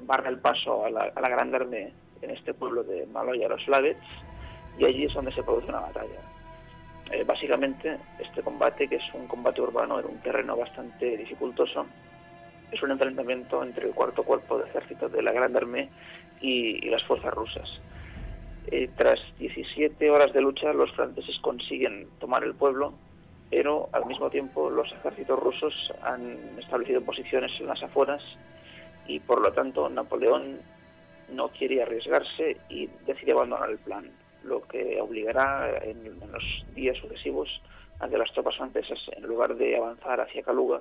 barra 0.07 0.29
el 0.29 0.39
paso 0.39 0.85
a 0.85 0.91
la, 0.91 1.13
a 1.15 1.21
la 1.21 1.29
Gran 1.29 1.55
Armée 1.55 1.93
en 2.23 2.31
este 2.31 2.55
pueblo 2.55 2.83
de 2.83 3.07
Maloya, 3.07 3.49
los 3.49 3.63
Slavets, 3.65 4.01
y 4.79 4.85
allí 4.85 5.05
es 5.05 5.15
donde 5.15 5.33
se 5.33 5.43
produce 5.43 5.69
una 5.69 5.81
batalla. 5.81 6.21
Eh, 7.11 7.25
básicamente, 7.25 7.99
este 8.19 8.43
combate, 8.43 8.89
que 8.89 8.97
es 8.97 9.15
un 9.15 9.27
combate 9.27 9.61
urbano 9.61 10.01
en 10.01 10.07
un 10.07 10.19
terreno 10.19 10.57
bastante 10.57 11.17
dificultoso, 11.17 11.87
es 12.73 12.83
un 12.83 12.91
enfrentamiento 12.91 13.63
entre 13.63 13.87
el 13.87 13.95
cuarto 13.95 14.23
cuerpo 14.23 14.59
de 14.59 14.69
ejército 14.69 15.09
de 15.09 15.23
la 15.23 15.33
Gran 15.33 15.55
Armée 15.57 15.89
y, 16.41 16.85
y 16.85 16.91
las 16.91 17.03
fuerzas 17.05 17.33
rusas. 17.35 17.69
tras 18.97 19.21
17 19.39 20.11
horas 20.11 20.33
de 20.33 20.41
lucha, 20.41 20.73
los 20.73 20.91
franceses 20.93 21.39
consiguen 21.41 22.09
tomar 22.19 22.43
el 22.43 22.55
pueblo 22.55 22.95
pero 23.55 23.89
al 23.93 24.07
mismo 24.07 24.31
tiempo 24.31 24.69
los 24.69 24.91
ejércitos 24.93 25.39
rusos 25.39 25.93
han 26.03 26.39
establecido 26.59 27.01
posiciones 27.03 27.53
en 27.61 27.67
las 27.67 27.81
afueras 27.83 28.21
y 29.07 29.21
por 29.21 29.41
lo 29.41 29.53
tanto 29.53 29.89
Napoleón 29.89 30.59
no 31.31 31.49
quiere 31.49 31.83
arriesgarse 31.83 32.57
y 32.69 32.87
decide 33.07 33.33
abandonar 33.33 33.71
el 33.71 33.79
plan, 33.79 34.11
lo 34.43 34.63
que 34.63 35.01
obligará 35.01 35.79
en, 35.83 36.05
los 36.05 36.65
días 36.75 36.97
sucesivos 36.99 37.49
a 38.01 38.09
que 38.09 38.19
las 38.19 38.33
tropas 38.33 38.57
francesas, 38.57 38.99
en 39.17 39.25
lugar 39.25 39.55
de 39.57 39.77
avanzar 39.77 40.21
hacia 40.21 40.43
Kaluga, 40.43 40.81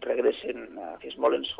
regresen 0.00 0.78
hacia 0.78 1.10
Smolensk 1.12 1.58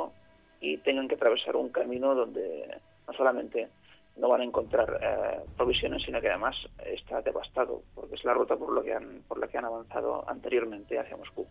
y 0.60 0.76
tengan 0.78 1.08
que 1.08 1.14
atravesar 1.14 1.56
un 1.56 1.70
camino 1.70 2.14
donde 2.14 2.78
no 3.06 3.12
solamente 3.14 3.68
no 4.16 4.28
van 4.28 4.42
a 4.42 4.44
encontrar 4.44 4.98
eh, 5.00 5.40
provisiones, 5.56 6.02
sino 6.02 6.20
que 6.20 6.28
además 6.28 6.54
está 6.84 7.22
devastado, 7.22 7.82
porque 7.94 8.16
es 8.16 8.24
la 8.24 8.34
ruta 8.34 8.56
por, 8.56 8.70
lo 8.72 8.82
que 8.82 8.92
han, 8.92 9.22
por 9.26 9.38
la 9.38 9.48
que 9.48 9.58
han 9.58 9.64
avanzado 9.64 10.24
anteriormente 10.28 10.98
hacia 10.98 11.16
Moscú. 11.16 11.46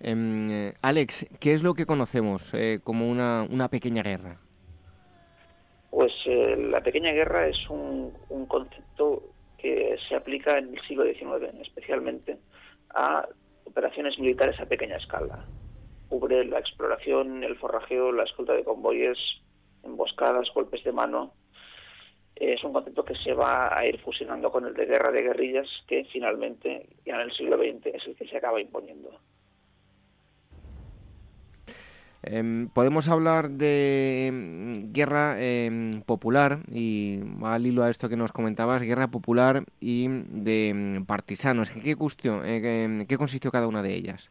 Em, 0.00 0.50
eh, 0.50 0.74
Alex, 0.82 1.26
¿qué 1.40 1.52
es 1.52 1.62
lo 1.62 1.74
que 1.74 1.86
conocemos 1.86 2.52
eh, 2.54 2.80
como 2.82 3.08
una, 3.08 3.68
pequeña 3.70 4.02
guerra? 4.02 4.38
Pues 5.90 6.12
la 6.26 6.82
pequeña 6.82 7.12
guerra 7.12 7.48
es 7.48 7.68
un, 7.70 8.12
un, 8.28 8.46
concepto 8.46 9.22
que 9.56 9.96
se 10.08 10.14
aplica 10.14 10.58
en 10.58 10.74
el 10.74 10.80
siglo 10.86 11.04
XIX, 11.04 11.58
especialmente 11.62 12.38
a 12.94 13.26
operaciones 13.64 14.18
militares 14.18 14.58
a 14.60 14.66
pequeña 14.66 14.96
escala. 14.96 15.44
Cubre 16.08 16.44
la 16.44 16.58
exploración, 16.58 17.44
el 17.44 17.56
forrajeo, 17.56 18.12
la 18.12 18.24
escolta 18.24 18.54
de 18.54 18.64
convoyes, 18.64 19.18
emboscadas, 19.82 20.48
golpes 20.54 20.82
de 20.84 20.92
mano. 20.92 21.34
Es 22.34 22.62
un 22.62 22.72
concepto 22.72 23.04
que 23.04 23.16
se 23.16 23.34
va 23.34 23.76
a 23.76 23.86
ir 23.86 23.98
fusionando 24.00 24.50
con 24.50 24.64
el 24.64 24.74
de 24.74 24.86
guerra 24.86 25.10
de 25.10 25.22
guerrillas, 25.22 25.68
que 25.86 26.04
finalmente, 26.04 26.88
ya 27.04 27.16
en 27.16 27.22
el 27.22 27.32
siglo 27.32 27.56
XX, 27.56 27.86
es 27.86 28.06
el 28.06 28.16
que 28.16 28.28
se 28.28 28.36
acaba 28.36 28.60
imponiendo. 28.60 29.20
Em, 32.22 32.68
podemos 32.74 33.08
hablar 33.08 33.48
de 33.48 34.26
em, 34.26 34.92
guerra 34.92 35.36
em, 35.38 36.02
popular 36.02 36.58
y 36.72 37.20
al 37.42 37.64
hilo 37.64 37.84
a 37.84 37.90
esto 37.90 38.08
que 38.08 38.16
nos 38.16 38.32
comentabas, 38.32 38.82
guerra 38.82 39.06
popular 39.06 39.62
y 39.80 40.08
de 40.08 41.02
partisanos. 41.06 41.70
¿En 41.74 41.82
qué, 41.82 41.94
eh, 41.94 43.06
qué 43.08 43.16
consistió 43.16 43.52
cada 43.52 43.68
una 43.68 43.82
de 43.82 43.94
ellas? 43.94 44.30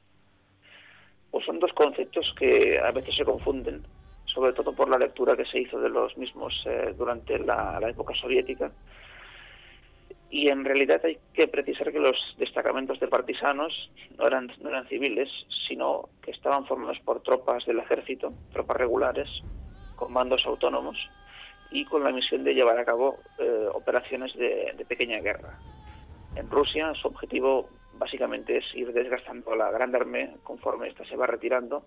Pues 1.31 1.45
son 1.45 1.59
dos 1.59 1.71
conceptos 1.73 2.33
que 2.37 2.77
a 2.79 2.91
veces 2.91 3.15
se 3.15 3.23
confunden, 3.23 3.83
sobre 4.25 4.51
todo 4.51 4.73
por 4.73 4.89
la 4.89 4.97
lectura 4.97 5.37
que 5.37 5.45
se 5.45 5.61
hizo 5.61 5.79
de 5.79 5.89
los 5.89 6.17
mismos 6.17 6.53
eh, 6.65 6.93
durante 6.97 7.39
la 7.39 7.79
época 7.87 8.13
soviética 8.15 8.69
y 10.29 10.49
en 10.49 10.65
realidad 10.65 11.01
hay 11.05 11.17
que 11.33 11.47
precisar 11.47 11.91
que 11.91 11.99
los 11.99 12.17
destacamentos 12.37 12.99
de 12.99 13.07
partisanos 13.07 13.91
no 14.17 14.27
eran, 14.27 14.51
no 14.61 14.69
eran 14.69 14.87
civiles, 14.87 15.29
sino 15.67 16.09
que 16.21 16.31
estaban 16.31 16.65
formados 16.65 16.99
por 16.99 17.21
tropas 17.21 17.65
del 17.65 17.79
ejército, 17.79 18.33
tropas 18.51 18.77
regulares, 18.77 19.29
con 19.95 20.11
mandos 20.11 20.45
autónomos 20.45 20.97
y 21.71 21.85
con 21.85 22.03
la 22.03 22.11
misión 22.11 22.43
de 22.43 22.53
llevar 22.53 22.77
a 22.77 22.85
cabo 22.85 23.17
eh, 23.39 23.67
operaciones 23.73 24.33
de, 24.35 24.85
pequeña 24.87 25.19
guerra. 25.19 25.59
En 26.35 26.49
Rusia 26.49 26.93
su 26.93 27.07
objetivo 27.07 27.69
básicamente 27.93 28.57
es 28.57 28.75
ir 28.75 28.93
desgastando 28.93 29.53
a 29.53 29.55
la 29.55 29.71
Gran 29.71 29.95
Armée 29.95 30.35
conforme 30.43 30.87
ésta 30.87 31.03
se 31.05 31.15
va 31.15 31.25
retirando 31.25 31.85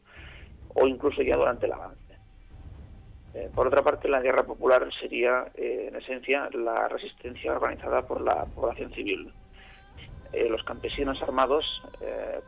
o 0.74 0.86
incluso 0.86 1.22
ya 1.22 1.36
durante 1.36 1.66
el 1.66 1.72
avance. 1.72 2.09
Eh, 3.32 3.48
por 3.54 3.66
otra 3.66 3.82
parte, 3.82 4.08
la 4.08 4.20
guerra 4.20 4.44
popular 4.44 4.88
sería, 5.00 5.46
eh, 5.54 5.86
en 5.88 5.96
esencia, 5.96 6.48
la 6.52 6.88
resistencia 6.88 7.52
organizada 7.52 8.02
por 8.02 8.20
la 8.20 8.44
población 8.46 8.92
civil. 8.92 9.32
Eh, 10.32 10.48
los 10.48 10.62
campesinos 10.64 11.20
armados 11.22 11.64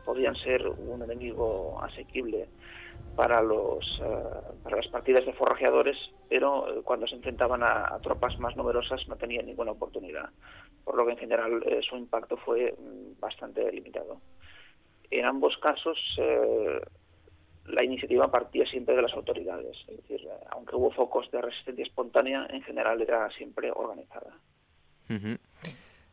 podían 0.05 0.35
ser 0.35 0.65
un 0.67 1.01
enemigo 1.03 1.81
asequible 1.83 2.47
para, 3.15 3.41
los, 3.41 4.01
para 4.63 4.77
las 4.77 4.87
partidas 4.87 5.25
de 5.25 5.33
forrajeadores, 5.33 5.97
pero 6.29 6.65
cuando 6.83 7.07
se 7.07 7.15
enfrentaban 7.15 7.61
a, 7.61 7.99
tropas 8.01 8.39
más 8.39 8.55
numerosas 8.55 9.05
no 9.07 9.15
tenían 9.17 9.45
ninguna 9.45 9.71
oportunidad, 9.71 10.29
por 10.83 10.95
lo 10.95 11.05
que 11.05 11.11
en 11.11 11.17
general 11.17 11.63
su 11.87 11.97
impacto 11.97 12.37
fue 12.37 12.73
mm, 12.73 13.19
bastante 13.19 13.69
limitado. 13.71 14.21
En 15.11 15.25
ambos 15.25 15.57
casos, 15.57 15.97
la 17.65 17.83
iniciativa 17.83 18.29
partía 18.29 18.65
siempre 18.65 18.95
de 18.95 19.01
las 19.01 19.13
autoridades. 19.13 19.77
Es 19.87 19.97
decir, 19.97 20.27
aunque 20.51 20.75
hubo 20.75 20.91
focos 20.91 21.29
de 21.31 21.41
resistencia 21.41 21.83
espontánea, 21.83 22.47
en 22.49 22.61
general 22.63 23.01
era 23.01 23.29
siempre 23.31 23.71
organizada. 23.71 24.37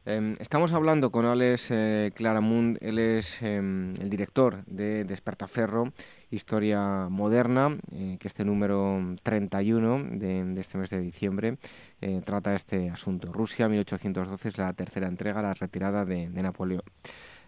Em, 0.06 0.36
estamos 0.40 0.72
hablando 0.72 1.10
con 1.10 1.26
Alex 1.26 1.70
eh, 1.70 2.10
Claramund, 2.14 2.78
él 2.80 2.98
es 2.98 3.40
em, 3.42 3.94
el 3.96 4.08
director 4.08 4.64
de 4.64 5.04
Despertaferro, 5.04 5.92
Historia 6.30 7.08
Moderna, 7.10 7.76
eh, 7.92 8.16
que 8.18 8.28
este 8.28 8.44
número 8.44 8.98
31 9.22 10.04
de, 10.12 10.58
este 10.58 10.78
mes 10.78 10.90
de 10.90 11.00
diciembre 11.00 11.58
eh, 12.00 12.22
trata 12.24 12.54
este 12.54 12.88
asunto. 12.88 13.30
Rusia, 13.32 13.68
1812, 13.68 14.48
es 14.48 14.58
la 14.58 14.72
tercera 14.72 15.06
entrega, 15.06 15.42
la 15.42 15.54
retirada 15.54 16.04
de 16.04 16.28
Napoleón. 16.28 16.82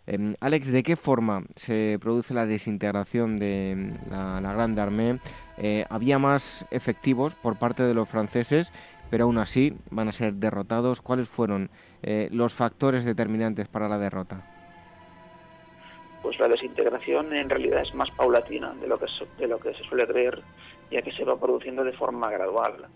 Em, 0.07 0.35
Alex, 0.41 0.73
¿de 0.73 0.83
qué 0.83 0.97
forma 0.97 1.45
se 1.55 1.99
produce 2.01 2.35
la 2.35 2.45
desintegración 2.45 3.37
de 3.37 3.93
la, 4.11 4.41
la 4.41 4.53
Grande 4.53 4.81
Armée? 4.81 5.21
Eh, 5.59 5.85
había 5.91 6.19
más 6.19 6.67
efectivos 6.73 7.37
por 7.37 7.57
parte 7.57 7.85
de 7.85 7.95
los 7.95 8.09
franceses, 8.09 8.73
pero 9.11 9.25
aún 9.25 9.39
así 9.39 9.75
van 9.91 10.09
a 10.09 10.13
ser 10.13 10.35
derrotados. 10.35 11.01
¿Cuáles 11.01 11.29
fueron 11.29 11.71
eh, 12.03 12.29
los 12.33 12.55
factores 12.55 13.05
determinantes 13.05 13.69
para 13.69 13.89
la 13.89 13.99
derrota? 13.99 14.43
Pues 16.23 16.39
la 16.41 16.49
desintegración 16.49 17.33
en 17.33 17.49
realidad 17.49 17.83
es 17.83 17.95
más 17.95 18.11
paulatina 18.13 18.75
de 18.81 18.89
lo 18.89 18.99
que, 18.99 19.07
de 19.39 19.47
lo 19.47 19.59
que 19.59 19.75
se 19.75 19.85
suele 19.85 20.07
creer, 20.07 20.41
ya 20.91 21.03
que 21.03 21.13
se 21.13 21.25
va 21.25 21.39
produciendo 21.39 21.85
de 21.85 21.93
forma 21.93 22.31
gradual. 22.31 22.87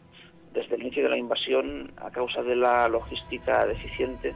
Desde 0.53 0.75
el 0.75 0.83
inicio 0.83 1.05
de 1.05 1.11
la 1.11 1.19
invasión, 1.19 1.93
a 1.99 2.11
causa 2.11 2.43
de 2.43 2.57
la 2.57 2.89
logística 2.89 3.67
deficiente, 3.67 4.35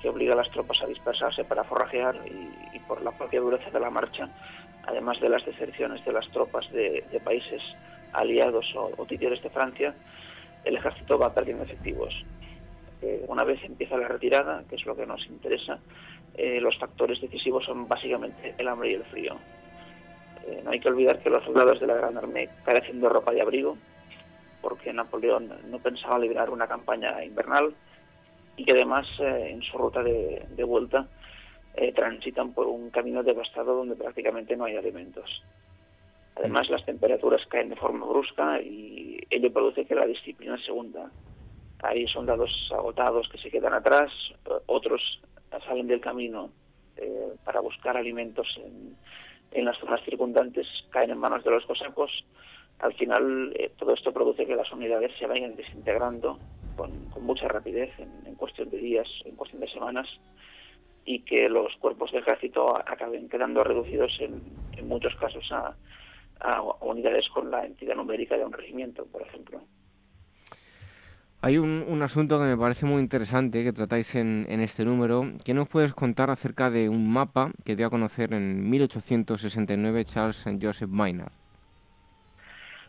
que 0.00 0.08
obliga 0.08 0.34
a 0.34 0.36
las 0.36 0.50
tropas 0.50 0.80
a 0.82 0.86
dispersarse 0.86 1.44
para 1.44 1.64
forrajear 1.64 2.16
y, 2.26 2.78
por 2.80 3.02
la 3.02 3.10
propia 3.12 3.40
dureza 3.40 3.70
de 3.70 3.80
la 3.80 3.90
marcha, 3.90 4.28
además 4.86 5.20
de 5.20 5.28
las 5.28 5.44
deserciones 5.44 6.04
de 6.04 6.12
las 6.12 6.28
tropas 6.30 6.70
de, 6.72 7.04
países 7.24 7.62
aliados 8.12 8.66
o, 8.76 8.92
o 8.96 9.04
de 9.06 9.50
Francia, 9.52 9.94
el 10.64 10.76
ejército 10.76 11.18
va 11.18 11.34
perdiendo 11.34 11.64
efectivos. 11.64 12.14
Eh, 13.02 13.24
una 13.28 13.44
vez 13.44 13.62
empieza 13.64 13.96
la 13.96 14.08
retirada, 14.08 14.64
que 14.68 14.76
es 14.76 14.86
lo 14.86 14.96
que 14.96 15.06
nos 15.06 15.24
interesa, 15.26 15.78
eh, 16.34 16.60
los 16.60 16.76
factores 16.78 17.20
decisivos 17.20 17.64
son 17.64 17.88
básicamente 17.88 18.54
el 18.58 18.68
hambre 18.68 18.90
y 18.90 18.94
el 18.94 19.04
frío. 19.04 19.36
Eh, 20.46 20.60
no 20.64 20.70
hay 20.70 20.80
que 20.80 20.88
olvidar 20.88 21.20
que 21.20 21.30
los 21.30 21.44
soldados 21.44 21.80
de 21.80 21.86
la 21.86 21.94
Gran 21.94 22.16
Armée 22.16 22.48
carecen 22.64 23.00
de 23.00 23.08
ropa 23.08 23.34
y 23.34 23.40
abrigo, 23.40 23.76
porque 24.60 24.92
Napoleón 24.92 25.52
no 25.70 25.78
pensaba 25.78 26.18
liberar 26.18 26.50
una 26.50 26.66
campaña 26.66 27.22
invernal, 27.24 27.74
y 28.56 28.64
que 28.64 28.72
además 28.72 29.06
eh, 29.20 29.50
en 29.50 29.62
su 29.62 29.76
ruta 29.76 30.02
de, 30.02 30.64
vuelta 30.64 31.06
eh, 31.74 31.92
transitan 31.92 32.52
por 32.52 32.66
un 32.66 32.90
camino 32.90 33.22
devastado 33.22 33.76
donde 33.76 33.96
prácticamente 33.96 34.56
no 34.56 34.64
hay 34.64 34.76
alimentos. 34.76 35.42
Además, 36.36 36.68
las 36.68 36.84
temperaturas 36.84 37.46
caen 37.46 37.70
de 37.70 37.76
forma 37.76 38.06
brusca 38.06 38.60
y 38.60 39.20
ello 39.30 39.52
produce 39.52 39.86
que 39.86 39.94
la 39.94 40.06
disciplina 40.06 40.58
se 40.64 40.72
hunda. 40.72 41.10
Hay 41.82 42.06
soldados 42.08 42.50
agotados 42.72 43.28
que 43.28 43.38
se 43.38 43.50
quedan 43.50 43.74
atrás, 43.74 44.10
otros 44.66 45.20
salen 45.66 45.86
del 45.86 46.00
camino 46.00 46.50
eh, 46.96 47.32
para 47.44 47.60
buscar 47.60 47.96
alimentos 47.96 48.46
en, 48.62 48.96
en, 49.52 49.64
las 49.64 49.78
zonas 49.78 50.02
circundantes, 50.04 50.66
caen 50.90 51.10
en 51.10 51.18
manos 51.18 51.42
de 51.44 51.50
los 51.50 51.64
cosacos. 51.64 52.10
Al 52.80 52.92
final, 52.94 53.56
todo 53.78 53.94
esto 53.94 54.12
produce 54.12 54.46
que 54.46 54.54
las 54.54 54.70
unidades 54.70 55.12
se 55.18 55.26
vayan 55.26 55.56
desintegrando 55.56 56.38
con, 56.76 56.90
mucha 57.20 57.48
rapidez, 57.48 57.90
en, 57.98 58.34
cuestión 58.36 58.70
de 58.70 58.78
días, 58.78 59.08
en 59.24 59.34
cuestión 59.34 59.60
de 59.60 59.68
semanas, 59.68 60.06
y 61.04 61.20
que 61.20 61.48
los 61.48 61.74
cuerpos 61.76 62.12
de 62.12 62.18
ejército 62.18 62.76
acaben 62.76 63.28
quedando 63.28 63.64
reducidos 63.64 64.12
en, 64.20 64.42
muchos 64.86 65.14
casos 65.16 65.50
a, 65.50 65.74
unidades 66.80 67.28
con 67.30 67.50
la 67.50 67.64
entidad 67.64 67.96
numérica 67.96 68.36
de 68.36 68.44
un 68.44 68.52
regimiento, 68.52 69.06
por 69.06 69.22
ejemplo. 69.22 69.60
Hay 71.40 71.58
un, 71.58 72.02
asunto 72.02 72.38
que 72.38 72.44
me 72.44 72.56
parece 72.56 72.86
muy 72.86 73.00
interesante 73.00 73.64
que 73.64 73.72
tratáis 73.72 74.14
en, 74.14 74.46
este 74.48 74.84
número. 74.84 75.24
¿Qué 75.44 75.54
nos 75.54 75.68
puedes 75.68 75.94
contar 75.94 76.30
acerca 76.30 76.70
de 76.70 76.88
un 76.88 77.10
mapa 77.10 77.52
que 77.64 77.76
dio 77.76 77.86
a 77.86 77.90
conocer 77.90 78.34
en 78.34 78.68
1869 78.68 80.04
Charles 80.04 80.44
Joseph 80.60 80.90
Maynard? 80.90 81.32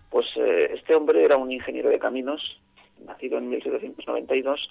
Pues 0.09 0.25
eh, 0.37 0.71
este 0.73 0.95
hombre 0.95 1.23
era 1.23 1.37
un 1.37 1.51
ingeniero 1.51 1.89
de 1.89 1.99
caminos 1.99 2.41
nacido 3.05 3.37
en 3.37 3.49
1792, 3.49 4.69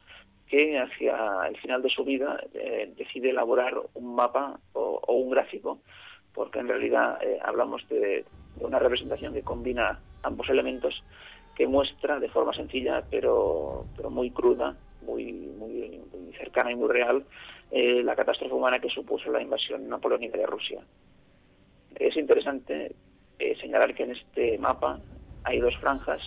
que 0.48 0.78
hacia 0.78 1.46
el 1.48 1.56
final 1.58 1.82
de 1.82 1.90
su 1.90 2.04
vida 2.04 2.40
eh, 2.54 2.92
decide 2.96 3.30
elaborar 3.30 3.74
un 3.94 4.14
mapa 4.14 4.58
o, 4.72 5.00
un 5.08 5.30
gráfico, 5.30 5.80
porque 6.32 6.60
en 6.60 6.68
realidad 6.68 7.18
eh, 7.22 7.38
hablamos 7.42 7.86
de, 7.88 8.24
una 8.60 8.78
representación 8.78 9.34
que 9.34 9.42
combina 9.42 9.98
ambos 10.22 10.48
elementos, 10.48 11.02
que 11.54 11.66
muestra 11.66 12.20
de 12.20 12.28
forma 12.28 12.52
sencilla, 12.52 13.02
pero, 13.10 13.86
pero 13.96 14.10
muy 14.10 14.30
cruda, 14.30 14.76
muy, 15.02 15.32
muy, 15.32 16.00
cercana 16.38 16.70
y 16.70 16.74
muy 16.74 16.88
real, 16.88 17.24
eh, 17.70 18.02
la 18.04 18.14
catástrofe 18.14 18.54
humana 18.54 18.78
que 18.78 18.90
supuso 18.90 19.30
la 19.30 19.40
invasión 19.40 19.88
napoleónica 19.88 20.36
de 20.36 20.46
Rusia. 20.46 20.80
Es 21.94 22.16
interesante 22.16 22.94
señalar 23.60 23.94
que 23.94 24.02
en 24.02 24.12
este 24.12 24.58
mapa 24.58 25.00
hay 25.44 25.60
dos 25.60 25.74
franjas 25.78 26.20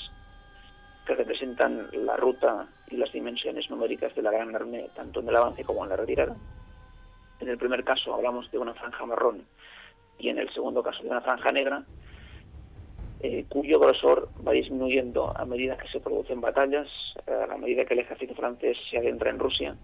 que 1.10 1.16
representan 1.16 1.88
la 1.92 2.16
ruta 2.18 2.68
y 2.92 2.98
las 2.98 3.12
dimensiones 3.12 3.68
numéricas 3.72 4.14
de 4.14 4.22
la 4.22 4.30
Gran 4.30 4.56
Armée, 4.56 4.92
tanto 4.96 5.22
en 5.22 5.30
el 5.30 5.36
avance 5.36 5.64
como 5.64 5.84
en 5.84 5.90
la 5.90 5.96
retirada. 5.96 6.36
En 7.40 7.50
el 7.50 7.58
primer 7.58 7.84
caso 7.84 8.14
hablamos 8.14 8.52
de 8.52 8.60
una 8.60 8.76
franja 8.76 9.08
marrón 9.08 9.44
y 10.20 10.30
en 10.30 10.38
el 10.38 10.54
segundo 10.54 10.84
caso 10.84 11.02
de 11.02 11.10
una 11.10 11.22
franja 11.22 11.52
negra, 11.52 11.84
eh, 13.22 13.44
cuyo 13.50 13.80
grosor 13.80 14.30
va 14.48 14.52
disminuyendo 14.52 15.36
a 15.36 15.46
medida 15.46 15.78
que 15.78 15.88
se 15.88 16.00
producen 16.00 16.42
batallas, 16.42 16.88
a 17.26 17.48
la 17.48 17.58
medida 17.58 17.86
que 17.86 17.96
el 17.96 18.02
ejército 18.02 18.36
francés 18.36 18.78
se 18.92 19.00
adentra 19.00 19.32
en 19.32 19.40
Rusia, 19.40 19.76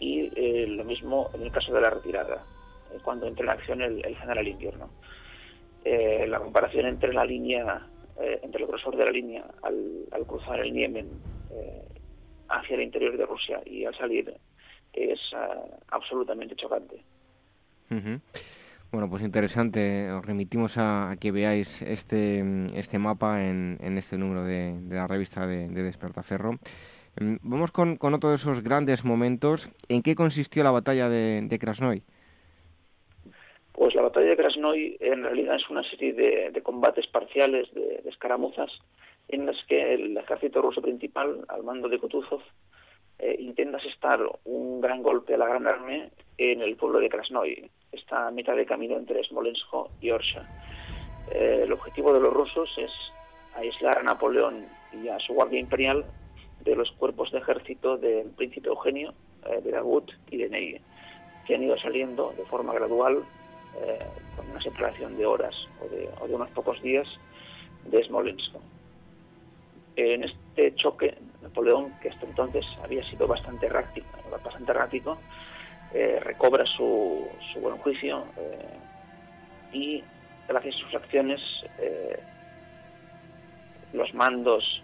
y 0.00 0.30
eh, 0.36 0.66
lo 0.66 0.84
mismo 0.84 1.30
en 1.32 1.44
el 1.44 1.50
caso 1.50 1.72
de 1.72 1.80
la 1.80 1.88
retirada, 1.88 2.44
eh, 2.92 2.98
cuando 3.02 3.26
entra 3.26 3.44
en 3.44 3.50
acción 3.50 3.80
el, 3.80 4.04
el 4.04 4.16
general 4.16 4.46
invierno. 4.46 4.90
la 5.84 6.40
comparación 6.40 6.84
entre 6.84 7.14
la 7.14 7.24
línea 7.24 7.86
eh, 8.20 8.40
entre 8.42 8.62
el 8.62 8.68
grosor 8.68 8.96
de 8.96 9.04
la 9.04 9.10
línea 9.10 9.44
al, 9.62 10.26
cruzar 10.26 10.60
el 10.60 10.72
Niemen 10.72 11.08
eh, 11.50 11.82
hacia 12.48 12.76
el 12.76 12.82
interior 12.82 13.16
de 13.16 13.26
Rusia 13.26 13.60
y 13.64 13.84
al 13.84 13.96
salir 13.96 14.34
es 14.92 15.20
ah, 15.34 15.64
absolutamente 15.90 16.56
chocante. 16.56 17.02
Bueno, 18.90 19.10
pues 19.10 19.22
interesante. 19.22 20.10
Os 20.12 20.24
remitimos 20.24 20.78
a, 20.78 21.16
que 21.20 21.30
veáis 21.30 21.82
este, 21.82 22.42
este 22.74 22.98
mapa 22.98 23.44
en, 23.44 23.78
en 23.80 23.98
este 23.98 24.16
número 24.16 24.44
de, 24.44 24.74
la 24.88 25.06
revista 25.06 25.46
de, 25.46 25.68
de 25.68 25.82
Despertaferro. 25.82 26.58
Em, 27.16 27.38
vamos 27.42 27.70
con, 27.70 27.96
con, 27.96 28.14
otro 28.14 28.30
de 28.30 28.36
esos 28.36 28.62
grandes 28.62 29.04
momentos. 29.04 29.70
¿En 29.88 30.02
qué 30.02 30.14
consistió 30.14 30.64
la 30.64 30.70
batalla 30.70 31.08
de, 31.08 31.42
de 31.46 31.58
Krasnoy? 31.58 32.02
Pues 33.78 33.94
la 33.94 34.02
batalla 34.02 34.30
de 34.30 34.36
Krasnoy 34.36 34.96
en 34.98 35.22
realidad 35.22 35.54
es 35.54 35.70
una 35.70 35.84
serie 35.84 36.12
de, 36.12 36.62
combates 36.62 37.06
parciales, 37.06 37.72
de, 37.72 38.02
escaramuzas, 38.06 38.72
en 39.28 39.46
las 39.46 39.56
que 39.68 39.94
el 39.94 40.16
ejército 40.16 40.60
ruso 40.60 40.82
principal, 40.82 41.44
al 41.46 41.62
mando 41.62 41.88
de 41.88 42.00
Kutuzov, 42.00 42.40
eh, 43.20 43.36
intenta 43.38 43.76
asestar 43.76 44.20
un 44.46 44.80
gran 44.80 45.00
golpe 45.00 45.34
a 45.34 45.38
la 45.38 45.46
Gran 45.46 45.68
Armée 45.68 46.10
en 46.38 46.60
el 46.60 46.74
pueblo 46.74 46.98
de 46.98 47.08
Krasnoy, 47.08 47.70
está 47.92 48.26
a 48.26 48.30
mitad 48.32 48.56
de 48.56 48.66
camino 48.66 48.96
entre 48.96 49.22
Smolensk 49.22 49.72
y 50.00 50.10
Orsha. 50.10 50.42
Eh, 51.30 51.60
el 51.62 51.72
objetivo 51.72 52.12
de 52.12 52.18
los 52.18 52.34
rusos 52.34 52.68
es 52.78 52.90
aislar 53.54 53.98
a 53.98 54.02
Napoleón 54.02 54.66
y 54.92 55.06
a 55.06 55.20
su 55.20 55.34
guardia 55.34 55.60
imperial 55.60 56.04
de 56.64 56.74
los 56.74 56.90
cuerpos 56.98 57.30
de 57.30 57.38
ejército 57.38 57.96
del 57.96 58.30
príncipe 58.32 58.70
Eugenio, 58.70 59.14
eh, 59.46 59.60
de 59.62 59.70
Dagut 59.70 60.10
y 60.32 60.38
de 60.38 60.48
Ney, 60.48 60.80
que 61.46 61.54
han 61.54 61.62
ido 61.62 61.78
saliendo 61.78 62.34
de 62.36 62.44
forma 62.46 62.74
gradual 62.74 63.22
eh, 63.76 63.98
con 64.36 64.50
una 64.50 64.60
separación 64.60 65.16
de 65.16 65.26
horas 65.26 65.54
o 65.80 65.88
de, 65.88 66.08
unos 66.34 66.50
pocos 66.50 66.80
días 66.82 67.06
de 67.84 68.02
Smolensk. 68.04 68.54
En 69.96 70.24
este 70.24 70.74
choque, 70.76 71.16
Napoleón, 71.42 71.92
que 72.00 72.10
hasta 72.10 72.26
entonces 72.26 72.64
había 72.82 73.04
sido 73.10 73.26
bastante 73.26 73.66
errático, 73.66 74.06
bastante 74.44 74.70
errático 74.70 75.18
eh, 75.92 76.20
recobra 76.22 76.64
su, 76.66 77.26
buen 77.60 77.78
juicio 77.78 78.24
eh, 78.36 78.78
y 79.72 80.04
gracias 80.46 80.76
a 80.76 80.78
sus 80.78 80.94
acciones 80.94 81.40
los 83.92 84.12
mandos, 84.12 84.82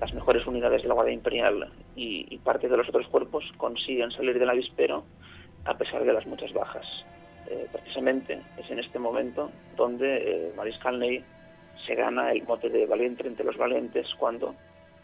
las 0.00 0.14
mejores 0.14 0.46
unidades 0.46 0.82
de 0.82 0.88
la 0.88 0.94
Guardia 0.94 1.12
Imperial 1.12 1.72
y, 1.96 2.26
y, 2.32 2.38
parte 2.38 2.68
de 2.68 2.76
los 2.76 2.88
otros 2.88 3.08
cuerpos 3.08 3.44
consiguen 3.56 4.12
salir 4.12 4.38
del 4.38 4.48
avispero 4.48 5.04
a 5.64 5.76
pesar 5.76 6.04
de 6.04 6.12
las 6.12 6.26
muchas 6.26 6.52
bajas. 6.52 6.86
Eh, 7.46 7.66
precisamente 7.72 8.40
es 8.58 8.70
en 8.70 8.78
este 8.78 8.98
momento 8.98 9.50
donde 9.76 10.16
eh, 10.16 10.52
Mariscal 10.56 10.98
Ney 10.98 11.24
se 11.86 11.94
gana 11.94 12.32
el 12.32 12.42
mote 12.44 12.68
de 12.68 12.86
valiente 12.86 13.26
entre 13.26 13.44
los 13.44 13.56
valientes 13.56 14.06
cuando, 14.18 14.54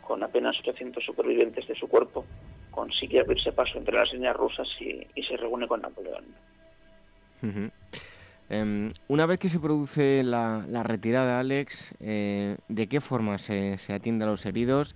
con 0.03 0.23
apenas 0.23 0.59
800 0.61 1.03
supervivientes 1.05 1.67
de 1.67 1.75
su 1.75 1.89
cuerpo, 1.89 2.25
consigue 2.71 3.21
abrirse 3.21 3.53
paso 3.53 3.79
entre 3.79 3.97
las 3.97 4.13
líneas 4.13 4.37
rusas 4.37 4.69
y, 4.81 5.23
se 5.23 5.37
reúne 5.37 5.67
con 5.67 5.81
Napoleón. 5.81 6.25
Em, 8.51 8.93
una 9.09 9.27
vez 9.27 9.39
que 9.39 9.49
se 9.49 9.61
produce 9.61 10.23
la, 10.23 10.83
retirada, 10.83 11.41
Alex, 11.41 11.95
eh, 12.01 12.57
¿de 12.69 12.87
qué 12.89 13.01
forma 13.01 13.39
se, 13.39 13.79
se, 13.79 13.95
atiende 13.95 14.25
a 14.25 14.29
los 14.29 14.45
heridos? 14.45 14.95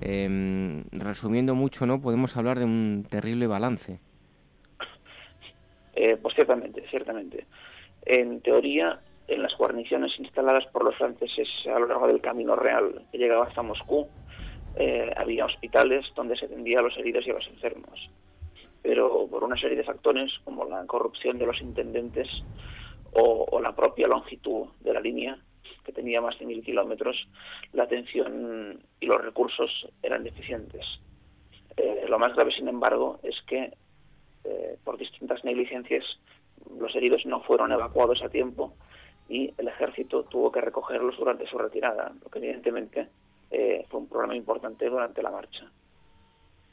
Em, 0.00 0.84
resumiendo 0.92 1.54
mucho, 1.54 1.86
¿no? 1.86 2.00
Podemos 2.00 2.36
hablar 2.36 2.58
de 2.58 2.64
un 2.64 3.06
terrible 3.08 3.46
balance. 3.46 4.00
Eh, 6.02 6.16
pues 6.16 6.34
ciertamente, 6.34 6.82
ciertamente. 6.88 7.46
En 8.06 8.40
teoría, 8.40 9.00
en 9.28 9.42
las 9.42 9.54
guarniciones 9.58 10.18
instaladas 10.18 10.64
por 10.68 10.82
los 10.82 10.96
franceses 10.96 11.46
a 11.66 11.78
lo 11.78 11.86
largo 11.86 12.06
del 12.06 12.22
camino 12.22 12.56
real 12.56 13.04
que 13.12 13.18
llegaba 13.18 13.44
hasta 13.44 13.60
Moscú, 13.60 14.08
eh, 14.76 15.12
había 15.14 15.44
hospitales 15.44 16.06
donde 16.16 16.38
se 16.38 16.46
atendía 16.46 16.78
a 16.78 16.82
los 16.82 16.96
heridos 16.96 17.26
y 17.26 17.30
a 17.30 17.34
los 17.34 17.46
enfermos. 17.48 18.10
Pero 18.80 19.26
por 19.30 19.44
una 19.44 19.60
serie 19.60 19.76
de 19.76 19.84
factores, 19.84 20.32
como 20.42 20.64
la 20.64 20.86
corrupción 20.86 21.36
de 21.36 21.44
los 21.44 21.60
intendentes 21.60 22.28
o, 23.12 23.60
la 23.60 23.76
propia 23.76 24.08
longitud 24.08 24.68
de 24.80 24.94
la 24.94 25.00
línea, 25.00 25.36
que 25.84 25.92
tenía 25.92 26.22
más 26.22 26.38
de 26.38 26.46
mil 26.46 26.64
kilómetros, 26.64 27.28
la 27.74 27.82
atención 27.82 28.82
y 29.00 29.04
los 29.04 29.20
recursos 29.20 29.86
eran 30.02 30.24
deficientes. 30.24 30.86
Eh, 31.76 32.06
lo 32.08 32.18
más 32.18 32.34
grave, 32.34 32.52
sin 32.52 32.68
embargo, 32.68 33.20
es 33.22 33.36
que 33.46 33.74
eh, 34.44 34.76
por 34.84 34.96
distintas 34.96 35.44
negligencias, 35.44 36.04
los 36.78 36.94
heridos 36.94 37.24
no 37.26 37.40
fueron 37.42 37.72
evacuados 37.72 38.22
a 38.22 38.28
tiempo 38.28 38.74
y 39.28 39.52
el 39.58 39.68
ejército 39.68 40.24
tuvo 40.24 40.50
que 40.50 40.60
recogerlos 40.60 41.16
durante 41.16 41.46
su 41.46 41.58
retirada, 41.58 42.12
lo 42.22 42.30
que 42.30 42.38
evidentemente 42.38 43.08
eh, 43.50 43.84
fue 43.88 44.00
un 44.00 44.08
problema 44.08 44.36
importante 44.36 44.88
durante 44.88 45.22
la 45.22 45.30
marcha. 45.30 45.70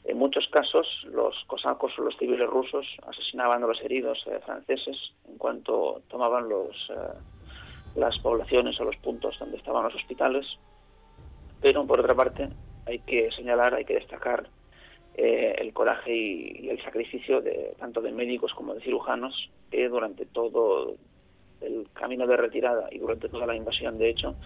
En 0.04 0.16
muchos 0.16 0.48
casos, 0.48 0.86
los 1.12 1.34
cosacos 1.46 1.92
o 1.98 2.02
los 2.02 2.16
civiles 2.16 2.48
rusos 2.48 2.86
asesinaban 3.06 3.62
a 3.62 3.66
los 3.66 3.80
heridos 3.82 4.18
eh, 4.26 4.40
franceses 4.44 4.96
en 5.28 5.36
cuanto 5.36 6.02
tomaban 6.08 6.48
los, 6.48 6.90
las 7.94 8.18
poblaciones 8.20 8.80
o 8.80 8.84
los 8.84 8.96
puntos 8.96 9.38
donde 9.38 9.58
estaban 9.58 9.84
los 9.84 9.94
hospitales. 9.94 10.46
Pero, 11.60 11.86
por 11.86 12.00
otra 12.00 12.14
parte, 12.14 12.48
hay 12.86 13.00
que 13.00 13.30
señalar, 13.32 13.74
hay 13.74 13.84
que 13.84 13.94
destacar 13.94 14.48
eh, 15.20 15.56
el 15.58 15.72
coraje 15.72 16.14
y, 16.14 16.68
el 16.68 16.80
sacrificio 16.80 17.40
de 17.40 17.74
tanto 17.76 18.00
de 18.00 18.12
médicos 18.12 18.54
como 18.54 18.72
de 18.72 18.80
cirujanos 18.82 19.50
que 19.68 19.88
durante 19.88 20.26
todo 20.26 20.94
el 21.60 21.88
camino 21.92 22.24
de 22.24 22.36
retirada 22.36 22.86
y 22.92 23.00
durante 23.00 23.28
toda 23.28 23.44
la 23.44 23.56
invasión, 23.56 23.98
de 23.98 24.10
hecho, 24.10 24.36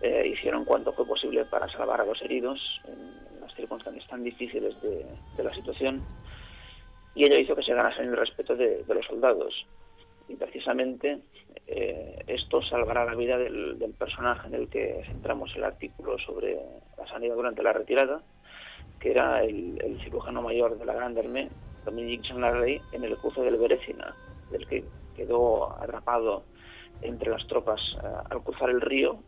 eh, 0.00 0.32
hicieron 0.34 0.64
cuanto 0.64 0.92
fue 0.94 1.06
posible 1.06 1.44
para 1.44 1.68
salvar 1.68 2.00
a 2.00 2.04
los 2.04 2.20
heridos 2.22 2.58
en, 2.88 3.40
las 3.40 3.54
circunstancias 3.54 4.04
tan 4.08 4.24
difíciles 4.24 4.74
de, 4.82 5.06
la 5.44 5.54
situación 5.54 6.02
y 7.14 7.24
ello 7.24 7.38
hizo 7.38 7.54
que 7.54 7.62
se 7.62 7.72
ganase 7.72 8.02
el 8.02 8.16
respeto 8.16 8.56
de, 8.56 8.84
los 8.88 9.06
soldados. 9.06 9.64
Y 10.28 10.34
precisamente 10.34 11.20
eh, 11.68 12.18
esto 12.26 12.62
salvará 12.62 13.04
la 13.04 13.14
vida 13.14 13.38
del 13.38 13.94
personaje 13.96 14.48
en 14.48 14.54
el 14.54 14.68
que 14.68 15.04
centramos 15.06 15.54
el 15.54 15.62
artículo 15.62 16.18
sobre 16.18 16.58
la 16.98 17.06
sanidad 17.06 17.36
durante 17.36 17.62
la 17.62 17.72
retirada, 17.72 18.22
que 19.00 19.10
era 19.10 19.42
el, 19.42 19.98
cirujano 20.04 20.42
mayor 20.42 20.78
de 20.78 20.84
la 20.84 20.94
Gran 20.94 21.16
Armée, 21.16 21.48
Dominique 21.84 22.28
Chanlarrey, 22.28 22.80
en 22.92 23.04
el 23.04 23.16
cruce 23.16 23.40
del 23.40 23.56
Berecina, 23.56 24.14
del 24.50 24.66
que 24.68 24.84
quedó 25.16 25.72
atrapado 25.80 26.44
entre 27.02 27.30
las 27.30 27.46
tropas 27.46 27.80
eh, 28.02 28.06
al 28.30 28.42
cruzar 28.42 28.70
el 28.70 28.80
río 28.80 29.18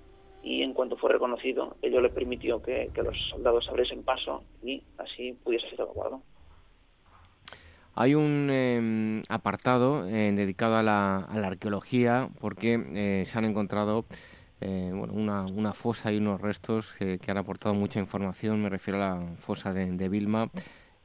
y 0.42 0.62
en 0.62 0.74
cuanto 0.74 0.96
fue 0.96 1.12
reconocido, 1.12 1.76
ello 1.82 2.00
le 2.00 2.10
permitió 2.10 2.60
que, 2.62 2.90
los 2.96 3.16
soldados 3.30 3.68
abriesen 3.68 4.02
paso 4.02 4.44
y 4.62 4.82
así 4.98 5.38
pudiese 5.44 5.70
ser 5.70 5.80
evacuado. 5.80 6.22
Hay 7.94 8.14
un 8.14 8.50
em, 8.50 9.22
apartado 9.28 10.08
eh, 10.08 10.32
dedicado 10.32 10.76
a 10.76 10.82
la, 10.82 11.18
arqueología 11.18 12.28
porque 12.40 12.82
eh, 12.94 13.24
se 13.26 13.38
han 13.38 13.44
encontrado 13.44 14.04
eh, 14.62 14.90
bueno, 14.94 15.12
una, 15.14 15.44
una, 15.44 15.72
fosa 15.72 16.12
y 16.12 16.18
unos 16.18 16.40
restos 16.40 16.94
que, 16.94 17.18
han 17.26 17.38
aportado 17.38 17.74
mucha 17.74 17.98
información. 17.98 18.62
Me 18.62 18.68
refiero 18.68 19.02
a 19.02 19.16
la 19.16 19.26
fosa 19.38 19.72
de, 19.72 20.08
Vilma. 20.08 20.50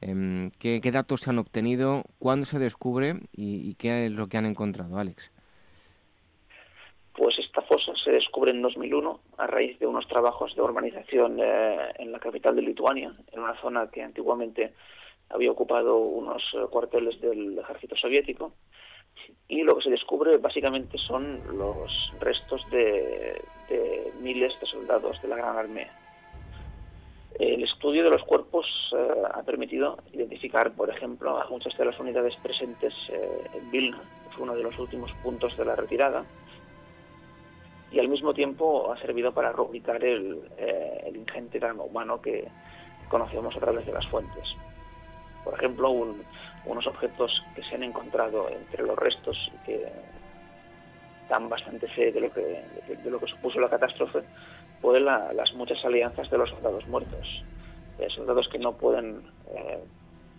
Em, 0.00 0.50
¿qué, 0.58 0.80
datos 0.92 1.22
se 1.22 1.30
han 1.30 1.38
obtenido? 1.38 2.04
¿Cuándo 2.18 2.46
se 2.46 2.58
descubre? 2.58 3.14
Y, 3.32 3.74
qué 3.74 4.06
es 4.06 4.12
lo 4.12 4.28
que 4.28 4.36
han 4.36 4.46
encontrado, 4.46 4.98
Alex? 4.98 5.32
Pues 7.14 7.38
esta 7.38 7.62
fosa 7.62 7.92
se 8.04 8.12
descubre 8.12 8.52
en 8.52 8.62
2001 8.62 9.20
a 9.38 9.46
raíz 9.48 9.78
de 9.80 9.86
unos 9.86 10.06
trabajos 10.06 10.54
de 10.54 10.62
urbanización 10.62 11.40
eh, 11.40 11.92
en 11.98 12.12
la 12.12 12.20
capital 12.20 12.54
de 12.54 12.62
Lituania, 12.62 13.12
en 13.32 13.40
una 13.40 13.60
zona 13.60 13.90
que 13.90 14.02
antiguamente 14.02 14.72
había 15.30 15.50
ocupado 15.50 15.96
unos 15.96 16.42
eh, 16.54 16.58
cuarteles 16.70 17.20
del 17.20 17.58
ejército 17.58 17.96
soviético 17.96 18.52
y 19.48 19.62
lo 19.62 19.76
que 19.76 19.84
se 19.84 19.90
descubre 19.90 20.36
básicamente 20.36 20.98
son 20.98 21.40
los 21.56 22.12
restos 22.20 22.62
de, 22.70 23.42
miles 24.20 24.52
de 24.60 24.66
soldados 24.66 25.20
de 25.22 25.28
la 25.28 25.36
Gran 25.36 25.56
Armée. 25.56 25.88
El 27.38 27.62
estudio 27.62 28.04
de 28.04 28.10
los 28.10 28.22
cuerpos 28.24 28.66
eh, 28.96 29.22
ha 29.32 29.42
permitido 29.42 29.98
identificar, 30.12 30.72
por 30.72 30.90
ejemplo, 30.90 31.40
a 31.40 31.48
muchas 31.48 31.76
de 31.78 31.84
las 31.84 31.98
unidades 32.00 32.34
presentes 32.42 32.92
eh, 33.10 33.50
en 33.54 33.70
Vilna, 33.70 34.00
que 34.24 34.34
fue 34.34 34.42
uno 34.42 34.56
de 34.56 34.62
los 34.62 34.78
últimos 34.78 35.12
puntos 35.22 35.56
de 35.56 35.64
la 35.64 35.76
retirada, 35.76 36.24
y 37.92 37.98
al 38.00 38.08
mismo 38.08 38.34
tiempo 38.34 38.92
ha 38.92 38.98
servido 38.98 39.32
para 39.32 39.52
rubricar 39.52 40.02
el, 40.04 40.42
eh, 40.58 41.04
el 41.06 41.16
ingente 41.16 41.58
drama 41.58 41.84
humano 41.84 42.20
que 42.20 42.48
conocemos 43.08 43.56
a 43.56 43.60
través 43.60 43.86
de 43.86 43.92
las 43.92 44.06
fuentes. 44.08 44.44
Por 45.44 45.54
ejemplo, 45.54 45.90
un, 45.90 46.22
unos 46.68 46.86
objetos 46.86 47.42
que 47.54 47.62
se 47.64 47.74
han 47.74 47.82
encontrado 47.82 48.48
entre 48.50 48.84
los 48.84 48.96
restos 48.96 49.36
que 49.64 49.86
dan 51.28 51.48
bastante 51.48 51.88
fe 51.88 52.12
de 52.12 52.20
lo 52.20 52.32
que, 52.32 52.40
de 52.40 53.10
lo 53.10 53.18
que 53.18 53.26
supuso 53.26 53.60
la 53.60 53.68
catástrofe, 53.68 54.22
pues 54.80 55.02
las 55.02 55.52
muchas 55.54 55.84
alianzas 55.84 56.30
de 56.30 56.38
los 56.38 56.48
soldados 56.50 56.86
muertos, 56.86 57.44
eh, 57.98 58.08
soldados 58.10 58.48
que 58.48 58.58
no 58.58 58.72
pueden, 58.74 59.22
eh, 59.54 59.82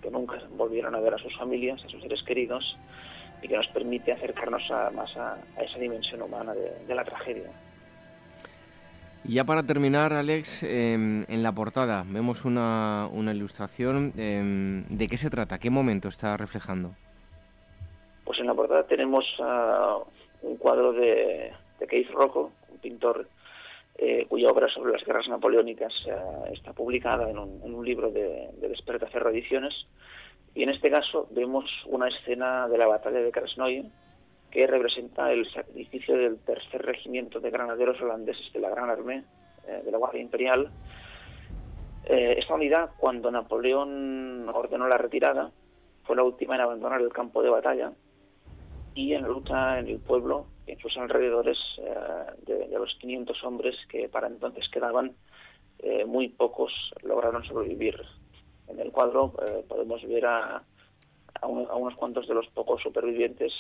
que 0.02 0.10
nunca 0.10 0.40
volvieron 0.52 0.96
a 0.96 1.00
ver 1.00 1.16
a 1.16 1.18
sus 1.18 1.36
familias, 1.38 1.84
a 1.84 1.90
sus 1.90 2.02
seres 2.02 2.24
queridos, 2.24 2.78
y 3.42 3.48
que 3.48 3.56
nos 3.56 3.68
permite 3.68 4.12
acercarnos 4.12 4.64
más 4.94 5.16
a, 5.18 5.38
esa 5.60 5.80
dimensión 5.80 6.22
humana 6.22 6.54
de 6.54 6.96
la 6.96 7.04
tragedia. 7.04 7.50
Ya 9.26 9.44
para 9.44 9.64
terminar, 9.64 10.14
Alex, 10.14 10.64
em, 10.64 11.26
en 11.28 11.44
la 11.44 11.52
portada 11.52 12.06
vemos 12.08 12.46
una, 12.46 13.10
ilustración. 13.14 14.14
Em, 14.18 14.86
¿De 14.88 15.08
qué 15.08 15.18
se 15.18 15.30
trata? 15.30 15.60
¿Qué 15.60 15.70
momento 15.70 16.08
está 16.08 16.38
reflejando? 16.38 16.96
Pues 18.24 18.40
en 18.40 18.48
la 18.48 18.54
portada 18.54 18.84
tenemos 18.84 19.26
uh, 19.40 20.04
un 20.42 20.58
cuadro 20.58 20.94
de, 20.94 21.52
Keith 21.90 22.10
Rocco, 22.12 22.52
un 22.70 22.78
pintor 22.78 23.28
eh, 23.98 24.26
cuya 24.30 24.50
obra 24.50 24.70
sobre 24.70 24.94
las 24.94 25.04
guerras 25.04 25.28
napoleónicas 25.28 25.94
uh, 26.06 26.54
está 26.54 26.72
publicada 26.72 27.30
en 27.30 27.38
un, 27.38 27.62
en 27.64 27.76
un 27.76 27.86
libro 27.86 28.10
de, 28.12 28.50
de 28.62 29.30
Ediciones. 29.32 29.74
Y 30.56 30.64
en 30.64 30.70
este 30.70 30.90
caso 30.90 31.28
vemos 31.32 31.66
una 31.88 32.08
escena 32.08 32.68
de 32.68 32.78
la 32.78 32.88
batalla 32.88 33.20
de 33.20 33.32
Krasnoye, 33.32 33.86
que 34.52 34.68
representa 34.68 35.32
el 35.32 35.50
sacrificio 35.52 36.18
del 36.18 36.40
tercer 36.40 36.82
regimiento 36.82 37.40
de 37.40 37.52
granaderos 37.52 38.02
holandeses 38.02 38.52
de 38.52 38.60
la 38.60 38.70
Gran 38.70 38.90
Armée 38.90 39.24
eh, 39.68 39.82
de 39.84 39.92
la 39.92 39.98
Guardia 39.98 40.22
Imperial. 40.22 40.70
Eh, 42.06 42.36
esta 42.40 42.56
unidad, 42.56 42.92
cuando 42.98 43.30
Napoleón 43.32 44.50
ordenó 44.50 44.88
la 44.88 44.98
retirada, 44.98 45.52
fue 46.04 46.16
la 46.16 46.24
última 46.24 46.56
en 46.56 46.62
abandonar 46.62 47.02
el 47.02 47.14
campo 47.14 47.44
de 47.44 47.50
batalla 47.50 47.94
y 48.96 49.14
en 49.14 49.24
lucha 49.24 49.80
en 49.80 49.88
el 49.88 50.00
pueblo, 50.00 50.48
en 50.66 50.80
sus 50.80 50.98
alrededores, 50.98 51.58
de, 52.46 52.68
de, 52.68 52.80
los 52.80 52.96
500 53.00 53.44
hombres 53.44 53.76
que 53.88 54.10
para 54.10 54.28
entonces 54.28 54.68
quedaban, 54.70 55.14
muy 56.08 56.30
pocos 56.30 56.74
lograron 57.04 57.44
sobrevivir. 57.46 58.02
En 58.68 58.80
el 58.80 58.92
cuadro 58.92 59.34
podemos 59.68 60.06
ver 60.08 60.26
a, 60.26 60.64
a, 61.42 61.48
unos 61.48 61.96
cuantos 61.96 62.28
de 62.28 62.34
los 62.34 62.48
pocos 62.48 62.82
supervivientes 62.82 63.54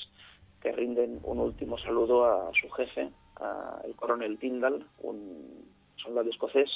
que 0.62 0.72
rinden 0.72 1.20
un 1.24 1.40
último 1.40 1.78
saludo 1.78 2.26
a 2.26 2.52
su 2.60 2.70
jefe, 2.72 3.10
a 3.38 3.82
el 3.86 3.96
coronel 3.96 4.38
Tyndall, 4.38 4.86
un 5.02 5.66
soldado 5.96 6.30
escocés. 6.30 6.70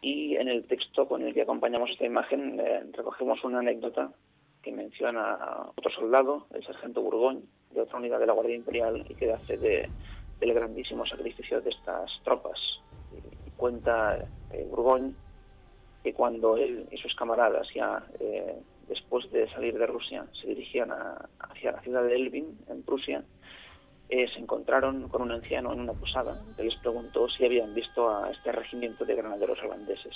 Y 0.00 0.36
en 0.36 0.48
el 0.48 0.66
texto 0.66 1.08
con 1.08 1.22
el 1.22 1.32
que 1.32 1.42
acompañamos 1.42 1.90
esta 1.90 2.04
imagen 2.04 2.60
eh, 2.60 2.84
recogemos 2.92 3.42
una 3.44 3.60
anécdota 3.60 4.12
que 4.62 4.72
menciona 4.72 5.34
a 5.34 5.70
otro 5.76 5.90
soldado, 5.90 6.46
el 6.54 6.64
sargento 6.64 7.02
Burgoyne, 7.02 7.42
de 7.72 7.82
otra 7.82 7.98
unidad 7.98 8.18
de 8.18 8.26
la 8.26 8.32
Guardia 8.32 8.56
Imperial, 8.56 9.04
y 9.08 9.14
que 9.14 9.32
hace 9.32 9.56
de, 9.56 9.88
del 10.40 10.54
grandísimo 10.54 11.06
sacrificio 11.06 11.60
de 11.60 11.70
estas 11.70 12.10
tropas. 12.22 12.58
Cuenta 13.56 14.18
eh, 14.50 14.68
que 16.02 16.12
cuando 16.12 16.56
él 16.56 16.86
y 16.90 16.96
sus 16.98 17.14
camaradas 17.14 17.66
ya 17.74 18.04
eh, 18.20 18.60
después 18.88 19.30
de 19.30 19.48
salir 19.50 19.78
de 19.78 19.86
Rusia, 19.86 20.26
se 20.40 20.48
dirigían 20.48 20.90
hacia 21.38 21.72
la 21.72 21.80
ciudad 21.80 22.02
de 22.02 22.14
Elbin, 22.14 22.58
en 22.68 22.82
Prusia, 22.82 23.24
eh, 24.08 24.28
se 24.32 24.38
encontraron 24.38 25.08
con 25.08 25.22
un 25.22 25.32
anciano 25.32 25.72
en 25.72 25.80
una 25.80 25.94
posada 25.94 26.40
que 26.56 26.64
les 26.64 26.76
preguntó 26.76 27.28
si 27.28 27.44
habían 27.44 27.74
visto 27.74 28.08
a 28.10 28.30
este 28.30 28.52
regimiento 28.52 29.04
de 29.04 29.14
granaderos 29.14 29.58
holandeses. 29.62 30.14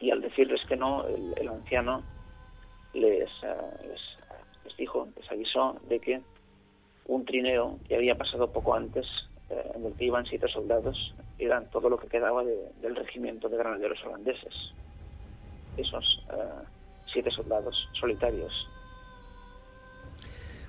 Y 0.00 0.10
al 0.10 0.20
decirles 0.20 0.60
que 0.68 0.76
no, 0.76 1.06
el, 1.06 1.48
anciano 1.48 2.02
les, 2.94 3.30
eh, 3.42 3.98
les, 4.64 4.76
dijo, 4.76 5.08
les 5.16 5.30
avisó 5.30 5.76
de 5.88 6.00
que 6.00 6.20
un 7.06 7.24
trineo 7.24 7.78
que 7.86 7.96
había 7.96 8.16
pasado 8.16 8.52
poco 8.52 8.74
antes, 8.74 9.06
eh, 9.50 9.72
en 9.74 9.86
el 9.86 9.94
que 9.94 10.04
iban 10.04 10.26
siete 10.26 10.48
soldados, 10.48 11.14
eran 11.38 11.70
todo 11.70 11.88
lo 11.88 11.98
que 11.98 12.08
quedaba 12.08 12.44
del 12.44 12.96
regimiento 12.96 13.48
de 13.48 13.56
granaderos 13.56 14.04
holandeses. 14.04 14.54
Esos 15.76 16.24
siete 17.12 17.30
soldados 17.30 17.88
solitarios. 17.92 18.52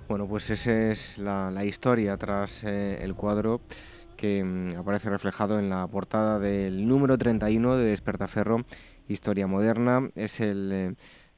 Bueno, 0.07 0.27
pues 0.27 0.49
esa 0.49 0.89
es 0.89 1.19
la, 1.19 1.63
historia 1.63 2.17
tras 2.17 2.63
eh, 2.63 2.97
el 3.03 3.13
cuadro 3.13 3.61
que 4.17 4.43
mm, 4.43 4.77
aparece 4.77 5.09
reflejado 5.09 5.59
en 5.59 5.69
la 5.69 5.85
portada 5.87 6.39
del 6.39 6.87
número 6.87 7.17
31 7.17 7.77
de 7.77 7.85
Despertaferro, 7.85 8.65
Historia 9.07 9.45
Moderna. 9.45 10.09
Es 10.15 10.39
el 10.39 10.71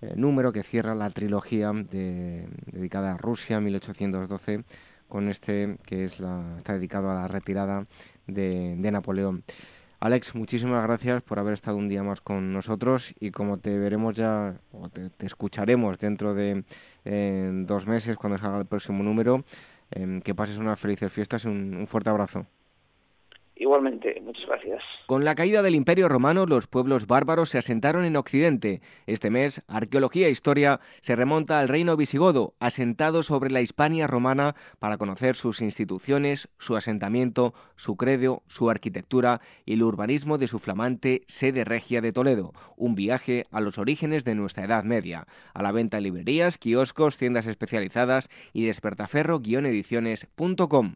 eh, 0.02 0.14
número 0.16 0.54
que 0.54 0.64
cierra 0.64 0.96
la 0.96 1.10
trilogía 1.10 1.72
dedicada 1.74 3.14
a 3.14 3.18
Rusia 3.18 3.60
1812 3.60 4.64
con 5.10 5.28
este 5.28 5.76
que 5.86 6.06
es 6.06 6.22
la, 6.22 6.56
está 6.58 6.74
dedicado 6.74 7.12
a 7.12 7.16
la 7.16 7.28
retirada 7.28 7.86
de 8.26 8.78
Napoleón. 8.78 9.44
Alex, 10.04 10.34
muchísimas 10.34 10.84
gracias 10.84 11.22
por 11.22 11.38
haber 11.38 11.54
estado 11.54 11.78
un 11.78 11.88
día 11.88 12.02
más 12.02 12.22
con 12.22 12.54
nosotros 12.54 13.14
y 13.20 13.30
como 13.30 13.60
te 13.60 13.78
veremos 13.78 14.16
ya, 14.16 14.60
o 14.72 14.90
te, 14.90 15.12
escucharemos 15.20 16.00
dentro 16.00 16.34
de 16.34 16.64
dos 17.68 17.86
meses 17.86 18.18
cuando 18.18 18.40
salga 18.40 18.58
el 18.58 18.66
próximo 18.66 19.04
número, 19.04 19.46
em, 19.92 20.20
que 20.22 20.34
pases 20.34 20.58
unas 20.58 20.80
felices 20.80 21.14
fiestas 21.14 21.46
y 21.46 21.50
un 21.50 21.86
fuerte 21.86 22.10
abrazo. 22.10 22.48
Igualmente, 23.62 24.20
muchas 24.26 24.48
gracias. 24.48 24.82
Con 25.06 25.24
la 25.24 25.36
caída 25.36 25.62
del 25.62 25.76
Imperio 25.76 26.10
Romano, 26.10 26.48
los 26.48 26.66
pueblos 26.66 27.06
bárbaros 27.06 27.50
se 27.50 27.60
asentaron 27.60 28.06
en 28.06 28.16
Occidente. 28.16 28.82
Este 29.06 29.30
mes, 29.30 29.62
Arqueología 29.68 30.26
e 30.26 30.32
Historia 30.32 30.80
se 31.02 31.16
remonta 31.16 31.60
al 31.60 31.70
reino 31.70 31.96
visigodo, 31.96 32.56
asentado 32.60 33.22
sobre 33.22 33.52
la 33.52 33.62
Hispania 33.62 34.08
romana 34.08 34.56
para 34.80 34.98
conocer 34.98 35.36
sus 35.36 35.62
instituciones, 35.62 36.50
su 36.58 36.76
asentamiento, 36.76 37.54
su 37.76 37.98
credo, 37.98 38.42
su 38.48 38.72
arquitectura 38.72 39.42
y 39.64 39.74
el 39.74 39.84
urbanismo 39.84 40.40
de 40.40 40.48
su 40.48 40.58
flamante 40.58 41.22
sede 41.28 41.64
regia 41.64 42.02
de 42.02 42.14
Toledo. 42.14 42.54
Un 42.78 42.96
viaje 42.96 43.46
a 43.52 43.62
los 43.62 43.78
orígenes 43.78 44.26
de 44.26 44.34
nuestra 44.34 44.66
Edad 44.66 44.86
Media. 44.86 45.28
A 45.54 45.62
la 45.62 45.72
venta 45.72 45.98
en 45.98 46.04
librerías, 46.06 46.58
kioscos, 46.58 47.16
tiendas 47.16 47.46
especializadas 47.46 48.28
y 48.54 48.66
despertaferro-ediciones.com. 48.66 50.96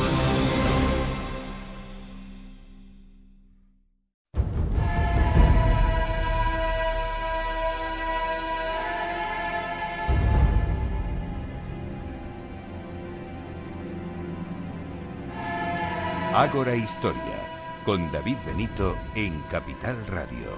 Ágora 16.41 16.75
Historia, 16.75 17.37
con 17.85 18.11
David 18.11 18.37
Benito 18.47 18.97
en 19.13 19.41
Capital 19.41 19.95
Radio. 20.07 20.57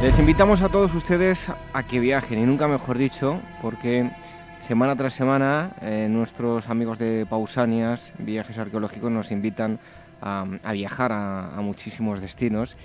Les 0.00 0.16
invitamos 0.20 0.62
a 0.62 0.68
todos 0.68 0.94
ustedes 0.94 1.48
a 1.72 1.82
que 1.88 1.98
viajen, 1.98 2.38
y 2.38 2.46
nunca 2.46 2.68
mejor 2.68 2.98
dicho, 2.98 3.40
porque 3.60 4.12
semana 4.60 4.94
tras 4.94 5.14
semana 5.14 5.74
eh, 5.80 6.06
nuestros 6.08 6.68
amigos 6.68 7.00
de 7.00 7.26
Pausanias, 7.28 8.12
Viajes 8.18 8.58
Arqueológicos, 8.58 9.10
nos 9.10 9.32
invitan 9.32 9.80
a, 10.20 10.44
viajar 10.72 11.10
a 11.10 11.60
muchísimos 11.62 12.20
destinos. 12.20 12.76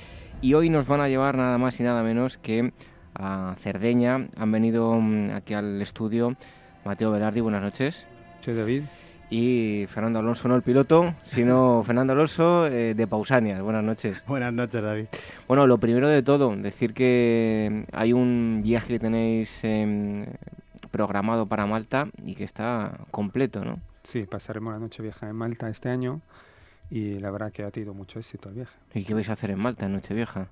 Y 0.42 0.56
hoy 0.56 0.72
nos 0.72 0.88
van 0.88 1.02
a 1.02 1.08
llevar 1.08 1.38
nada 1.38 1.60
más 1.60 1.80
y 1.80 1.84
nada 1.84 2.02
menos 2.02 2.40
que 2.40 2.74
a 3.16 3.56
Cerdeña. 3.62 4.28
Han 4.38 4.52
venido 4.52 4.94
mm, 5.00 5.32
aquí 5.32 5.54
al 5.54 5.82
estudio 5.82 6.36
Mateo 6.86 7.12
Velardi, 7.12 7.40
buenas 7.42 7.62
noches. 7.62 8.06
Soy 8.42 8.56
David. 8.56 8.84
Y 9.30 9.86
Fernando 9.88 10.20
Alonso, 10.20 10.48
no 10.48 10.56
el 10.56 10.62
piloto, 10.62 11.16
sino 11.24 11.82
Fernando 11.86 12.14
Alonso 12.14 12.68
eh, 12.68 12.94
de 12.94 13.08
Pausanias. 13.08 13.62
Buenas 13.62 13.84
noches. 13.84 14.24
Buenas 14.28 14.54
noches, 14.54 14.82
David. 14.82 15.06
Bueno, 15.48 15.66
lo 15.66 15.78
primero 15.78 16.08
de 16.10 16.22
todo, 16.22 16.56
decir 16.56 16.94
que 16.94 17.86
hay 17.94 18.14
un 18.14 18.62
viaje 18.64 18.90
que 18.90 19.00
tenéis 19.00 19.64
em, 19.64 20.26
programado 20.92 21.48
para 21.48 21.66
Malta 21.66 22.10
y 22.26 22.36
que 22.36 22.44
está 22.44 23.00
completo, 23.12 23.64
¿no? 23.64 23.80
Sí, 24.04 24.26
pasaremos 24.26 24.74
la 24.74 24.80
noche 24.80 25.02
vieja 25.02 25.30
en 25.30 25.36
Malta 25.36 25.70
este 25.70 25.90
año 25.90 26.22
y 26.90 27.18
la 27.20 27.32
verdad 27.32 27.52
que 27.52 27.64
ha 27.64 27.72
tenido 27.72 27.94
mucho 27.94 28.20
éxito 28.20 28.50
el 28.50 28.56
viaje. 28.56 28.78
¿Y 28.94 29.04
qué 29.04 29.14
vais 29.14 29.30
a 29.30 29.34
hacer 29.34 29.52
en 29.52 29.60
Malta 29.60 29.86
en 29.86 29.94
Nochevieja? 29.94 30.50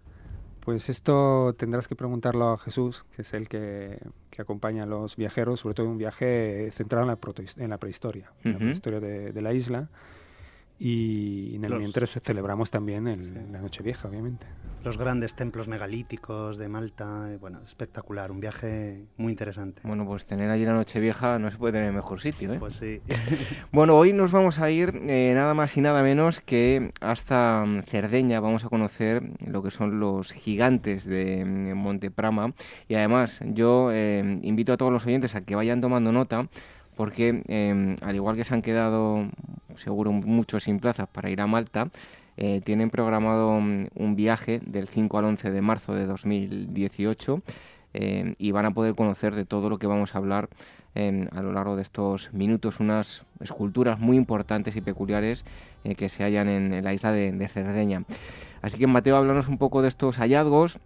Pues 0.63 0.89
esto 0.89 1.55
tendrás 1.57 1.87
que 1.87 1.95
preguntarlo 1.95 2.53
a 2.53 2.57
Jesús, 2.57 3.03
que 3.15 3.23
es 3.23 3.33
el 3.33 3.49
que, 3.49 3.97
acompaña 4.37 4.83
a 4.83 4.85
los 4.87 5.17
viajeros, 5.17 5.59
sobre 5.59 5.75
todo 5.75 5.85
en 5.85 5.91
un 5.93 5.97
viaje 5.99 6.69
centrado 6.71 7.03
en 7.03 7.09
la, 7.09 7.19
en 7.57 7.69
la 7.69 7.77
prehistoria, 7.77 8.31
en 8.43 8.53
la 8.53 8.57
prehistoria 8.57 8.99
de, 8.99 9.31
de, 9.33 9.41
la 9.41 9.53
isla. 9.53 9.89
Y 10.83 11.57
en 11.57 11.63
el 11.63 11.75
mientras 11.75 12.19
celebramos 12.23 12.71
también 12.71 13.07
el, 13.07 13.51
la 13.51 13.61
Nochevieja, 13.61 14.07
obviamente 14.07 14.47
los 14.83 14.97
grandes 14.97 15.35
templos 15.35 15.67
megalíticos 15.67 16.57
de 16.57 16.67
Malta. 16.67 17.27
Bueno, 17.39 17.59
espectacular, 17.63 18.31
un 18.31 18.39
viaje 18.39 19.05
muy 19.17 19.31
interesante. 19.31 19.81
Bueno, 19.83 20.05
pues 20.05 20.25
tener 20.25 20.49
allí 20.49 20.65
la 20.65 20.73
Nochevieja 20.73 21.37
no 21.39 21.51
se 21.51 21.57
puede 21.57 21.73
tener 21.73 21.89
en 21.89 21.95
mejor 21.95 22.21
sitio, 22.21 22.53
¿eh? 22.53 22.57
Pues 22.59 22.75
sí. 22.75 23.01
bueno, 23.71 23.95
hoy 23.95 24.13
nos 24.13 24.31
vamos 24.31 24.59
a 24.59 24.71
ir 24.71 24.99
eh, 25.07 25.33
nada 25.35 25.53
más 25.53 25.77
y 25.77 25.81
nada 25.81 26.01
menos 26.01 26.39
que 26.39 26.91
hasta 26.99 27.63
mm, 27.65 27.83
Cerdeña. 27.83 28.39
Vamos 28.39 28.65
a 28.65 28.69
conocer 28.69 29.21
lo 29.45 29.61
que 29.61 29.71
son 29.71 29.99
los 29.99 30.31
gigantes 30.31 31.05
de 31.05 31.45
mm, 31.45 31.77
Monteprama. 31.77 32.53
Y 32.87 32.95
además, 32.95 33.39
yo 33.45 33.91
eh, 33.91 34.39
invito 34.41 34.73
a 34.73 34.77
todos 34.77 34.91
los 34.91 35.05
oyentes 35.05 35.35
a 35.35 35.41
que 35.41 35.55
vayan 35.55 35.81
tomando 35.81 36.11
nota 36.11 36.49
porque 37.01 37.41
em, 37.47 37.97
al 38.01 38.13
igual 38.13 38.35
que 38.35 38.43
se 38.43 38.53
han 38.53 38.61
quedado 38.61 39.25
seguro 39.75 40.11
muchos 40.11 40.65
sin 40.65 40.79
plazas 40.79 41.07
para 41.07 41.31
ir 41.31 41.41
a 41.41 41.47
Malta, 41.47 41.89
eh, 42.37 42.61
tienen 42.63 42.91
programado 42.91 43.59
mm, 43.59 43.87
un 43.95 44.15
viaje 44.15 44.61
del 44.63 44.87
5 44.87 45.17
al 45.17 45.25
11 45.25 45.49
de 45.49 45.61
marzo 45.61 45.95
de 45.95 46.05
2018 46.05 47.41
eh, 47.95 48.35
y 48.37 48.51
van 48.51 48.67
a 48.67 48.71
poder 48.75 48.93
conocer 48.93 49.33
de 49.33 49.45
todo 49.45 49.67
lo 49.67 49.79
que 49.79 49.87
vamos 49.87 50.13
a 50.13 50.19
hablar 50.19 50.47
a 50.93 51.41
lo 51.41 51.53
largo 51.53 51.75
de 51.75 51.81
estos 51.81 52.31
minutos, 52.33 52.79
unas 52.79 53.23
esculturas 53.39 53.97
muy 53.97 54.15
importantes 54.15 54.75
y 54.75 54.81
peculiares 54.81 55.43
eh, 55.83 55.95
que 55.95 56.07
se 56.07 56.23
hallan 56.23 56.49
en, 56.49 56.83
la 56.83 56.93
isla 56.93 57.11
de, 57.11 57.47
Cerdeña. 57.47 58.03
Así 58.61 58.77
que 58.77 58.85
Mateo, 58.85 59.17
háblanos 59.17 59.47
un 59.47 59.57
poco 59.57 59.81
de 59.81 59.87
estos 59.87 60.17
hallazgos 60.17 60.77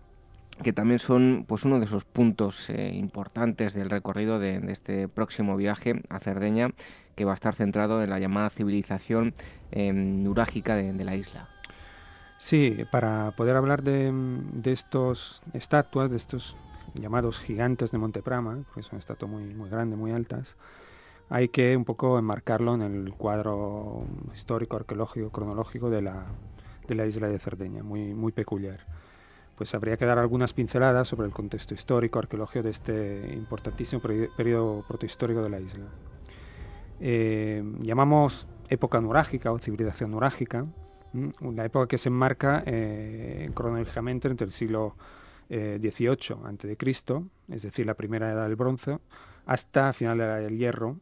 que 0.64 0.74
también 0.74 0.99
son 0.99 1.45
pues 1.47 1.64
uno 1.64 1.80
de 1.80 1.86
esos 1.86 2.06
puntos 2.06 2.70
eh, 2.70 2.91
importantes 2.93 3.74
del 3.74 3.89
recorrido 3.89 4.39
de, 4.39 4.62
este 4.72 5.08
próximo 5.08 5.58
viaje 5.58 6.01
a 6.10 6.20
Cerdeña, 6.20 6.72
que 7.16 7.26
va 7.26 7.32
a 7.32 7.36
estar 7.36 7.56
centrado 7.56 8.03
en 8.03 8.10
la 8.10 8.20
llamada 8.20 8.49
civilización 8.49 9.34
nurágica 9.74 10.76
de 10.76 11.03
la 11.03 11.16
isla. 11.16 11.49
Sí, 12.38 12.78
para 12.91 13.32
poder 13.32 13.56
hablar 13.56 13.84
de, 13.84 14.12
de 14.53 14.72
estos 14.72 15.41
estatuas, 15.53 16.12
de 16.12 16.18
estos 16.18 16.56
llamados 16.93 17.39
gigantes 17.39 17.91
de 17.91 17.97
Monteprama, 17.97 18.64
que 18.74 18.84
son 18.84 18.99
estatuas 18.99 19.32
muy, 19.32 19.43
muy 19.53 19.70
grandes, 19.70 19.97
muy 19.97 20.12
altas, 20.12 20.56
hay 21.30 21.49
que 21.49 21.76
un 21.76 21.86
poco 21.86 22.20
enmarcarlo 22.20 22.76
en 22.76 22.82
el 22.82 23.14
cuadro 23.14 24.03
histórico, 24.34 24.76
arqueológico, 24.76 25.30
cronológico 25.32 25.89
de 25.89 26.01
la, 26.01 26.26
de 26.88 26.95
la 26.95 27.06
isla 27.06 27.28
de 27.28 27.39
Cerdeña, 27.39 27.84
muy, 27.84 28.14
muy 28.14 28.32
peculiar. 28.32 28.82
Pues 29.56 29.74
habría 29.74 29.97
que 29.97 30.06
dar 30.06 30.20
algunas 30.20 30.53
pinceladas 30.53 31.08
sobre 31.08 31.28
el 31.28 31.34
contexto 31.34 31.74
histórico, 31.74 32.20
arqueológico 32.20 32.64
de 32.64 32.70
este 32.72 33.34
importantísimo 33.34 34.01
periodo 34.01 34.84
protohistórico 34.88 35.41
de 35.41 35.49
la 35.49 35.60
isla. 35.60 35.86
Eh, 36.99 37.64
llamamos 37.80 38.47
época 38.70 38.99
nurágica 38.99 39.51
o 39.51 39.60
civilización 39.60 40.12
nurágica, 40.12 40.66
la 41.41 41.66
época 41.66 41.88
que 41.88 41.97
se 41.97 42.10
enmarca 42.10 42.64
eh, 42.66 43.49
cronológicamente 43.53 44.28
entre 44.28 44.45
el 44.45 44.51
siglo 44.51 44.95
XVIII 45.47 45.78
eh, 45.80 46.76
a.C., 46.76 47.24
es 47.49 47.62
decir, 47.62 47.86
la 47.86 47.93
primera 47.93 48.32
edad 48.32 48.43
del 48.47 48.56
bronce, 48.56 48.99
hasta 49.45 49.93
final 49.93 50.18
del 50.18 50.58
hierro, 50.58 50.97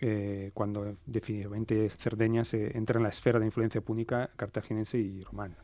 eh, 0.00 0.50
cuando 0.54 0.96
definitivamente 1.06 1.90
Cerdeña 1.90 2.44
se 2.44 2.76
entra 2.76 2.98
en 2.98 3.02
la 3.02 3.10
esfera 3.10 3.38
de 3.38 3.46
influencia 3.46 3.80
púnica 3.80 4.30
cartaginense 4.36 4.98
y 4.98 5.22
romana. 5.24 5.56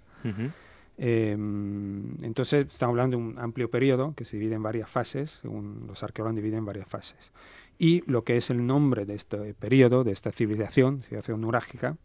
Em, 0.98 2.16
entonces, 2.22 2.66
estamos 2.68 2.92
hablando 2.94 3.16
de 3.16 3.22
un 3.22 3.38
amplio 3.38 3.70
periodo 3.70 4.14
que 4.16 4.24
se 4.24 4.36
divide 4.36 4.56
en 4.56 4.62
varias 4.62 4.90
fases, 4.90 5.38
según 5.42 5.84
los 5.86 6.02
arqueólogos 6.02 6.36
dividen 6.36 6.58
en 6.58 6.64
varias 6.64 6.88
fases. 6.88 7.32
Y 7.78 8.02
lo 8.10 8.24
que 8.24 8.36
es 8.36 8.50
el 8.50 8.66
nombre 8.66 9.06
de 9.06 9.14
este 9.14 9.54
periodo, 9.54 10.02
de 10.02 10.10
esta 10.10 10.32
civilización, 10.32 11.02
civilización 11.02 11.40
nurágica, 11.40 11.96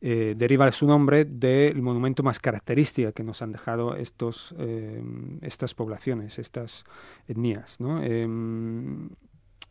eh, 0.00 0.34
deriva 0.36 0.70
su 0.72 0.86
nombre 0.86 1.24
del 1.24 1.82
monumento 1.82 2.22
más 2.22 2.38
característico 2.38 3.12
que 3.12 3.24
nos 3.24 3.42
han 3.42 3.52
dejado 3.52 3.96
estos, 3.96 4.54
eh, 4.58 5.02
estas 5.42 5.74
poblaciones, 5.74 6.38
estas 6.38 6.84
etnias. 7.26 7.78
Em, 8.02 9.10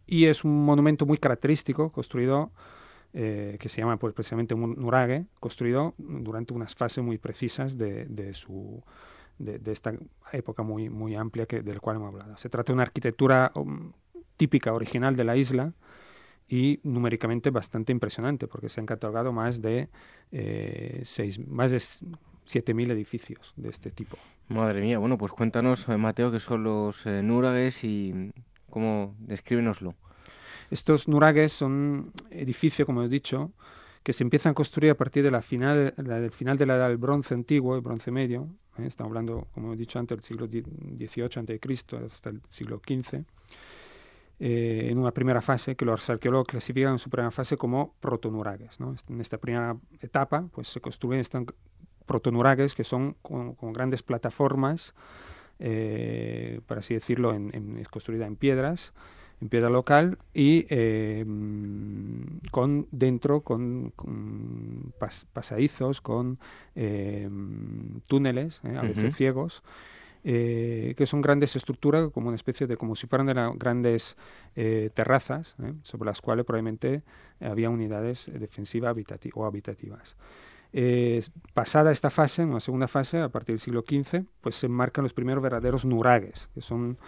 y 0.07 0.25
es 0.25 0.43
un 0.43 0.65
monumento 0.65 1.05
muy 1.05 1.17
característico, 1.17 1.91
construido, 1.91 2.51
eh, 3.13 3.57
que 3.59 3.69
se 3.69 3.81
llama 3.81 3.97
pues, 3.97 4.13
precisamente 4.13 4.55
Nurage, 4.55 5.25
construido 5.39 5.93
durante 5.97 6.53
unas 6.53 6.75
fases 6.75 7.03
muy 7.03 7.17
precisas 7.17 7.77
de, 7.77 8.05
de 8.05 8.33
su, 8.33 8.83
de, 9.39 9.59
esta 9.71 9.93
época 10.31 10.63
muy, 10.63 10.89
muy 10.89 11.15
amplia 11.15 11.45
que, 11.45 11.61
del 11.61 11.81
cual 11.81 11.97
hemos 11.97 12.13
hablado. 12.13 12.37
Se 12.37 12.49
trata 12.49 12.71
de 12.71 12.73
una 12.73 12.83
arquitectura 12.83 13.51
um, 13.55 13.91
típica, 14.37 14.73
original 14.73 15.15
de 15.15 15.23
la 15.23 15.35
isla, 15.35 15.73
y 16.51 16.81
numéricamente 16.83 17.49
bastante 17.49 17.93
impresionante 17.93 18.45
porque 18.45 18.67
se 18.67 18.81
han 18.81 18.85
catalogado 18.85 19.31
más 19.31 19.61
de, 19.61 19.87
eh, 20.33 21.01
seis, 21.05 21.39
más 21.47 21.71
de 21.71 21.77
7.000 21.77 22.91
edificios 22.91 23.53
de 23.55 23.69
este 23.69 23.89
tipo. 23.89 24.17
Madre 24.49 24.81
mía, 24.81 24.99
bueno, 24.99 25.17
pues 25.17 25.31
cuéntanos, 25.31 25.87
eh, 25.87 25.95
Mateo, 25.95 26.29
qué 26.29 26.41
son 26.41 26.65
los 26.65 27.05
eh, 27.05 27.23
nuragues 27.23 27.85
y 27.85 28.33
cómo, 28.69 29.15
descríbenoslo. 29.19 29.95
Estos 30.71 31.07
nuragues 31.07 31.51
son 31.51 32.13
edificios, 32.31 32.85
como 32.85 33.03
he 33.03 33.09
dicho, 33.09 33.51
que 34.03 34.13
se 34.13 34.23
empiezan 34.23 34.51
a 34.51 34.53
construir 34.55 34.91
a 34.91 34.95
partir 34.95 35.29
de 35.29 35.41
final, 35.41 35.93
del 35.97 36.31
final 36.31 36.57
de 36.57 36.65
la 36.65 36.77
edad 36.77 36.87
del 36.87 36.97
bronce 36.97 37.33
antiguo, 37.33 37.75
el 37.75 37.81
bronce 37.81 38.09
medio, 38.09 38.47
estamos 38.77 39.11
hablando, 39.11 39.47
como 39.53 39.73
he 39.73 39.77
dicho 39.77 39.99
antes, 39.99 40.17
del 40.17 40.23
siglo 40.23 40.47
XVIII 40.47 41.23
a.C. 41.25 42.05
hasta 42.05 42.29
el 42.29 42.41
siglo 42.49 42.81
XV, 42.83 43.23
eh, 44.39 44.87
en 44.89 44.97
una 44.97 45.11
primera 45.11 45.41
fase, 45.41 45.75
que 45.75 45.85
los 45.85 46.09
arqueólogos 46.09 46.47
clasifican 46.47 46.93
en 46.93 46.99
su 46.99 47.09
primera 47.09 47.31
fase 47.31 47.57
como 47.57 47.93
protonuragues. 47.99 48.79
¿no? 48.79 48.95
En 49.09 49.21
esta 49.21 49.37
primera 49.37 49.77
etapa 49.99 50.47
pues, 50.51 50.69
se 50.69 50.81
construyen 50.81 51.19
estos 51.19 51.43
protonuragues 52.05 52.73
que 52.73 52.83
son 52.83 53.15
como, 53.21 53.55
grandes 53.73 54.01
plataformas, 54.01 54.95
eh, 55.59 56.59
por 56.65 56.79
así 56.79 56.95
decirlo, 56.95 57.35
en, 57.35 57.83
construida 57.91 58.25
en 58.25 58.35
piedras, 58.35 58.93
en 59.41 59.49
piedra 59.49 59.69
local 59.69 60.17
y 60.33 60.65
eh, 60.69 61.25
con 62.51 62.87
dentro 62.91 63.41
con, 63.41 63.93
pasadizos, 65.33 65.99
con 66.01 66.39
túneles, 68.07 68.61
a 68.63 68.81
veces 68.81 69.15
ciegos, 69.15 69.63
eh, 70.23 70.93
que 70.97 71.07
son 71.07 71.21
grandes 71.21 71.55
estructuras, 71.55 72.11
como 72.11 72.27
una 72.27 72.35
especie 72.35 72.67
de, 72.67 72.77
como 72.77 72.95
si 72.95 73.07
fueran 73.07 73.25
de 73.25 73.33
grandes 73.55 74.17
eh, 74.55 74.91
terrazas, 74.93 75.55
¿eh? 75.63 75.73
sobre 75.81 76.05
las 76.05 76.21
cuales 76.21 76.45
probablemente 76.45 77.01
había 77.39 77.71
unidades 77.71 78.29
defensivas 78.31 78.95
o 79.33 79.45
habitativas. 79.45 80.15
pasada 81.55 81.91
esta 81.91 82.11
fase, 82.11 82.43
en 82.43 82.49
una 82.49 82.59
segunda 82.59 82.87
fase, 82.87 83.19
a 83.19 83.29
partir 83.29 83.55
del 83.55 83.59
siglo 83.59 83.81
XV, 83.81 84.25
pues 84.41 84.55
se 84.55 84.67
enmarcan 84.67 85.03
los 85.03 85.13
primeros 85.13 85.41
verdaderos 85.41 85.85
nuragues, 85.85 86.49
que 86.53 86.61
son 86.61 86.99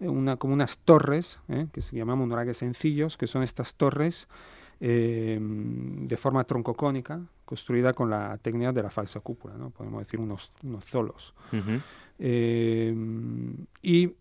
una, 0.00 0.36
como 0.36 0.54
unas 0.54 0.78
torres, 0.78 1.38
que 1.72 1.82
se 1.82 1.96
llamamos 1.96 2.28
nuragues 2.28 2.58
sencillos, 2.58 3.16
que 3.16 3.26
son 3.26 3.42
estas 3.42 3.74
torres 3.74 4.28
de 4.80 6.16
forma 6.16 6.44
troncocónica, 6.44 7.20
construida 7.44 7.92
con 7.92 8.08
la 8.08 8.38
técnica 8.38 8.72
de 8.72 8.82
la 8.82 8.90
falsa 8.90 9.20
cúpula, 9.20 9.54
¿no? 9.56 9.70
podemos 9.70 10.02
decir 10.04 10.18
unos, 10.20 10.52
unos 10.62 10.84
zolos. 10.84 11.34
Eh, 12.18 12.94
y 13.82 14.14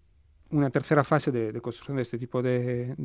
una 0.51 0.69
tercera 0.69 1.03
fase 1.03 1.31
de, 1.31 1.61
construcción 1.61 1.97
de 1.97 2.03
este 2.03 2.17
tipo 2.17 2.41
de, 2.41 2.95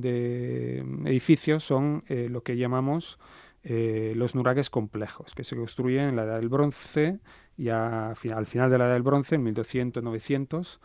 edificios 1.04 1.64
son 1.64 2.02
eh, 2.08 2.28
lo 2.30 2.42
que 2.42 2.56
llamamos 2.56 3.18
eh, 3.64 4.14
los 4.16 4.34
nuragues 4.34 4.70
complejos, 4.70 5.34
que 5.34 5.44
se 5.44 5.56
construyen 5.56 6.08
en 6.08 6.16
la 6.16 6.24
Edad 6.24 6.36
del 6.36 6.48
Bronce 6.48 7.18
y 7.56 7.68
al 7.68 8.16
final 8.16 8.70
de 8.70 8.78
la 8.78 8.86
Edad 8.86 8.94
del 8.94 9.02
Bronce, 9.02 9.34
en 9.34 9.44
1200-900, 9.44 10.78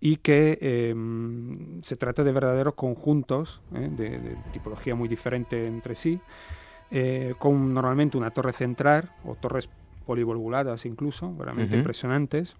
y 0.00 0.16
que 0.16 0.58
em, 0.60 1.82
se 1.82 1.96
trata 1.96 2.22
de 2.24 2.32
verdaderos 2.32 2.74
conjuntos 2.74 3.60
de, 3.70 4.36
tipología 4.52 4.94
muy 4.94 5.08
diferente 5.08 5.66
entre 5.66 5.94
sí, 5.94 6.20
con 7.38 7.74
normalmente 7.74 8.16
una 8.16 8.30
torre 8.30 8.52
central 8.52 9.10
o 9.24 9.34
torres 9.34 9.68
polivolvuladas 10.06 10.86
incluso, 10.86 11.34
realmente 11.38 11.76
impresionantes, 11.76 12.56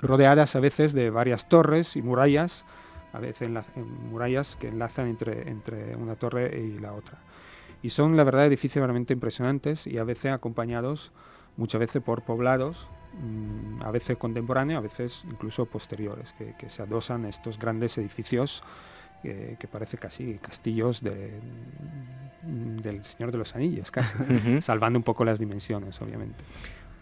rodeadas 0.00 0.56
a 0.56 0.60
veces 0.60 0.94
de 0.94 1.10
varias 1.10 1.48
torres 1.48 1.96
y 1.96 2.02
murallas, 2.02 2.64
a 3.12 3.20
veces 3.20 3.42
en 3.76 4.10
murallas 4.10 4.56
que 4.56 4.68
enlazan 4.68 5.08
entre, 5.08 5.50
entre 5.50 5.96
una 5.96 6.16
torre 6.16 6.58
y 6.58 6.78
la 6.78 6.94
otra. 6.94 7.18
Y 7.82 7.90
son, 7.90 8.16
la 8.16 8.24
verdad, 8.24 8.46
edificios 8.46 8.82
realmente 8.82 9.12
impresionantes 9.12 9.86
y 9.86 9.98
a 9.98 10.04
veces 10.04 10.32
acompañados 10.32 11.12
muchas 11.56 11.80
veces 11.80 12.02
por 12.02 12.22
poblados, 12.22 12.88
a 13.80 13.90
veces 13.90 14.16
contemporáneos, 14.16 14.78
a 14.78 14.82
veces 14.82 15.24
incluso 15.30 15.66
posteriores, 15.66 16.32
que, 16.32 16.54
que 16.56 16.70
se 16.70 16.82
adosan 16.82 17.24
estos 17.24 17.58
grandes 17.58 17.98
edificios 17.98 18.62
que, 19.22 19.56
que 19.58 19.68
parece 19.68 19.98
casi 19.98 20.38
castillos 20.38 21.02
de, 21.02 21.40
del 22.42 23.04
Señor 23.04 23.32
de 23.32 23.38
los 23.38 23.54
Anillos, 23.54 23.90
casi, 23.90 24.18
salvando 24.60 24.98
un 24.98 25.02
poco 25.02 25.24
las 25.24 25.38
dimensiones, 25.38 26.00
obviamente. 26.00 26.44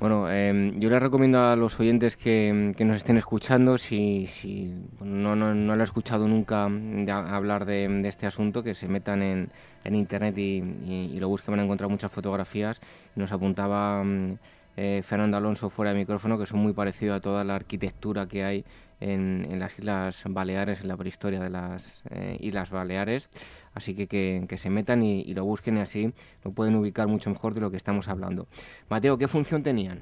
Bueno, 0.01 0.31
em, 0.31 0.81
yo 0.81 0.89
les 0.89 0.99
recomiendo 0.99 1.45
a 1.45 1.57
los 1.57 1.79
oyentes 1.79 2.17
que, 2.17 2.73
nos 2.79 2.97
estén 2.97 3.19
escuchando, 3.19 3.77
si, 3.77 4.27
si 4.29 4.73
no, 4.99 5.37
no, 5.37 5.55
no 5.55 5.77
lo 5.77 5.83
he 5.83 5.85
escuchado 5.85 6.27
nunca 6.27 6.65
hablar 6.65 7.67
de, 7.67 8.09
este 8.09 8.27
asunto, 8.27 8.63
que 8.63 8.75
se 8.75 8.89
metan 8.89 9.21
en, 9.21 9.51
en 9.85 9.95
internet 9.95 10.39
y, 10.39 11.19
lo 11.21 11.29
busquen, 11.29 11.53
van 11.53 11.61
a 11.61 11.65
encontrar 11.65 11.91
muchas 11.91 12.11
fotografías. 12.11 12.81
Nos 13.15 13.31
apuntaba 13.31 14.03
mm, 14.03 14.39
eh, 14.83 15.03
Fernando 15.03 15.37
Alonso 15.37 15.69
fuera 15.69 15.93
de 15.93 15.99
micrófono, 15.99 16.39
que 16.39 16.47
son 16.47 16.61
muy 16.61 16.73
parecidos 16.73 17.19
a 17.19 17.21
toda 17.21 17.45
la 17.45 17.55
arquitectura 17.55 18.27
que 18.27 18.45
hay 18.45 18.65
en, 18.99 19.59
las 19.59 19.79
Islas 19.79 20.25
Baleares, 20.27 20.81
en 20.81 20.89
la 20.89 20.97
prehistoria 20.97 21.39
de 21.39 21.51
las 21.51 21.93
eh, 22.09 22.39
Islas 22.41 22.71
Baleares. 22.71 23.29
Así 23.75 23.95
que, 23.95 24.07
que, 24.49 24.57
se 24.57 24.71
metan 24.71 25.03
y, 25.03 25.35
lo 25.35 25.45
busquen 25.45 25.77
y 25.77 25.81
así 25.81 26.15
lo 26.43 26.53
pueden 26.53 26.77
ubicar 26.77 27.09
mucho 27.09 27.29
mejor 27.29 27.53
de 27.53 27.61
lo 27.61 27.71
que 27.71 27.77
estamos 27.77 28.09
hablando. 28.09 28.49
Mateo, 28.89 29.19
¿qué 29.19 29.29
función 29.29 29.63
tenían? 29.63 30.01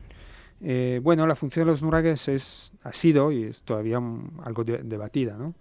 Eh, 0.60 1.00
bueno, 1.02 1.26
la 1.26 1.34
función 1.34 1.66
de 1.66 1.72
los 1.72 1.82
nuragues 1.82 2.28
es, 2.28 2.72
ha 2.84 2.92
sido 2.92 3.32
y 3.32 3.46
es 3.46 3.62
todavía 3.62 4.00
algo 4.44 4.62
debatida. 4.62 5.36
¿no? 5.36 5.56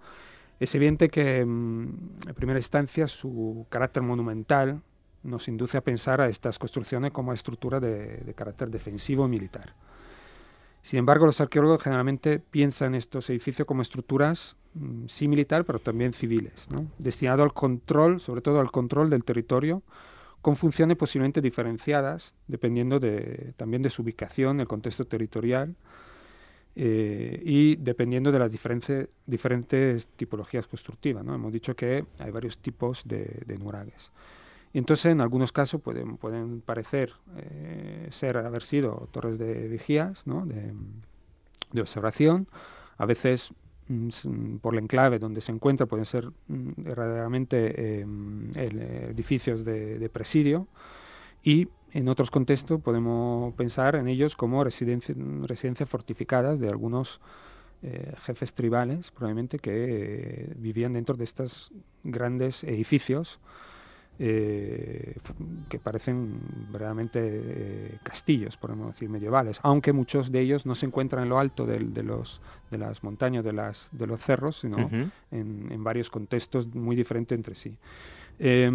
Es 0.60 0.76
evidente 0.76 1.10
que 1.10 1.44
mm, 1.44 2.28
en 2.28 2.36
primera 2.36 2.60
instancia 2.60 3.08
su 3.08 3.66
carácter 3.72 4.04
monumental 4.04 4.84
nos 5.24 5.48
induce 5.48 5.78
a 5.78 5.82
pensar 5.82 6.22
a 6.22 6.30
estas 6.30 6.60
construcciones 6.60 7.12
como 7.12 7.34
estructura 7.34 7.80
de, 7.80 8.34
carácter 8.36 8.70
defensivo 8.70 9.28
militar. 9.28 9.74
Sin 10.82 11.00
embargo, 11.00 11.26
los 11.26 11.42
arqueólogos 11.42 11.84
generalmente 11.84 12.40
piensan 12.40 12.96
estos 12.96 13.30
edificios 13.30 13.68
como 13.68 13.82
estructuras 13.82 14.56
mm, 14.74 15.08
sí 15.08 15.28
militar, 15.28 15.66
pero 15.66 15.80
también 15.80 16.14
civiles, 16.14 16.68
¿no? 16.70 16.88
destinado 16.98 17.44
al 17.44 17.54
control, 17.54 18.22
sobre 18.22 18.42
todo 18.42 18.60
al 18.60 18.72
control 18.72 19.10
del 19.10 19.24
territorio, 19.24 19.84
con 20.42 20.56
funciones 20.56 20.96
posiblemente 20.96 21.42
diferenciadas, 21.42 22.36
dependiendo 22.48 23.00
de, 23.00 23.54
también 23.58 23.82
de 23.82 23.90
su 23.90 24.02
ubicación, 24.04 24.62
el 24.62 24.68
contexto 24.68 25.06
territorial, 25.06 25.76
eh, 26.80 27.42
y 27.44 27.76
dependiendo 27.78 28.32
de 28.32 28.38
las 28.38 28.52
diferentes, 28.52 30.08
tipologías 30.16 30.68
constructivas. 30.68 31.26
¿no? 31.26 31.34
Hemos 31.34 31.52
dicho 31.52 31.76
que 31.76 32.06
hay 32.20 32.32
varios 32.32 32.60
tipos 32.60 33.04
de, 33.04 33.42
de. 33.48 33.58
Entonces, 34.74 35.12
en 35.12 35.22
algunos 35.22 35.52
casos 35.52 35.82
pueden, 35.82 36.62
parecer 36.62 37.14
eh, 37.38 38.08
ser, 38.12 38.38
haber 38.38 38.64
sido 38.64 39.08
torres 39.12 39.38
de 39.40 39.68
vigías, 39.68 40.24
de, 40.26 41.82
observación. 41.82 42.48
A 42.98 43.06
veces, 43.06 43.54
mm, 43.88 44.58
por 44.58 44.74
el 44.74 44.84
enclave 44.84 45.20
donde 45.20 45.42
se 45.42 45.52
encuentra, 45.52 45.86
pueden 45.86 46.06
ser 46.06 46.28
mm, 46.48 46.72
verdaderamente 46.78 48.02
em, 48.02 48.52
edificios 48.56 49.64
de, 49.64 50.10
presidio. 50.12 50.68
Y 51.44 51.70
en 51.92 52.10
otros 52.10 52.30
contextos 52.30 52.82
podemos 52.82 53.54
pensar 53.54 53.96
en 53.96 54.08
ellos 54.08 54.36
como 54.36 54.64
residencias 54.64 55.90
fortificadas 55.90 56.60
de 56.60 56.68
algunos 56.68 57.22
eh, 57.84 58.14
jefes 58.24 58.54
tribales, 58.54 59.12
probablemente, 59.12 59.60
que 59.60 59.72
eh, 59.72 60.54
vivían 60.58 60.94
dentro 60.94 61.16
de 61.16 61.24
estos 61.24 61.72
grandes 62.04 62.64
edificios 62.64 63.40
eh, 64.20 65.16
que 65.70 65.80
parecen 65.80 66.40
verdaderamente 66.72 67.20
eh, 67.24 67.98
castillos, 68.04 68.58
podemos 68.58 68.94
decir, 68.94 69.10
medievales, 69.10 69.60
aunque 69.62 69.94
muchos 69.94 70.32
de 70.32 70.42
ellos 70.42 70.66
no 70.66 70.74
se 70.76 70.88
encuentran 70.88 71.24
en 71.24 71.30
lo 71.30 71.40
alto 71.40 71.66
de, 71.66 71.80
de 71.80 72.04
los, 72.04 72.42
de 72.72 72.78
las 72.78 73.04
montañas, 73.04 73.44
de, 73.44 73.54
las, 73.54 73.90
de 73.92 74.08
los 74.08 74.22
cerros, 74.22 74.60
sino 74.62 74.78
uh 74.78 74.90
-huh. 74.90 75.12
en, 75.32 75.72
en, 75.72 75.84
varios 75.84 76.10
contextos 76.10 76.74
muy 76.74 76.96
diferentes 76.96 77.38
entre 77.38 77.56
sí. 77.56 77.78
Eh, 78.40 78.72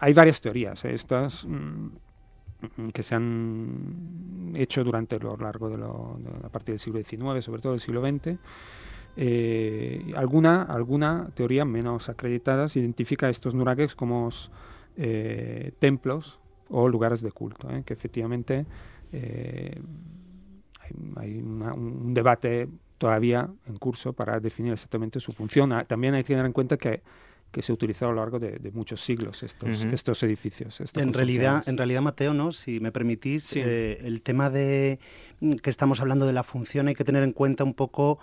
hay 0.00 0.12
varias 0.12 0.40
teorías, 0.40 0.84
¿eh? 0.84 0.94
estas 0.94 1.46
mm, 1.46 2.88
que 2.92 3.02
se 3.02 3.14
han 3.14 4.52
hecho 4.54 4.84
durante 4.84 5.18
lo 5.18 5.36
largo 5.36 5.68
de, 5.70 5.78
lo, 5.78 6.18
de, 6.18 6.46
a 6.46 6.50
partir 6.50 6.74
del 6.74 6.78
siglo 6.78 7.02
XIX, 7.02 7.44
sobre 7.44 7.62
todo 7.62 7.72
del 7.72 7.80
siglo 7.80 8.02
XX, 8.02 8.38
eh, 9.22 10.14
alguna, 10.16 10.62
alguna 10.62 11.28
teoría 11.34 11.66
menos 11.66 12.08
acreditada 12.08 12.68
identifica 12.74 13.28
estos 13.28 13.54
nuragues 13.54 13.94
como 13.94 14.30
eh, 14.96 15.72
templos 15.78 16.40
o 16.70 16.88
lugares 16.88 17.20
de 17.20 17.30
culto, 17.30 17.68
¿eh? 17.70 17.82
que 17.84 17.92
efectivamente 17.92 18.64
eh, 19.12 19.78
hay, 20.80 21.12
hay 21.16 21.38
una, 21.42 21.74
un 21.74 22.14
debate 22.14 22.66
todavía 22.96 23.46
en 23.66 23.76
curso 23.76 24.14
para 24.14 24.40
definir 24.40 24.72
exactamente 24.72 25.20
su 25.20 25.32
función. 25.32 25.70
Ah, 25.74 25.84
también 25.84 26.14
hay 26.14 26.22
que 26.22 26.28
tener 26.28 26.46
en 26.46 26.54
cuenta 26.54 26.78
que 26.78 27.02
que 27.50 27.62
se 27.62 27.72
utilizó 27.72 28.06
a 28.06 28.10
lo 28.10 28.16
largo 28.16 28.38
de, 28.38 28.58
de 28.58 28.70
muchos 28.70 29.00
siglos 29.00 29.42
estos, 29.42 29.82
uh 29.82 29.86
-huh. 29.86 29.92
estos 29.92 30.22
edificios. 30.22 30.80
En 30.96 31.12
realidad, 31.12 31.68
en 31.68 31.76
realidad, 31.76 32.00
Mateo, 32.00 32.32
¿no? 32.32 32.52
si 32.52 32.80
me 32.80 32.92
permitís, 32.92 33.44
sí. 33.44 33.60
eh, 33.64 33.98
el 34.02 34.22
tema 34.22 34.50
de 34.50 35.00
mm, 35.40 35.50
que 35.62 35.70
estamos 35.70 36.00
hablando 36.00 36.26
de 36.26 36.32
la 36.32 36.44
función 36.44 36.88
hay 36.88 36.94
que 36.94 37.04
tener 37.04 37.22
en 37.22 37.32
cuenta 37.32 37.64
un 37.64 37.74
poco 37.74 38.20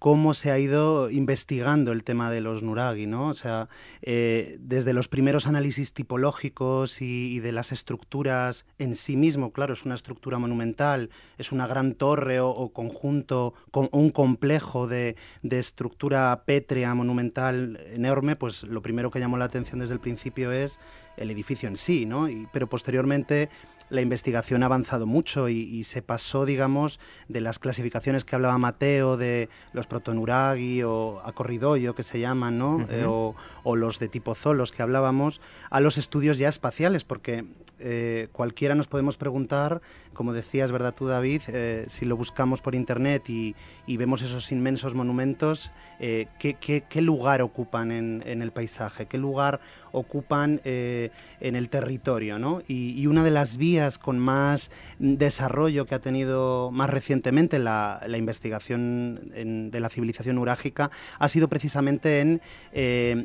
cómo 0.00 0.32
se 0.32 0.50
ha 0.50 0.58
ido 0.58 1.10
investigando 1.10 1.92
el 1.92 2.04
tema 2.04 2.30
de 2.30 2.40
los 2.40 2.62
nuragi, 2.62 3.06
¿no? 3.06 3.28
O 3.28 3.34
sea, 3.34 3.68
eh, 4.00 4.56
desde 4.58 4.94
los 4.94 5.08
primeros 5.08 5.46
análisis 5.46 5.92
tipológicos 5.92 7.02
y, 7.02 7.38
de 7.40 7.52
las 7.52 7.70
estructuras 7.70 8.64
en 8.78 8.94
sí 8.94 9.18
mismo, 9.18 9.52
claro, 9.52 9.74
es 9.74 9.84
una 9.84 9.94
estructura 9.94 10.38
monumental, 10.38 11.10
es 11.36 11.52
una 11.52 11.66
gran 11.66 11.94
torre 11.94 12.40
o, 12.40 12.70
conjunto, 12.70 13.52
con, 13.70 13.90
un 13.92 14.10
complejo 14.10 14.88
de, 14.88 15.16
estructura 15.42 16.44
pétrea 16.46 16.94
monumental 16.94 17.78
enorme, 17.92 18.36
pues 18.36 18.62
lo 18.62 18.80
primero 18.80 19.10
que 19.10 19.20
llamó 19.20 19.36
la 19.36 19.44
atención 19.44 19.80
desde 19.80 19.92
el 19.92 20.00
principio 20.00 20.50
es 20.50 20.80
el 21.18 21.30
edificio 21.30 21.68
en 21.68 21.76
sí, 21.76 22.06
¿no? 22.06 22.26
Pero 22.54 22.70
posteriormente 22.70 23.50
la 23.90 24.00
investigación 24.00 24.62
ha 24.62 24.66
avanzado 24.66 25.06
mucho 25.06 25.48
y, 25.48 25.58
y, 25.58 25.84
se 25.84 26.00
pasó, 26.02 26.46
digamos, 26.46 27.00
de 27.28 27.40
las 27.40 27.58
clasificaciones 27.58 28.24
que 28.24 28.34
hablaba 28.36 28.56
Mateo, 28.58 29.16
de 29.16 29.48
los 29.72 29.86
protonuragi 29.86 30.82
o 30.82 31.20
acorridoyo, 31.24 31.94
que 31.94 32.02
se 32.02 32.20
llaman, 32.20 32.58
¿no? 32.58 32.76
Uh 32.76 32.80
-huh. 32.80 32.92
eh, 32.92 33.04
o, 33.06 33.34
o, 33.64 33.76
los 33.76 33.98
de 33.98 34.08
tipo 34.08 34.34
zolos 34.34 34.72
que 34.72 34.82
hablábamos, 34.82 35.40
a 35.70 35.80
los 35.80 35.98
estudios 35.98 36.38
ya 36.38 36.48
espaciales, 36.48 37.04
porque 37.04 37.44
eh, 37.80 38.28
cualquiera 38.32 38.74
nos 38.74 38.86
podemos 38.86 39.16
preguntar, 39.16 39.80
como 40.14 40.32
decías, 40.32 40.72
¿verdad 40.72 40.94
tú, 40.94 41.06
David? 41.06 41.42
Eh, 41.48 41.84
si 41.88 42.04
lo 42.04 42.16
buscamos 42.16 42.60
por 42.60 42.74
internet 42.74 43.28
y, 43.30 43.54
y 43.86 43.96
vemos 43.96 44.22
esos 44.22 44.50
inmensos 44.52 44.94
monumentos, 44.94 45.70
eh, 45.98 46.26
¿qué, 46.38 46.54
qué, 46.54 46.84
qué, 46.88 47.00
lugar 47.00 47.42
ocupan 47.42 47.92
en, 47.92 48.22
en, 48.26 48.42
el 48.42 48.50
paisaje? 48.50 49.06
¿Qué 49.06 49.18
lugar 49.18 49.60
ocupan 49.92 50.60
eh, 50.64 51.10
en 51.40 51.56
el 51.56 51.68
territorio? 51.68 52.38
¿no? 52.38 52.62
Y, 52.66 53.00
y, 53.00 53.06
una 53.06 53.22
de 53.24 53.30
las 53.30 53.56
vías 53.56 53.98
con 53.98 54.18
más 54.18 54.70
desarrollo 54.98 55.86
que 55.86 55.94
ha 55.94 56.00
tenido 56.00 56.70
más 56.70 56.90
recientemente 56.90 57.58
la, 57.58 58.02
la 58.06 58.18
investigación 58.18 59.30
en, 59.34 59.70
de 59.70 59.80
la 59.80 59.88
civilización 59.90 60.38
urágica 60.38 60.90
ha 61.18 61.28
sido 61.28 61.48
precisamente 61.48 62.20
en 62.20 62.40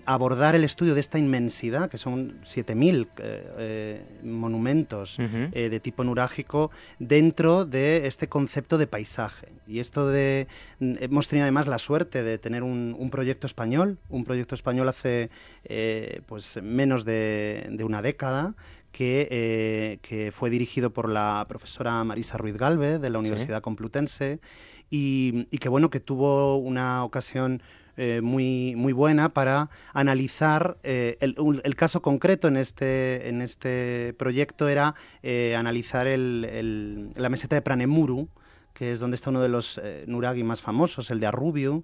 abordar 0.06 0.56
el 0.56 0.64
estudio 0.64 0.94
de 0.94 1.00
esta 1.00 1.18
inmensidad, 1.20 1.90
que 1.90 1.98
son 1.98 2.36
7.000 2.44 4.24
monumentos 4.24 5.20
uh 5.20 5.24
-huh. 5.24 5.70
de 5.70 5.80
tipo 5.80 6.04
nurágico 6.04 6.72
dentro 7.00 7.66
de 7.66 8.08
este 8.08 8.28
concepto 8.28 8.78
de 8.78 8.88
paisaje. 8.88 9.48
Y 9.68 9.80
esto 9.80 10.08
de... 10.08 10.48
Hemos 10.80 11.28
tenido 11.28 11.44
además 11.44 11.68
la 11.68 11.80
suerte 11.80 12.24
de 12.24 12.38
tener 12.38 12.64
un, 12.64 12.96
un 12.98 13.10
proyecto 13.10 13.48
español, 13.48 13.98
un 14.10 14.24
proyecto 14.24 14.56
español 14.56 14.90
hace 14.90 15.30
eh, 15.66 16.22
pues 16.26 16.62
menos 16.62 17.06
de, 17.06 17.68
de, 17.72 17.84
una 17.84 18.02
década, 18.02 18.56
que, 18.92 19.28
eh, 19.30 20.00
que, 20.02 20.32
fue 20.32 20.50
dirigido 20.50 20.92
por 20.92 21.10
la 21.10 21.46
profesora 21.50 22.04
Marisa 22.04 22.38
Ruiz 22.38 22.56
Galve 22.56 23.00
de 23.00 23.10
la 23.10 23.20
Universidad 23.20 23.58
¿Sí? 23.58 23.64
Complutense 23.64 24.40
y, 24.90 25.48
y, 25.52 25.58
que 25.58 25.68
bueno 25.68 25.90
que 25.90 26.00
tuvo 26.00 26.58
una 26.58 27.04
ocasión 27.04 27.62
eh, 27.98 28.22
muy, 28.22 28.76
muy 28.76 28.94
buena 28.94 29.30
para 29.30 29.70
analizar 29.94 30.78
eh, 30.84 31.18
el, 31.20 31.76
caso 31.76 32.02
concreto 32.02 32.48
en 32.48 32.58
este, 32.58 33.30
en 33.30 33.42
este 33.42 34.14
proyecto 34.18 34.68
era 34.68 34.96
eh, 35.24 35.56
analizar 35.56 36.08
el, 36.08 36.48
el, 36.52 37.12
la 37.16 37.30
meseta 37.30 37.56
de 37.56 37.62
Pranemuru, 37.62 38.30
que 38.76 38.92
es 38.92 39.00
donde 39.00 39.16
está 39.16 39.30
uno 39.30 39.42
de 39.42 39.50
los 39.50 39.80
eh, 39.82 40.04
nuragi 40.06 40.44
más 40.44 40.62
famosos, 40.62 41.10
el 41.10 41.22
de 41.22 41.28
Arrubio, 41.28 41.84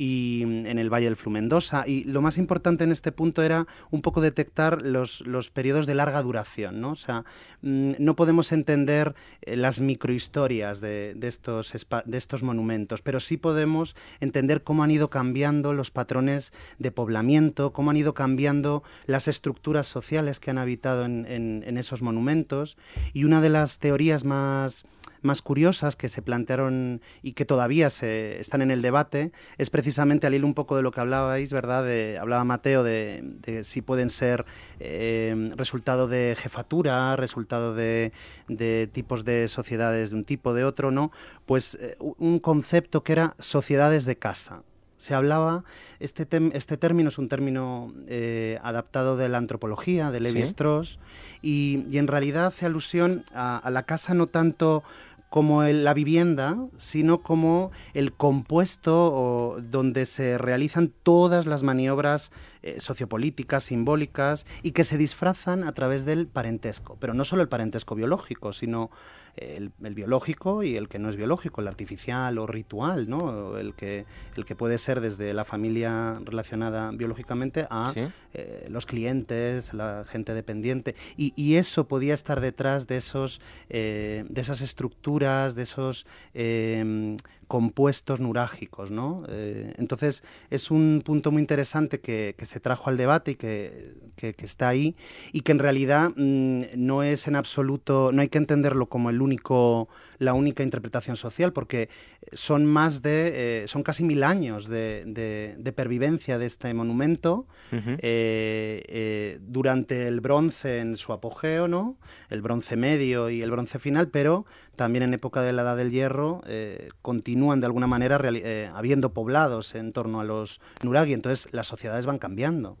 y 0.00 0.44
mm, 0.46 0.66
en 0.66 0.78
el 0.78 0.88
Valle 0.88 1.04
del 1.04 1.16
Flumendosa. 1.16 1.86
Y 1.86 2.04
lo 2.04 2.22
más 2.22 2.38
importante 2.38 2.84
en 2.84 2.90
este 2.90 3.12
punto 3.12 3.42
era 3.42 3.66
un 3.90 4.00
poco 4.00 4.22
detectar 4.22 4.80
los, 4.80 5.20
los 5.26 5.50
periodos 5.50 5.86
de 5.86 5.94
larga 5.94 6.22
duración, 6.22 6.80
¿no? 6.80 6.92
O 6.92 6.96
sea, 6.96 7.26
mmm, 7.60 7.92
no 7.98 8.16
podemos 8.16 8.50
entender 8.52 9.14
eh, 9.42 9.56
las 9.56 9.82
microhistorias 9.82 10.80
de, 10.80 11.12
de, 11.14 11.28
estos 11.28 11.74
de 12.06 12.16
estos 12.16 12.42
monumentos, 12.42 13.02
pero 13.02 13.20
sí 13.20 13.36
podemos 13.36 13.94
entender 14.20 14.62
cómo 14.62 14.84
han 14.84 14.90
ido 14.90 15.08
cambiando 15.08 15.74
los 15.74 15.90
patrones 15.90 16.54
de 16.78 16.90
poblamiento, 16.90 17.74
cómo 17.74 17.90
han 17.90 17.98
ido 17.98 18.14
cambiando 18.14 18.82
las 19.04 19.28
estructuras 19.28 19.86
sociales 19.86 20.40
que 20.40 20.50
han 20.50 20.56
habitado 20.56 21.04
en, 21.04 21.26
en, 21.28 21.62
en 21.66 21.76
esos 21.76 22.00
monumentos. 22.00 22.78
Y 23.12 23.24
una 23.24 23.42
de 23.42 23.50
las 23.50 23.78
teorías 23.78 24.24
más 24.24 24.86
más 25.22 25.42
curiosas 25.42 25.96
que 25.96 26.08
se 26.08 26.22
plantearon 26.22 27.00
y 27.22 27.32
que 27.32 27.44
todavía 27.44 27.90
se 27.90 28.40
están 28.40 28.62
en 28.62 28.70
el 28.70 28.82
debate 28.82 29.32
es 29.58 29.70
precisamente 29.70 30.26
al 30.26 30.34
hilo 30.34 30.46
un 30.46 30.54
poco 30.54 30.76
de 30.76 30.82
lo 30.82 30.92
que 30.92 31.00
hablabais, 31.00 31.52
¿verdad? 31.52 31.84
De, 31.84 32.18
hablaba 32.18 32.44
Mateo 32.44 32.82
de, 32.82 33.20
de, 33.22 33.64
si 33.64 33.82
pueden 33.82 34.10
ser 34.10 34.44
eh, 34.78 35.52
resultado 35.56 36.08
de 36.08 36.36
jefatura, 36.38 37.16
resultado 37.16 37.74
de, 37.74 38.12
de, 38.48 38.88
tipos 38.92 39.24
de 39.24 39.48
sociedades 39.48 40.10
de 40.10 40.16
un 40.16 40.24
tipo, 40.24 40.54
de 40.54 40.64
otro, 40.64 40.90
¿no? 40.90 41.10
Pues 41.46 41.78
eh, 41.80 41.96
un 41.98 42.38
concepto 42.38 43.02
que 43.02 43.12
era 43.12 43.34
sociedades 43.38 44.04
de 44.04 44.16
casa 44.16 44.62
se 45.00 45.14
hablaba, 45.14 45.64
este, 45.98 46.28
este 46.52 46.76
término 46.76 47.08
es 47.08 47.16
un 47.16 47.30
término 47.30 47.90
eh, 48.06 48.58
adaptado 48.62 49.16
de 49.16 49.30
la 49.30 49.38
antropología, 49.38 50.10
de 50.10 50.20
Levi 50.20 50.42
¿Sí? 50.42 50.48
Strauss, 50.48 50.98
y, 51.40 51.86
y, 51.88 51.96
en 51.96 52.06
realidad 52.06 52.46
hace 52.46 52.66
alusión 52.66 53.24
a, 53.32 53.56
a, 53.56 53.70
la 53.70 53.84
casa 53.84 54.12
no 54.12 54.26
tanto 54.26 54.84
como 55.30 55.62
el, 55.62 55.84
la 55.84 55.94
vivienda, 55.94 56.58
sino 56.76 57.22
como 57.22 57.70
el 57.94 58.12
compuesto 58.12 59.12
o, 59.12 59.60
donde 59.62 60.04
se 60.04 60.36
realizan 60.36 60.92
todas 61.02 61.46
las 61.46 61.62
maniobras 61.62 62.30
sociopolíticas, 62.76 63.64
simbólicas, 63.64 64.44
y 64.62 64.72
que 64.72 64.84
se 64.84 64.98
disfrazan 64.98 65.64
a 65.64 65.72
través 65.72 66.04
del 66.04 66.26
parentesco. 66.26 66.98
Pero 67.00 67.14
no 67.14 67.24
solo 67.24 67.40
el 67.40 67.48
parentesco 67.48 67.94
biológico, 67.94 68.52
sino 68.52 68.90
el, 69.36 69.72
biológico 69.94 70.62
y 70.62 70.76
el 70.76 70.88
que 70.88 70.98
no 70.98 71.08
es 71.08 71.16
biológico, 71.16 71.60
el 71.60 71.68
artificial 71.68 72.38
o 72.38 72.46
ritual, 72.46 73.08
¿no? 73.08 73.56
El 73.56 73.74
que, 73.74 74.04
el 74.36 74.44
que 74.44 74.54
puede 74.54 74.78
ser 74.78 75.00
desde 75.00 75.32
la 75.34 75.44
familia 75.44 76.20
relacionada 76.24 76.90
biológicamente 76.92 77.66
a 77.70 77.92
eh, 78.32 78.68
los 78.70 78.86
clientes, 78.86 79.74
la 79.74 80.04
gente 80.06 80.34
dependiente. 80.34 80.94
Y, 81.16 81.54
eso 81.56 81.88
podía 81.88 82.14
estar 82.14 82.40
detrás 82.40 82.86
de, 82.86 82.96
esos, 82.96 83.40
eh, 83.68 84.24
de 84.28 84.40
esas 84.40 84.60
estructuras, 84.60 85.56
de 85.56 85.62
esos 85.62 86.06
em, 86.32 87.16
compuestos 87.48 88.20
nurágicos. 88.20 88.92
¿no? 88.92 89.24
Eh, 89.28 89.74
entonces, 89.76 90.22
es 90.48 90.70
un 90.70 91.02
punto 91.04 91.32
muy 91.32 91.40
interesante 91.40 91.98
que, 91.98 92.36
se 92.40 92.60
trajo 92.60 92.88
al 92.88 92.96
debate 92.96 93.32
y 93.32 93.34
que, 93.34 93.94
está 94.38 94.68
ahí 94.68 94.94
y 95.32 95.40
que 95.40 95.50
en 95.50 95.58
realidad 95.58 96.10
mm, 96.14 96.62
no 96.76 97.02
es 97.02 97.26
en 97.26 97.34
absoluto, 97.34 98.12
no 98.12 98.22
hay 98.22 98.28
que 98.28 98.38
entenderlo 98.38 98.86
como 98.86 99.10
el 99.10 99.20
único, 99.20 99.88
la 100.20 100.34
única 100.34 100.62
interpretación 100.62 101.16
social, 101.16 101.52
porque 101.52 101.88
son 102.32 102.66
más 102.66 103.02
de, 103.02 103.62
eh, 103.64 103.68
son 103.68 103.82
casi 103.82 104.04
mil 104.04 104.22
años 104.22 104.68
de, 104.68 105.72
pervivencia 105.74 106.38
de 106.38 106.46
este 106.46 106.72
monumento 106.74 107.46
eh, 107.72 109.38
durante 109.40 110.06
el 110.06 110.20
bronce 110.20 110.78
en 110.78 110.96
su 110.96 111.12
apogeo, 111.12 111.66
¿no? 111.66 111.96
el 112.28 112.42
bronce 112.42 112.76
medio 112.76 113.30
y 113.30 113.42
el 113.42 113.50
bronce 113.50 113.78
final, 113.78 114.08
pero 114.08 114.46
también 114.76 115.02
en 115.02 115.14
época 115.14 115.42
de 115.42 115.52
la 115.52 115.62
Edad 115.62 115.76
del 115.76 115.90
Hierro 115.90 116.42
eh, 116.46 116.90
continúan 117.02 117.60
de 117.60 117.66
alguna 117.66 117.86
manera 117.86 118.18
eh, 118.22 118.70
habiendo 118.74 119.12
poblados 119.12 119.74
en 119.74 119.92
torno 119.92 120.20
a 120.20 120.24
los 120.24 120.60
nuragi, 120.82 121.12
entonces 121.12 121.52
las 121.52 121.66
sociedades 121.66 122.06
van 122.06 122.18
cambiando. 122.18 122.78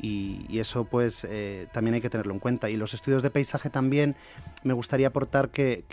Y, 0.00 0.58
eso 0.58 0.84
pues 0.84 1.26
eh, 1.28 1.66
también 1.72 1.94
hay 1.94 2.00
que 2.00 2.10
tenerlo 2.10 2.32
en 2.32 2.40
cuenta. 2.40 2.70
Y 2.70 2.76
los 2.76 2.94
estudios 2.94 3.22
de 3.22 3.30
paisaje 3.30 3.70
también 3.70 4.16
me 4.62 4.72
gustaría 4.72 5.08
aportar 5.08 5.50
que, 5.50 5.84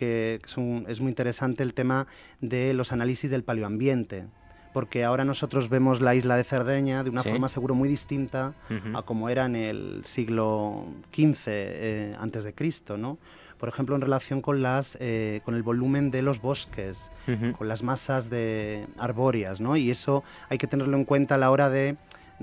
es 0.88 1.02
muy 1.02 1.10
interesante 1.10 1.64
el 1.64 1.74
tema 1.74 2.08
de 2.40 2.74
los 2.74 2.92
análisis 2.92 3.32
del 3.32 3.44
paleoambiente, 3.44 4.26
porque 4.74 5.04
ahora 5.04 5.26
nosotros 5.26 5.70
vemos 5.70 6.02
la 6.02 6.16
isla 6.16 6.36
de 6.36 6.44
Cerdeña 6.44 7.04
de 7.04 7.10
una 7.10 7.24
forma 7.24 7.50
seguro 7.50 7.76
muy 7.76 7.90
distinta 7.90 8.54
a 8.94 9.02
como 9.04 9.30
era 9.30 9.46
en 9.46 9.56
el 9.56 10.02
siglo 10.06 10.86
XV 11.14 12.18
antes 12.20 12.44
de 12.44 12.54
Cristo, 12.54 12.98
¿no? 12.98 13.18
por 13.62 13.70
ejemplo, 13.70 13.96
en 13.96 14.02
relación 14.02 14.42
con, 14.42 14.64
las, 14.64 14.98
eh, 15.00 15.42
con 15.46 15.54
el 15.54 15.62
volumen 15.62 16.10
de 16.10 16.24
los 16.24 16.42
bosques, 16.42 17.12
con 17.56 17.68
las 17.68 17.84
masas 17.84 18.28
de 18.32 18.88
arbóreas, 18.98 19.62
¿no? 19.62 19.78
Y 19.78 19.92
eso 19.92 20.24
hay 20.50 20.58
que 20.58 20.66
tenerlo 20.66 20.98
en 20.98 21.06
cuenta 21.06 21.36
a 21.36 21.38
la 21.38 21.52
hora 21.52 21.70
de, 21.70 21.96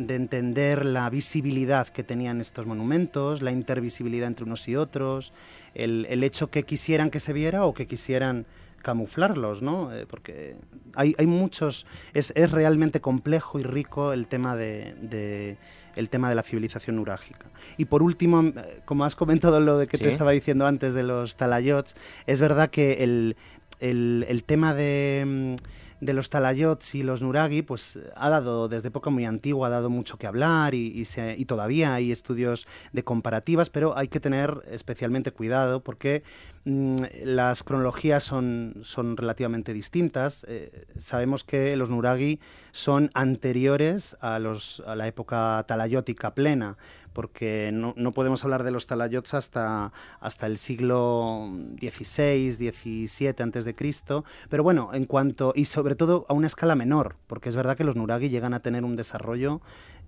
entender 0.07 0.85
la 0.85 1.09
visibilidad 1.11 1.89
que 1.89 2.05
tenían 2.05 2.41
estos 2.41 2.67
monumentos, 2.67 3.43
la 3.43 3.53
intervisibilidad 3.53 4.29
entre 4.29 4.45
unos 4.45 4.69
y 4.69 4.77
otros, 4.77 5.33
el, 5.75 6.23
hecho 6.23 6.51
que 6.51 6.65
quisieran 6.65 7.11
que 7.11 7.21
se 7.21 7.33
viera 7.33 7.65
o 7.65 7.75
que 7.75 7.87
quisieran 7.87 8.47
camuflarlos, 8.83 9.61
¿no? 9.61 9.93
Eh, 9.93 10.07
porque 10.09 10.57
hay, 10.95 11.15
muchos, 11.27 11.87
es, 12.15 12.33
realmente 12.51 13.01
complejo 13.01 13.59
y 13.59 13.63
rico 13.63 14.13
el 14.13 14.27
tema 14.27 14.57
de 14.57 15.57
el 15.99 16.09
tema 16.09 16.29
de 16.29 16.37
la 16.37 16.43
civilización 16.43 16.97
nurágica. 16.97 17.51
Y 17.77 17.87
por 17.87 18.03
último, 18.03 18.41
eh, 18.41 18.81
como 18.85 19.05
has 19.05 19.17
comentado 19.17 19.61
lo 19.61 19.79
de 19.79 19.89
que 19.89 19.99
te 19.99 20.09
estaba 20.09 20.31
diciendo 20.31 20.67
antes 20.67 20.95
de 20.95 21.03
los 21.03 21.37
talayots, 21.37 21.95
es 22.27 22.41
verdad 22.41 22.71
que 22.71 23.05
el, 23.05 23.37
el 23.81 24.45
tema 24.47 24.75
de 24.75 25.25
mm, 25.27 25.55
de 26.01 26.13
los 26.13 26.31
talayots 26.31 26.95
y 26.95 27.03
los 27.03 27.23
nuragi, 27.23 27.63
pues 27.63 27.99
ha 28.15 28.29
dado, 28.29 28.69
desde 28.69 28.89
época 28.89 29.11
muy 29.11 29.25
antigua, 29.25 29.69
ha 29.69 29.71
dado 29.71 29.91
mucho 29.91 30.17
que 30.17 30.27
hablar 30.27 30.75
y, 30.75 31.05
y, 31.37 31.45
todavía 31.45 31.95
hay 31.95 32.13
estudios 32.13 32.67
de 32.93 33.03
comparativas, 33.03 33.71
pero 33.71 33.97
hay 33.97 34.09
que 34.09 34.21
tener 34.21 34.63
especialmente 34.71 35.33
cuidado 35.33 35.83
porque 35.83 36.23
mm, 36.65 36.97
las 37.25 37.63
cronologías 37.63 38.23
son, 38.23 38.75
son 38.83 39.17
relativamente 39.17 39.73
distintas. 39.73 40.45
Eh, 40.49 40.87
sabemos 40.99 41.45
que 41.45 41.77
los 41.77 41.91
nuragi 41.91 42.39
son 42.71 43.11
anteriores 43.15 44.17
a, 44.21 44.39
los, 44.39 44.83
a 44.87 44.95
la 44.95 45.09
época 45.09 45.65
talayótica 45.67 46.35
plena, 46.35 46.77
porque 47.19 47.71
no, 47.75 47.95
no, 47.97 48.13
podemos 48.13 48.45
hablar 48.45 48.63
de 48.63 48.71
los 48.71 48.87
talayots 48.87 49.35
hasta, 49.35 49.93
hasta 50.21 50.47
el 50.47 50.57
siglo 50.57 51.51
XVI, 51.81 52.53
XVII 52.53 53.35
antes 53.41 53.65
de 53.65 53.75
Cristo, 53.75 54.25
pero 54.49 54.63
bueno, 54.63 54.91
en 54.93 55.05
cuanto 55.05 55.53
y 55.57 55.65
sobre 55.65 55.97
todo 55.97 56.27
a 56.29 56.33
una 56.33 56.47
escala 56.47 56.77
menor, 56.77 57.17
porque 57.27 57.49
es 57.49 57.57
verdad 57.57 57.77
que 57.77 57.83
los 57.83 57.97
nuragi 57.97 58.29
llegan 58.29 58.55
a 58.55 58.61
tener 58.61 58.85
un 58.85 58.95
desarrollo 58.95 59.61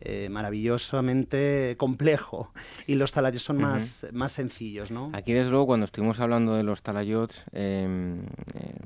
eh, 0.03 0.29
maravillosamente 0.31 1.75
complejo 1.79 2.53
y 2.87 2.95
los 2.95 3.11
talayots 3.11 3.43
son 3.43 3.57
más, 3.57 4.07
más 4.13 4.31
sencillos, 4.31 4.93
¿no? 4.93 5.11
Aquí 5.13 5.33
desde 5.33 5.51
luego 5.51 5.67
cuando 5.67 5.87
estuvimos 5.87 6.21
hablando 6.21 6.55
de 6.55 6.63
los 6.63 6.81
talayots 6.85 7.45
em, 7.51 8.21
eh, 8.55 8.77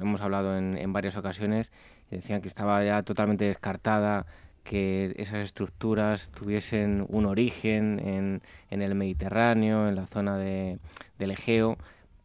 hemos 0.00 0.20
hablado 0.20 0.56
en, 0.56 0.78
en 0.78 0.92
varias 0.92 1.16
ocasiones 1.16 1.72
decían 2.12 2.42
que 2.42 2.48
estaba 2.48 2.84
ya 2.84 3.02
totalmente 3.02 3.44
descartada 3.44 4.26
que 4.64 5.14
esas 5.16 5.44
estructuras 5.44 6.30
tuviesen 6.30 7.06
un 7.08 7.26
origen 7.26 8.00
en, 8.00 8.42
en 8.70 8.82
el 8.82 8.94
Mediterráneo, 8.94 9.88
en 9.88 9.96
la 9.96 10.06
zona 10.06 10.38
de, 10.38 10.78
del 11.18 11.32
Egeo, 11.32 11.78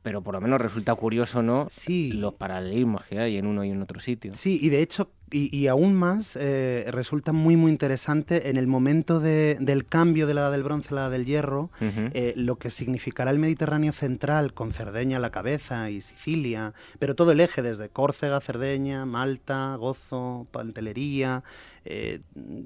pero 0.08 0.22
por 0.22 0.36
lo 0.36 0.40
menos 0.40 0.62
resulta 0.62 0.96
curioso, 0.96 1.44
¿no? 1.44 1.68
Sí. 1.70 2.14
Los 2.14 2.36
paralelismos 2.36 3.04
que 3.08 3.20
hay 3.20 3.36
en 3.36 3.46
uno 3.46 3.66
y 3.66 3.72
en 3.72 3.82
otro 3.82 4.00
sitio. 4.00 4.32
Sí, 4.36 4.58
y 4.62 4.70
de 4.70 4.82
hecho 4.82 5.12
y, 5.30 5.68
aún 5.68 5.96
más 5.96 6.38
eh, 6.40 6.86
resulta 6.88 7.34
muy 7.34 7.58
muy 7.58 7.70
interesante 7.70 8.50
en 8.50 8.56
el 8.56 8.68
momento 8.68 9.20
del 9.20 9.86
cambio 9.86 10.26
de 10.28 10.34
la 10.34 10.42
edad 10.44 10.52
del 10.54 10.64
bronce 10.64 10.94
a 10.94 10.96
la 10.96 11.02
edad 11.02 11.12
del 11.12 11.26
hierro, 11.26 11.72
eh, 11.82 12.32
lo 12.38 12.56
que 12.56 12.70
significará 12.70 13.32
el 13.32 13.38
Mediterráneo 13.38 13.92
central 13.92 14.54
con 14.54 14.72
Cerdeña 14.72 15.18
a 15.18 15.20
la 15.20 15.30
cabeza 15.30 15.90
y 15.90 16.00
Sicilia, 16.00 16.74
pero 17.00 17.14
todo 17.14 17.34
el 17.34 17.42
eje 17.42 17.62
desde 17.62 17.90
Córcega, 17.90 18.40
Cerdeña, 18.40 19.06
Malta, 19.06 19.76
Gozo, 19.76 20.48
Pantelería, 20.52 21.44
eh, 21.84 22.22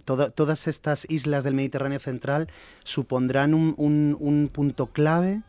todas 0.05 0.67
estas 0.67 1.07
islas 1.09 1.43
del 1.43 1.55
Mediterráneo 1.55 1.99
central 1.99 2.49
supondrán 2.83 3.55
un, 3.55 3.73
un 3.75 4.49
punto 4.53 4.91
clave 4.91 5.41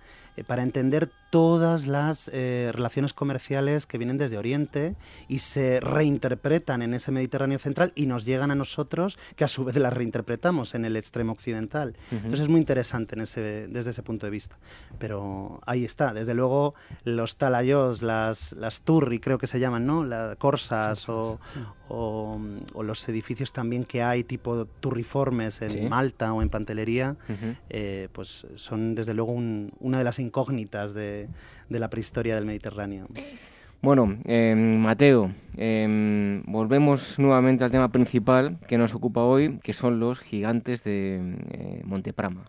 para 0.47 0.63
entender 0.63 1.11
todas 1.33 1.87
las 1.87 2.31
eh, 2.35 2.69
relaciones 2.75 3.15
comerciales 3.15 3.87
que 3.87 3.97
vienen 3.97 4.19
desde 4.19 4.37
Oriente 4.37 4.97
y 5.29 5.39
se 5.39 5.81
reinterpretan 5.81 6.83
en 6.83 6.93
ese 6.93 7.11
Mediterráneo 7.11 7.59
central 7.59 7.91
y 7.95 8.05
nos 8.05 8.27
llegan 8.27 8.51
a 8.51 8.55
nosotros, 8.55 9.19
que 9.35 9.45
a 9.45 9.49
su 9.49 9.65
vez 9.65 9.75
las 9.77 9.95
reinterpretamos 9.95 10.75
en 10.75 10.85
el 10.85 10.95
extremo 10.95 11.33
occidental. 11.33 11.97
Entonces 12.11 12.41
es 12.41 12.49
muy 12.51 12.61
interesante 12.61 13.15
en 13.15 13.23
ese, 13.23 13.67
desde 13.67 13.93
ese 13.93 14.03
punto 14.03 14.27
de 14.27 14.31
vista. 14.31 14.59
Pero 14.99 15.63
ahí 15.65 15.87
está, 15.87 16.13
desde 16.13 16.35
luego 16.35 16.75
los 17.05 17.37
talayos, 17.37 18.03
las, 18.03 18.53
las 18.53 18.83
turri 18.83 19.19
creo 19.19 19.39
que 19.39 19.47
se 19.47 19.59
llaman, 19.59 19.87
¿no? 19.87 20.05
Las 20.05 20.37
corsas 20.37 21.09
o, 21.09 21.41
o, 21.89 22.39
los 22.83 23.09
edificios 23.09 23.55
también 23.55 23.85
que 23.85 24.03
hay 24.03 24.23
tipo 24.23 24.67
turriformes 24.67 25.63
en 25.63 25.89
Malta 25.89 26.35
o 26.35 26.43
en 26.43 26.51
Pantelería, 26.51 27.17
eh, 27.71 28.09
pues 28.13 28.47
son 28.57 28.95
desde 28.95 29.15
luego 29.15 29.33
una 29.33 29.97
de 29.97 30.05
las 30.05 30.19
incógnitas 30.19 30.93
de, 30.93 31.22
de, 31.69 31.79
la 31.79 31.89
prehistoria 31.89 32.35
del 32.35 32.47
Mediterráneo. 32.47 33.07
Bueno, 33.83 34.17
em, 34.25 34.79
Mateo, 34.79 35.33
em, 35.57 36.43
volvemos 36.47 37.19
nuevamente 37.19 37.65
al 37.65 37.73
tema 37.73 37.91
principal 37.91 38.59
que 38.69 38.79
nos 38.79 38.95
ocupa 38.95 39.23
hoy, 39.23 39.59
que 39.59 39.73
son 39.73 39.99
los 39.99 40.21
gigantes 40.21 40.85
de 40.85 41.37
eh, 41.51 41.83
Monteprama. 41.85 42.45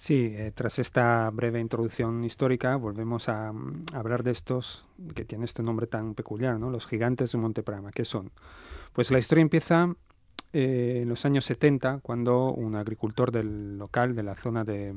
Sí, 0.00 0.32
eh, 0.34 0.50
tras 0.54 0.78
esta 0.78 1.28
breve 1.30 1.60
introducción 1.60 2.24
histórica, 2.24 2.76
volvemos 2.76 3.28
a, 3.28 3.52
hablar 3.92 4.22
de 4.22 4.30
estos 4.30 4.86
que 5.14 5.26
tienen 5.26 5.44
este 5.44 5.62
nombre 5.62 5.86
tan 5.86 6.14
peculiar, 6.14 6.58
¿no? 6.58 6.70
Los 6.70 6.86
gigantes 6.86 7.32
de 7.32 7.38
Monteprama. 7.38 7.90
¿Qué 7.92 8.06
son? 8.06 8.30
Pues 8.94 9.10
la 9.10 9.18
historia 9.18 9.42
empieza 9.42 9.94
eh, 10.54 11.00
en 11.02 11.08
los 11.10 11.26
años 11.26 11.44
70, 11.44 12.00
cuando 12.02 12.50
un 12.50 12.76
agricultor 12.76 13.30
del 13.30 13.76
local 13.76 14.14
de 14.14 14.22
la 14.22 14.34
zona 14.36 14.64
de 14.64 14.94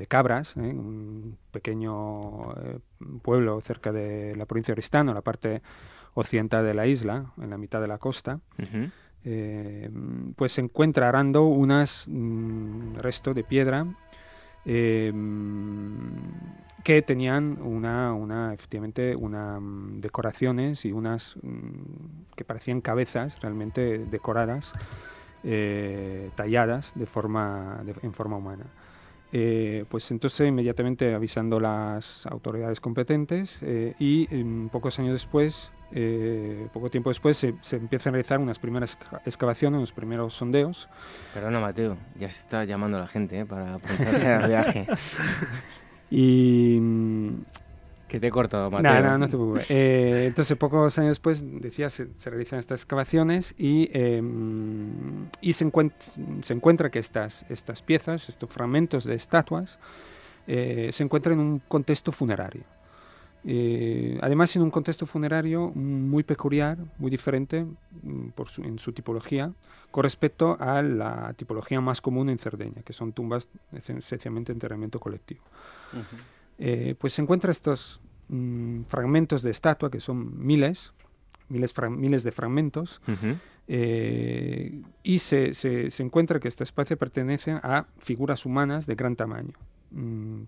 de 0.00 0.06
Cabras, 0.06 0.56
¿eh? 0.56 0.60
un 0.60 1.36
pequeño 1.52 2.54
eh, 2.54 2.78
pueblo 3.20 3.60
cerca 3.60 3.92
de 3.92 4.34
la 4.34 4.46
provincia 4.46 4.72
de 4.72 4.76
Oristano, 4.76 5.12
la 5.12 5.20
parte 5.20 5.60
occidental 6.14 6.64
de 6.64 6.72
la 6.72 6.86
isla, 6.86 7.34
en 7.38 7.50
la 7.50 7.58
mitad 7.58 7.82
de 7.82 7.86
la 7.86 7.98
costa, 7.98 8.40
eh, 9.24 9.90
pues 10.36 10.52
se 10.52 10.62
encuentra 10.62 11.10
arando 11.10 11.44
unas 11.44 12.06
mm, 12.08 12.94
restos 12.96 13.34
de 13.34 13.44
piedra 13.44 13.86
que 14.64 15.12
tenían 17.06 17.58
una, 17.62 18.14
una 18.14 18.54
efectivamente 18.54 19.14
una 19.16 19.60
mm, 19.60 19.98
decoraciones 19.98 20.86
y 20.86 20.92
unas 20.92 21.36
mm, 21.42 22.32
que 22.36 22.44
parecían 22.44 22.80
cabezas 22.80 23.38
realmente 23.40 23.98
decoradas 23.98 24.72
talladas 26.34 26.92
de 26.94 27.06
forma 27.06 27.82
en 28.02 28.12
forma 28.12 28.36
humana 28.36 28.66
eh, 29.32 29.84
pues 29.88 30.10
entonces 30.10 30.48
inmediatamente 30.48 31.14
avisando 31.14 31.60
las 31.60 32.26
autoridades 32.26 32.80
competentes 32.80 33.58
eh, 33.62 33.94
y 33.98 34.26
pocos 34.68 34.98
años 34.98 35.12
después 35.12 35.70
eh, 35.92 36.68
poco 36.72 36.88
tiempo 36.88 37.10
después 37.10 37.36
se, 37.36 37.54
se, 37.62 37.76
empiezan 37.76 38.12
a 38.12 38.14
realizar 38.14 38.38
unas 38.38 38.58
primeras 38.58 38.96
excavaciones, 39.24 39.78
unos 39.78 39.92
primeros 39.92 40.34
sondeos. 40.34 40.88
Perdona, 41.34 41.58
Mateo, 41.58 41.96
ya 42.18 42.30
se 42.30 42.42
está 42.42 42.64
llamando 42.64 42.98
la 42.98 43.08
gente 43.08 43.44
para 43.44 43.74
apuntarse 43.76 44.26
al 44.28 44.48
viaje. 44.48 44.86
y... 46.10 46.80
Que 48.10 48.18
te 48.18 48.26
he 48.26 48.30
cortado, 48.32 48.72
Mateo. 48.72 48.92
No, 48.92 49.02
no, 49.02 49.18
no 49.18 49.28
te 49.28 49.36
preocupes. 49.36 49.66
Eh, 49.70 50.24
entonces, 50.26 50.58
pocos 50.58 50.98
años 50.98 51.10
después, 51.10 51.44
decía, 51.60 51.88
se, 51.90 52.08
se 52.16 52.28
realizan 52.28 52.58
estas 52.58 52.80
excavaciones 52.80 53.54
y, 53.56 53.88
eh, 53.92 54.20
y 55.40 55.52
se, 55.52 55.70
se, 56.42 56.52
encuentra 56.52 56.90
que 56.90 56.98
estas, 56.98 57.46
estas 57.48 57.82
piezas, 57.82 58.28
estos 58.28 58.50
fragmentos 58.50 59.04
de 59.04 59.14
estatuas, 59.14 59.78
eh, 60.48 60.90
se 60.92 61.04
encuentran 61.04 61.38
en 61.38 61.46
un 61.46 61.58
contexto 61.60 62.10
funerario. 62.10 62.64
Eh, 63.44 64.18
además, 64.20 64.56
en 64.56 64.62
un 64.62 64.72
contexto 64.72 65.06
funerario 65.06 65.68
muy 65.68 66.24
peculiar, 66.24 66.78
muy 66.98 67.12
diferente 67.12 67.64
mm, 68.02 68.30
por 68.30 68.48
su, 68.48 68.64
en 68.64 68.80
su 68.80 68.92
tipología 68.92 69.52
con 69.92 70.02
respecto 70.02 70.56
a 70.58 70.82
la 70.82 71.32
tipología 71.34 71.80
más 71.80 72.00
común 72.00 72.28
en 72.28 72.38
Cerdeña, 72.38 72.82
que 72.82 72.92
son 72.92 73.12
tumbas 73.12 73.48
esencialmente 73.72 74.52
de 74.52 74.56
enterramiento 74.56 74.98
colectivo. 74.98 75.42
Uh 75.92 75.98
-huh. 75.98 76.39
Eh, 76.60 76.94
pues 76.98 77.14
se 77.14 77.22
encuentran 77.22 77.50
estos 77.50 78.00
mm, 78.28 78.82
fragmentos 78.82 79.42
de 79.42 79.50
estatua, 79.50 79.90
que 79.90 79.98
son 79.98 80.38
miles, 80.38 80.92
miles, 81.48 81.74
miles 81.90 82.22
de 82.22 82.32
fragmentos, 82.32 83.00
uh 83.08 83.12
-huh. 83.12 83.36
eh, 83.66 84.82
y 85.02 85.18
se, 85.18 85.54
se, 85.54 85.90
se, 85.90 86.02
encuentra 86.02 86.38
que 86.38 86.48
esta 86.48 86.62
especie 86.62 86.96
pertenece 86.96 87.52
a 87.52 87.86
figuras 87.98 88.44
humanas 88.44 88.86
de 88.86 88.94
gran 88.94 89.16
tamaño. 89.16 89.54
Mm, 89.90 90.42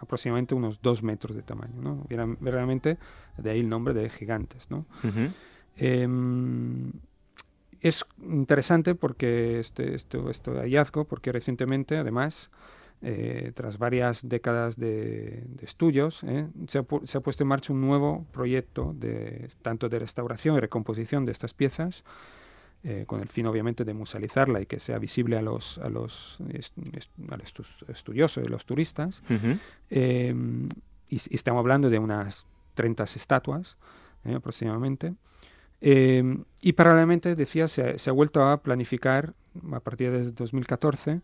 aproximadamente 0.00 0.54
unos 0.54 0.80
dos 0.80 1.02
metros 1.02 1.36
de 1.36 1.42
tamaño, 1.42 1.80
¿no? 1.82 2.06
Realmente, 2.40 2.98
de 3.36 3.50
ahí 3.50 3.60
el 3.60 3.68
nombre 3.68 3.94
de 3.94 4.08
gigantes, 4.08 4.70
¿no? 4.70 4.86
Uh 5.04 5.08
-huh. 5.08 5.30
eh, 5.76 6.08
es 7.80 8.04
interesante 8.22 8.94
porque 8.94 9.60
este, 9.60 9.94
este, 9.94 10.18
este, 10.30 10.50
hallazgo, 10.52 11.04
porque 11.04 11.32
recientemente, 11.32 11.96
además, 11.96 12.50
eh, 13.02 13.52
tras 13.54 13.78
varias 13.78 14.28
décadas 14.28 14.76
de, 14.76 15.44
de 15.46 15.64
estudios, 15.64 16.22
eh, 16.24 16.48
se, 16.66 16.78
ha 16.78 16.84
se, 17.04 17.18
ha 17.18 17.20
puesto 17.20 17.44
en 17.44 17.48
marcha 17.48 17.72
un 17.72 17.80
nuevo 17.80 18.26
proyecto 18.32 18.94
de, 18.96 19.48
tanto 19.62 19.88
de 19.88 19.98
restauración 19.98 20.56
y 20.56 20.60
recomposición 20.60 21.24
de 21.24 21.32
estas 21.32 21.54
piezas, 21.54 22.04
eh, 22.84 23.04
con 23.06 23.20
el 23.20 23.28
fin 23.28 23.46
obviamente 23.46 23.84
de 23.84 23.92
musealizarla 23.92 24.60
y 24.60 24.66
que 24.66 24.78
sea 24.78 24.98
visible 24.98 25.36
a 25.36 25.42
los, 25.42 25.78
a 25.78 25.88
los, 25.88 26.38
est 26.52 26.72
est 26.92 27.10
a 27.28 27.36
los 27.36 27.52
estudiosos 27.88 28.44
y 28.44 28.48
los 28.48 28.64
turistas. 28.66 29.22
Uh 29.28 29.34
-huh. 29.34 29.58
eh, 29.90 30.34
y, 31.08 31.16
y, 31.16 31.34
estamos 31.34 31.60
hablando 31.60 31.90
de 31.90 31.98
unas 31.98 32.46
30 32.74 33.04
estatuas 33.04 33.76
eh, 34.24 34.34
aproximadamente. 34.34 35.14
Eh, 35.80 36.22
y 36.60 36.72
paralelamente, 36.72 37.34
decía, 37.34 37.68
se, 37.68 37.98
se, 37.98 38.10
ha 38.10 38.12
vuelto 38.12 38.42
a 38.44 38.62
planificar 38.62 39.34
a 39.72 39.80
partir 39.80 40.10
de 40.10 40.30
2014 40.32 41.20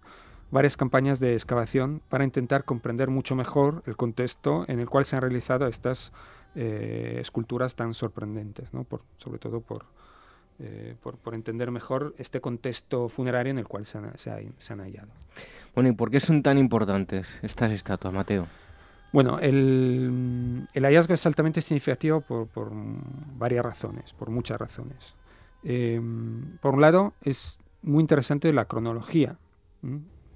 varias 0.50 0.76
campañas 0.76 1.20
de 1.20 1.34
excavación 1.34 2.00
para 2.08 2.24
intentar 2.24 2.64
comprender 2.64 3.10
mucho 3.10 3.34
mejor 3.34 3.82
el 3.86 3.96
contexto 3.96 4.64
en 4.68 4.80
el 4.80 4.88
cual 4.88 5.04
se 5.04 5.16
han 5.16 5.22
realizado 5.22 5.66
estas 5.66 6.12
eh, 6.54 7.18
esculturas 7.20 7.74
tan 7.74 7.94
sorprendentes, 7.94 8.72
¿no? 8.72 8.84
por, 8.84 9.02
sobre 9.16 9.38
todo 9.38 9.60
por, 9.60 9.86
eh, 10.60 10.94
por, 11.02 11.16
por, 11.16 11.34
entender 11.34 11.70
mejor 11.72 12.14
este 12.18 12.40
contexto 12.40 13.08
funerario 13.08 13.50
en 13.50 13.58
el 13.58 13.66
cual 13.66 13.86
se 13.86 13.98
han, 13.98 14.16
se, 14.16 14.30
ha, 14.30 14.38
se 14.58 14.72
han, 14.72 14.80
hallado. 14.80 15.08
Bueno, 15.74 15.90
¿y 15.90 15.92
por 15.92 16.10
qué 16.10 16.20
son 16.20 16.42
tan 16.42 16.58
importantes 16.58 17.26
estas 17.42 17.72
estatuas, 17.72 18.14
Mateo? 18.14 18.46
Bueno, 19.12 19.38
el, 19.40 20.68
el 20.72 20.84
hallazgo 20.84 21.14
es 21.14 21.26
altamente 21.26 21.60
significativo 21.60 22.20
por, 22.20 22.46
por, 22.48 22.70
varias 23.36 23.64
razones, 23.64 24.12
por 24.12 24.30
muchas 24.30 24.60
razones. 24.60 25.14
Eh, 25.64 26.00
por 26.60 26.74
un 26.74 26.80
lado, 26.80 27.14
es 27.22 27.58
muy 27.82 28.00
interesante 28.00 28.52
la 28.52 28.66
cronología 28.66 29.36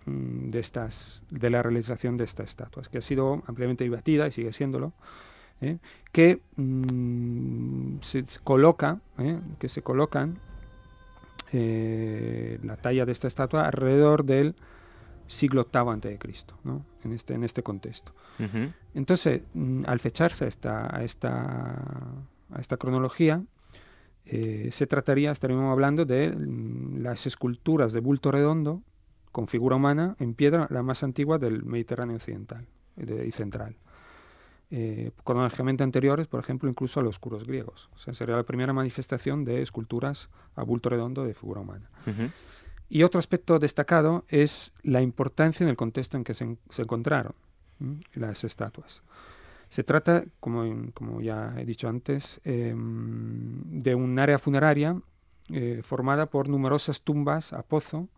de, 0.08 0.60
estas, 0.60 1.22
de 1.30 1.50
la 1.50 1.62
realización 1.62 2.16
de 2.16 2.24
estas 2.24 2.50
estatuas, 2.50 2.88
que 2.88 2.98
ha 2.98 3.02
sido 3.02 3.42
ampliamente 3.46 3.84
debatida 3.84 4.26
y 4.26 4.32
sigue 4.32 4.52
siéndolo. 4.52 4.92
¿eh? 5.60 5.78
que 6.12 6.40
mmm, 6.56 7.98
se, 8.00 8.24
coloca, 8.42 9.00
¿eh? 9.18 9.38
que 9.58 9.68
se 9.68 9.82
colocan 9.82 10.38
eh, 11.52 12.58
la 12.62 12.76
talla 12.76 13.06
de 13.06 13.12
esta 13.12 13.28
estatua 13.28 13.66
alrededor 13.66 14.24
del 14.24 14.54
siglo 15.26 15.66
VIII 15.72 15.90
antes 15.90 16.10
de 16.10 16.18
Cristo, 16.18 16.54
¿no? 16.64 16.84
en 17.04 17.12
este 17.12 17.34
en 17.34 17.44
este 17.44 17.62
contexto. 17.62 18.12
Uh 18.38 18.42
-huh. 18.44 18.72
Entonces, 18.94 19.42
mmm, 19.54 19.84
al 19.86 20.00
fecharse 20.00 20.44
a 20.44 20.48
esta 20.48 20.96
a 20.96 21.04
esta 21.04 21.30
a 22.50 22.60
esta 22.60 22.76
cronología, 22.76 23.42
se 24.70 24.86
trataría, 24.86 25.30
estaríamos 25.30 25.72
hablando 25.72 26.04
de 26.04 26.30
mmm, 26.30 27.02
las 27.02 27.26
esculturas 27.26 27.92
de 27.92 28.00
bulto 28.00 28.30
redondo 28.30 28.82
con 29.32 29.48
figura 29.48 29.76
humana 29.76 30.16
en 30.18 30.34
piedra, 30.34 30.66
la 30.70 30.82
más 30.82 31.02
antigua 31.02 31.38
del 31.38 31.64
Mediterráneo 31.64 32.16
occidental 32.16 32.66
y 32.96 33.32
central 33.32 33.76
eh, 34.70 35.12
cronológicamente 35.24 35.82
anteriores, 35.82 36.26
por 36.26 36.40
ejemplo, 36.40 36.68
incluso 36.68 37.00
a 37.00 37.02
los 37.02 37.18
curos 37.18 37.44
griegos. 37.44 37.88
O 37.94 37.98
sea, 37.98 38.12
sería 38.12 38.36
la 38.36 38.42
primera 38.42 38.72
manifestación 38.72 39.44
de 39.44 39.62
esculturas 39.62 40.28
a 40.56 40.62
bulto 40.62 40.90
redondo 40.90 41.24
de 41.24 41.32
figura 41.34 41.62
humana. 41.62 41.88
Uh 42.06 42.10
-huh. 42.10 42.30
Y 42.90 43.02
otro 43.02 43.18
aspecto 43.18 43.58
destacado 43.58 44.24
es 44.28 44.72
la 44.82 45.00
importancia 45.00 45.64
en 45.64 45.70
el 45.70 45.76
contexto 45.76 46.16
en 46.16 46.24
que 46.24 46.34
se, 46.34 46.56
se 46.70 46.82
encontraron 46.82 47.34
¿m? 47.80 48.00
las 48.14 48.44
estatuas. 48.44 49.02
Se 49.68 49.84
trata, 49.84 50.24
como, 50.40 50.64
como, 50.94 51.20
ya 51.20 51.54
he 51.58 51.66
dicho 51.66 51.88
antes, 51.88 52.40
eh, 52.44 52.74
de 52.74 53.94
un 53.94 54.18
área 54.18 54.38
funeraria 54.38 55.00
eh, 55.50 55.80
formada 55.82 56.26
por 56.26 56.48
numerosas 56.48 57.02
tumbas 57.02 57.52
a 57.52 57.62
pozo, 57.62 58.08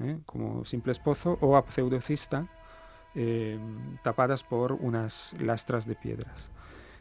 ¿eh? 0.00 0.18
como 0.26 0.64
simples 0.64 0.98
pozo, 0.98 1.38
o 1.40 1.56
a 1.56 1.64
pseudocista, 1.68 2.46
eh, 3.14 3.58
tapadas 4.02 4.44
por 4.44 4.72
unas 4.72 5.34
lastras 5.38 5.86
de 5.86 5.94
piedras 5.94 6.50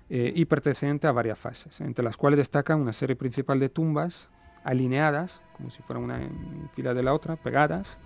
eh, 0.10 0.32
y 0.34 0.46
perteneciente 0.46 1.08
a 1.08 1.12
varias 1.12 1.38
fases, 1.38 1.82
entre 1.82 2.06
las 2.06 2.16
cuales 2.16 2.38
destacan 2.38 2.80
una 2.80 2.94
serie 2.94 3.16
principal 3.16 3.60
de 3.60 3.68
tumbas 3.68 4.30
alineadas, 4.64 5.42
como 5.58 5.72
si 5.72 5.82
fuera 5.84 6.00
una 6.00 6.22
en 6.22 6.70
fila 6.74 6.94
de 6.94 7.04
la 7.04 7.14
otra, 7.14 7.36
pegadas, 7.36 7.98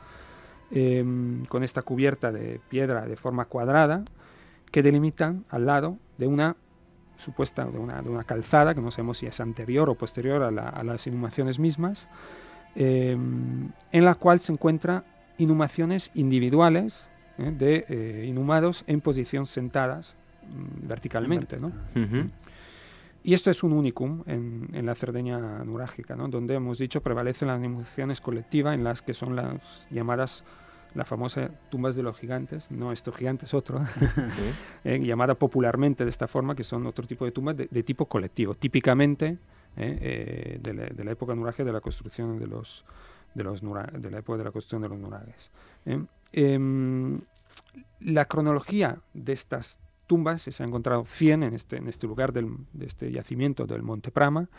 eh, 0.72 1.04
con 1.50 1.64
esta 1.64 1.82
cubierta 1.82 2.32
de 2.32 2.60
piedra 2.70 3.06
de 3.06 3.16
forma 3.16 3.46
cuadrada, 3.46 4.04
que 4.72 4.82
delimitan 4.82 5.46
al 5.50 5.66
lado 5.66 5.98
de 6.18 6.28
una 6.28 6.56
supuesta, 7.16 7.66
de 7.66 7.78
una, 7.78 8.02
de 8.02 8.10
una 8.10 8.24
calzada, 8.24 8.74
que 8.74 8.82
no 8.82 8.92
sabemos 8.92 9.20
si 9.20 9.28
es 9.28 9.40
anterior 9.40 9.90
o 9.90 9.96
posterior 9.96 10.42
a 10.42 10.84
las 10.84 11.06
inhumaciones 11.06 11.60
mismas, 11.60 12.08
en 12.76 13.74
la 13.92 14.16
cual 14.16 14.40
se 14.40 14.52
encuentran 14.52 15.04
inhumaciones 15.40 16.12
individuales 16.14 17.08
¿eh? 17.40 17.52
de 17.58 17.86
eh, 17.90 18.26
inhumados 18.28 18.84
en 18.86 19.02
posición 19.02 19.46
sentadas 19.46 20.16
mm, 20.48 20.88
verticalmente. 20.88 21.60
¿no? 21.60 21.68
Uh 21.68 22.00
-huh. 22.00 22.30
Y 23.24 23.34
esto 23.34 23.50
es 23.50 23.64
un 23.64 23.74
unicum 23.74 24.24
en, 24.28 24.70
en 24.74 24.86
la 24.86 24.96
Cerdeña 24.96 25.40
nurágica, 25.64 26.16
¿no? 26.16 26.28
donde 26.28 26.56
hemos 26.56 26.78
dicho 26.78 27.02
prevalecen 27.02 27.48
las 27.48 27.60
inhumaciones 27.64 28.22
colectivas 28.22 28.76
en 28.76 28.84
las 28.84 29.02
que 29.02 29.14
son 29.14 29.36
las 29.36 29.86
llamadas 29.90 30.44
la 30.96 31.06
famosa 31.06 31.52
tumbas 31.70 31.96
de 31.96 32.02
los 32.02 32.18
gigantes, 32.18 32.72
no 32.72 32.92
estos 32.92 33.16
gigantes, 33.16 33.54
otro, 33.54 33.80
eh, 34.84 35.00
llamada 35.00 35.36
popularmente 35.36 36.04
de 36.04 36.10
esta 36.10 36.28
forma, 36.28 36.56
que 36.56 36.64
son 36.64 36.88
otro 36.88 37.06
tipo 37.06 37.26
de 37.26 37.32
tumbas 37.32 37.56
de, 37.58 37.68
de 37.70 37.84
tipo 37.84 38.06
colectivo, 38.06 38.56
típicamente 38.56 39.28
eh, 39.28 39.38
de 39.76 40.74
la, 40.74 40.86
de, 40.88 41.04
la, 41.04 41.12
época 41.12 41.36
nuragia 41.36 41.64
de 41.64 41.72
la 41.72 41.80
construcción 41.80 42.38
de 42.38 42.48
los, 42.48 42.84
de 43.34 43.44
los 43.44 43.62
de 43.62 44.12
la 44.12 44.20
época 44.20 44.38
de 44.38 44.44
la 44.44 44.52
construcción 44.52 44.82
de 44.82 44.90
los 44.90 45.00
nuragues. 45.00 45.52
Eh, 46.34 47.20
la 48.00 48.26
cronología 48.26 49.00
de 49.14 49.34
estas 49.34 49.80
tumbas, 50.08 50.42
se 50.42 50.64
han 50.64 50.70
encontrado 50.70 51.06
100 51.06 51.44
en 51.44 51.54
este, 51.54 51.78
en 51.78 51.88
este 51.88 52.08
lugar 52.08 52.34
del, 52.34 52.50
de 52.74 52.88
este 52.88 53.12
yacimiento 53.12 53.68
del 53.68 53.84
Monte 53.84 54.12
Prama, 54.12 54.50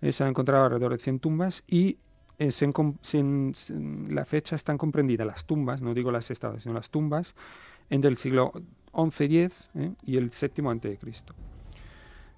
eh, 0.00 0.12
se 0.12 0.22
han 0.22 0.30
encontrado 0.30 0.64
alrededor 0.64 0.92
de 0.92 0.98
100 0.98 1.18
tumbas 1.18 1.64
y 1.66 1.98
eh, 2.38 2.50
se, 2.50 2.72
se, 3.02 3.50
se, 3.54 3.74
la 4.08 4.24
fecha 4.24 4.56
están 4.56 4.78
comprendidas 4.78 5.26
las 5.26 5.44
tumbas, 5.44 5.82
no 5.82 5.94
digo 5.94 6.10
las 6.10 6.30
estados, 6.30 6.62
sino 6.62 6.74
las 6.74 6.90
tumbas, 6.90 7.34
entre 7.90 8.10
el 8.10 8.16
siglo 8.16 8.52
XI-X 8.92 9.70
eh, 9.74 9.92
y 10.04 10.16
el 10.16 10.30
séptimo 10.30 10.70
antes 10.70 10.90
de 10.90 10.98
Cristo. 10.98 11.34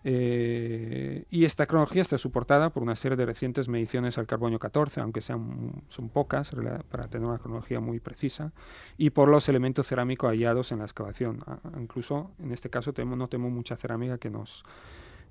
Eh, 0.09 1.25
y 1.31 1.47
esta 1.47 1.67
cronología 1.67 2.01
está 2.01 2.17
soportada 2.17 2.71
por 2.71 2.85
una 2.85 2.95
serie 2.95 3.17
de 3.17 3.27
recientes 3.27 3.67
mediciones 3.67 4.19
al 4.19 4.27
carbonio 4.29 4.61
14, 4.61 5.01
aunque 5.01 5.21
sean, 5.21 5.83
son 5.89 6.11
pocas 6.11 6.53
para 6.89 7.09
tener 7.09 7.27
una 7.27 7.39
cronología 7.39 7.81
muy 7.81 7.99
precisa, 7.99 8.53
y 8.97 9.11
por 9.11 9.29
los 9.29 9.49
elementos 9.49 9.89
cerámicos 9.89 10.31
hallados 10.31 10.71
en 10.71 10.79
la 10.79 10.85
excavación. 10.85 11.43
incluso 11.81 12.31
en 12.39 12.53
este 12.53 12.71
caso 12.71 12.93
no 13.05 13.27
tenemos 13.27 13.51
mucha 13.51 13.77
cerámica 13.77 14.17
que 14.19 14.31
nos, 14.31 14.65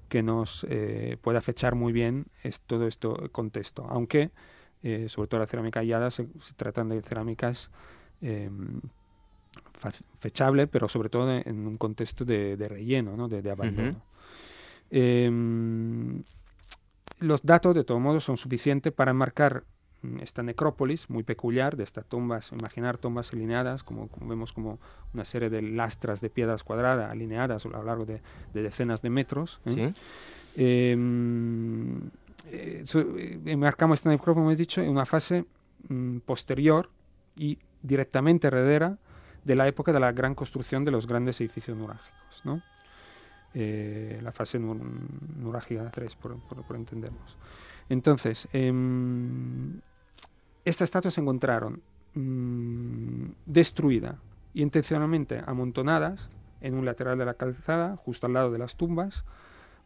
que 0.09 0.21
nos 0.21 0.65
eh, 0.69 1.15
pueda 1.21 1.39
fechar 1.39 1.73
muy 1.75 1.93
bien 1.93 2.25
es, 2.43 2.59
todo 2.59 2.85
este 2.85 3.07
contexto, 3.31 3.87
aunque 3.89 4.31
eh, 4.83 5.07
sobre 5.07 5.29
todo 5.29 5.39
la 5.39 5.47
cerámica 5.47 5.79
hallada 5.79 6.11
se, 6.11 6.27
se 6.41 6.53
tratan 6.53 6.89
de 6.89 7.01
cerámicas 7.01 7.71
em, 8.19 8.81
fechable, 10.19 10.67
pero 10.67 10.89
sobre 10.89 11.07
todo 11.07 11.31
en 11.31 11.65
un 11.65 11.77
contexto 11.77 12.25
de, 12.25 12.57
de 12.57 12.67
relleno, 12.67 13.15
¿no? 13.15 13.29
de, 13.29 13.41
de 13.41 13.51
abandono. 13.51 13.89
Uh 13.91 13.93
-huh. 13.93 14.14
Eh, 14.91 15.29
los 17.19 17.43
datos, 17.43 17.75
de 17.75 17.83
todos 17.83 18.01
modos, 18.01 18.23
son 18.23 18.37
suficientes 18.37 18.91
para 18.91 19.13
marcar 19.13 19.63
mm, 20.01 20.19
esta 20.19 20.43
necrópolis 20.43 21.09
muy 21.09 21.23
peculiar 21.23 21.75
de 21.77 21.83
estas 21.83 22.05
tumbas, 22.05 22.51
imaginar 22.51 22.97
tumbas 22.97 23.31
alineadas, 23.31 23.83
como, 23.83 24.09
vemos 24.21 24.53
como 24.53 24.79
una 25.13 25.25
serie 25.25 25.49
de 25.49 25.61
lastras 25.61 26.21
de 26.21 26.29
piedras 26.29 26.63
cuadradas 26.63 27.09
alineadas 27.09 27.65
a 27.65 27.69
lo 27.69 27.83
largo 27.83 28.05
de, 28.05 28.21
decenas 28.53 29.01
de 29.01 29.09
metros. 29.09 29.59
¿eh? 29.65 29.91
Em, 30.57 31.97
eh, 32.47 32.83
eh, 33.45 33.55
marcamos 33.57 33.99
esta 33.99 34.09
necrópolis, 34.09 34.35
como 34.43 34.51
he 34.51 34.55
dicho, 34.55 34.81
en 34.81 34.89
una 34.89 35.05
fase 35.05 35.45
mm, 35.87 36.19
posterior 36.19 36.89
y 37.35 37.57
directamente 37.81 38.47
heredera 38.47 38.97
de 39.43 39.55
la 39.55 39.67
época 39.67 39.93
de 39.93 39.99
la 39.99 40.11
gran 40.11 40.35
construcción 40.35 40.83
de 40.83 40.91
los 40.91 41.07
grandes 41.07 41.39
edificios 41.39 41.77
nurágicos. 41.77 42.41
¿no? 42.43 42.61
Eh, 43.57 44.19
la 44.21 44.33
fase 44.33 44.59
nurágica 44.59 45.89
3, 45.89 46.15
por, 46.17 46.75
entendernos. 46.75 47.37
Entonces, 47.87 48.49
em, 48.51 49.79
estas 50.65 50.87
estatuas 50.87 51.13
se 51.13 51.21
encontraron 51.21 51.81
mm, 52.15 53.27
destruidas 53.45 54.17
y 54.53 54.61
intencionalmente 54.61 55.41
amontonadas 55.45 56.29
en 56.59 56.73
un 56.73 56.83
lateral 56.83 57.17
de 57.17 57.23
la 57.23 57.35
calzada, 57.35 57.95
justo 57.95 58.27
al 58.27 58.33
lado 58.33 58.51
de 58.51 58.57
las 58.57 58.75
tumbas, 58.75 59.23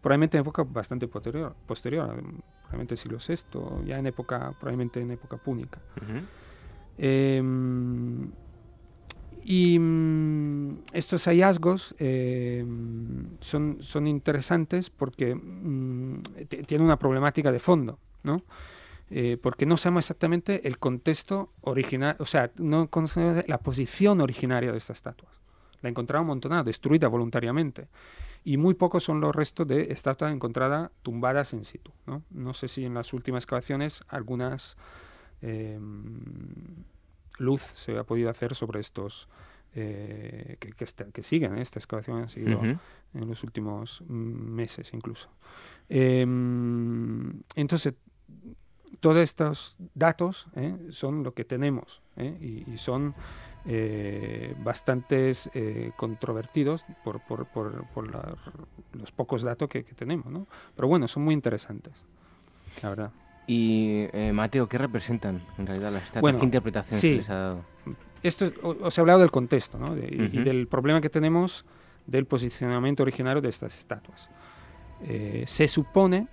probablemente 0.01 0.37
en 0.37 0.41
época 0.41 0.63
bastante 0.63 1.07
posterior, 1.07 1.55
posterior 1.67 2.23
probablemente 2.61 2.97
siglo 2.97 3.19
VI, 3.19 3.85
ya 3.85 3.99
en 3.99 4.07
época, 4.07 4.51
probablemente 4.59 4.99
en 4.99 5.11
época 5.11 5.37
púnica. 5.37 5.79
Y 9.51 9.79
mm, 9.79 10.83
estos 10.93 11.25
hallazgos 11.25 11.95
eh, 11.97 12.63
son, 13.41 14.07
interesantes 14.07 14.91
porque 14.91 15.33
mm, 15.33 16.21
tienen 16.67 16.85
una 16.85 16.99
problemática 16.99 17.51
de 17.51 17.57
fondo, 17.57 17.97
¿no? 18.21 18.43
Eh, 19.09 19.39
porque 19.41 19.65
no 19.65 19.75
sabemos 19.75 20.05
exactamente 20.05 20.67
el 20.67 20.77
contexto 20.77 21.49
original, 21.61 22.15
o 22.19 22.27
sea, 22.27 22.51
no 22.57 22.91
conocemos 22.91 23.43
la 23.47 23.57
posición 23.57 24.21
originaria 24.21 24.71
de 24.71 24.77
estas 24.77 24.97
estatuas. 24.97 25.31
La 25.81 25.89
encontraron 25.89 26.25
amontonada, 26.25 26.61
destruida 26.61 27.07
voluntariamente. 27.07 27.87
Y 28.43 28.57
muy 28.57 28.75
pocos 28.75 29.03
son 29.03 29.19
los 29.19 29.35
restos 29.35 29.67
de 29.67 29.91
estatuas 29.91 30.31
encontradas 30.31 30.91
tumbadas 31.01 31.53
en 31.53 31.65
situ. 31.65 31.91
No, 32.05 32.21
no 32.29 32.53
sé 32.53 32.67
si 32.67 32.85
en 32.85 32.93
las 32.93 33.13
últimas 33.13 33.45
excavaciones 33.45 34.03
algunas 34.09 34.77
eh, 35.41 35.79
luz 37.39 37.61
se 37.75 37.97
ha 37.97 38.03
podido 38.03 38.29
hacer 38.29 38.55
sobre 38.55 38.79
estos 38.79 39.27
eh, 39.75 40.57
que, 40.59 40.71
que, 40.71 41.23
siguen, 41.23 41.57
¿eh? 41.57 41.61
esta 41.61 41.77
excavación 41.77 42.23
ha 42.23 42.27
seguido 42.27 42.59
en 42.63 43.27
los 43.27 43.43
últimos 43.43 44.01
meses 44.09 44.93
incluso. 44.93 45.29
Em, 45.87 47.41
entonces, 47.55 47.93
todos 48.99 49.19
estos 49.19 49.77
datos 49.93 50.47
¿eh? 50.55 50.75
son 50.89 51.23
lo 51.23 51.33
que 51.35 51.45
tenemos 51.45 52.01
y, 52.17 52.65
son 52.77 53.13
bastantes 54.63 55.49
controvertidos 55.95 56.83
por, 57.03 57.21
por, 57.21 57.45
por, 57.45 57.85
por 57.89 58.09
los 58.93 59.11
pocos 59.11 59.43
datos 59.43 59.69
que, 59.69 59.83
tenemos, 59.83 60.31
¿no? 60.31 60.47
Pero 60.75 60.87
bueno, 60.87 61.07
son 61.07 61.23
muy 61.23 61.33
interesantes, 61.33 61.93
la 62.81 62.89
verdad. 62.89 63.11
Y 63.49 64.05
eh, 64.13 64.31
Mateo, 64.31 64.69
¿qué 64.69 64.77
representan 64.77 65.41
en 65.57 65.65
realidad 65.65 65.91
las 65.91 66.03
estatuas? 66.03 66.35
¿Qué 66.35 66.45
interpretación 66.45 67.01
se 67.01 67.15
les 67.15 67.29
ha 67.31 67.35
dado? 67.35 67.65
Esto 68.21 68.45
os 68.61 68.95
he 68.95 69.01
hablado 69.01 69.21
del 69.21 69.31
contexto 69.31 69.79
¿no? 69.79 69.97
y, 69.97 70.43
del 70.43 70.67
problema 70.67 71.01
que 71.01 71.09
tenemos 71.09 71.65
del 72.05 72.27
posicionamiento 72.27 73.01
originario 73.01 73.41
de 73.41 73.49
estas 73.49 73.79
estatuas. 73.79 74.29
Eh, 75.03 75.45
se 75.47 75.67
supone, 75.67 76.27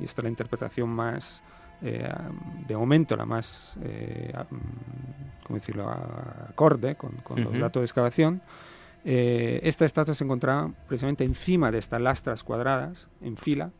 y 0.00 0.04
esta 0.04 0.22
es 0.22 0.24
la 0.24 0.30
interpretación 0.30 0.88
más, 0.88 1.42
eh, 1.82 2.10
de 2.66 2.76
momento, 2.78 3.14
la 3.14 3.26
más, 3.26 3.78
¿cómo 5.44 5.58
decirlo?, 5.58 5.86
acorde 5.90 6.94
con, 6.94 7.12
los 7.44 7.58
datos 7.58 7.82
de 7.82 7.84
excavación, 7.84 8.40
esta 9.04 9.84
estatua 9.84 10.14
se 10.14 10.24
encontraba 10.24 10.70
precisamente 10.86 11.24
encima 11.24 11.70
de 11.70 11.76
estas 11.76 12.00
lastras 12.00 12.42
cuadradas, 12.42 13.06
en 13.20 13.36
fila, 13.36 13.70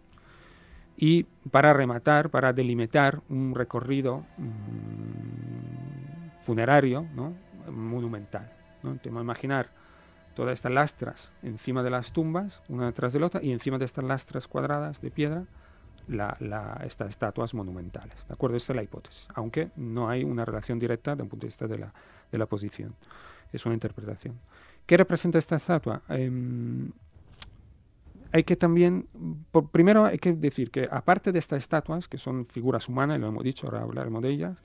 y 1.01 1.23
para 1.53 1.73
rematar, 1.73 2.29
para 2.29 2.53
delimitar 2.53 3.21
un 3.29 3.55
recorrido 3.55 4.25
mm, 4.37 6.41
funerario 6.41 7.07
¿no? 7.15 7.35
monumental. 7.71 8.51
¿no? 8.83 8.97
Te 8.97 9.09
imaginar 9.09 9.69
todas 10.35 10.55
estas 10.55 10.73
lastras 10.73 11.31
encima 11.45 11.85
de 11.85 11.91
las 11.91 12.13
tumbas, 12.13 12.61
una 12.69 12.87
detrás 12.87 13.13
de 13.13 13.21
la 13.21 13.27
otra, 13.27 13.41
y 13.43 13.53
encima 13.53 13.79
de 13.79 13.85
estas 13.85 14.05
lastras 14.05 14.49
cuadradas 14.49 15.01
de 15.01 15.13
piedra, 15.13 15.45
la, 16.09 16.81
estas 16.85 17.11
estatuas 17.11 17.55
monumentales. 17.55 18.27
¿De 18.27 18.35
acuerdo? 18.35 18.57
Esta 18.57 18.73
es 18.73 18.77
la 18.77 18.83
hipótesis, 18.83 19.29
aunque 19.35 19.71
no 19.77 20.09
hay 20.09 20.25
una 20.25 20.45
relación 20.45 20.81
directa 20.81 21.13
desde 21.13 21.23
un 21.23 21.29
punto 21.29 21.45
de 21.45 21.49
vista 21.49 21.69
de 21.69 21.79
la, 21.79 21.93
de 22.33 22.39
la 22.39 22.47
posición. 22.47 22.97
Es 23.53 23.65
una 23.67 23.75
interpretación. 23.75 24.37
¿Qué 24.85 24.97
representa 24.97 25.39
esta 25.39 25.57
estatua? 25.57 26.03
Em, 26.09 26.91
hay 28.33 28.45
que 28.45 28.57
también, 28.57 29.09
primero 29.73 30.05
hay 30.05 30.19
que 30.19 30.33
decir 30.33 30.71
que 30.71 30.89
aparte 30.91 31.33
de 31.33 31.39
estas 31.39 31.59
estatuas, 31.59 32.09
que 32.09 32.19
son 32.19 32.47
figuras 32.47 32.89
humanas, 32.89 33.19
lo 33.19 33.29
hemos 33.29 33.43
dicho, 33.43 33.67
ahora 33.67 33.83
hablaremos 33.83 34.23
de 34.23 34.31
ellas, 34.31 34.59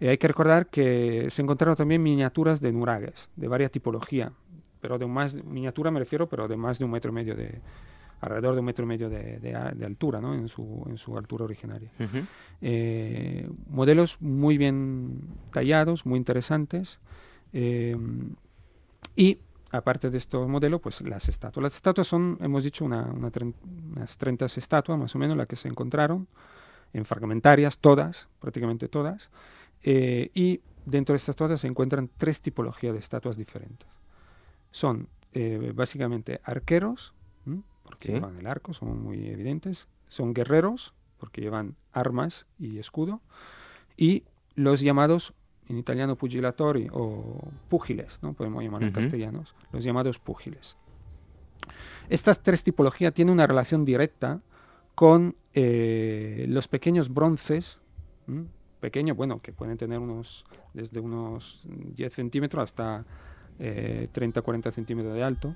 eh, 0.00 0.10
hay 0.10 0.18
que 0.18 0.28
recordar 0.28 0.66
que 0.66 1.26
se 1.30 1.42
encontraron 1.42 1.76
también 1.76 2.02
miniaturas 2.02 2.60
de 2.60 2.72
nuragues, 2.72 3.30
de 3.36 3.48
varias 3.48 3.70
tipologías, 3.70 4.32
pero 4.80 4.98
de 4.98 5.06
más, 5.06 5.34
miniatura 5.34 5.90
me 5.90 6.00
refiero, 6.00 6.28
pero 6.28 6.46
de 6.46 6.56
más 6.56 6.78
de 6.78 6.84
un 6.84 6.90
metro 6.90 7.10
y 7.10 7.14
medio 7.14 7.34
de, 7.34 7.60
alrededor 8.20 8.54
de 8.54 8.60
un 8.60 8.66
metro 8.66 8.84
y 8.84 8.88
medio 8.88 9.08
de, 9.08 9.54
altura, 9.84 10.20
¿no? 10.20 10.34
en, 10.34 10.48
su, 10.48 10.84
en 10.88 10.98
su 10.98 11.16
altura 11.16 11.44
originaria. 11.44 11.90
Eh, 12.60 13.48
modelos 13.68 14.20
muy 14.20 14.58
bien 14.58 15.22
tallados, 15.52 16.04
muy 16.04 16.18
interesantes, 16.18 17.00
eh, 17.52 17.96
y 19.16 19.38
aparte 19.70 20.10
de 20.10 20.18
estos 20.18 20.48
modelos, 20.48 20.80
pues 20.80 21.00
las 21.02 21.28
estatuas. 21.28 21.62
Las 21.62 21.74
estatuas 21.76 22.06
son, 22.06 22.38
hemos 22.40 22.64
dicho, 22.64 22.84
una, 22.84 23.04
unas 23.04 24.16
30 24.18 24.46
estatuas 24.46 24.98
más 24.98 25.14
o 25.14 25.18
menos 25.18 25.36
las 25.36 25.46
que 25.46 25.56
se 25.56 25.68
encontraron 25.68 26.26
en 26.92 27.04
fragmentarias, 27.04 27.78
todas, 27.78 28.28
prácticamente 28.40 28.88
todas. 28.88 29.30
Eh, 29.82 30.30
y 30.34 30.60
dentro 30.84 31.12
de 31.12 31.18
estas 31.18 31.34
estatuas 31.34 31.60
se 31.60 31.68
encuentran 31.68 32.10
tres 32.16 32.40
tipologías 32.40 32.92
de 32.92 32.98
estatuas 32.98 33.36
diferentes. 33.36 33.88
Son 34.72 35.08
eh, 35.32 35.72
básicamente 35.74 36.40
arqueros, 36.44 37.14
porque 37.84 38.12
llevan 38.12 38.38
el 38.38 38.46
arco, 38.46 38.72
son 38.72 39.02
muy 39.02 39.28
evidentes. 39.28 39.88
Son 40.08 40.32
guerreros, 40.32 40.94
porque 41.18 41.40
llevan 41.40 41.76
armas 41.92 42.46
y 42.58 42.78
escudo. 42.78 43.20
Y 43.96 44.24
los 44.54 44.80
llamados 44.80 45.34
en 45.70 45.78
italiano 45.78 46.16
pugilatori 46.16 46.88
o 46.92 47.48
púgiles, 47.68 48.18
¿no? 48.22 48.32
podemos 48.32 48.62
llamarlo 48.62 48.88
en 48.88 48.92
castellanos, 48.92 49.54
los 49.72 49.84
llamados 49.84 50.18
púgiles. 50.18 50.76
Estas 52.08 52.42
tres 52.42 52.64
tipologías 52.64 53.14
tienen 53.14 53.32
una 53.32 53.46
relación 53.46 53.84
directa 53.84 54.40
con 54.96 55.36
eh, 55.54 56.46
los 56.48 56.66
pequeños 56.66 57.14
bronces, 57.14 57.78
pequeños, 58.80 59.16
bueno, 59.16 59.40
que 59.40 59.52
pueden 59.52 59.76
tener 59.76 60.00
unos 60.00 60.44
desde 60.74 60.98
unos 60.98 61.62
10 61.64 62.12
centímetros 62.12 62.64
hasta 62.64 63.04
30-40 63.58 64.66
eh, 64.66 64.72
centímetros 64.72 65.14
de 65.14 65.22
alto, 65.22 65.54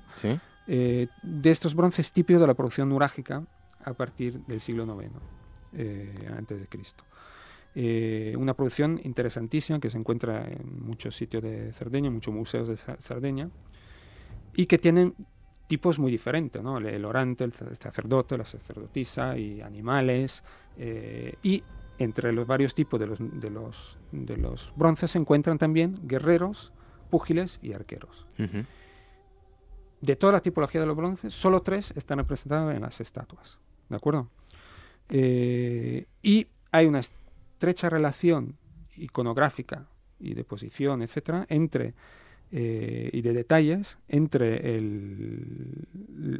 eh, 0.67 1.07
de 1.23 1.51
estos 1.51 1.75
bronces 1.75 2.13
típicos 2.13 2.39
de 2.41 2.47
la 2.47 2.53
producción 2.53 2.87
nurágica 2.87 3.45
a 3.83 3.93
partir 3.93 4.39
del 4.45 4.61
siglo 4.61 4.85
IX 4.85 5.11
antes 6.37 6.57
de 6.57 6.67
Cristo. 6.67 7.03
Eh, 7.77 8.33
una 8.37 8.53
producción 8.53 9.01
interesantísima 9.03 9.81
que 9.81 9.89
se 9.89 9.97
encuentra 9.97 10.47
en 10.47 10.85
muchos 10.85 11.15
sitios 11.15 11.43
de 11.43 11.73
Cerdeña, 11.73 12.09
muchos 12.09 12.33
museos 12.33 12.69
de 12.69 12.77
Cerdeña, 12.77 13.49
y 14.55 14.65
que 14.65 14.77
tienen 14.77 15.13
tipos 15.67 15.99
muy 15.99 16.09
diferentes, 16.09 16.63
¿no? 16.63 16.77
el, 16.77 17.03
orante, 17.03 17.43
el 17.43 17.51
sacerdote, 17.51 18.37
la 18.37 18.45
sacerdotisa 18.45 19.37
y 19.37 19.61
animales, 19.61 20.41
eh, 20.77 21.35
y 21.43 21.63
entre 21.97 22.31
los 22.31 22.47
varios 22.47 22.73
tipos 22.75 22.97
de 22.99 23.07
los, 23.07 23.19
de, 23.19 23.49
los, 23.49 23.97
de 24.11 24.37
los 24.37 24.71
bronces 24.77 25.11
se 25.11 25.17
encuentran 25.17 25.57
también 25.57 25.99
guerreros, 26.03 26.71
púgiles 27.09 27.59
y 27.61 27.73
arqueros. 27.73 28.25
De 30.01 30.15
toda 30.15 30.33
la 30.33 30.39
tipología 30.41 30.79
de 30.79 30.87
los 30.87 30.95
bronces, 30.95 31.33
solo 31.33 31.61
tres 31.61 31.91
están 31.95 32.19
representados 32.19 32.73
en 32.73 32.81
las 32.81 33.01
estatuas. 33.01 33.59
¿De 33.89 33.95
acuerdo? 33.95 34.29
Eh, 35.09 36.05
y 36.21 36.47
hay 36.71 36.85
una 36.85 36.99
estrecha 37.55 37.89
relación 37.89 38.57
iconográfica 38.97 39.87
y 40.19 40.33
de 40.33 40.43
posición, 40.43 41.01
etcétera, 41.01 41.45
entre 41.49 41.93
eh, 42.51 43.09
y 43.13 43.21
de 43.21 43.33
detalles 43.33 43.97
entre 44.09 44.77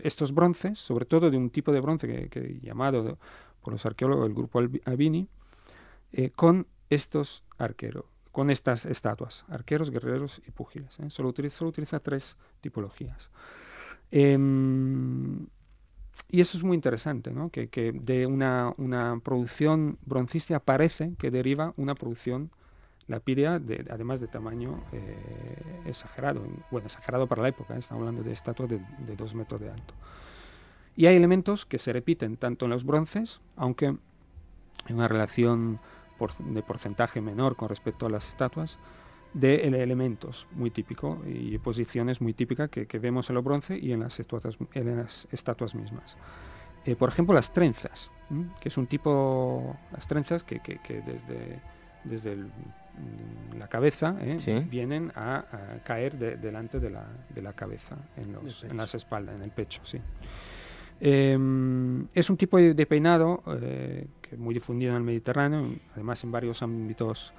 estos 0.03 0.33
bronces, 0.33 0.77
sobre 0.77 1.05
todo 1.05 1.31
de 1.31 1.37
un 1.37 1.49
tipo 1.49 1.71
de 1.71 1.79
bronce 1.79 2.29
que, 2.29 2.59
llamado 2.61 3.17
por 3.61 3.71
los 3.73 3.85
arqueólogos 3.85 4.27
el 4.27 4.33
grupo 4.33 4.59
Albini, 4.59 5.27
eh, 6.11 6.31
con 6.35 6.67
estos 6.89 7.43
arqueros, 7.57 8.05
con 8.31 8.51
estas 8.51 8.85
estatuas, 8.85 9.45
arqueros, 9.47 9.89
guerreros 9.89 10.41
y 10.45 10.51
púgiles. 10.51 10.99
¿eh? 10.99 11.09
Solo, 11.09 11.29
utiliza, 11.29 11.57
solo, 11.57 11.69
utiliza, 11.69 11.99
tres 12.01 12.35
tipologías. 12.59 13.31
Y 16.29 16.41
eso 16.41 16.57
es 16.57 16.63
muy 16.63 16.75
interesante, 16.75 17.31
¿no? 17.31 17.49
que, 17.49 17.67
que 17.67 17.91
de 17.91 18.25
una, 18.25 18.73
una, 18.77 19.19
producción 19.23 19.97
broncística 20.05 20.59
parece 20.59 21.13
que 21.17 21.31
deriva 21.31 21.73
una 21.77 21.95
producción 21.95 22.51
lapidea, 23.07 23.59
de, 23.59 23.85
además 23.91 24.19
de 24.19 24.27
tamaño 24.27 24.83
eh, 24.91 25.83
exagerado, 25.85 26.41
bueno, 26.71 26.87
exagerado 26.87 27.27
para 27.27 27.43
la 27.43 27.49
época, 27.49 27.75
¿eh? 27.75 27.79
estamos 27.79 28.01
hablando 28.01 28.23
de 28.23 28.33
estatuas 28.33 28.69
de, 28.69 28.79
de, 28.79 29.15
dos 29.15 29.35
metros 29.35 29.61
de 29.61 29.69
alto. 29.69 29.93
Y 30.95 31.05
hay 31.05 31.15
elementos 31.15 31.65
que 31.65 31.77
se 31.77 31.93
repiten 31.93 32.37
tanto 32.37 32.65
en 32.65 32.71
los 32.71 32.83
bronces, 32.83 33.41
aunque 33.55 33.85
en 33.85 33.99
una 34.95 35.07
relación 35.07 35.79
por, 36.17 36.35
de 36.35 36.63
porcentaje 36.63 37.21
menor 37.21 37.55
con 37.55 37.69
respecto 37.69 38.07
a 38.07 38.09
las 38.09 38.29
estatuas, 38.29 38.79
de 39.35 39.67
elementos 39.83 40.47
muy 40.53 40.71
típicos 40.71 41.19
y 41.27 41.57
posiciones 41.57 42.21
muy 42.21 42.33
típicas 42.33 42.69
que, 42.69 42.87
que, 42.87 42.99
vemos 42.99 43.29
en 43.29 43.35
los 43.35 43.43
bronce 43.43 43.77
y 43.77 43.91
en 43.91 43.99
las 43.99 44.17
estatuas, 44.19 44.57
en 44.73 44.97
las 44.97 45.27
estatuas 45.29 45.75
mismas. 45.75 46.15
Eh, 46.85 46.95
por 46.95 47.09
ejemplo, 47.09 47.35
las 47.35 47.51
trenzas, 47.51 48.09
¿m? 48.31 48.47
que 48.61 48.69
es 48.69 48.77
un 48.77 48.87
tipo, 48.87 49.75
las 49.91 50.07
trenzas 50.07 50.43
que, 50.43 50.61
que, 50.61 50.77
que 50.79 51.01
desde, 51.01 51.59
desde 52.05 52.31
el, 52.31 52.45
mm, 52.45 53.57
la 53.57 53.67
cabeza 53.67 54.15
¿eh? 54.21 54.37
Sí. 54.39 54.53
vienen 54.69 55.11
a, 55.15 55.37
a 55.39 55.83
caer 55.83 56.17
de- 56.17 56.37
delante 56.37 56.79
de 56.79 56.91
la, 56.91 57.05
de 57.33 57.41
la 57.41 57.51
cabeza, 57.53 57.97
en, 58.15 58.31
los, 58.31 58.63
en 58.63 58.77
las 58.77 58.95
espaldas, 58.95 59.35
en 59.35 59.41
el 59.41 59.51
pecho, 59.51 59.81
sí. 59.83 59.99
Eh, 61.01 61.37
es 62.13 62.29
un 62.29 62.37
tipo 62.37 62.57
de, 62.57 62.73
de 62.73 62.85
peinado 62.85 63.43
eh, 63.61 64.07
que 64.21 64.35
es 64.35 64.39
muy 64.39 64.53
difundido 64.53 64.91
en 64.91 64.97
el 64.97 65.03
Mediterráneo, 65.03 65.75
además 65.93 66.23
en 66.23 66.31
varios 66.31 66.61
ámbitos 66.63 67.33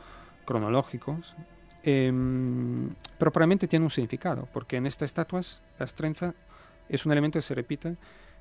cronológicos, 0.45 1.35
eh, 1.87 2.13
pero 3.19 3.31
probablemente 3.33 3.67
tiene 3.69 3.85
un 3.85 3.91
significado, 3.91 4.47
porque 4.53 4.77
en 4.77 4.87
estas 4.87 5.07
estatuas 5.07 5.63
las 5.79 5.95
trenzas 5.95 6.35
es 6.89 7.07
un 7.07 7.13
elemento 7.13 7.39
que 7.39 7.43
se 7.43 7.55
repite 7.55 7.97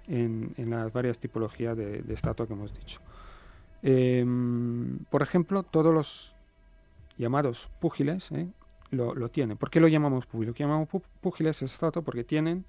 en, 0.07 0.53
en 0.57 0.69
las 0.71 0.91
varias 0.91 1.17
tipologías 1.19 1.77
de, 1.77 2.01
de 2.01 2.13
estatua 2.13 2.45
que 2.47 2.53
hemos 2.53 2.73
dicho. 2.73 2.99
Eh, 3.83 4.25
por 5.09 5.21
ejemplo, 5.21 5.63
todos 5.63 5.93
los 5.93 6.35
llamados 7.17 7.69
púgiles 7.79 8.31
¿eh? 8.31 8.47
lo, 8.91 9.13
lo 9.15 9.29
tienen. 9.29 9.57
¿Por 9.57 9.69
qué 9.69 9.79
lo 9.79 9.87
llamamos 9.87 10.25
púgiles? 10.25 10.47
Lo 10.49 10.53
que 10.55 10.63
llamamos 10.63 10.89
pú- 10.89 11.03
púgiles 11.21 11.61
es 11.61 11.71
estatua 11.73 12.01
porque 12.01 12.23
tienen 12.23 12.65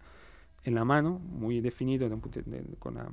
en 0.65 0.75
la 0.75 0.85
mano, 0.85 1.19
muy 1.19 1.61
definido, 1.61 2.09
de 2.09 2.17
de- 2.43 2.77
con 2.79 2.95
la, 2.97 3.09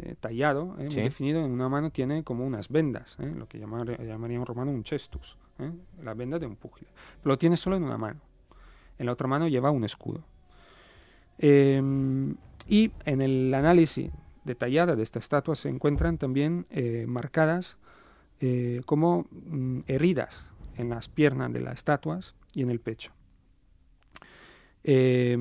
eh, 0.00 0.14
tallado, 0.20 0.76
¿eh? 0.78 0.86
Sí. 0.90 0.96
muy 0.96 1.04
definido, 1.04 1.44
en 1.44 1.50
una 1.50 1.68
mano 1.68 1.90
tiene 1.90 2.22
como 2.24 2.46
unas 2.46 2.68
vendas, 2.68 3.16
¿eh? 3.20 3.32
lo 3.36 3.46
que 3.48 3.58
llamar, 3.58 4.00
llamaría 4.02 4.36
en 4.36 4.46
romano 4.46 4.70
un 4.70 4.84
cestus, 4.84 5.36
¿eh? 5.58 5.72
la 6.02 6.14
venda 6.14 6.38
de 6.38 6.46
un 6.46 6.56
púgil. 6.56 6.88
Pero 7.22 7.32
lo 7.32 7.38
tiene 7.38 7.56
solo 7.56 7.76
en 7.76 7.84
una 7.84 7.98
mano. 7.98 8.20
En 8.98 9.06
la 9.06 9.12
otra 9.12 9.28
mano 9.28 9.48
lleva 9.48 9.70
un 9.70 9.84
escudo. 9.84 10.22
Eh, 11.38 11.80
y 12.66 12.90
en 13.04 13.22
el 13.22 13.54
análisis 13.54 14.10
detallado 14.44 14.96
de 14.96 15.02
esta 15.02 15.18
estatua 15.18 15.54
se 15.56 15.68
encuentran 15.68 16.18
también 16.18 16.66
eh, 16.70 17.04
marcadas 17.06 17.76
eh, 18.40 18.82
como 18.86 19.26
mm, 19.30 19.80
heridas 19.86 20.50
en 20.76 20.90
las 20.90 21.08
piernas 21.08 21.52
de 21.52 21.60
las 21.60 21.74
estatuas 21.74 22.34
y 22.52 22.62
en 22.62 22.70
el 22.70 22.80
pecho. 22.80 23.12
Eh, 24.84 25.36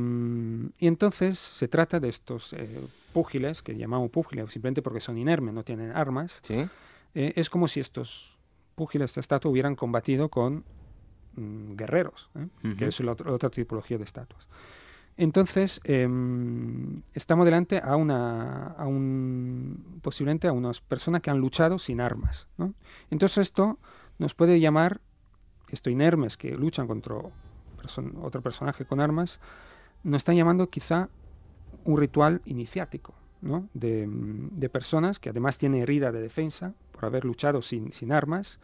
y 0.77 0.87
entonces 0.87 1.39
se 1.39 1.67
trata 1.67 1.99
de 1.99 2.09
estos 2.09 2.53
eh, 2.53 2.81
púgiles, 3.13 3.61
que 3.61 3.75
llamamos 3.75 4.09
púgiles 4.09 4.51
simplemente 4.51 4.81
porque 4.81 4.99
son 4.99 5.17
inermes, 5.17 5.53
no 5.53 5.63
tienen 5.63 5.91
armas. 5.91 6.39
Sí. 6.41 6.67
Eh, 7.13 7.33
es 7.35 7.49
como 7.49 7.67
si 7.67 7.79
estos 7.79 8.36
púgiles, 8.77 9.11
esta 9.11 9.19
estatua, 9.19 9.51
hubieran 9.51 9.75
combatido 9.75 10.29
con 10.29 10.63
mm, 11.35 11.75
guerreros, 11.75 12.29
¿eh? 12.35 12.75
Que 12.77 12.85
es 12.85 12.99
la 13.01 13.11
otra, 13.13 13.33
otra 13.33 13.49
tipología 13.49 13.97
de 13.97 14.03
estatuas. 14.03 14.47
Entonces, 15.17 15.81
em, 15.83 17.01
estamos 17.15 17.43
delante 17.45 17.81
a 17.83 17.95
una, 17.95 18.67
a 18.67 18.85
un, 18.85 19.99
posiblemente 20.03 20.47
a 20.47 20.51
unas 20.51 20.79
personas 20.79 21.23
que 21.23 21.31
han 21.31 21.39
luchado 21.39 21.79
sin 21.79 21.99
armas. 22.01 22.47
¿no? 22.57 22.75
Entonces 23.09 23.39
esto 23.39 23.79
nos 24.19 24.35
puede 24.35 24.59
llamar, 24.59 25.01
estos 25.69 25.91
inermes 25.91 26.37
que 26.37 26.51
luchan 26.51 26.85
contra 26.85 27.15
otro 28.21 28.41
personaje 28.41 28.85
con 28.85 28.99
armas, 28.99 29.39
nos 30.03 30.19
están 30.19 30.35
llamando 30.35 30.69
quizá 30.69 31.09
un 31.83 31.97
ritual 31.97 32.41
iniciático, 32.45 33.15
¿no? 33.41 33.67
de, 33.73 34.07
mm, 34.07 34.59
de 34.59 34.69
personas 34.69 35.19
que 35.19 35.29
además 35.29 35.57
tienen 35.57 35.81
herida 35.81 36.11
de 36.11 36.21
defensa 36.21 36.73
por 36.91 37.05
haber 37.05 37.25
luchado 37.25 37.61
sin, 37.61 37.93
sin 37.93 38.11
armas, 38.11 38.59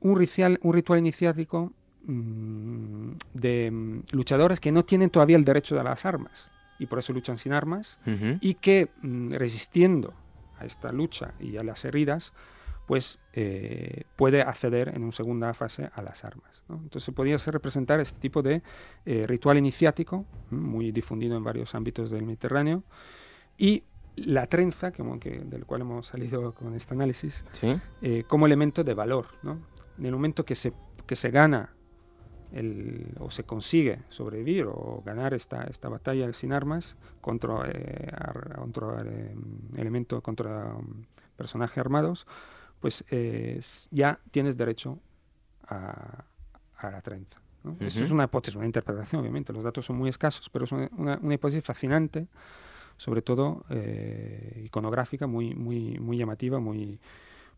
un 0.00 0.18
ritual, 0.18 0.58
un 0.62 0.72
ritual 0.72 0.98
iniciático 0.98 1.72
mm, 2.04 3.12
de 3.34 3.70
mm, 3.70 4.02
luchadores 4.12 4.60
que 4.60 4.72
no 4.72 4.84
tienen 4.84 5.10
todavía 5.10 5.36
el 5.36 5.44
derecho 5.44 5.78
a 5.78 5.84
las 5.84 6.04
armas 6.04 6.50
y 6.78 6.86
por 6.86 6.98
eso 6.98 7.12
luchan 7.12 7.38
sin 7.38 7.52
armas 7.52 7.98
y 8.40 8.54
que 8.54 8.90
resistiendo 9.30 10.12
a 10.58 10.64
esta 10.64 10.92
lucha 10.92 11.34
y 11.40 11.56
a 11.56 11.62
las 11.62 11.84
heridas, 11.84 12.32
pues 12.86 13.18
eh, 13.32 14.04
puede 14.14 14.42
acceder 14.42 14.88
en 14.88 15.02
una 15.02 15.12
segunda 15.12 15.52
fase 15.54 15.90
a 15.92 16.02
las 16.02 16.24
armas. 16.24 16.62
¿no? 16.68 16.76
Entonces 16.76 17.12
podría 17.14 17.38
ser 17.38 17.54
representar 17.54 18.00
este 18.00 18.18
tipo 18.20 18.42
de 18.42 18.62
eh, 19.04 19.24
ritual 19.26 19.58
iniciático, 19.58 20.24
muy 20.50 20.92
difundido 20.92 21.36
en 21.36 21.44
varios 21.44 21.74
ámbitos 21.74 22.10
del 22.10 22.24
Mediterráneo, 22.24 22.84
y 23.58 23.84
la 24.16 24.46
trenza, 24.46 24.92
como 24.92 25.20
que, 25.20 25.40
del 25.40 25.66
cual 25.66 25.82
hemos 25.82 26.06
salido 26.06 26.54
con 26.54 26.74
este 26.74 26.94
análisis, 26.94 27.44
Sí. 27.52 27.76
eh, 28.02 28.24
como 28.26 28.46
elemento 28.46 28.82
de 28.84 28.94
valor. 28.94 29.26
¿no? 29.42 29.58
En 29.98 30.06
el 30.06 30.12
momento 30.12 30.44
que 30.44 30.54
se, 30.54 30.72
que 31.06 31.16
se 31.16 31.30
gana 31.30 31.70
el, 32.52 33.14
o 33.18 33.30
se 33.30 33.44
consigue 33.44 34.02
sobrevivir 34.08 34.66
o 34.68 35.02
ganar 35.04 35.34
esta, 35.34 35.64
esta 35.64 35.88
batalla 35.88 36.32
sin 36.32 36.52
armas 36.52 36.96
contra, 37.20 37.68
eh, 37.70 38.08
ar- 38.12 38.54
contra 38.56 39.02
eh, 39.04 39.34
elementos, 39.76 40.22
contra 40.22 40.74
um, 40.76 41.04
personajes 41.36 41.76
armados, 41.78 42.26
pues 42.80 43.04
eh, 43.10 43.60
ya 43.90 44.18
tienes 44.30 44.56
derecho 44.56 44.98
a, 45.68 46.24
a 46.78 46.90
la 46.90 47.02
trenza. 47.02 47.38
¿no? 47.64 47.76
Eso 47.80 48.02
es 48.04 48.10
una 48.12 48.24
hipótesis, 48.24 48.56
una 48.56 48.66
interpretación, 48.66 49.20
obviamente. 49.20 49.52
Los 49.52 49.64
datos 49.64 49.84
son 49.84 49.96
muy 49.96 50.08
escasos, 50.08 50.48
pero 50.48 50.64
es 50.64 50.72
una- 50.72 51.18
una 51.20 51.34
hipótesis 51.34 51.64
fascinante, 51.64 52.28
sobre 52.96 53.22
todo 53.22 53.64
eh, 53.70 54.62
iconográfica, 54.64 55.26
muy, 55.26 55.54
muy, 55.54 55.98
muy 55.98 56.18
llamativa, 56.18 56.58
muy, 56.60 56.98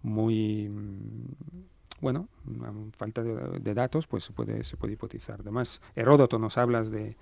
muy 0.03 0.69
mm, 0.69 2.01
bueno, 2.01 2.29
a 2.63 2.97
falta 2.97 3.23
de, 3.23 3.59
de 3.59 3.75
datos, 3.75 4.07
pues 4.07 4.25
se 4.25 4.33
puede, 4.33 4.65
se 4.65 4.77
puede 4.77 4.95
hipotizar. 4.95 5.41
Además, 5.41 5.81
Heródoto 5.97 6.39
nos 6.39 6.57
habla 6.59 6.83
de, 6.83 7.17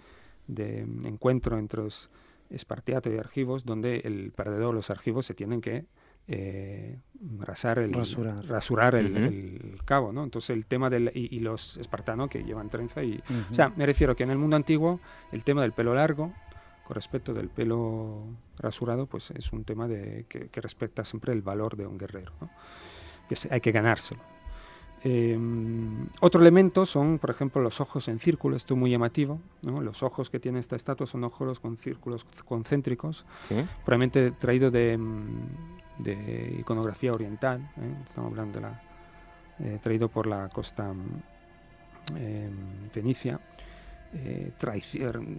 de 0.46 0.80
encuentro 1.04 1.58
entre 1.58 1.82
los 1.82 2.10
espartiatos 2.50 3.12
y 3.12 3.18
argivos, 3.18 3.64
donde 3.64 3.98
el 4.04 4.32
perdedor, 4.32 4.74
los 4.74 4.90
argivos, 4.90 5.26
se 5.26 5.34
tienen 5.34 5.60
que 5.60 5.86
eh, 6.28 6.98
rasar 7.38 7.78
el, 7.78 7.92
Rasurar. 7.92 8.44
rasurar 8.46 8.94
el, 8.96 9.78
cabo, 9.84 10.12
¿no? 10.12 10.24
Entonces 10.24 10.50
el 10.50 10.66
tema 10.66 10.90
del 10.90 11.12
y, 11.14 11.34
y 11.34 11.40
los 11.40 11.76
espartanos 11.76 12.28
que 12.28 12.42
llevan 12.42 12.68
trenza 12.68 13.04
y, 13.04 13.22
o 13.50 13.54
sea, 13.54 13.72
me 13.76 13.86
refiero 13.86 14.16
que 14.16 14.24
en 14.24 14.30
el 14.30 14.38
mundo 14.38 14.56
antiguo 14.56 15.00
el 15.30 15.44
tema 15.44 15.62
del 15.62 15.72
pelo 15.72 15.94
largo 15.94 16.32
con 16.86 16.94
respecto 16.94 17.34
del 17.34 17.48
pelo 17.48 18.22
rasurado, 18.58 19.06
pues 19.06 19.30
es 19.32 19.52
un 19.52 19.64
tema 19.64 19.88
de, 19.88 20.24
que, 20.28 20.48
que 20.48 20.60
respecta 20.60 21.04
siempre 21.04 21.32
el 21.32 21.42
valor 21.42 21.76
de 21.76 21.86
un 21.86 21.98
guerrero, 21.98 22.32
¿no? 22.40 22.50
Hay 23.50 23.60
que 23.60 23.72
ganárselo. 23.72 24.20
Eh, 25.02 25.38
otro 26.20 26.40
elemento 26.40 26.86
son, 26.86 27.18
por 27.18 27.30
ejemplo, 27.30 27.60
los 27.60 27.80
ojos 27.80 28.08
en 28.08 28.18
círculo, 28.18 28.56
esto 28.56 28.74
es 28.74 28.80
muy 28.80 28.90
llamativo, 28.90 29.40
¿no? 29.62 29.80
Los 29.80 30.02
ojos 30.02 30.30
que 30.30 30.38
tiene 30.40 30.58
esta 30.58 30.76
estatua 30.76 31.06
son 31.06 31.24
ojos 31.24 31.60
con 31.60 31.76
círculos 31.76 32.24
concéntricos, 32.44 33.26
Sí. 33.44 33.56
probablemente 33.84 34.30
traído 34.32 34.70
de, 34.70 34.98
de 35.98 36.56
iconografía 36.60 37.12
oriental, 37.12 37.60
¿eh? 37.76 37.94
estamos 38.08 38.30
hablando 38.30 38.60
de 38.60 38.62
la, 38.66 38.82
eh, 39.58 39.78
traído 39.82 40.08
por 40.08 40.26
la 40.26 40.48
costa 40.48 40.92
eh, 42.16 42.48
fenicia, 42.92 43.40
eh, 44.14 44.52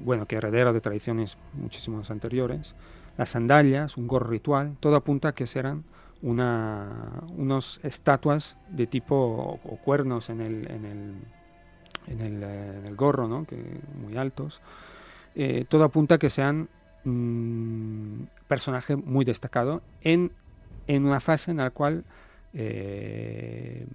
bueno, 0.04 0.26
que 0.26 0.36
heredero 0.36 0.74
de 0.74 0.82
tradiciones 0.82 1.38
muchísimos 1.54 2.12
anteriores, 2.12 2.76
las 3.18 3.30
sandalias, 3.30 3.98
un 3.98 4.08
gorro 4.08 4.30
ritual, 4.30 4.76
todo 4.80 4.96
apunta 4.96 5.30
a 5.30 5.32
que 5.34 5.48
serán 5.48 5.84
una, 6.22 7.24
unos 7.36 7.80
estatuas 7.84 8.58
de 8.70 8.88
tipo 8.88 9.60
o, 9.64 9.78
cuernos 9.78 10.30
en 10.30 10.42
el, 10.42 10.70
en 10.70 10.86
el, 10.86 11.16
en 12.08 12.86
el, 12.86 12.96
gorro, 12.96 13.28
¿no? 13.28 13.46
que, 13.46 13.58
muy 14.02 14.18
altos. 14.18 14.62
Eh, 15.36 15.66
todo 15.68 15.84
apunta 15.84 16.16
a 16.16 16.18
que 16.18 16.30
sean 16.30 16.70
mm, 17.04 18.24
personaje 18.48 18.96
muy 18.96 19.26
destacado 19.26 19.82
en, 20.02 20.32
en 20.88 21.06
una 21.06 21.20
fase 21.20 21.52
en 21.52 21.58
la 21.58 21.70
cual 21.70 22.04
eh, 22.54 23.86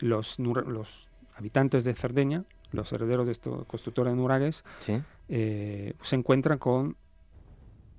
los, 0.00 0.38
los 0.38 1.08
habitantes 1.36 1.84
de 1.84 1.94
Cerdeña, 1.94 2.44
los 2.74 2.92
herederos 2.92 3.26
de 3.26 3.32
estos 3.32 3.64
constructores 3.66 4.12
de 4.12 4.16
nuragues, 4.16 4.64
Sí. 4.80 5.00
eh, 5.28 5.94
se 6.02 6.16
encuentran 6.16 6.58
con 6.58 6.96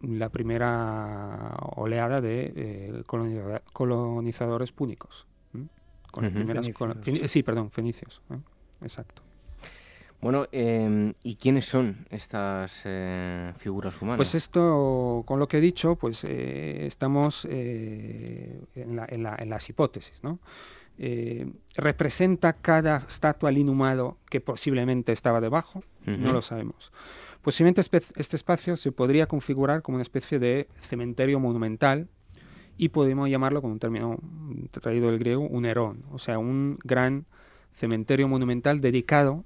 la 0.01 0.29
primera 0.29 1.55
oleada 1.75 2.21
de 2.21 2.53
eh, 2.55 3.03
coloniza- 3.07 3.61
colonizadores 3.73 4.71
púnicos. 4.71 5.25
Con 6.11 6.23
las 6.23 6.31
Ujú. 6.31 6.39
primeras 6.45 6.65
sí, 7.29 7.43
perdón, 7.43 7.71
fenicios. 7.71 8.21
¿eh? 8.29 8.37
Exacto. 8.81 9.21
Bueno, 10.21 10.47
em, 10.53 11.13
¿y 11.23 11.35
quiénes 11.35 11.65
son 11.65 12.07
estas 12.09 12.81
eh, 12.85 13.53
figuras 13.57 14.01
humanas? 14.01 14.17
Pues 14.17 14.33
esto, 14.33 15.23
con 15.25 15.39
lo 15.39 15.47
que 15.47 15.57
he 15.57 15.61
dicho, 15.61 15.97
pues 15.97 16.23
eh, 16.23 16.85
estamos 16.87 17.45
eh, 17.49 18.61
en, 18.75 18.95
la, 18.95 19.05
en, 19.09 19.23
la, 19.23 19.35
en, 19.37 19.49
las 19.49 19.69
hipótesis, 19.69 20.23
¿no? 20.23 20.39
¿Representa 21.75 22.53
cada 22.53 23.05
estatua 23.07 23.49
al 23.49 23.57
inhumado 23.57 24.17
que 24.29 24.41
posiblemente 24.41 25.11
estaba 25.11 25.41
debajo? 25.41 25.83
No 26.05 26.31
lo 26.31 26.41
sabemos. 26.41 26.91
Posiblemente 27.41 27.81
este 27.81 28.35
espacio 28.35 28.75
se 28.75 28.91
podría 28.91 29.27
configurar 29.27 29.81
como 29.81 29.97
una 29.97 30.01
especie 30.01 30.39
de 30.39 30.67
cementerio 30.81 31.39
monumental 31.39 32.07
y 32.77 32.89
podemos 32.89 33.29
llamarlo 33.29 33.61
con 33.61 33.71
un 33.71 33.79
término 33.79 34.17
traído 34.71 35.11
del 35.11 35.19
griego, 35.19 35.43
un 35.47 35.65
herón, 35.65 36.03
o 36.11 36.19
sea, 36.19 36.39
un 36.39 36.79
gran 36.83 37.25
cementerio 37.73 38.27
monumental 38.27 38.81
dedicado 38.81 39.45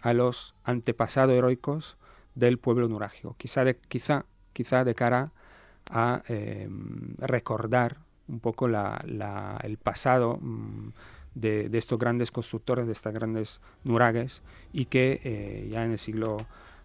a 0.00 0.14
los 0.14 0.54
antepasados 0.64 1.34
heroicos 1.34 1.96
del 2.34 2.58
pueblo 2.58 2.88
nuragio, 2.88 3.34
quizá 3.36 3.64
de, 3.64 3.76
quizá, 3.76 4.26
quizá 4.52 4.84
de 4.84 4.94
cara 4.94 5.32
a 5.90 6.22
em, 6.28 7.14
recordar 7.18 7.98
un 8.30 8.40
poco 8.40 8.66
el 8.66 9.78
pasado 9.82 10.38
mm, 10.40 10.88
de, 11.34 11.70
estos 11.72 11.98
grandes 11.98 12.30
constructores, 12.30 12.86
de 12.86 12.92
estas 12.92 13.12
grandes 13.12 13.60
nuragues, 13.84 14.42
y 14.72 14.86
que 14.86 15.20
eh, 15.24 15.68
ya 15.70 15.84
en 15.84 15.92
el 15.92 15.98
siglo, 15.98 16.38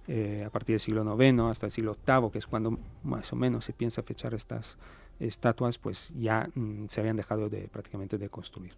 eh, 0.07 0.43
a 0.45 0.49
partir 0.49 0.73
del 0.73 0.79
siglo 0.79 1.17
IX 1.19 1.39
hasta 1.41 1.67
el 1.67 1.71
siglo 1.71 1.97
VIII, 2.05 2.31
que 2.31 2.39
es 2.39 2.47
cuando 2.47 2.77
más 3.03 3.31
o 3.31 3.35
menos 3.35 3.65
se 3.65 3.73
piensa 3.73 4.03
fechar 4.03 4.33
estas 4.33 4.77
estatuas, 5.19 5.77
pues 5.77 6.11
ya 6.17 6.49
mm, 6.55 6.87
se 6.87 6.99
habían 6.99 7.15
dejado 7.15 7.49
de 7.49 7.67
prácticamente 7.67 8.17
de 8.17 8.29
construir. 8.29 8.73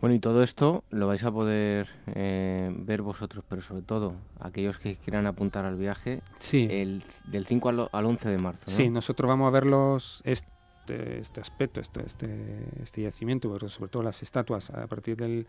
Bueno, 0.00 0.14
y 0.14 0.20
todo 0.20 0.42
esto 0.42 0.84
lo 0.90 1.06
vais 1.06 1.24
a 1.24 1.32
poder 1.32 1.88
eh, 2.14 2.72
ver 2.78 3.02
vosotros, 3.02 3.44
pero 3.48 3.62
sobre 3.62 3.82
todo 3.82 4.14
aquellos 4.38 4.78
que 4.78 4.96
quieran 4.96 5.26
apuntar 5.26 5.64
al 5.64 5.76
viaje 5.76 6.22
sí. 6.38 6.68
el, 6.70 7.02
del 7.24 7.46
5 7.46 7.68
al, 7.68 7.88
al 7.90 8.04
11 8.04 8.28
de 8.28 8.38
marzo. 8.38 8.64
Sí, 8.66 8.90
nosotros 8.90 9.28
vamos 9.28 9.48
a 9.48 9.50
verlos 9.50 10.22
este, 10.86 11.18
este 11.18 11.40
aspecto, 11.40 11.80
este, 11.80 12.06
este, 12.06 12.28
este 12.82 13.02
yacimiento, 13.02 13.52
pero 13.52 13.68
sobre 13.68 13.90
todo 13.90 14.02
las 14.02 14.22
estatuas 14.22 14.70
a 14.70 14.86
partir 14.86 15.16
del, 15.16 15.46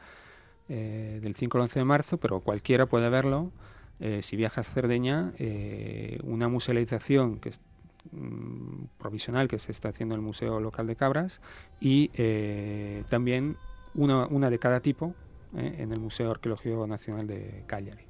eh, 0.68 1.20
del 1.22 1.36
5 1.36 1.58
al 1.58 1.64
11 1.64 1.80
de 1.80 1.86
marzo, 1.86 2.18
pero 2.18 2.40
cualquiera 2.40 2.88
puede 2.88 3.10
verlo. 3.10 3.52
Eh, 4.00 4.22
si 4.24 4.36
viajas 4.36 4.70
a 4.70 4.74
Cerdeña, 4.74 5.34
una 6.24 6.48
musealización 6.48 7.40
que 7.40 7.50
es 7.50 7.62
mm, 8.12 8.86
provisional 8.98 9.48
que 9.48 9.60
se 9.60 9.72
está 9.72 9.90
haciendo 9.90 10.16
en 10.16 10.22
el 10.22 10.26
Museo 10.26 10.60
Local 10.60 10.88
de 10.88 10.96
Cabras 10.96 11.42
y 11.80 12.10
también 13.10 13.58
una, 13.94 14.26
una 14.28 14.50
de 14.50 14.60
cada 14.60 14.80
tipo 14.80 15.14
eh, 15.56 15.76
en 15.80 15.92
el 15.92 16.00
Museo 16.00 16.30
Arqueológico 16.32 16.86
Nacional 16.88 17.26
de 17.26 17.64
Cagliari. 17.68 18.04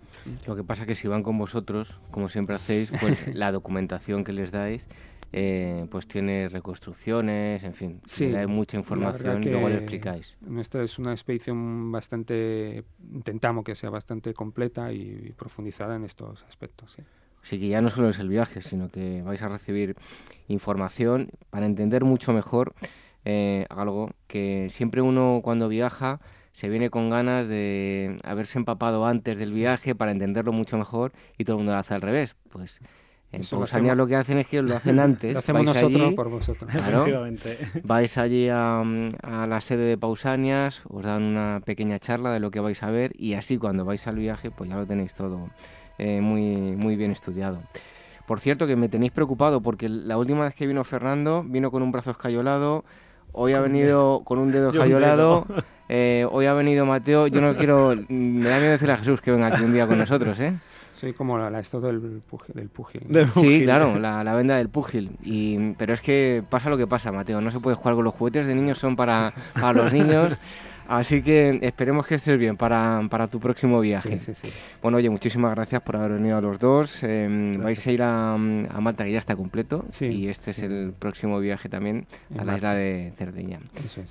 Lo 0.47 0.55
que 0.55 0.63
pasa 0.63 0.83
es 0.83 0.87
que 0.87 0.95
si 0.95 1.07
van 1.07 1.23
con 1.23 1.37
vosotros, 1.37 1.99
como 2.09 2.29
siempre 2.29 2.55
hacéis, 2.55 2.91
pues 2.99 3.27
la 3.35 3.51
documentación 3.51 4.23
que 4.23 4.33
les 4.33 4.51
dais 4.51 4.87
eh, 5.33 5.85
pues 5.89 6.07
tiene 6.07 6.49
reconstrucciones, 6.49 7.63
en 7.63 7.73
fin, 7.73 8.01
sí, 8.05 8.25
hay 8.33 8.47
mucha 8.47 8.77
información 8.77 9.43
y 9.43 9.49
luego 9.49 9.69
le 9.69 9.75
explicáis. 9.75 10.37
Esta 10.57 10.81
es 10.81 10.97
una 10.99 11.11
expedición 11.11 11.91
bastante, 11.91 12.83
intentamos 13.13 13.63
que 13.63 13.75
sea 13.75 13.89
bastante 13.89 14.33
completa 14.33 14.91
y, 14.93 15.33
profundizada 15.37 15.95
en 15.95 16.03
estos 16.03 16.43
aspectos. 16.43 16.93
Sí. 16.93 17.03
Así 17.43 17.59
que 17.59 17.67
ya 17.67 17.81
no 17.81 17.89
solo 17.89 18.09
es 18.09 18.19
el 18.19 18.29
viaje, 18.29 18.61
sino 18.61 18.89
que 18.89 19.21
vais 19.21 19.41
a 19.41 19.47
recibir 19.47 19.95
información 20.47 21.29
para 21.49 21.65
entender 21.65 22.03
mucho 22.03 22.33
mejor 22.33 22.73
eh, 23.25 23.65
algo 23.69 24.11
que 24.27 24.67
siempre 24.69 25.01
uno 25.01 25.41
cuando 25.43 25.67
viaja 25.67 26.19
se 26.53 26.69
viene 26.69 26.89
con 26.89 27.09
ganas 27.09 27.47
de 27.47 28.19
haberse 28.23 28.57
empapado 28.57 29.05
antes 29.05 29.37
del 29.37 29.53
viaje 29.53 29.95
para 29.95 30.11
entenderlo 30.11 30.53
mucho 30.53 30.77
mejor 30.77 31.11
y 31.37 31.43
todo 31.43 31.57
el 31.57 31.59
mundo 31.59 31.73
lo 31.73 31.77
hace 31.77 31.93
al 31.93 32.01
revés. 32.01 32.35
Pues 32.49 32.79
en 33.31 33.41
Pausanias 33.41 33.97
lo 33.97 34.07
que 34.07 34.15
hacen 34.15 34.37
es 34.37 34.47
que 34.47 34.61
lo 34.61 34.75
hacen 34.75 34.99
antes. 34.99 35.33
lo 35.33 35.39
hacemos 35.39 35.65
nosotros 35.65 36.13
por 36.13 36.29
vosotros. 36.29 36.71
vais 37.83 38.17
allí 38.17 38.47
a, 38.49 38.83
la 39.47 39.61
sede 39.61 39.83
de 39.83 39.97
Pausanias, 39.97 40.83
os 40.87 41.03
dan 41.03 41.23
una 41.23 41.61
pequeña 41.65 41.99
charla 41.99 42.31
de 42.31 42.39
lo 42.39 42.51
que 42.51 42.59
vais 42.59 42.81
a 42.83 42.89
ver 42.89 43.11
y 43.17 43.33
así 43.33 43.57
cuando 43.57 43.85
vais 43.85 44.07
al 44.07 44.15
viaje 44.15 44.51
pues 44.51 44.69
ya 44.69 44.77
lo 44.77 44.85
tenéis 44.85 45.13
todo 45.13 45.49
eh, 45.97 46.21
muy, 46.21 46.55
muy 46.55 46.95
bien 46.95 47.11
estudiado. 47.11 47.61
Por 48.25 48.39
cierto 48.39 48.67
que 48.67 48.75
me 48.75 48.89
tenéis 48.89 49.11
preocupado 49.11 49.61
porque 49.61 49.87
la 49.89 50.17
última 50.17 50.43
vez 50.45 50.53
que 50.53 50.67
vino 50.67 50.83
Fernando 50.83 51.43
vino 51.43 51.71
con 51.71 51.81
un 51.81 51.91
brazo 51.91 52.11
escayolado, 52.11 52.83
hoy 53.31 53.53
ha 53.53 53.61
venido 53.61 54.21
con 54.23 54.39
un 54.39 54.51
dedo 54.51 54.69
escayolado, 54.71 55.45
eh, 55.89 56.25
hoy 56.29 56.45
ha 56.45 56.53
venido 56.53 56.85
Mateo, 56.85 57.27
yo 57.27 57.39
no 57.41 57.55
quiero, 57.55 57.95
me 58.09 58.49
da 58.49 58.59
miedo 58.59 58.71
decir 58.71 58.91
a 58.91 58.97
Jesús 58.97 59.21
que 59.21 59.31
venga 59.31 59.47
aquí 59.47 59.63
un 59.63 59.73
día 59.73 59.87
con 59.87 59.97
nosotros, 59.97 60.39
¿eh? 60.39 60.53
Soy 60.97 61.13
como 61.13 61.37
la, 61.37 61.59
esto 61.59 61.79
del, 61.79 61.99
pugil, 62.27 62.55
del 62.55 62.69
pugil. 62.69 63.03
Sí, 63.35 63.61
claro, 63.61 63.99
la, 63.99 64.23
la, 64.23 64.33
venda 64.33 64.57
del 64.57 64.67
pugil. 64.67 65.11
Y, 65.23 65.73
pero 65.73 65.93
es 65.93 66.01
que 66.01 66.43
pasa 66.49 66.71
lo 66.71 66.77
que 66.77 66.87
pasa, 66.87 67.11
Mateo. 67.11 67.39
No 67.39 67.51
se 67.51 67.59
puede 67.59 67.75
jugar 67.75 67.93
con 67.93 68.03
los 68.03 68.15
juguetes 68.15 68.47
de 68.47 68.55
niños, 68.55 68.79
son 68.79 68.95
para, 68.95 69.31
para 69.53 69.73
los 69.83 69.93
niños. 69.93 70.39
Así 70.87 71.21
que 71.21 71.59
esperemos 71.61 72.07
que 72.07 72.15
estés 72.15 72.39
bien 72.39 72.57
para, 72.57 72.99
para 73.11 73.27
tu 73.27 73.39
próximo 73.39 73.79
viaje. 73.79 74.17
Sí, 74.17 74.33
sí, 74.33 74.47
sí. 74.49 74.53
Bueno, 74.81 74.97
oye, 74.97 75.11
muchísimas 75.11 75.53
gracias 75.53 75.81
por 75.81 75.97
haber 75.97 76.13
venido 76.13 76.35
a 76.35 76.41
los 76.41 76.57
dos. 76.57 77.03
Em, 77.03 77.61
vais 77.61 77.85
a 77.85 77.91
ir 77.91 78.01
a, 78.01 78.33
a, 78.33 78.37
Malta, 78.37 79.03
que 79.03 79.11
ya 79.11 79.19
está 79.19 79.35
completo. 79.35 79.85
y 79.99 80.29
este 80.29 80.49
es 80.49 80.59
el 80.63 80.93
próximo 80.97 81.39
viaje 81.39 81.69
también 81.69 82.07
a 82.39 82.43
la 82.43 82.55
isla 82.55 82.73
de 82.73 83.13
Cerdeña. 83.19 83.59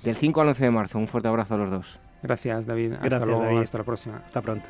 Del 0.03 0.15
5 0.15 0.39
al 0.39 0.47
11 0.47 0.63
de 0.63 0.71
marzo. 0.71 0.99
Un 0.99 1.09
fuerte 1.09 1.27
abrazo 1.27 1.55
a 1.55 1.57
los 1.57 1.69
dos. 1.69 1.99
Gracias, 2.23 2.65
David. 2.65 2.93
Hasta 2.93 3.25
luego. 3.25 3.59
Hasta 3.59 3.77
la 3.79 3.83
próxima. 3.83 4.21
Hasta 4.23 4.41
pronto. 4.41 4.69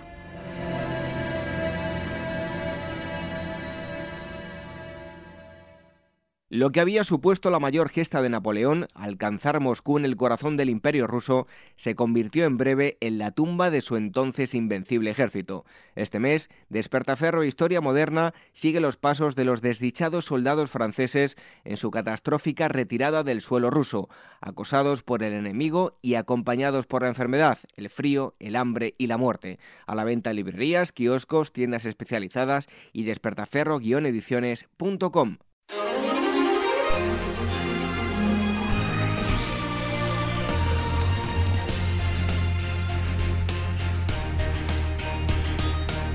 Lo 6.50 6.72
que 6.72 6.80
había 6.80 7.04
supuesto 7.04 7.50
la 7.50 7.60
mayor 7.60 7.90
gesta 7.90 8.22
de 8.22 8.30
Napoleón, 8.30 8.88
alcanzar 8.94 9.60
Moscú 9.60 9.98
en 9.98 10.06
el 10.06 10.16
corazón 10.16 10.56
del 10.56 10.70
imperio 10.70 11.06
ruso, 11.06 11.46
se 11.76 11.94
convirtió 11.94 12.46
en 12.46 12.56
breve 12.56 12.96
en 13.02 13.18
la 13.18 13.32
tumba 13.32 13.70
de 13.70 13.82
su 13.82 13.98
entonces 13.98 14.54
invencible 14.54 15.12
ejército. 15.12 15.66
Este 15.96 16.20
mes, 16.20 16.50
Despertaferro 16.70 17.44
Historia 17.44 17.82
Moderna 17.82 18.34
sigue 18.54 18.80
los 18.80 18.96
pasos 18.96 19.36
de 19.36 19.44
los 19.44 19.62
desdichados 19.62 20.24
soldados 20.24 20.72
franceses 20.72 21.36
en 21.66 21.76
su 21.76 21.92
catastrófica 21.92 22.70
retirada 22.70 23.26
del 23.26 23.42
suelo 23.42 23.70
ruso, 23.70 24.08
acosados 24.40 25.04
por 25.04 25.24
el 25.24 25.34
enemigo 25.34 25.98
y 26.02 26.14
acompañados 26.14 26.86
por 26.86 27.02
la 27.02 27.10
enfermedad, 27.10 27.58
el 27.76 27.90
frío, 27.90 28.36
el 28.40 28.56
hambre 28.56 28.96
y 28.98 29.08
la 29.08 29.18
muerte. 29.18 29.60
A 29.86 29.96
la 29.96 30.06
venta 30.06 30.30
en 30.30 30.38
librerías, 30.38 30.94
kioscos, 30.94 31.52
tiendas 31.52 31.84
especializadas 31.84 32.70
y 32.94 33.04
despertaferro-ediciones.com. 33.04 35.38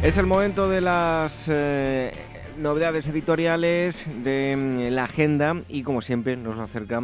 Es 0.03 0.19
el 0.19 0.27
momento 0.27 0.69
de 0.69 0.81
las 0.81 1.49
eh, 1.49 2.11
novedades 2.59 3.07
editoriales 3.07 4.05
de 4.25 4.57
mm, 4.57 4.95
la 4.95 5.05
agenda 5.05 5.63
y 5.69 5.85
como 5.85 6.03
siempre 6.03 6.37
nos 6.37 6.59
acerca 6.59 7.03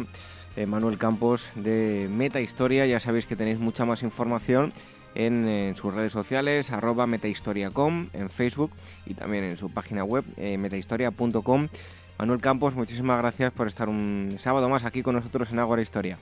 eh, 0.57 0.65
Manuel 0.65 0.97
Campos 0.97 1.49
de 1.55 2.09
Meta 2.11 2.41
Historia. 2.41 2.85
Ya 2.85 2.99
sabéis 2.99 3.25
que 3.25 3.37
tenéis 3.37 3.57
mucha 3.57 3.85
más 3.85 4.03
información 4.03 4.73
en, 5.15 5.77
sus 5.77 5.93
redes 5.93 6.11
sociales, 6.11 6.71
arroba 6.73 7.07
metahistoria.com, 7.07 8.09
en 8.11 8.29
Facebook 8.29 8.71
y 9.05 9.13
también 9.13 9.45
en 9.45 9.55
su 9.55 9.73
página 9.73 10.03
web, 10.03 10.25
eh, 10.35 10.57
metahistoria.com. 10.57 11.69
Manuel 12.17 12.41
Campos, 12.41 12.75
muchísimas 12.75 13.17
gracias 13.19 13.53
por 13.53 13.67
estar 13.67 13.87
un 13.87 14.35
sábado 14.39 14.67
más 14.67 14.83
aquí 14.83 15.03
con 15.03 15.15
nosotros 15.15 15.49
en 15.53 15.59
Ágora 15.59 15.81
Historia. 15.81 16.17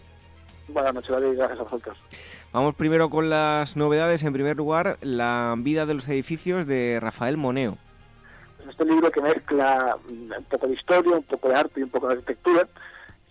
Buenas 0.67 0.93
noches, 0.93 1.09
David. 1.09 1.37
Gracias 1.37 1.59
a 1.59 1.63
vosotros. 1.63 1.97
Vamos 2.53 2.75
primero 2.75 3.09
con 3.09 3.29
las 3.29 3.75
novedades. 3.75 4.23
En 4.23 4.33
primer 4.33 4.55
lugar, 4.55 4.97
la 5.01 5.53
vida 5.57 5.85
de 5.85 5.93
los 5.93 6.07
edificios 6.07 6.65
de 6.65 6.99
Rafael 6.99 7.37
Moneo. 7.37 7.77
Este 8.69 8.85
libro 8.85 9.11
que 9.11 9.21
mezcla 9.21 9.97
un 10.09 10.45
poco 10.49 10.67
de 10.67 10.73
historia, 10.73 11.17
un 11.17 11.23
poco 11.23 11.49
de 11.49 11.55
arte 11.55 11.79
y 11.79 11.83
un 11.83 11.89
poco 11.89 12.07
de 12.07 12.13
arquitectura. 12.13 12.67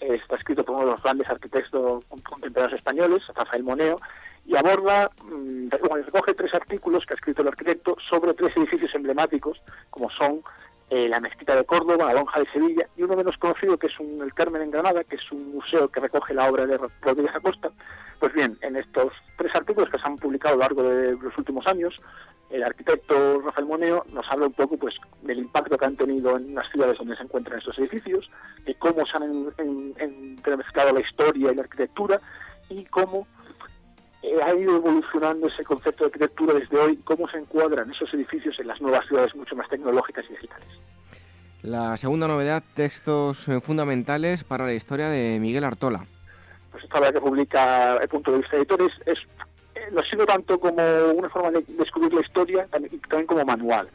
Está 0.01 0.37
escrito 0.37 0.65
por 0.65 0.77
uno 0.77 0.85
de 0.85 0.91
los 0.93 1.03
grandes 1.03 1.29
arquitectos 1.31 2.05
contemporáneos 2.29 2.79
españoles, 2.79 3.23
Rafael 3.35 3.63
Moneo, 3.63 3.97
y 4.45 4.55
aborda, 4.55 5.11
mm, 5.25 5.69
recoge 5.71 6.35
tres 6.35 6.55
artículos 6.55 7.05
que 7.07 7.15
ha 7.15 7.17
escrito 7.17 7.43
el 7.43 7.49
arquitecto 7.49 7.97
sobre 8.09 8.35
tres 8.35 8.57
edificios 8.57 8.95
emblemáticos, 8.95 9.61
como 9.91 10.11
son 10.11 10.43
eh, 10.89 11.09
la 11.09 11.19
Mezquita 11.21 11.57
de 11.57 11.65
Córdoba, 11.65 12.07
la 12.07 12.15
Lonja 12.15 12.39
de 12.39 12.51
Sevilla 12.53 12.87
y 12.97 13.03
uno 13.03 13.17
menos 13.17 13.37
conocido 13.39 13.77
que 13.77 13.89
es 13.89 13.99
un, 13.99 14.23
el 14.23 14.33
Carmen 14.33 14.63
en 14.63 14.71
Granada, 14.71 15.03
que 15.03 15.17
es 15.17 15.33
un 15.33 15.55
museo 15.55 15.89
que 15.89 16.01
recoge 16.01 16.33
la 16.33 16.49
obra 16.49 16.65
de 16.65 16.79
Rodríguez 17.03 17.35
Acosta. 17.35 17.71
Pues 18.21 18.33
bien, 18.33 18.57
en 18.63 18.77
estos 18.77 19.13
tres 19.37 19.55
artículos 19.55 19.91
que 19.91 19.99
se 19.99 20.07
han 20.07 20.17
publicado 20.17 20.55
a 20.55 20.57
lo 20.57 20.63
largo 20.63 20.83
de 20.85 21.13
los 21.21 21.37
últimos 21.37 21.67
años, 21.67 22.01
el 22.51 22.63
arquitecto 22.63 23.41
Rafael 23.41 23.67
Moneo 23.67 24.05
nos 24.13 24.31
habla 24.31 24.47
un 24.47 24.53
poco 24.53 24.77
pues 24.77 24.95
del 25.23 25.41
impacto 25.41 25.77
que 25.77 25.85
han 25.85 25.97
tenido 25.97 26.37
en 26.37 26.55
las 26.55 26.71
ciudades 26.71 26.99
donde 26.99 27.17
se 27.17 27.25
encuentran 27.25 27.59
estos 27.59 27.77
edificios, 27.79 28.31
de 28.65 28.75
cómo 28.77 29.05
se 29.07 29.17
han 29.17 29.53
entremezclado 29.99 30.93
la 30.93 31.01
historia 31.01 31.51
y 31.51 31.55
la 31.57 31.63
arquitectura 31.63 32.21
y 32.69 32.85
cómo 32.85 33.27
eh, 34.23 34.39
ha 34.43 34.55
ido 34.55 34.77
evolucionando 34.77 35.49
ese 35.49 35.65
concepto 35.65 36.05
de 36.05 36.09
arquitectura 36.09 36.55
desde 36.55 36.79
hoy, 36.79 36.97
cómo 37.05 37.29
se 37.29 37.39
encuadran 37.39 37.91
esos 37.91 38.13
edificios 38.15 38.59
en 38.59 38.69
las 38.69 38.81
nuevas 38.81 39.07
ciudades 39.07 39.35
mucho 39.35 39.55
más 39.57 39.69
tecnológicas 39.69 40.25
y 40.29 40.33
digitales. 40.35 40.69
La 41.63 41.97
segunda 41.97 42.29
novedad, 42.29 42.63
textos 42.75 43.49
eh, 43.49 43.61
fundamentales 43.61 44.45
para 44.45 44.67
la 44.67 44.75
historia 44.75 45.09
de 45.09 45.39
Miguel 45.41 45.65
Artola. 45.65 46.05
Pues 46.71 46.85
esta 46.85 46.99
obra 46.99 47.13
que 47.13 47.21
publica 47.21 47.97
el 47.97 48.09
punto 48.09 48.33
de 48.33 48.39
vista 48.39 48.53
de 48.53 48.63
editores 48.63 48.93
es, 49.05 49.19
eh, 49.75 49.89
no 49.93 50.03
sirve 50.03 50.27
tanto 50.27 50.59
como 50.61 50.83
una 51.15 51.29
forma 51.29 51.51
de 51.51 51.65
descubrir 51.79 52.13
la 52.13 52.21
historia 52.21 52.67
y 52.91 52.99
también 52.99 53.27
como 53.27 53.45
manual. 53.45 53.89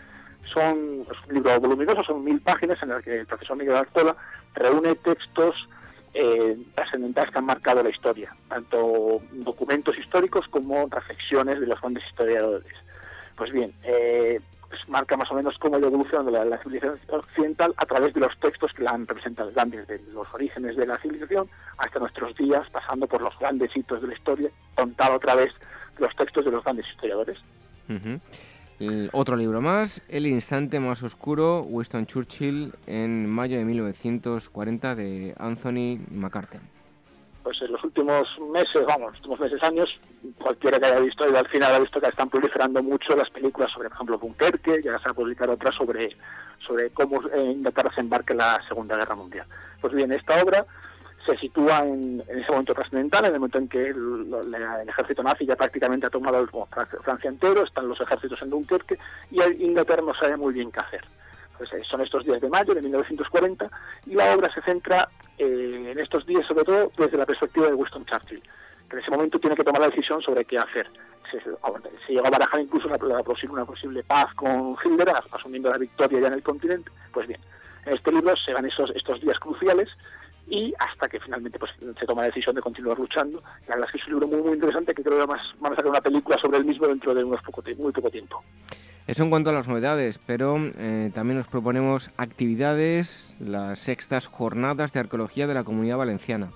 Son 0.53 1.05
es 1.09 1.27
un 1.29 1.33
libro 1.35 1.59
voluminoso, 1.59 2.03
son 2.03 2.23
mil 2.23 2.41
páginas 2.41 2.81
en 2.83 2.91
el 2.91 3.03
que 3.03 3.19
el 3.19 3.25
profesor 3.25 3.55
Miguel 3.55 3.75
Artola 3.75 4.15
reúne 4.55 4.95
textos 4.95 5.55
eh, 6.13 6.57
trascendentales 6.75 7.31
que 7.31 7.37
han 7.37 7.45
marcado 7.45 7.83
la 7.83 7.89
historia, 7.89 8.35
tanto 8.49 9.21
documentos 9.31 9.97
históricos 9.97 10.47
como 10.49 10.87
reflexiones 10.87 11.59
de 11.59 11.67
los 11.67 11.79
grandes 11.79 12.03
historiadores. 12.07 12.73
Pues 13.35 13.51
bien, 13.51 13.73
eh, 13.83 14.39
pues 14.69 14.87
marca 14.87 15.17
más 15.17 15.31
o 15.31 15.35
menos 15.35 15.57
cómo 15.57 15.77
la 15.79 15.87
evolución 15.87 16.25
de 16.25 16.31
la, 16.31 16.57
civilización 16.59 16.99
occidental 17.09 17.73
a 17.77 17.85
través 17.85 18.13
de 18.13 18.19
los 18.19 18.37
textos 18.39 18.71
que 18.73 18.83
la 18.83 18.91
han 18.91 19.07
representado, 19.07 19.51
desde 19.51 19.99
los 20.13 20.27
orígenes 20.33 20.75
de 20.75 20.85
la 20.85 20.97
civilización 20.99 21.49
hasta 21.77 21.99
nuestros 21.99 22.35
días, 22.35 22.69
pasando 22.71 23.07
por 23.07 23.21
los 23.21 23.37
grandes 23.39 23.75
hitos 23.75 24.01
de 24.01 24.07
la 24.07 24.13
historia, 24.13 24.49
contado 24.75 25.15
a 25.15 25.19
través 25.19 25.53
de 25.97 26.05
los 26.05 26.15
textos 26.15 26.45
de 26.45 26.51
los 26.51 26.63
grandes 26.63 26.87
historiadores 26.87 27.37
otro 29.11 29.35
libro 29.35 29.61
más, 29.61 30.01
El 30.09 30.25
instante 30.25 30.79
más 30.79 31.03
oscuro, 31.03 31.61
Winston 31.61 32.05
Churchill, 32.05 32.73
en 32.87 33.29
mayo 33.29 33.57
de 33.57 33.65
1940, 33.65 34.95
de 34.95 35.35
Anthony 35.37 35.99
McCarthy. 36.11 36.57
Pues 37.43 37.61
en 37.61 37.71
los 37.71 37.83
últimos 37.83 38.27
meses, 38.51 38.85
vamos, 38.85 39.11
los 39.11 39.17
últimos 39.17 39.39
meses, 39.39 39.63
años, 39.63 39.89
cualquiera 40.37 40.79
que 40.79 40.85
haya 40.85 40.99
visto, 40.99 41.29
y 41.29 41.35
al 41.35 41.47
final 41.47 41.75
ha 41.75 41.79
visto 41.79 41.99
que 41.99 42.07
están 42.07 42.29
proliferando 42.29 42.83
mucho 42.83 43.15
las 43.15 43.29
películas 43.29 43.71
sobre, 43.71 43.89
por 43.89 43.95
ejemplo, 43.95 44.17
Dunkerque, 44.17 44.81
ya 44.83 44.99
se 44.99 45.09
ha 45.09 45.13
publicado 45.13 45.53
otra 45.53 45.71
sobre, 45.71 46.15
sobre 46.65 46.91
cómo 46.91 47.21
Inglaterra 47.35 47.91
se 47.93 48.01
embarca 48.01 48.33
en 48.33 48.37
la 48.37 48.61
Segunda 48.67 48.95
Guerra 48.95 49.15
Mundial. 49.15 49.47
Pues 49.81 49.93
bien, 49.93 50.11
esta 50.11 50.41
obra 50.41 50.65
se 51.25 51.37
sitúa 51.37 51.85
en, 51.85 52.21
ese 52.27 52.51
momento 52.51 52.73
trascendental, 52.73 53.25
en 53.25 53.33
el 53.33 53.39
momento 53.39 53.57
en 53.57 53.67
que 53.67 53.89
el, 53.89 54.55
ejército 54.87 55.23
nazi 55.23 55.45
ya 55.45 55.55
prácticamente 55.55 56.07
ha 56.07 56.09
tomado 56.09 56.45
Francia 57.03 57.29
entero, 57.29 57.63
están 57.63 57.87
los 57.87 58.01
ejércitos 58.01 58.41
en 58.41 58.49
Dunkerque 58.49 58.97
y 59.29 59.41
Inglaterra 59.63 60.01
no 60.01 60.13
sabe 60.13 60.37
muy 60.37 60.53
bien 60.53 60.71
qué 60.71 60.79
hacer. 60.79 61.01
Pues, 61.61 61.73
eh, 61.73 61.83
son 61.87 62.01
estos 62.01 62.25
días 62.25 62.41
de 62.41 62.49
mayo 62.49 62.73
de 62.73 62.81
1940 62.81 63.69
y 64.07 64.15
la 64.15 64.33
obra 64.33 64.51
se 64.51 64.63
centra 64.63 65.07
eh, 65.37 65.89
en 65.91 65.99
estos 65.99 66.25
días 66.25 66.43
sobre 66.47 66.65
todo 66.65 66.91
desde 66.97 67.17
la 67.17 67.25
perspectiva 67.27 67.67
de 67.67 67.75
Winston 67.75 68.03
Churchill, 68.03 68.41
que 68.89 68.95
en 68.95 68.99
ese 68.99 69.11
momento 69.11 69.37
tiene 69.37 69.55
que 69.55 69.63
tomar 69.63 69.79
la 69.79 69.89
decisión 69.89 70.23
sobre 70.23 70.43
qué 70.45 70.57
hacer. 70.57 70.89
Se, 71.29 71.39
se 71.39 72.13
llega 72.13 72.27
a 72.27 72.31
barajar 72.31 72.59
incluso 72.59 72.87
una, 72.87 72.97
una 72.97 73.65
posible 73.65 74.03
paz 74.03 74.33
con 74.33 74.75
Hitler, 74.83 75.13
asumiendo 75.31 75.69
la 75.69 75.77
victoria 75.77 76.19
ya 76.19 76.27
en 76.27 76.33
el 76.33 76.41
continente. 76.41 76.89
Pues 77.13 77.27
bien, 77.27 77.39
en 77.85 77.93
este 77.93 78.11
libro 78.11 78.35
se 78.37 78.53
van 78.53 78.65
esos, 78.65 78.89
estos 78.95 79.21
días 79.21 79.37
cruciales 79.37 79.87
y 80.47 80.73
hasta 80.79 81.07
que 81.07 81.19
finalmente 81.19 81.57
pues, 81.59 81.71
se 81.79 82.05
toma 82.05 82.21
la 82.21 82.27
decisión 82.27 82.55
de 82.55 82.61
continuar 82.61 82.97
luchando. 82.97 83.41
La 83.67 83.75
verdad 83.75 83.85
es 83.87 83.91
que 83.91 83.97
es 83.99 84.07
un 84.07 84.13
libro 84.13 84.27
muy, 84.27 84.41
muy 84.41 84.53
interesante 84.53 84.93
que 84.93 85.03
creo 85.03 85.15
que 85.15 85.23
además 85.23 85.41
van 85.59 85.73
a 85.73 85.75
sacar 85.75 85.91
una 85.91 86.01
película 86.01 86.37
sobre 86.39 86.57
el 86.57 86.65
mismo 86.65 86.87
dentro 86.87 87.13
de 87.13 87.23
unos 87.23 87.41
poco, 87.41 87.63
muy 87.77 87.91
poco 87.91 88.09
tiempo. 88.09 88.41
Eso 89.07 89.23
en 89.23 89.29
cuanto 89.29 89.49
a 89.49 89.53
las 89.53 89.67
novedades, 89.67 90.19
pero 90.19 90.57
eh, 90.77 91.11
también 91.13 91.37
nos 91.37 91.47
proponemos 91.47 92.11
actividades, 92.17 93.35
las 93.39 93.79
sextas 93.79 94.27
jornadas 94.27 94.93
de 94.93 94.99
arqueología 94.99 95.47
de 95.47 95.53
la 95.53 95.63
Comunidad 95.63 95.97
Valenciana. 95.97 96.51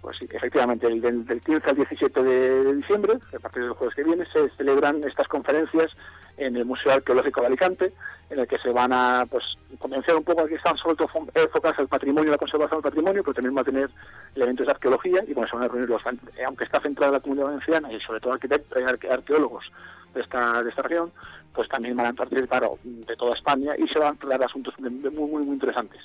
Pues 0.00 0.16
sí, 0.18 0.26
efectivamente, 0.32 0.86
el 0.86 1.00
del, 1.00 1.24
15 1.24 1.70
al 1.70 1.76
17 1.76 2.22
de, 2.22 2.74
diciembre, 2.74 3.18
a 3.34 3.38
partir 3.38 3.62
del 3.62 3.72
jueves 3.72 3.94
que 3.94 4.04
viene, 4.04 4.24
se 4.32 4.48
celebran 4.56 5.02
estas 5.04 5.28
conferencias 5.28 5.92
en 6.36 6.56
el 6.56 6.64
Museo 6.64 6.92
Arqueológico 6.92 7.40
de 7.40 7.46
Alicante, 7.48 7.92
en 8.30 8.38
el 8.38 8.46
que 8.46 8.58
se 8.58 8.70
van 8.70 8.92
a 8.92 9.24
pues 9.30 9.44
convencer 9.78 10.14
un 10.14 10.24
poco 10.24 10.46
que 10.46 10.54
están 10.54 10.76
sobre 10.78 10.96
todo 10.96 11.08
enfocadas 11.34 11.78
al 11.78 11.88
patrimonio, 11.88 12.30
la 12.30 12.38
conservación 12.38 12.80
del 12.80 12.90
patrimonio, 12.90 13.22
pero 13.22 13.34
también 13.34 13.56
va 13.56 13.60
a 13.60 13.64
tener 13.64 13.90
elementos 14.34 14.66
de 14.66 14.72
arqueología 14.72 15.22
y 15.26 15.34
bueno, 15.34 15.48
se 15.48 15.56
van 15.56 15.64
a 15.64 15.68
reunir 15.68 15.88
los, 15.88 16.02
eh, 16.36 16.44
aunque 16.46 16.64
está 16.64 16.80
centrada 16.80 17.12
la 17.12 17.20
comunidad 17.20 17.46
valenciana 17.46 17.92
y 17.92 18.00
sobre 18.00 18.20
todo 18.20 18.34
eh, 18.36 19.10
arqueólogos 19.10 19.70
de 20.14 20.22
esta, 20.22 20.62
de 20.62 20.70
esta 20.70 20.82
región, 20.82 21.12
pues 21.54 21.68
también 21.68 21.96
van 21.96 22.06
a 22.06 22.12
participar 22.12 22.68
de 22.82 23.16
toda 23.16 23.34
España 23.34 23.72
y 23.76 23.86
se 23.88 23.98
van 23.98 24.14
a 24.14 24.18
tratar 24.18 24.44
asuntos 24.44 24.74
muy, 24.78 24.90
muy, 24.90 25.44
muy 25.44 25.54
interesantes. 25.54 26.00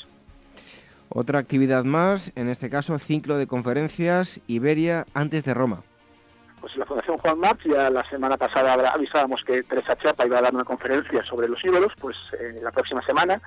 Otra 1.10 1.40
actividad 1.40 1.86
más, 1.86 2.34
en 2.36 2.50
este 2.50 2.70
caso 2.70 3.00
ciclo 3.00 3.38
de 3.38 3.48
conferencias 3.48 4.42
Iberia 4.48 5.06
antes 5.14 5.46
de 5.46 5.54
Roma. 5.54 5.84
Pues 6.60 6.76
la 6.76 6.86
Fundación 6.86 7.18
Juan 7.18 7.40
March 7.40 7.62
ya 7.66 7.90
la 7.90 8.04
semana 8.10 8.36
pasada 8.36 8.74
avisábamos 8.92 9.44
que 9.44 9.64
Teresa 9.64 9.96
Chapa 9.96 10.26
iba 10.26 10.40
a 10.40 10.42
dar 10.42 10.56
una 10.56 10.64
conferencia 10.64 11.24
sobre 11.24 11.48
los 11.48 11.64
ídolos, 11.64 11.94
pues 12.02 12.18
eh, 12.40 12.60
la 12.62 12.72
próxima 12.72 13.02
semana, 13.04 13.40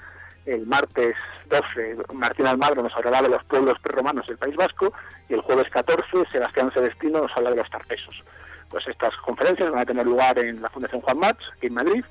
el 0.47 0.66
martes 0.66 1.16
12, 1.49 1.97
Martín 2.15 2.47
Almagro 2.47 2.82
nos 2.82 2.95
hablará 2.95 3.23
de 3.23 3.28
los 3.28 3.45
pueblos 3.45 3.78
prerromanos 3.81 4.27
del 4.27 4.39
País 4.39 4.57
Vasco 4.57 4.93
y 5.28 5.35
el 5.35 5.41
jueves 5.41 5.69
14, 5.70 6.24
Sebastián 6.31 6.70
Celestino 6.73 7.20
nos 7.20 7.37
habla 7.37 7.51
de 7.51 7.57
los 7.57 7.70
tarpesos. 7.70 8.23
Pues 8.69 8.87
estas 8.87 9.15
conferencias 9.16 9.70
van 9.70 9.81
a 9.81 9.87
tener 9.87 10.07
lugar 10.07 10.39
en 10.39 10.62
la 10.62 10.70
Fundación 10.70 11.01
Juan 11.01 11.19
March, 11.19 11.41
aquí 11.57 11.66
en 11.66 11.74
Madrid, 11.74 12.05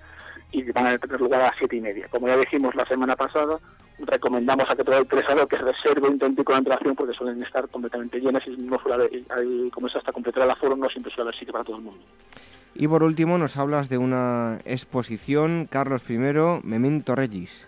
y 0.51 0.69
van 0.71 0.87
a 0.87 0.97
tener 0.97 1.21
lugar 1.21 1.41
a 1.41 1.45
las 1.45 1.55
siete 1.57 1.77
y 1.77 1.81
media. 1.81 2.07
Como 2.09 2.27
ya 2.27 2.35
dijimos 2.35 2.75
la 2.75 2.85
semana 2.85 3.15
pasada, 3.15 3.57
recomendamos 4.05 4.69
a 4.69 4.75
que 4.75 4.83
todo 4.83 4.97
el 4.97 5.03
interesado 5.03 5.47
que 5.47 5.57
reserve 5.57 6.07
un 6.07 6.35
con 6.43 6.55
antelación 6.55 6.95
porque 6.95 7.13
suelen 7.13 7.41
estar 7.43 7.67
completamente 7.69 8.19
llenas 8.19 8.45
y 8.47 8.51
no 8.57 8.79
suele 8.79 8.95
haber, 8.95 9.71
como 9.71 9.87
es 9.87 9.95
hasta 9.95 10.11
completar 10.11 10.43
el 10.43 10.51
aforo, 10.51 10.75
no 10.75 10.89
siempre 10.89 11.11
suele 11.11 11.29
haber 11.29 11.39
sitio 11.39 11.53
para 11.53 11.63
todo 11.63 11.77
el 11.77 11.83
mundo. 11.83 12.01
Y 12.75 12.87
por 12.87 13.03
último 13.03 13.37
nos 13.37 13.57
hablas 13.57 13.89
de 13.89 13.97
una 13.97 14.59
exposición, 14.65 15.67
Carlos 15.69 16.09
I, 16.09 16.17
Memento 16.63 17.15
Regis. 17.15 17.67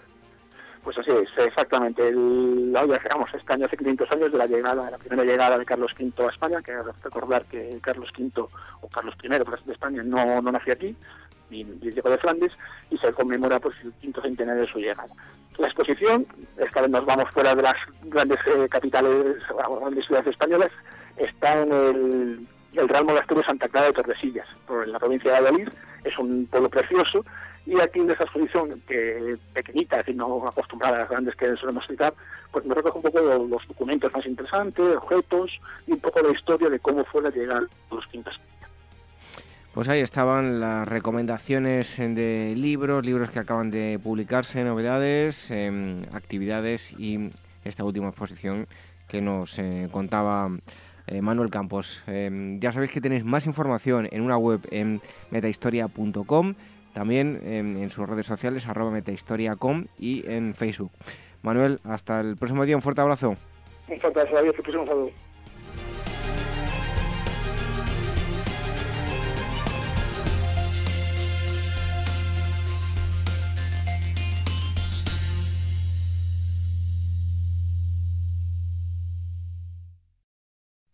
Pues 0.83 0.97
así 0.97 1.11
es, 1.11 1.29
exactamente. 1.37 2.07
El, 2.07 2.75
hoy 2.75 2.97
digamos, 3.03 3.31
este 3.33 3.53
año 3.53 3.65
hace 3.65 3.77
500 3.77 4.11
años 4.11 4.31
de 4.31 4.37
la 4.37 4.47
llegada, 4.47 4.89
la 4.89 4.97
primera 4.97 5.23
llegada 5.23 5.57
de 5.57 5.65
Carlos 5.65 5.91
V 5.99 6.11
a 6.25 6.29
España, 6.29 6.61
que 6.63 6.73
recordar 7.03 7.45
que 7.45 7.77
Carlos 7.81 8.09
V 8.17 8.31
o 8.81 8.87
Carlos 8.87 9.15
I 9.23 9.27
de 9.27 9.73
España 9.73 10.01
no, 10.03 10.41
no 10.41 10.51
nació 10.51 10.73
aquí, 10.73 10.95
llegó 11.51 12.09
de 12.09 12.17
Flandes, 12.17 12.57
y 12.89 12.97
se 12.97 13.11
conmemora 13.13 13.59
pues, 13.59 13.75
el 13.83 13.93
quinto 13.93 14.21
centenario 14.21 14.61
de 14.61 14.71
su 14.71 14.79
llegada. 14.79 15.09
La 15.57 15.67
exposición, 15.67 16.25
esta 16.57 16.81
vez 16.81 16.89
nos 16.89 17.05
vamos 17.05 17.29
fuera 17.31 17.53
de 17.55 17.61
las 17.61 17.77
grandes 18.03 18.39
eh, 18.47 18.67
capitales, 18.69 19.37
grandes 19.79 20.05
ciudades 20.05 20.27
españolas, 20.27 20.71
está 21.17 21.61
en 21.61 21.71
el, 21.71 22.47
el 22.73 22.89
Real 22.89 23.05
Monasterio 23.05 23.43
Santa 23.43 23.67
Clara 23.67 23.87
de 23.87 23.93
Tordesillas, 23.93 24.47
en 24.69 24.91
la 24.91 24.99
provincia 24.99 25.31
de 25.31 25.41
Valladolid. 25.41 25.69
Es 26.03 26.17
un 26.17 26.47
pueblo 26.47 26.69
precioso 26.69 27.23
y 27.65 27.79
aquí 27.79 27.99
en 27.99 28.09
esa 28.09 28.23
exposición, 28.23 28.81
que 28.87 29.37
pequeñita, 29.53 29.99
es 29.99 30.05
decir, 30.05 30.15
no 30.15 30.47
acostumbrada 30.47 30.95
a 30.95 30.99
las 31.01 31.09
grandes 31.09 31.35
que 31.35 31.55
solemos 31.57 31.85
citar, 31.87 32.13
pues 32.51 32.65
me 32.65 32.73
recoge 32.73 32.97
un 32.97 33.03
poco 33.03 33.19
los, 33.19 33.67
documentos 33.67 34.11
más 34.13 34.25
interesantes, 34.25 34.97
objetos 34.97 35.51
y 35.85 35.93
un 35.93 35.99
poco 35.99 36.21
la 36.21 36.31
historia 36.31 36.69
de 36.69 36.79
cómo 36.79 37.03
fue 37.05 37.21
la 37.21 37.29
llegada 37.29 37.61
de 37.61 37.95
los 37.95 38.05
quintas. 38.07 38.35
Pues 39.73 39.88
ahí 39.88 40.02
estaban 40.02 40.60
las 40.60 40.85
recomendaciones 40.85 41.98
de 41.98 42.53
libros, 42.57 43.06
libros 43.06 43.30
que 43.30 43.39
acaban 43.39 43.72
de 43.72 43.98
publicarse, 44.03 44.65
novedades, 44.65 45.49
em, 45.49 46.03
actividades 46.11 46.91
y 46.99 47.30
esta 47.64 47.85
última 47.85 48.10
exposición 48.10 48.68
que 49.07 49.22
nos 49.22 49.57
eh, 49.60 49.88
contaba 49.89 50.49
eh, 51.07 51.22
Manuel 51.22 51.49
Campos. 51.49 52.03
Em, 52.07 52.60
ya 52.60 52.73
sabéis 52.73 52.91
que 52.91 52.99
tenéis 52.99 53.23
más 53.23 53.45
información 53.45 54.10
en 54.11 54.22
una 54.23 54.38
web 54.38 54.60
en 54.72 54.99
metahistoria.com, 55.30 56.56
también 56.93 57.39
em, 57.45 57.77
en 57.77 57.89
sus 57.89 58.10
redes 58.10 58.26
sociales 58.26 58.68
arroba 58.68 58.91
metahistoria.com 58.91 59.85
y 59.98 60.30
en 60.30 60.53
Facebook. 60.53 60.91
Manuel, 61.43 61.80
hasta 61.85 62.19
el 62.19 62.35
próximo 62.35 62.65
día, 62.65 62.76
un 62.76 62.81
fuerte 62.81 62.99
abrazo. 62.99 63.35
Un 63.88 63.99
fuerte 64.02 64.19
abrazo, 64.19 64.38
adiós, 64.38 64.56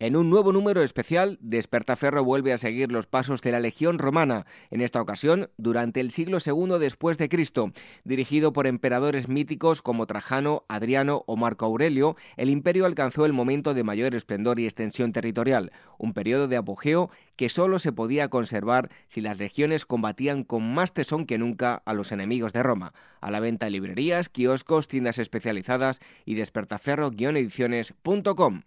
En 0.00 0.14
un 0.14 0.30
nuevo 0.30 0.52
número 0.52 0.84
especial, 0.84 1.38
Despertaferro 1.40 2.22
vuelve 2.22 2.52
a 2.52 2.58
seguir 2.58 2.92
los 2.92 3.06
pasos 3.06 3.42
de 3.42 3.50
la 3.50 3.58
Legión 3.58 3.98
Romana, 3.98 4.46
en 4.70 4.80
esta 4.80 5.02
ocasión 5.02 5.50
durante 5.56 5.98
el 5.98 6.12
siglo 6.12 6.38
II 6.38 6.78
después 6.78 7.18
de 7.18 7.28
Cristo. 7.28 7.72
Dirigido 8.04 8.52
por 8.52 8.68
emperadores 8.68 9.26
míticos 9.26 9.82
como 9.82 10.06
Trajano, 10.06 10.64
Adriano 10.68 11.24
o 11.26 11.36
Marco 11.36 11.66
Aurelio, 11.66 12.14
el 12.36 12.48
imperio 12.48 12.86
alcanzó 12.86 13.26
el 13.26 13.32
momento 13.32 13.74
de 13.74 13.82
mayor 13.82 14.14
esplendor 14.14 14.60
y 14.60 14.66
extensión 14.66 15.10
territorial, 15.10 15.72
un 15.98 16.14
periodo 16.14 16.46
de 16.46 16.58
apogeo 16.58 17.10
que 17.34 17.48
solo 17.48 17.80
se 17.80 17.90
podía 17.90 18.28
conservar 18.28 18.92
si 19.08 19.20
las 19.20 19.38
legiones 19.38 19.84
combatían 19.84 20.44
con 20.44 20.74
más 20.74 20.92
tesón 20.92 21.26
que 21.26 21.38
nunca 21.38 21.82
a 21.84 21.92
los 21.92 22.12
enemigos 22.12 22.52
de 22.52 22.62
Roma. 22.62 22.92
A 23.20 23.32
la 23.32 23.40
venta 23.40 23.68
librerías, 23.68 24.28
kioscos, 24.28 24.86
tiendas 24.86 25.18
especializadas 25.18 25.98
y 26.24 26.36
despertaferro-ediciones.com. 26.36 28.62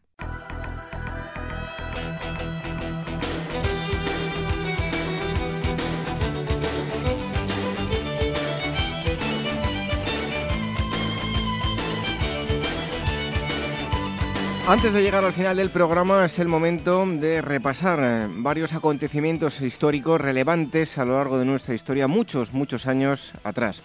Antes 14.67 14.93
de 14.93 15.01
llegar 15.01 15.25
al 15.25 15.33
final 15.33 15.57
del 15.57 15.69
programa 15.69 16.23
es 16.23 16.37
el 16.39 16.47
momento 16.47 17.05
de 17.05 17.41
repasar 17.41 17.99
eh, 18.01 18.27
varios 18.29 18.73
acontecimientos 18.73 19.59
históricos 19.59 20.21
relevantes 20.21 20.97
a 20.97 21.03
lo 21.03 21.17
largo 21.17 21.39
de 21.39 21.45
nuestra 21.45 21.73
historia, 21.73 22.07
muchos, 22.07 22.53
muchos 22.53 22.85
años 22.85 23.33
atrás. 23.43 23.81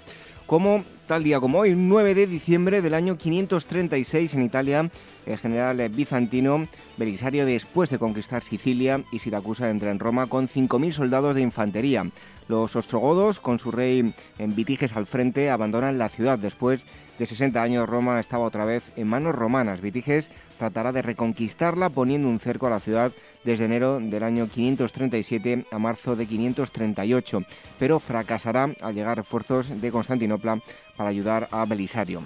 Como 0.46 0.84
tal 1.08 1.24
día 1.24 1.40
como 1.40 1.58
hoy, 1.58 1.74
9 1.74 2.14
de 2.14 2.26
diciembre 2.28 2.82
del 2.82 2.94
año 2.94 3.16
536 3.16 4.34
en 4.34 4.42
Italia, 4.42 4.90
el 5.24 5.38
general 5.38 5.88
bizantino 5.88 6.68
Belisario, 6.96 7.46
después 7.46 7.90
de 7.90 7.98
conquistar 7.98 8.44
Sicilia 8.44 9.02
y 9.10 9.18
Siracusa, 9.18 9.70
entra 9.70 9.90
en 9.90 9.98
Roma 9.98 10.28
con 10.28 10.46
5.000 10.46 10.92
soldados 10.92 11.34
de 11.34 11.40
infantería. 11.40 12.04
Los 12.48 12.76
ostrogodos, 12.76 13.40
con 13.40 13.58
su 13.58 13.72
rey 13.72 14.14
en 14.38 14.54
Vitiges 14.54 14.96
al 14.96 15.06
frente, 15.06 15.50
abandonan 15.50 15.98
la 15.98 16.08
ciudad. 16.08 16.38
Después 16.38 16.86
de 17.18 17.26
60 17.26 17.60
años, 17.60 17.88
Roma 17.88 18.20
estaba 18.20 18.44
otra 18.44 18.64
vez 18.64 18.92
en 18.96 19.08
manos 19.08 19.34
romanas. 19.34 19.80
Vitiges 19.80 20.30
tratará 20.58 20.92
de 20.92 21.02
reconquistarla 21.02 21.90
poniendo 21.90 22.28
un 22.28 22.38
cerco 22.38 22.68
a 22.68 22.70
la 22.70 22.80
ciudad 22.80 23.12
desde 23.42 23.64
enero 23.64 23.98
del 23.98 24.22
año 24.22 24.48
537 24.48 25.66
a 25.70 25.78
marzo 25.78 26.14
de 26.14 26.26
538, 26.26 27.42
pero 27.78 27.98
fracasará 27.98 28.72
al 28.80 28.94
llegar 28.94 29.16
refuerzos 29.16 29.80
de 29.80 29.90
Constantinopla 29.90 30.60
para 30.96 31.10
ayudar 31.10 31.48
a 31.50 31.64
Belisario. 31.64 32.22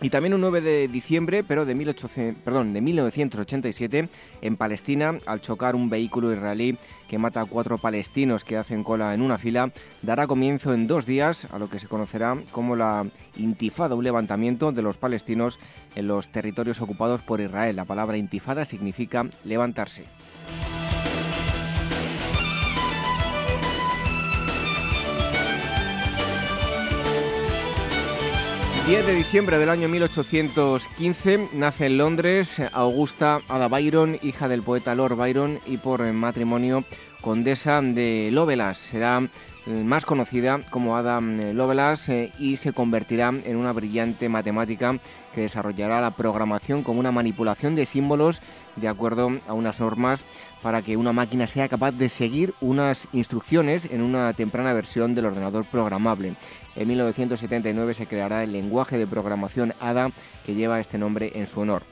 Y 0.00 0.10
también 0.10 0.32
un 0.32 0.40
9 0.42 0.60
de 0.60 0.86
diciembre, 0.86 1.42
pero 1.42 1.66
de, 1.66 1.74
1800, 1.74 2.42
perdón, 2.44 2.72
de 2.72 2.80
1987, 2.80 4.08
en 4.42 4.56
Palestina, 4.56 5.18
al 5.26 5.40
chocar 5.40 5.74
un 5.74 5.90
vehículo 5.90 6.32
israelí 6.32 6.78
que 7.08 7.18
mata 7.18 7.40
a 7.40 7.46
cuatro 7.46 7.78
palestinos 7.78 8.44
que 8.44 8.56
hacen 8.56 8.84
cola 8.84 9.12
en 9.12 9.22
una 9.22 9.38
fila, 9.38 9.72
dará 10.02 10.28
comienzo 10.28 10.72
en 10.72 10.86
dos 10.86 11.04
días 11.04 11.48
a 11.50 11.58
lo 11.58 11.68
que 11.68 11.80
se 11.80 11.88
conocerá 11.88 12.36
como 12.52 12.76
la 12.76 13.06
intifada, 13.36 13.96
un 13.96 14.04
levantamiento 14.04 14.70
de 14.70 14.82
los 14.82 14.98
palestinos 14.98 15.58
en 15.96 16.06
los 16.06 16.28
territorios 16.28 16.80
ocupados 16.80 17.22
por 17.22 17.40
Israel. 17.40 17.74
La 17.74 17.84
palabra 17.84 18.16
intifada 18.16 18.64
significa 18.64 19.26
levantarse. 19.44 20.04
10 28.88 29.06
de 29.06 29.12
diciembre 29.12 29.58
del 29.58 29.68
año 29.68 29.86
1815 29.86 31.50
nace 31.52 31.84
en 31.84 31.98
Londres 31.98 32.58
Augusta 32.72 33.42
Ada 33.46 33.68
Byron, 33.68 34.18
hija 34.22 34.48
del 34.48 34.62
poeta 34.62 34.94
Lord 34.94 35.14
Byron 35.14 35.60
y 35.66 35.76
por 35.76 36.10
matrimonio 36.14 36.84
condesa 37.20 37.82
de 37.82 38.30
Lovelace. 38.32 38.92
Será 38.92 39.28
eh, 39.66 39.84
más 39.84 40.06
conocida 40.06 40.62
como 40.70 40.96
Ada 40.96 41.18
eh, 41.18 41.52
Lovelace 41.52 42.24
eh, 42.24 42.32
y 42.38 42.56
se 42.56 42.72
convertirá 42.72 43.28
en 43.28 43.56
una 43.56 43.74
brillante 43.74 44.30
matemática 44.30 44.98
que 45.34 45.42
desarrollará 45.42 46.00
la 46.00 46.12
programación 46.12 46.82
como 46.82 47.00
una 47.00 47.12
manipulación 47.12 47.76
de 47.76 47.84
símbolos 47.84 48.40
de 48.76 48.88
acuerdo 48.88 49.30
a 49.46 49.52
unas 49.52 49.80
normas 49.80 50.24
para 50.62 50.80
que 50.80 50.96
una 50.96 51.12
máquina 51.12 51.46
sea 51.46 51.68
capaz 51.68 51.92
de 51.92 52.08
seguir 52.08 52.54
unas 52.62 53.06
instrucciones 53.12 53.84
en 53.84 54.00
una 54.00 54.32
temprana 54.32 54.72
versión 54.72 55.14
del 55.14 55.26
ordenador 55.26 55.66
programable. 55.66 56.34
En 56.78 56.86
1979 56.86 57.92
se 57.92 58.06
creará 58.06 58.44
el 58.44 58.52
lenguaje 58.52 58.98
de 58.98 59.06
programación 59.08 59.74
ADA 59.80 60.12
que 60.46 60.54
lleva 60.54 60.78
este 60.78 60.96
nombre 60.96 61.32
en 61.34 61.48
su 61.48 61.58
honor. 61.58 61.82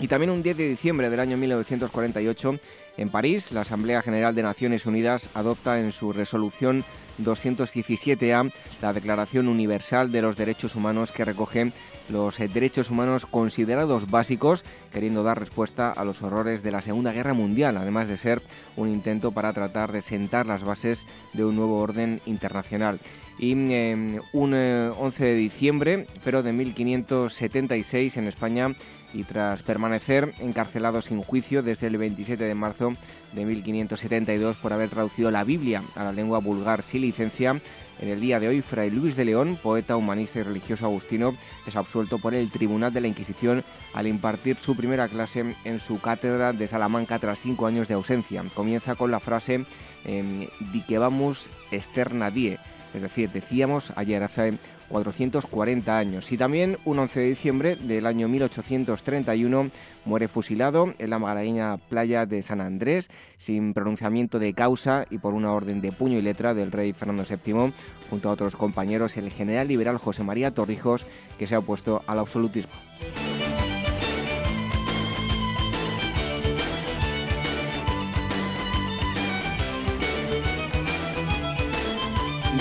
Y 0.00 0.08
también 0.08 0.30
un 0.30 0.42
10 0.42 0.56
de 0.56 0.68
diciembre 0.68 1.10
del 1.10 1.20
año 1.20 1.36
1948, 1.36 2.58
en 2.96 3.10
París, 3.10 3.52
la 3.52 3.60
Asamblea 3.60 4.00
General 4.00 4.34
de 4.34 4.42
Naciones 4.42 4.86
Unidas 4.86 5.28
adopta 5.34 5.78
en 5.78 5.92
su 5.92 6.14
resolución 6.14 6.84
217A 7.22 8.50
la 8.80 8.92
Declaración 8.94 9.46
Universal 9.46 10.10
de 10.10 10.22
los 10.22 10.36
Derechos 10.36 10.74
Humanos 10.74 11.12
que 11.12 11.26
recoge 11.26 11.72
los 12.08 12.38
eh, 12.40 12.48
derechos 12.48 12.90
humanos 12.90 13.26
considerados 13.26 14.10
básicos, 14.10 14.64
queriendo 14.92 15.22
dar 15.22 15.38
respuesta 15.38 15.90
a 15.90 16.04
los 16.04 16.22
horrores 16.22 16.62
de 16.62 16.70
la 16.70 16.82
Segunda 16.82 17.12
Guerra 17.12 17.34
Mundial, 17.34 17.76
además 17.76 18.08
de 18.08 18.16
ser 18.16 18.42
un 18.76 18.88
intento 18.88 19.32
para 19.32 19.52
tratar 19.52 19.92
de 19.92 20.02
sentar 20.02 20.46
las 20.46 20.64
bases 20.64 21.04
de 21.32 21.44
un 21.44 21.56
nuevo 21.56 21.78
orden 21.78 22.20
internacional. 22.26 23.00
Y 23.38 23.52
em, 23.52 24.20
un 24.32 24.54
11 24.54 24.54
eh, 24.54 25.26
de 25.26 25.34
diciembre, 25.34 26.06
pero 26.22 26.42
de 26.42 26.52
1576 26.52 28.16
en 28.16 28.28
España, 28.28 28.74
y 29.14 29.22
tras 29.22 29.62
permanecer 29.62 30.34
encarcelado 30.40 31.00
sin 31.00 31.22
juicio 31.22 31.62
desde 31.62 31.86
el 31.86 31.96
27 31.96 32.42
de 32.42 32.54
marzo 32.54 32.94
de 33.32 33.44
1572 33.44 34.56
por 34.56 34.72
haber 34.72 34.90
traducido 34.90 35.30
la 35.30 35.44
Biblia 35.44 35.82
a 35.94 36.04
la 36.04 36.12
lengua 36.12 36.40
vulgar 36.40 36.82
sin 36.82 37.02
licencia, 37.02 37.60
en 38.00 38.08
el 38.08 38.20
día 38.20 38.40
de 38.40 38.48
hoy, 38.48 38.60
Fray 38.60 38.90
Luis 38.90 39.16
de 39.16 39.24
León, 39.24 39.58
poeta, 39.62 39.96
humanista 39.96 40.40
y 40.40 40.42
religioso 40.42 40.86
agustino, 40.86 41.36
es 41.66 41.76
absuelto 41.76 42.18
por 42.18 42.34
el 42.34 42.50
Tribunal 42.50 42.92
de 42.92 43.00
la 43.00 43.08
Inquisición 43.08 43.64
al 43.92 44.06
impartir 44.06 44.56
su 44.56 44.76
primera 44.76 45.08
clase 45.08 45.54
en 45.64 45.80
su 45.80 46.00
cátedra 46.00 46.52
de 46.52 46.68
Salamanca 46.68 47.18
tras 47.18 47.40
cinco 47.40 47.66
años 47.66 47.88
de 47.88 47.94
ausencia. 47.94 48.44
Comienza 48.54 48.94
con 48.94 49.10
la 49.10 49.20
frase 49.20 49.64
eh, 50.04 50.48
Di 50.72 50.82
que 50.82 50.98
vamos 50.98 51.48
externa 51.70 52.30
die, 52.30 52.58
es 52.94 53.02
decir, 53.02 53.30
decíamos 53.30 53.92
ayer 53.96 54.22
hace 54.22 54.58
440 54.94 55.98
años. 55.98 56.30
Y 56.30 56.38
también 56.38 56.78
un 56.84 57.00
11 57.00 57.18
de 57.18 57.26
diciembre 57.26 57.76
del 57.76 58.06
año 58.06 58.28
1831 58.28 59.70
muere 60.04 60.28
fusilado 60.28 60.94
en 60.98 61.10
la 61.10 61.18
malagueña 61.18 61.78
playa 61.78 62.26
de 62.26 62.42
San 62.42 62.60
Andrés 62.60 63.10
sin 63.36 63.74
pronunciamiento 63.74 64.38
de 64.38 64.54
causa 64.54 65.06
y 65.10 65.18
por 65.18 65.34
una 65.34 65.52
orden 65.52 65.80
de 65.80 65.90
puño 65.90 66.18
y 66.18 66.22
letra 66.22 66.54
del 66.54 66.70
rey 66.70 66.92
Fernando 66.92 67.24
VII 67.28 67.72
junto 68.08 68.28
a 68.28 68.32
otros 68.32 68.54
compañeros 68.54 69.16
el 69.16 69.32
general 69.32 69.66
liberal 69.66 69.98
José 69.98 70.22
María 70.22 70.52
Torrijos 70.52 71.06
que 71.38 71.48
se 71.48 71.56
ha 71.56 71.58
opuesto 71.58 72.02
al 72.06 72.20
absolutismo. 72.20 72.72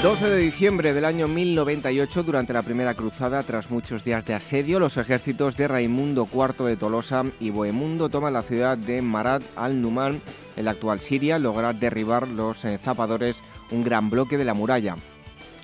12 0.02 0.30
de 0.30 0.38
diciembre 0.38 0.94
del 0.94 1.06
año 1.06 1.28
1098, 1.28 2.24
durante 2.24 2.52
la 2.52 2.62
primera 2.62 2.94
cruzada, 2.94 3.44
tras 3.44 3.70
muchos 3.70 4.04
días 4.04 4.26
de 4.26 4.34
asedio, 4.34 4.80
los 4.80 4.98
ejércitos 4.98 5.56
de 5.56 5.68
Raimundo 5.68 6.28
IV 6.34 6.66
de 6.66 6.76
Tolosa 6.76 7.24
y 7.40 7.52
Bohemundo 7.52 8.10
toman 8.10 8.34
la 8.34 8.42
ciudad 8.42 8.78
de 8.78 9.02
Marat 9.02 9.44
al-Numan, 9.56 10.22
en 10.58 10.66
la 10.66 10.72
actual 10.72 11.00
Siria, 11.00 11.40
lograr 11.40 11.80
derribar 11.80 12.28
los 12.28 12.66
eh, 12.66 12.78
zapadores 12.78 13.42
un 13.72 13.84
gran 13.84 14.10
bloque 14.10 14.38
de 14.38 14.46
la 14.46 14.54
muralla. 14.54 14.96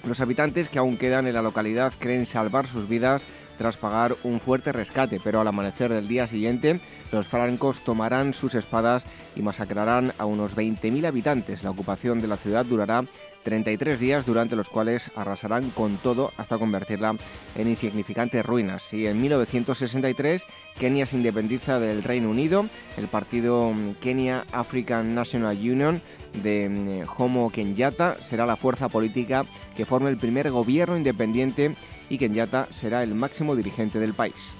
Los 0.03 0.21
habitantes 0.21 0.69
que 0.69 0.79
aún 0.79 0.97
quedan 0.97 1.27
en 1.27 1.33
la 1.33 1.41
localidad 1.41 1.93
creen 1.99 2.25
salvar 2.25 2.67
sus 2.67 2.87
vidas 2.87 3.27
tras 3.57 3.75
pagar 3.75 4.15
un 4.23 4.39
fuerte 4.39 4.71
rescate, 4.71 5.19
pero 5.21 5.41
al 5.41 5.47
amanecer 5.47 5.91
del 5.91 6.07
día 6.07 6.27
siguiente 6.27 6.79
los 7.11 7.27
francos 7.27 7.83
tomarán 7.83 8.33
sus 8.33 8.55
espadas 8.55 9.03
y 9.35 9.41
masacrarán 9.41 10.13
a 10.17 10.25
unos 10.25 10.55
20.000 10.55 11.05
habitantes. 11.05 11.63
La 11.63 11.71
ocupación 11.71 12.21
de 12.21 12.29
la 12.29 12.37
ciudad 12.37 12.65
durará 12.65 13.03
33 13.43 13.99
días 13.99 14.25
durante 14.25 14.55
los 14.55 14.69
cuales 14.69 15.11
arrasarán 15.15 15.69
con 15.71 15.97
todo 15.97 16.31
hasta 16.37 16.57
convertirla 16.57 17.15
en 17.55 17.67
insignificantes 17.67 18.45
ruinas. 18.45 18.93
Y 18.93 19.07
en 19.07 19.21
1963 19.21 20.45
Kenia 20.79 21.05
se 21.05 21.17
independiza 21.17 21.79
del 21.79 22.03
Reino 22.03 22.29
Unido, 22.29 22.67
el 22.97 23.07
partido 23.07 23.73
Kenya 24.01 24.45
African 24.51 25.15
National 25.15 25.57
Union 25.57 26.01
de 26.43 26.69
mm, 26.69 27.09
Homo 27.17 27.49
Kenyatta 27.51 28.17
será 28.21 28.45
la 28.45 28.55
fuerza 28.55 28.89
política 28.89 29.45
que 29.75 29.85
forme 29.85 30.09
el 30.09 30.17
primer 30.17 30.51
gobierno 30.51 30.97
independiente 30.97 31.75
y 32.09 32.17
Kenyatta 32.17 32.67
será 32.71 33.03
el 33.03 33.15
máximo 33.15 33.55
dirigente 33.55 33.99
del 33.99 34.13
país. 34.13 34.55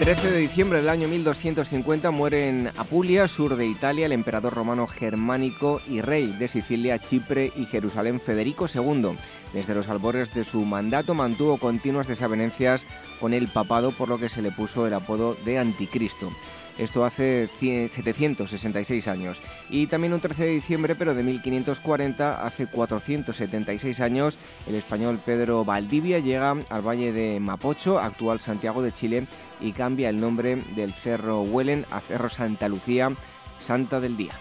13 0.00 0.30
de 0.30 0.38
diciembre 0.38 0.78
del 0.78 0.88
año 0.88 1.08
1250 1.08 2.10
muere 2.10 2.48
en 2.48 2.72
Apulia, 2.78 3.28
sur 3.28 3.56
de 3.56 3.66
Italia, 3.66 4.06
el 4.06 4.12
emperador 4.12 4.54
romano 4.54 4.86
germánico 4.86 5.82
y 5.86 6.00
rey 6.00 6.28
de 6.38 6.48
Sicilia, 6.48 6.98
Chipre 6.98 7.52
y 7.54 7.66
Jerusalén 7.66 8.18
Federico 8.18 8.64
II. 8.66 9.18
Desde 9.52 9.74
los 9.74 9.90
albores 9.90 10.32
de 10.32 10.44
su 10.44 10.64
mandato 10.64 11.12
mantuvo 11.12 11.58
continuas 11.58 12.08
desavenencias 12.08 12.86
con 13.20 13.34
el 13.34 13.48
papado, 13.48 13.90
por 13.90 14.08
lo 14.08 14.16
que 14.16 14.30
se 14.30 14.40
le 14.40 14.52
puso 14.52 14.86
el 14.86 14.94
apodo 14.94 15.34
de 15.44 15.58
Anticristo. 15.58 16.30
Esto 16.80 17.04
hace 17.04 17.50
766 17.60 19.06
años. 19.06 19.38
Y 19.68 19.86
también 19.86 20.14
un 20.14 20.20
13 20.20 20.44
de 20.44 20.50
diciembre, 20.50 20.94
pero 20.94 21.14
de 21.14 21.22
1540, 21.22 22.42
hace 22.42 22.68
476 22.68 24.00
años, 24.00 24.38
el 24.66 24.74
español 24.76 25.20
Pedro 25.22 25.62
Valdivia 25.62 26.20
llega 26.20 26.56
al 26.70 26.82
valle 26.82 27.12
de 27.12 27.38
Mapocho, 27.38 27.98
actual 27.98 28.40
Santiago 28.40 28.80
de 28.80 28.92
Chile, 28.92 29.26
y 29.60 29.72
cambia 29.72 30.08
el 30.08 30.18
nombre 30.18 30.56
del 30.74 30.94
Cerro 30.94 31.42
Huelen 31.42 31.84
a 31.90 32.00
Cerro 32.00 32.30
Santa 32.30 32.66
Lucía, 32.66 33.12
Santa 33.58 34.00
del 34.00 34.16
Día. 34.16 34.32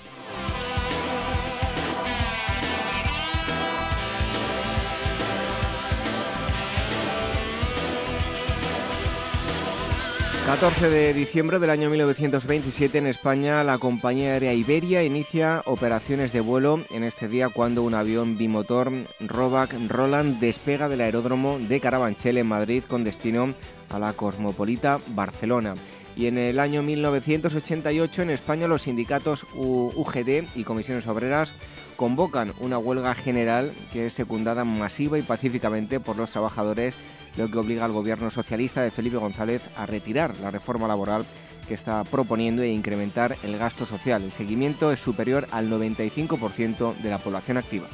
14 10.45 10.89
de 10.89 11.13
diciembre 11.13 11.59
del 11.59 11.69
año 11.69 11.89
1927 11.89 12.97
en 12.97 13.07
España, 13.07 13.63
la 13.63 13.77
compañía 13.77 14.31
aérea 14.31 14.53
Iberia 14.53 15.03
inicia 15.03 15.61
operaciones 15.65 16.33
de 16.33 16.41
vuelo 16.41 16.83
en 16.89 17.03
este 17.03 17.27
día 17.27 17.49
cuando 17.49 17.83
un 17.83 17.93
avión 17.93 18.37
bimotor 18.37 18.91
Robac 19.19 19.75
Roland 19.87 20.39
despega 20.39 20.89
del 20.89 21.01
aeródromo 21.01 21.59
de 21.59 21.79
Carabanchel 21.79 22.37
en 22.37 22.47
Madrid 22.47 22.83
con 22.87 23.03
destino 23.03 23.53
a 23.89 23.99
la 23.99 24.13
cosmopolita 24.13 24.99
Barcelona. 25.07 25.75
Y 26.15 26.25
en 26.25 26.37
el 26.37 26.59
año 26.59 26.83
1988 26.83 28.23
en 28.23 28.29
España 28.31 28.67
los 28.67 28.81
sindicatos 28.83 29.45
UGD 29.53 30.45
y 30.55 30.63
comisiones 30.63 31.07
obreras 31.07 31.53
convocan 31.95 32.53
una 32.59 32.77
huelga 32.77 33.13
general 33.13 33.73
que 33.93 34.07
es 34.07 34.13
secundada 34.13 34.63
masiva 34.63 35.19
y 35.19 35.21
pacíficamente 35.21 35.99
por 35.99 36.17
los 36.17 36.31
trabajadores 36.31 36.95
lo 37.39 37.49
que 37.49 37.57
obliga 37.57 37.85
al 37.85 37.93
gobierno 37.93 38.29
socialista 38.29 38.81
de 38.81 38.91
Felipe 38.91 39.17
González 39.17 39.61
a 39.77 39.85
retirar 39.85 40.37
la 40.39 40.51
reforma 40.51 40.87
laboral 40.87 41.25
que 41.67 41.73
está 41.73 42.03
proponiendo 42.03 42.61
e 42.63 42.67
incrementar 42.67 43.37
el 43.43 43.57
gasto 43.57 43.85
social. 43.85 44.23
El 44.23 44.31
seguimiento 44.33 44.91
es 44.91 44.99
superior 44.99 45.47
al 45.51 45.69
95% 45.69 46.97
de 46.97 47.09
la 47.09 47.19
población 47.19 47.57
activa. 47.57 47.87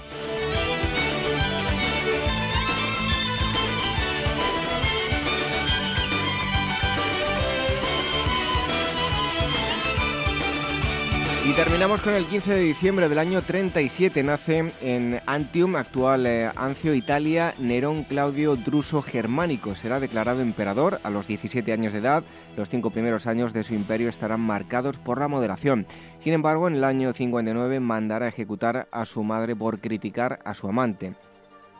Y 11.47 11.53
terminamos 11.53 12.01
con 12.01 12.15
el 12.15 12.25
15 12.25 12.55
de 12.55 12.61
diciembre 12.61 13.07
del 13.07 13.19
año 13.19 13.43
37. 13.43 14.23
Nace 14.23 14.71
en 14.81 15.21
Antium, 15.27 15.75
actual 15.75 16.25
eh, 16.25 16.49
Ancio, 16.55 16.95
Italia, 16.95 17.53
Nerón 17.59 18.03
Claudio 18.03 18.55
Druso 18.55 19.03
Germánico. 19.03 19.75
Será 19.75 19.99
declarado 19.99 20.41
emperador 20.41 20.99
a 21.03 21.11
los 21.11 21.27
17 21.27 21.71
años 21.71 21.93
de 21.93 21.99
edad. 21.99 22.23
Los 22.57 22.71
cinco 22.71 22.89
primeros 22.89 23.27
años 23.27 23.53
de 23.53 23.61
su 23.61 23.75
imperio 23.75 24.09
estarán 24.09 24.41
marcados 24.41 24.97
por 24.97 25.19
la 25.19 25.27
moderación. 25.27 25.85
Sin 26.17 26.33
embargo, 26.33 26.67
en 26.67 26.77
el 26.77 26.83
año 26.83 27.13
59 27.13 27.79
mandará 27.79 28.27
ejecutar 28.27 28.87
a 28.91 29.05
su 29.05 29.21
madre 29.21 29.55
por 29.55 29.79
criticar 29.79 30.39
a 30.45 30.55
su 30.55 30.67
amante. 30.67 31.13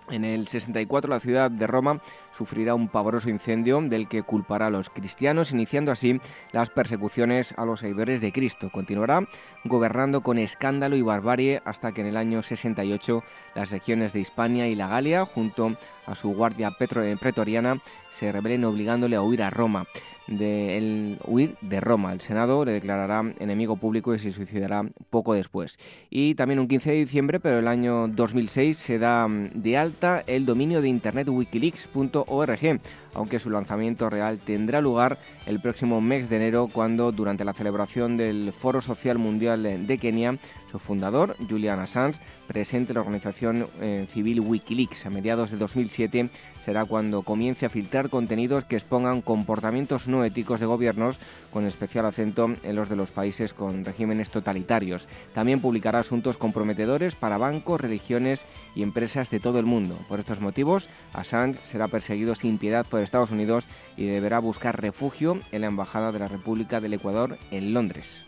En 0.10 0.24
el 0.24 0.48
64 0.48 1.10
la 1.10 1.20
ciudad 1.20 1.50
de 1.50 1.66
Roma 1.66 2.00
sufrirá 2.32 2.76
un 2.76 2.90
pavoroso 2.90 3.30
incendio 3.30 3.82
del 3.82 4.08
que 4.08 4.22
culpará 4.22 4.68
a 4.68 4.70
los 4.70 4.92
cristianos, 4.92 5.52
iniciando 5.52 5.92
así 5.92 6.22
las 6.52 6.70
persecuciones 6.70 7.56
a 7.58 7.66
los 7.66 7.80
seguidores 7.80 8.22
de 8.22 8.32
Cristo. 8.32 8.70
Continuará 8.72 9.28
gobernando 9.64 10.22
con 10.22 10.38
escándalo 10.38 10.96
y 10.96 11.02
barbarie 11.02 11.62
hasta 11.66 11.92
que 11.92 12.02
en 12.02 12.08
el 12.08 12.18
año 12.18 12.44
68 12.44 13.24
las 13.56 13.72
regiones 13.72 14.14
de 14.14 14.20
Hispania 14.20 14.68
y 14.68 14.76
la 14.76 14.88
Galia, 14.88 15.26
junto 15.26 15.76
a 16.06 16.14
su 16.14 16.30
guardia 16.36 16.72
pretoriana, 16.78 17.82
se 18.14 18.32
rebelen 18.32 18.66
obligándole 18.66 19.16
a 19.16 19.22
huir 19.22 19.42
a 19.42 19.50
Roma 19.50 19.86
de 20.28 20.78
el 20.78 21.20
huir 21.26 21.56
de 21.62 21.82
Roma. 21.82 22.14
El 22.14 22.22
Senado 22.22 22.66
le 22.66 22.74
declarará 22.74 23.24
enemigo 23.40 23.78
público 23.78 24.14
y 24.14 24.20
se 24.20 24.32
suicidará 24.32 24.84
poco 25.10 25.34
después. 25.34 25.78
Y 26.10 26.36
también 26.36 26.60
un 26.60 26.68
15 26.68 26.92
de 26.92 26.98
diciembre, 26.98 27.40
pero 27.40 27.60
el 27.60 27.68
año 27.68 28.08
2006, 28.08 28.78
se 28.78 29.00
da 29.00 29.28
mm, 29.28 29.50
de 29.54 29.78
alta 29.78 30.24
el 30.28 30.46
dominio 30.46 30.82
de 30.82 30.90
internet 30.90 31.30
wikileaks.org, 31.30 32.80
aunque 33.16 33.40
su 33.40 33.50
lanzamiento 33.50 34.10
real 34.10 34.38
tendrá 34.38 34.82
lugar 34.82 35.18
el 35.46 35.60
próximo 35.60 36.02
mes 36.02 36.30
de 36.30 36.36
enero, 36.36 36.70
cuando 36.72 37.12
durante 37.12 37.46
la 37.46 37.54
celebración 37.54 38.18
del 38.18 38.54
Foro 38.54 38.82
Social 38.82 39.18
Mundial 39.18 39.88
de 39.88 39.98
Kenia, 39.98 40.38
su 40.72 40.80
fundador, 40.80 41.36
Julian 41.50 41.80
Assange, 41.80 42.20
presente 42.48 42.94
la 42.94 43.02
organización 43.02 43.68
eh, 43.82 44.08
civil 44.12 44.42
Wikileaks. 44.42 45.06
A 45.06 45.10
mediados 45.10 45.52
de 45.52 45.58
2007 45.58 46.30
será 46.64 46.86
cuando 46.86 47.22
comience 47.22 47.66
a 47.66 47.70
filtrar 47.70 48.10
contenidos 48.10 48.66
que 48.66 48.76
expongan 48.76 49.22
comportamientos 49.22 50.08
no 50.08 50.24
éticos 50.26 50.60
de 50.60 50.66
gobiernos, 50.66 51.20
con 51.52 51.66
especial 51.66 52.06
acento 52.06 52.54
en 52.64 52.76
los 52.76 52.90
de 52.90 52.96
los 52.96 53.12
países 53.12 53.54
con 53.54 53.86
regímenes 53.86 54.30
totalitarios. 54.30 55.08
También 55.34 55.62
publicará 55.62 56.00
asuntos 56.00 56.38
comprometedores 56.38 57.16
para 57.16 57.38
bancos, 57.38 57.82
religiones 57.82 58.46
y 58.76 58.84
empresas 58.84 59.30
de 59.30 59.40
todo 59.40 59.60
el 59.60 59.66
mundo. 59.66 59.98
Por 60.08 60.20
estos 60.20 60.42
motivos, 60.42 60.90
Assange 61.14 61.60
será 61.64 61.88
perseguido 61.88 62.36
sin 62.36 62.58
piedad 62.58 62.86
por 62.86 63.02
Estados 63.06 63.32
Unidos 63.32 63.66
y 63.96 64.08
deberá 64.08 64.40
buscar 64.40 64.82
refugio 64.82 65.40
en 65.52 65.62
la 65.62 65.68
Embajada 65.68 66.12
de 66.12 66.20
la 66.20 66.28
República 66.28 66.82
del 66.82 66.94
Ecuador 66.94 67.38
en 67.52 67.74
Londres. 67.74 68.24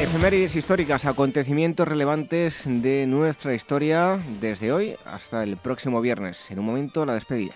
Efemérides 0.00 0.56
históricas, 0.56 1.04
acontecimientos 1.04 1.86
relevantes 1.86 2.62
de 2.64 3.04
nuestra 3.06 3.54
historia 3.54 4.18
desde 4.40 4.72
hoy 4.72 4.96
hasta 5.04 5.42
el 5.42 5.58
próximo 5.58 6.00
viernes. 6.00 6.50
En 6.50 6.58
un 6.58 6.64
momento, 6.64 7.04
la 7.04 7.12
despedida. 7.12 7.54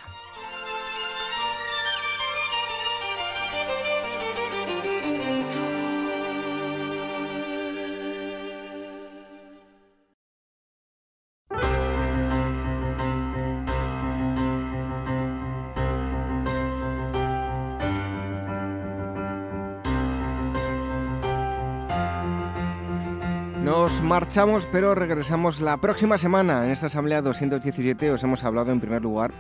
Marchamos, 24.15 24.65
pero 24.71 24.95
regresamos 24.95 25.61
la 25.61 25.77
próxima 25.79 26.19
semana. 26.19 26.65
En 26.65 26.71
esta 26.71 26.87
Asamblea 26.87 27.21
217 27.21 28.13
os 28.13 28.23
hemos 28.23 28.45
hablado 28.45 28.71
en 28.71 28.79
primer 28.79 29.03
lugar 29.03 29.33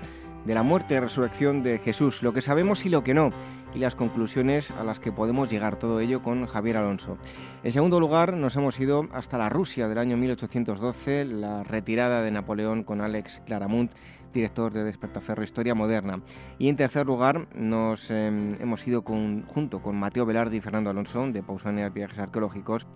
de 0.45 0.53
la 0.53 0.65
muerte 0.65 0.95
y 0.95 0.99
resurrección 0.99 1.63
de 1.63 1.79
Jesús, 1.79 2.25
lo 2.25 2.33
que 2.33 2.41
sabemos 2.41 2.85
y 2.85 2.89
lo 2.89 3.05
que 3.05 3.15
no, 3.15 3.31
y 3.73 3.79
las 3.79 3.95
conclusiones 3.95 4.73
a 4.73 4.83
las 4.83 4.99
que 4.99 5.13
podemos 5.13 5.49
llegar, 5.49 5.79
todo 5.79 6.01
ello 6.01 6.25
con 6.25 6.47
Javier 6.47 6.79
Alonso. 6.79 7.19
En 7.63 7.71
segundo 7.71 8.01
lugar, 8.01 8.33
nos 8.33 8.57
hemos 8.57 8.81
ido 8.81 9.07
hasta 9.13 9.39
la 9.39 9.49
Rusia 9.49 9.87
del 9.87 9.99
año 9.99 10.17
1812, 10.17 11.25
la 11.27 11.63
retirada 11.63 12.23
de 12.23 12.33
Napoleón 12.33 12.83
con 12.83 13.01
Alex 13.01 13.43
Claramunt, 13.47 13.93
director 14.33 14.73
de 14.73 14.83
Despertaferro 14.83 15.45
Historia 15.45 15.77
Moderna. 15.77 16.21
Y 16.59 16.69
en 16.69 16.75
tercer 16.75 17.07
lugar, 17.07 17.47
nos 17.55 18.11
em, 18.11 18.61
hemos 18.61 18.85
ido 18.89 19.03
junto 19.03 19.81
con 19.81 19.95
Mateo 19.95 20.27
Velardi 20.27 20.57
y 20.57 20.61
Fernando 20.61 20.91
Alonso, 20.91 21.29
de 21.31 21.45
Pausanias 21.45 21.95
Viajes 21.95 22.19
Arqueológicos, 22.19 22.89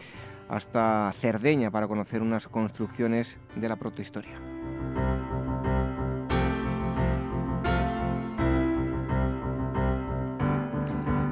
hasta 0.49 1.13
Cerdeña 1.21 1.71
para 1.71 1.89
conocer 1.89 2.23
unas 2.23 2.49
construcciones 2.49 3.39
de 3.57 3.69
la 3.69 3.77
protohistoria. 3.77 4.41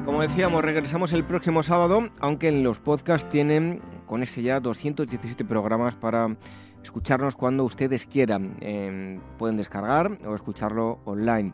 Como 0.04 0.22
decíamos, 0.22 0.62
regresamos 0.62 1.12
el 1.12 1.24
próximo 1.24 1.62
sábado, 1.62 2.08
aunque 2.20 2.48
en 2.48 2.62
los 2.62 2.78
podcasts 2.78 3.28
tienen 3.28 3.82
con 4.06 4.22
este 4.22 4.42
ya 4.42 4.60
217 4.60 5.44
programas 5.44 5.94
para 5.94 6.36
escucharnos 6.82 7.34
cuando 7.34 7.64
ustedes 7.64 8.06
quieran. 8.06 8.56
Em, 8.60 9.20
pueden 9.38 9.56
descargar 9.56 10.18
o 10.24 10.34
escucharlo 10.34 11.00
online. 11.04 11.52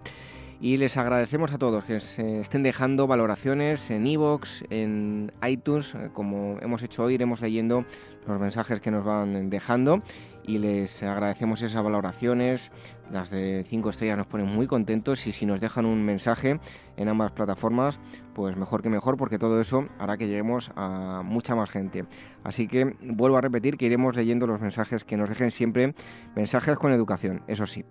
Y 0.62 0.76
les 0.76 0.96
agradecemos 0.96 1.52
a 1.52 1.58
todos 1.58 1.82
que 1.82 1.98
se 1.98 2.38
estén 2.38 2.62
dejando 2.62 3.08
valoraciones 3.08 3.90
en 3.90 4.06
iVoox, 4.06 4.62
en 4.70 5.32
iTunes. 5.44 5.92
Eh, 5.96 6.10
como 6.12 6.56
hemos 6.60 6.84
hecho 6.84 7.02
hoy, 7.02 7.14
iremos 7.14 7.40
leyendo 7.40 7.84
los 8.28 8.40
mensajes 8.40 8.80
que 8.80 8.92
nos 8.92 9.04
van 9.04 9.50
dejando 9.50 10.02
y 10.44 10.58
les 10.58 11.02
agradecemos 11.02 11.62
esas 11.62 11.82
valoraciones. 11.82 12.70
Las 13.10 13.28
de 13.30 13.64
5 13.66 13.90
estrellas 13.90 14.16
nos 14.16 14.28
ponen 14.28 14.46
muy 14.46 14.68
contentos 14.68 15.26
y 15.26 15.32
si 15.32 15.46
nos 15.46 15.60
dejan 15.60 15.84
un 15.84 16.04
mensaje 16.04 16.60
en 16.96 17.08
ambas 17.08 17.32
plataformas, 17.32 17.98
pues 18.32 18.56
mejor 18.56 18.82
que 18.82 18.88
mejor 18.88 19.16
porque 19.16 19.40
todo 19.40 19.60
eso 19.60 19.88
hará 19.98 20.16
que 20.16 20.28
lleguemos 20.28 20.70
a 20.76 21.22
mucha 21.24 21.56
más 21.56 21.70
gente. 21.70 22.04
Así 22.44 22.68
que 22.68 22.96
vuelvo 23.00 23.36
a 23.36 23.40
repetir 23.40 23.76
que 23.76 23.86
iremos 23.86 24.16
leyendo 24.16 24.46
los 24.46 24.60
mensajes 24.60 25.04
que 25.04 25.16
nos 25.16 25.28
dejen 25.28 25.50
siempre, 25.50 25.94
mensajes 26.34 26.76
con 26.76 26.92
educación, 26.92 27.42
eso 27.46 27.66
sí. 27.66 27.84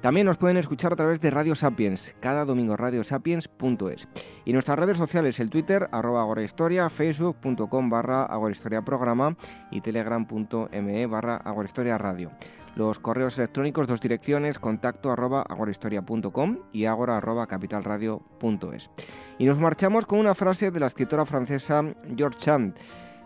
También 0.00 0.26
nos 0.26 0.38
pueden 0.38 0.56
escuchar 0.56 0.92
a 0.92 0.96
través 0.96 1.20
de 1.20 1.30
Radio 1.30 1.54
Sapiens, 1.54 2.14
cada 2.20 2.44
domingo 2.44 2.76
radiosapiens.es. 2.76 4.08
Y 4.44 4.52
nuestras 4.52 4.78
redes 4.78 4.96
sociales, 4.96 5.40
el 5.40 5.50
Twitter, 5.50 5.88
arroba 5.92 6.22
agorahistoria, 6.22 6.88
facebook.com 6.88 7.90
barra 7.90 8.24
agorahistoria 8.24 8.82
programa 8.82 9.36
y 9.70 9.80
telegram.me 9.80 11.06
barra 11.06 11.36
agorahistoria 11.36 11.98
radio. 11.98 12.30
Los 12.78 13.00
correos 13.00 13.36
electrónicos, 13.38 13.88
dos 13.88 14.00
direcciones, 14.00 14.60
contacto 14.60 15.10
arroba 15.10 15.42
agorahistoria.com 15.42 16.58
y 16.72 16.84
agora 16.84 17.16
arroba 17.16 17.48
capitalradio.es. 17.48 18.90
Y 19.38 19.46
nos 19.46 19.58
marchamos 19.58 20.06
con 20.06 20.20
una 20.20 20.36
frase 20.36 20.70
de 20.70 20.78
la 20.78 20.86
escritora 20.86 21.26
francesa 21.26 21.82
George 22.16 22.38
Chand. 22.38 22.78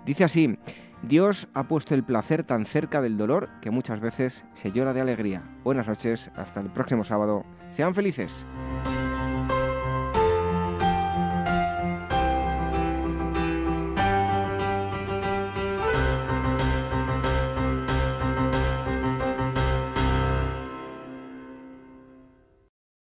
Dice 0.05 0.25
así, 0.25 0.59
Dios 1.03 1.49
ha 1.55 1.65
puesto 1.65 1.95
el 1.95 2.05
placer 2.05 2.45
tan 2.45 2.67
cerca 2.67 3.01
del 3.01 3.17
dolor 3.17 3.49
que 3.61 3.71
muchas 3.71 4.01
veces 4.01 4.45
se 4.55 4.73
llora 4.73 4.93
de 4.93 5.01
alegría. 5.01 5.43
Buenas 5.65 5.87
noches, 5.87 6.31
hasta 6.37 6.61
el 6.61 6.71
próximo 6.71 7.05
sábado. 7.05 7.45
Sean 7.71 7.95
felices. 7.95 8.45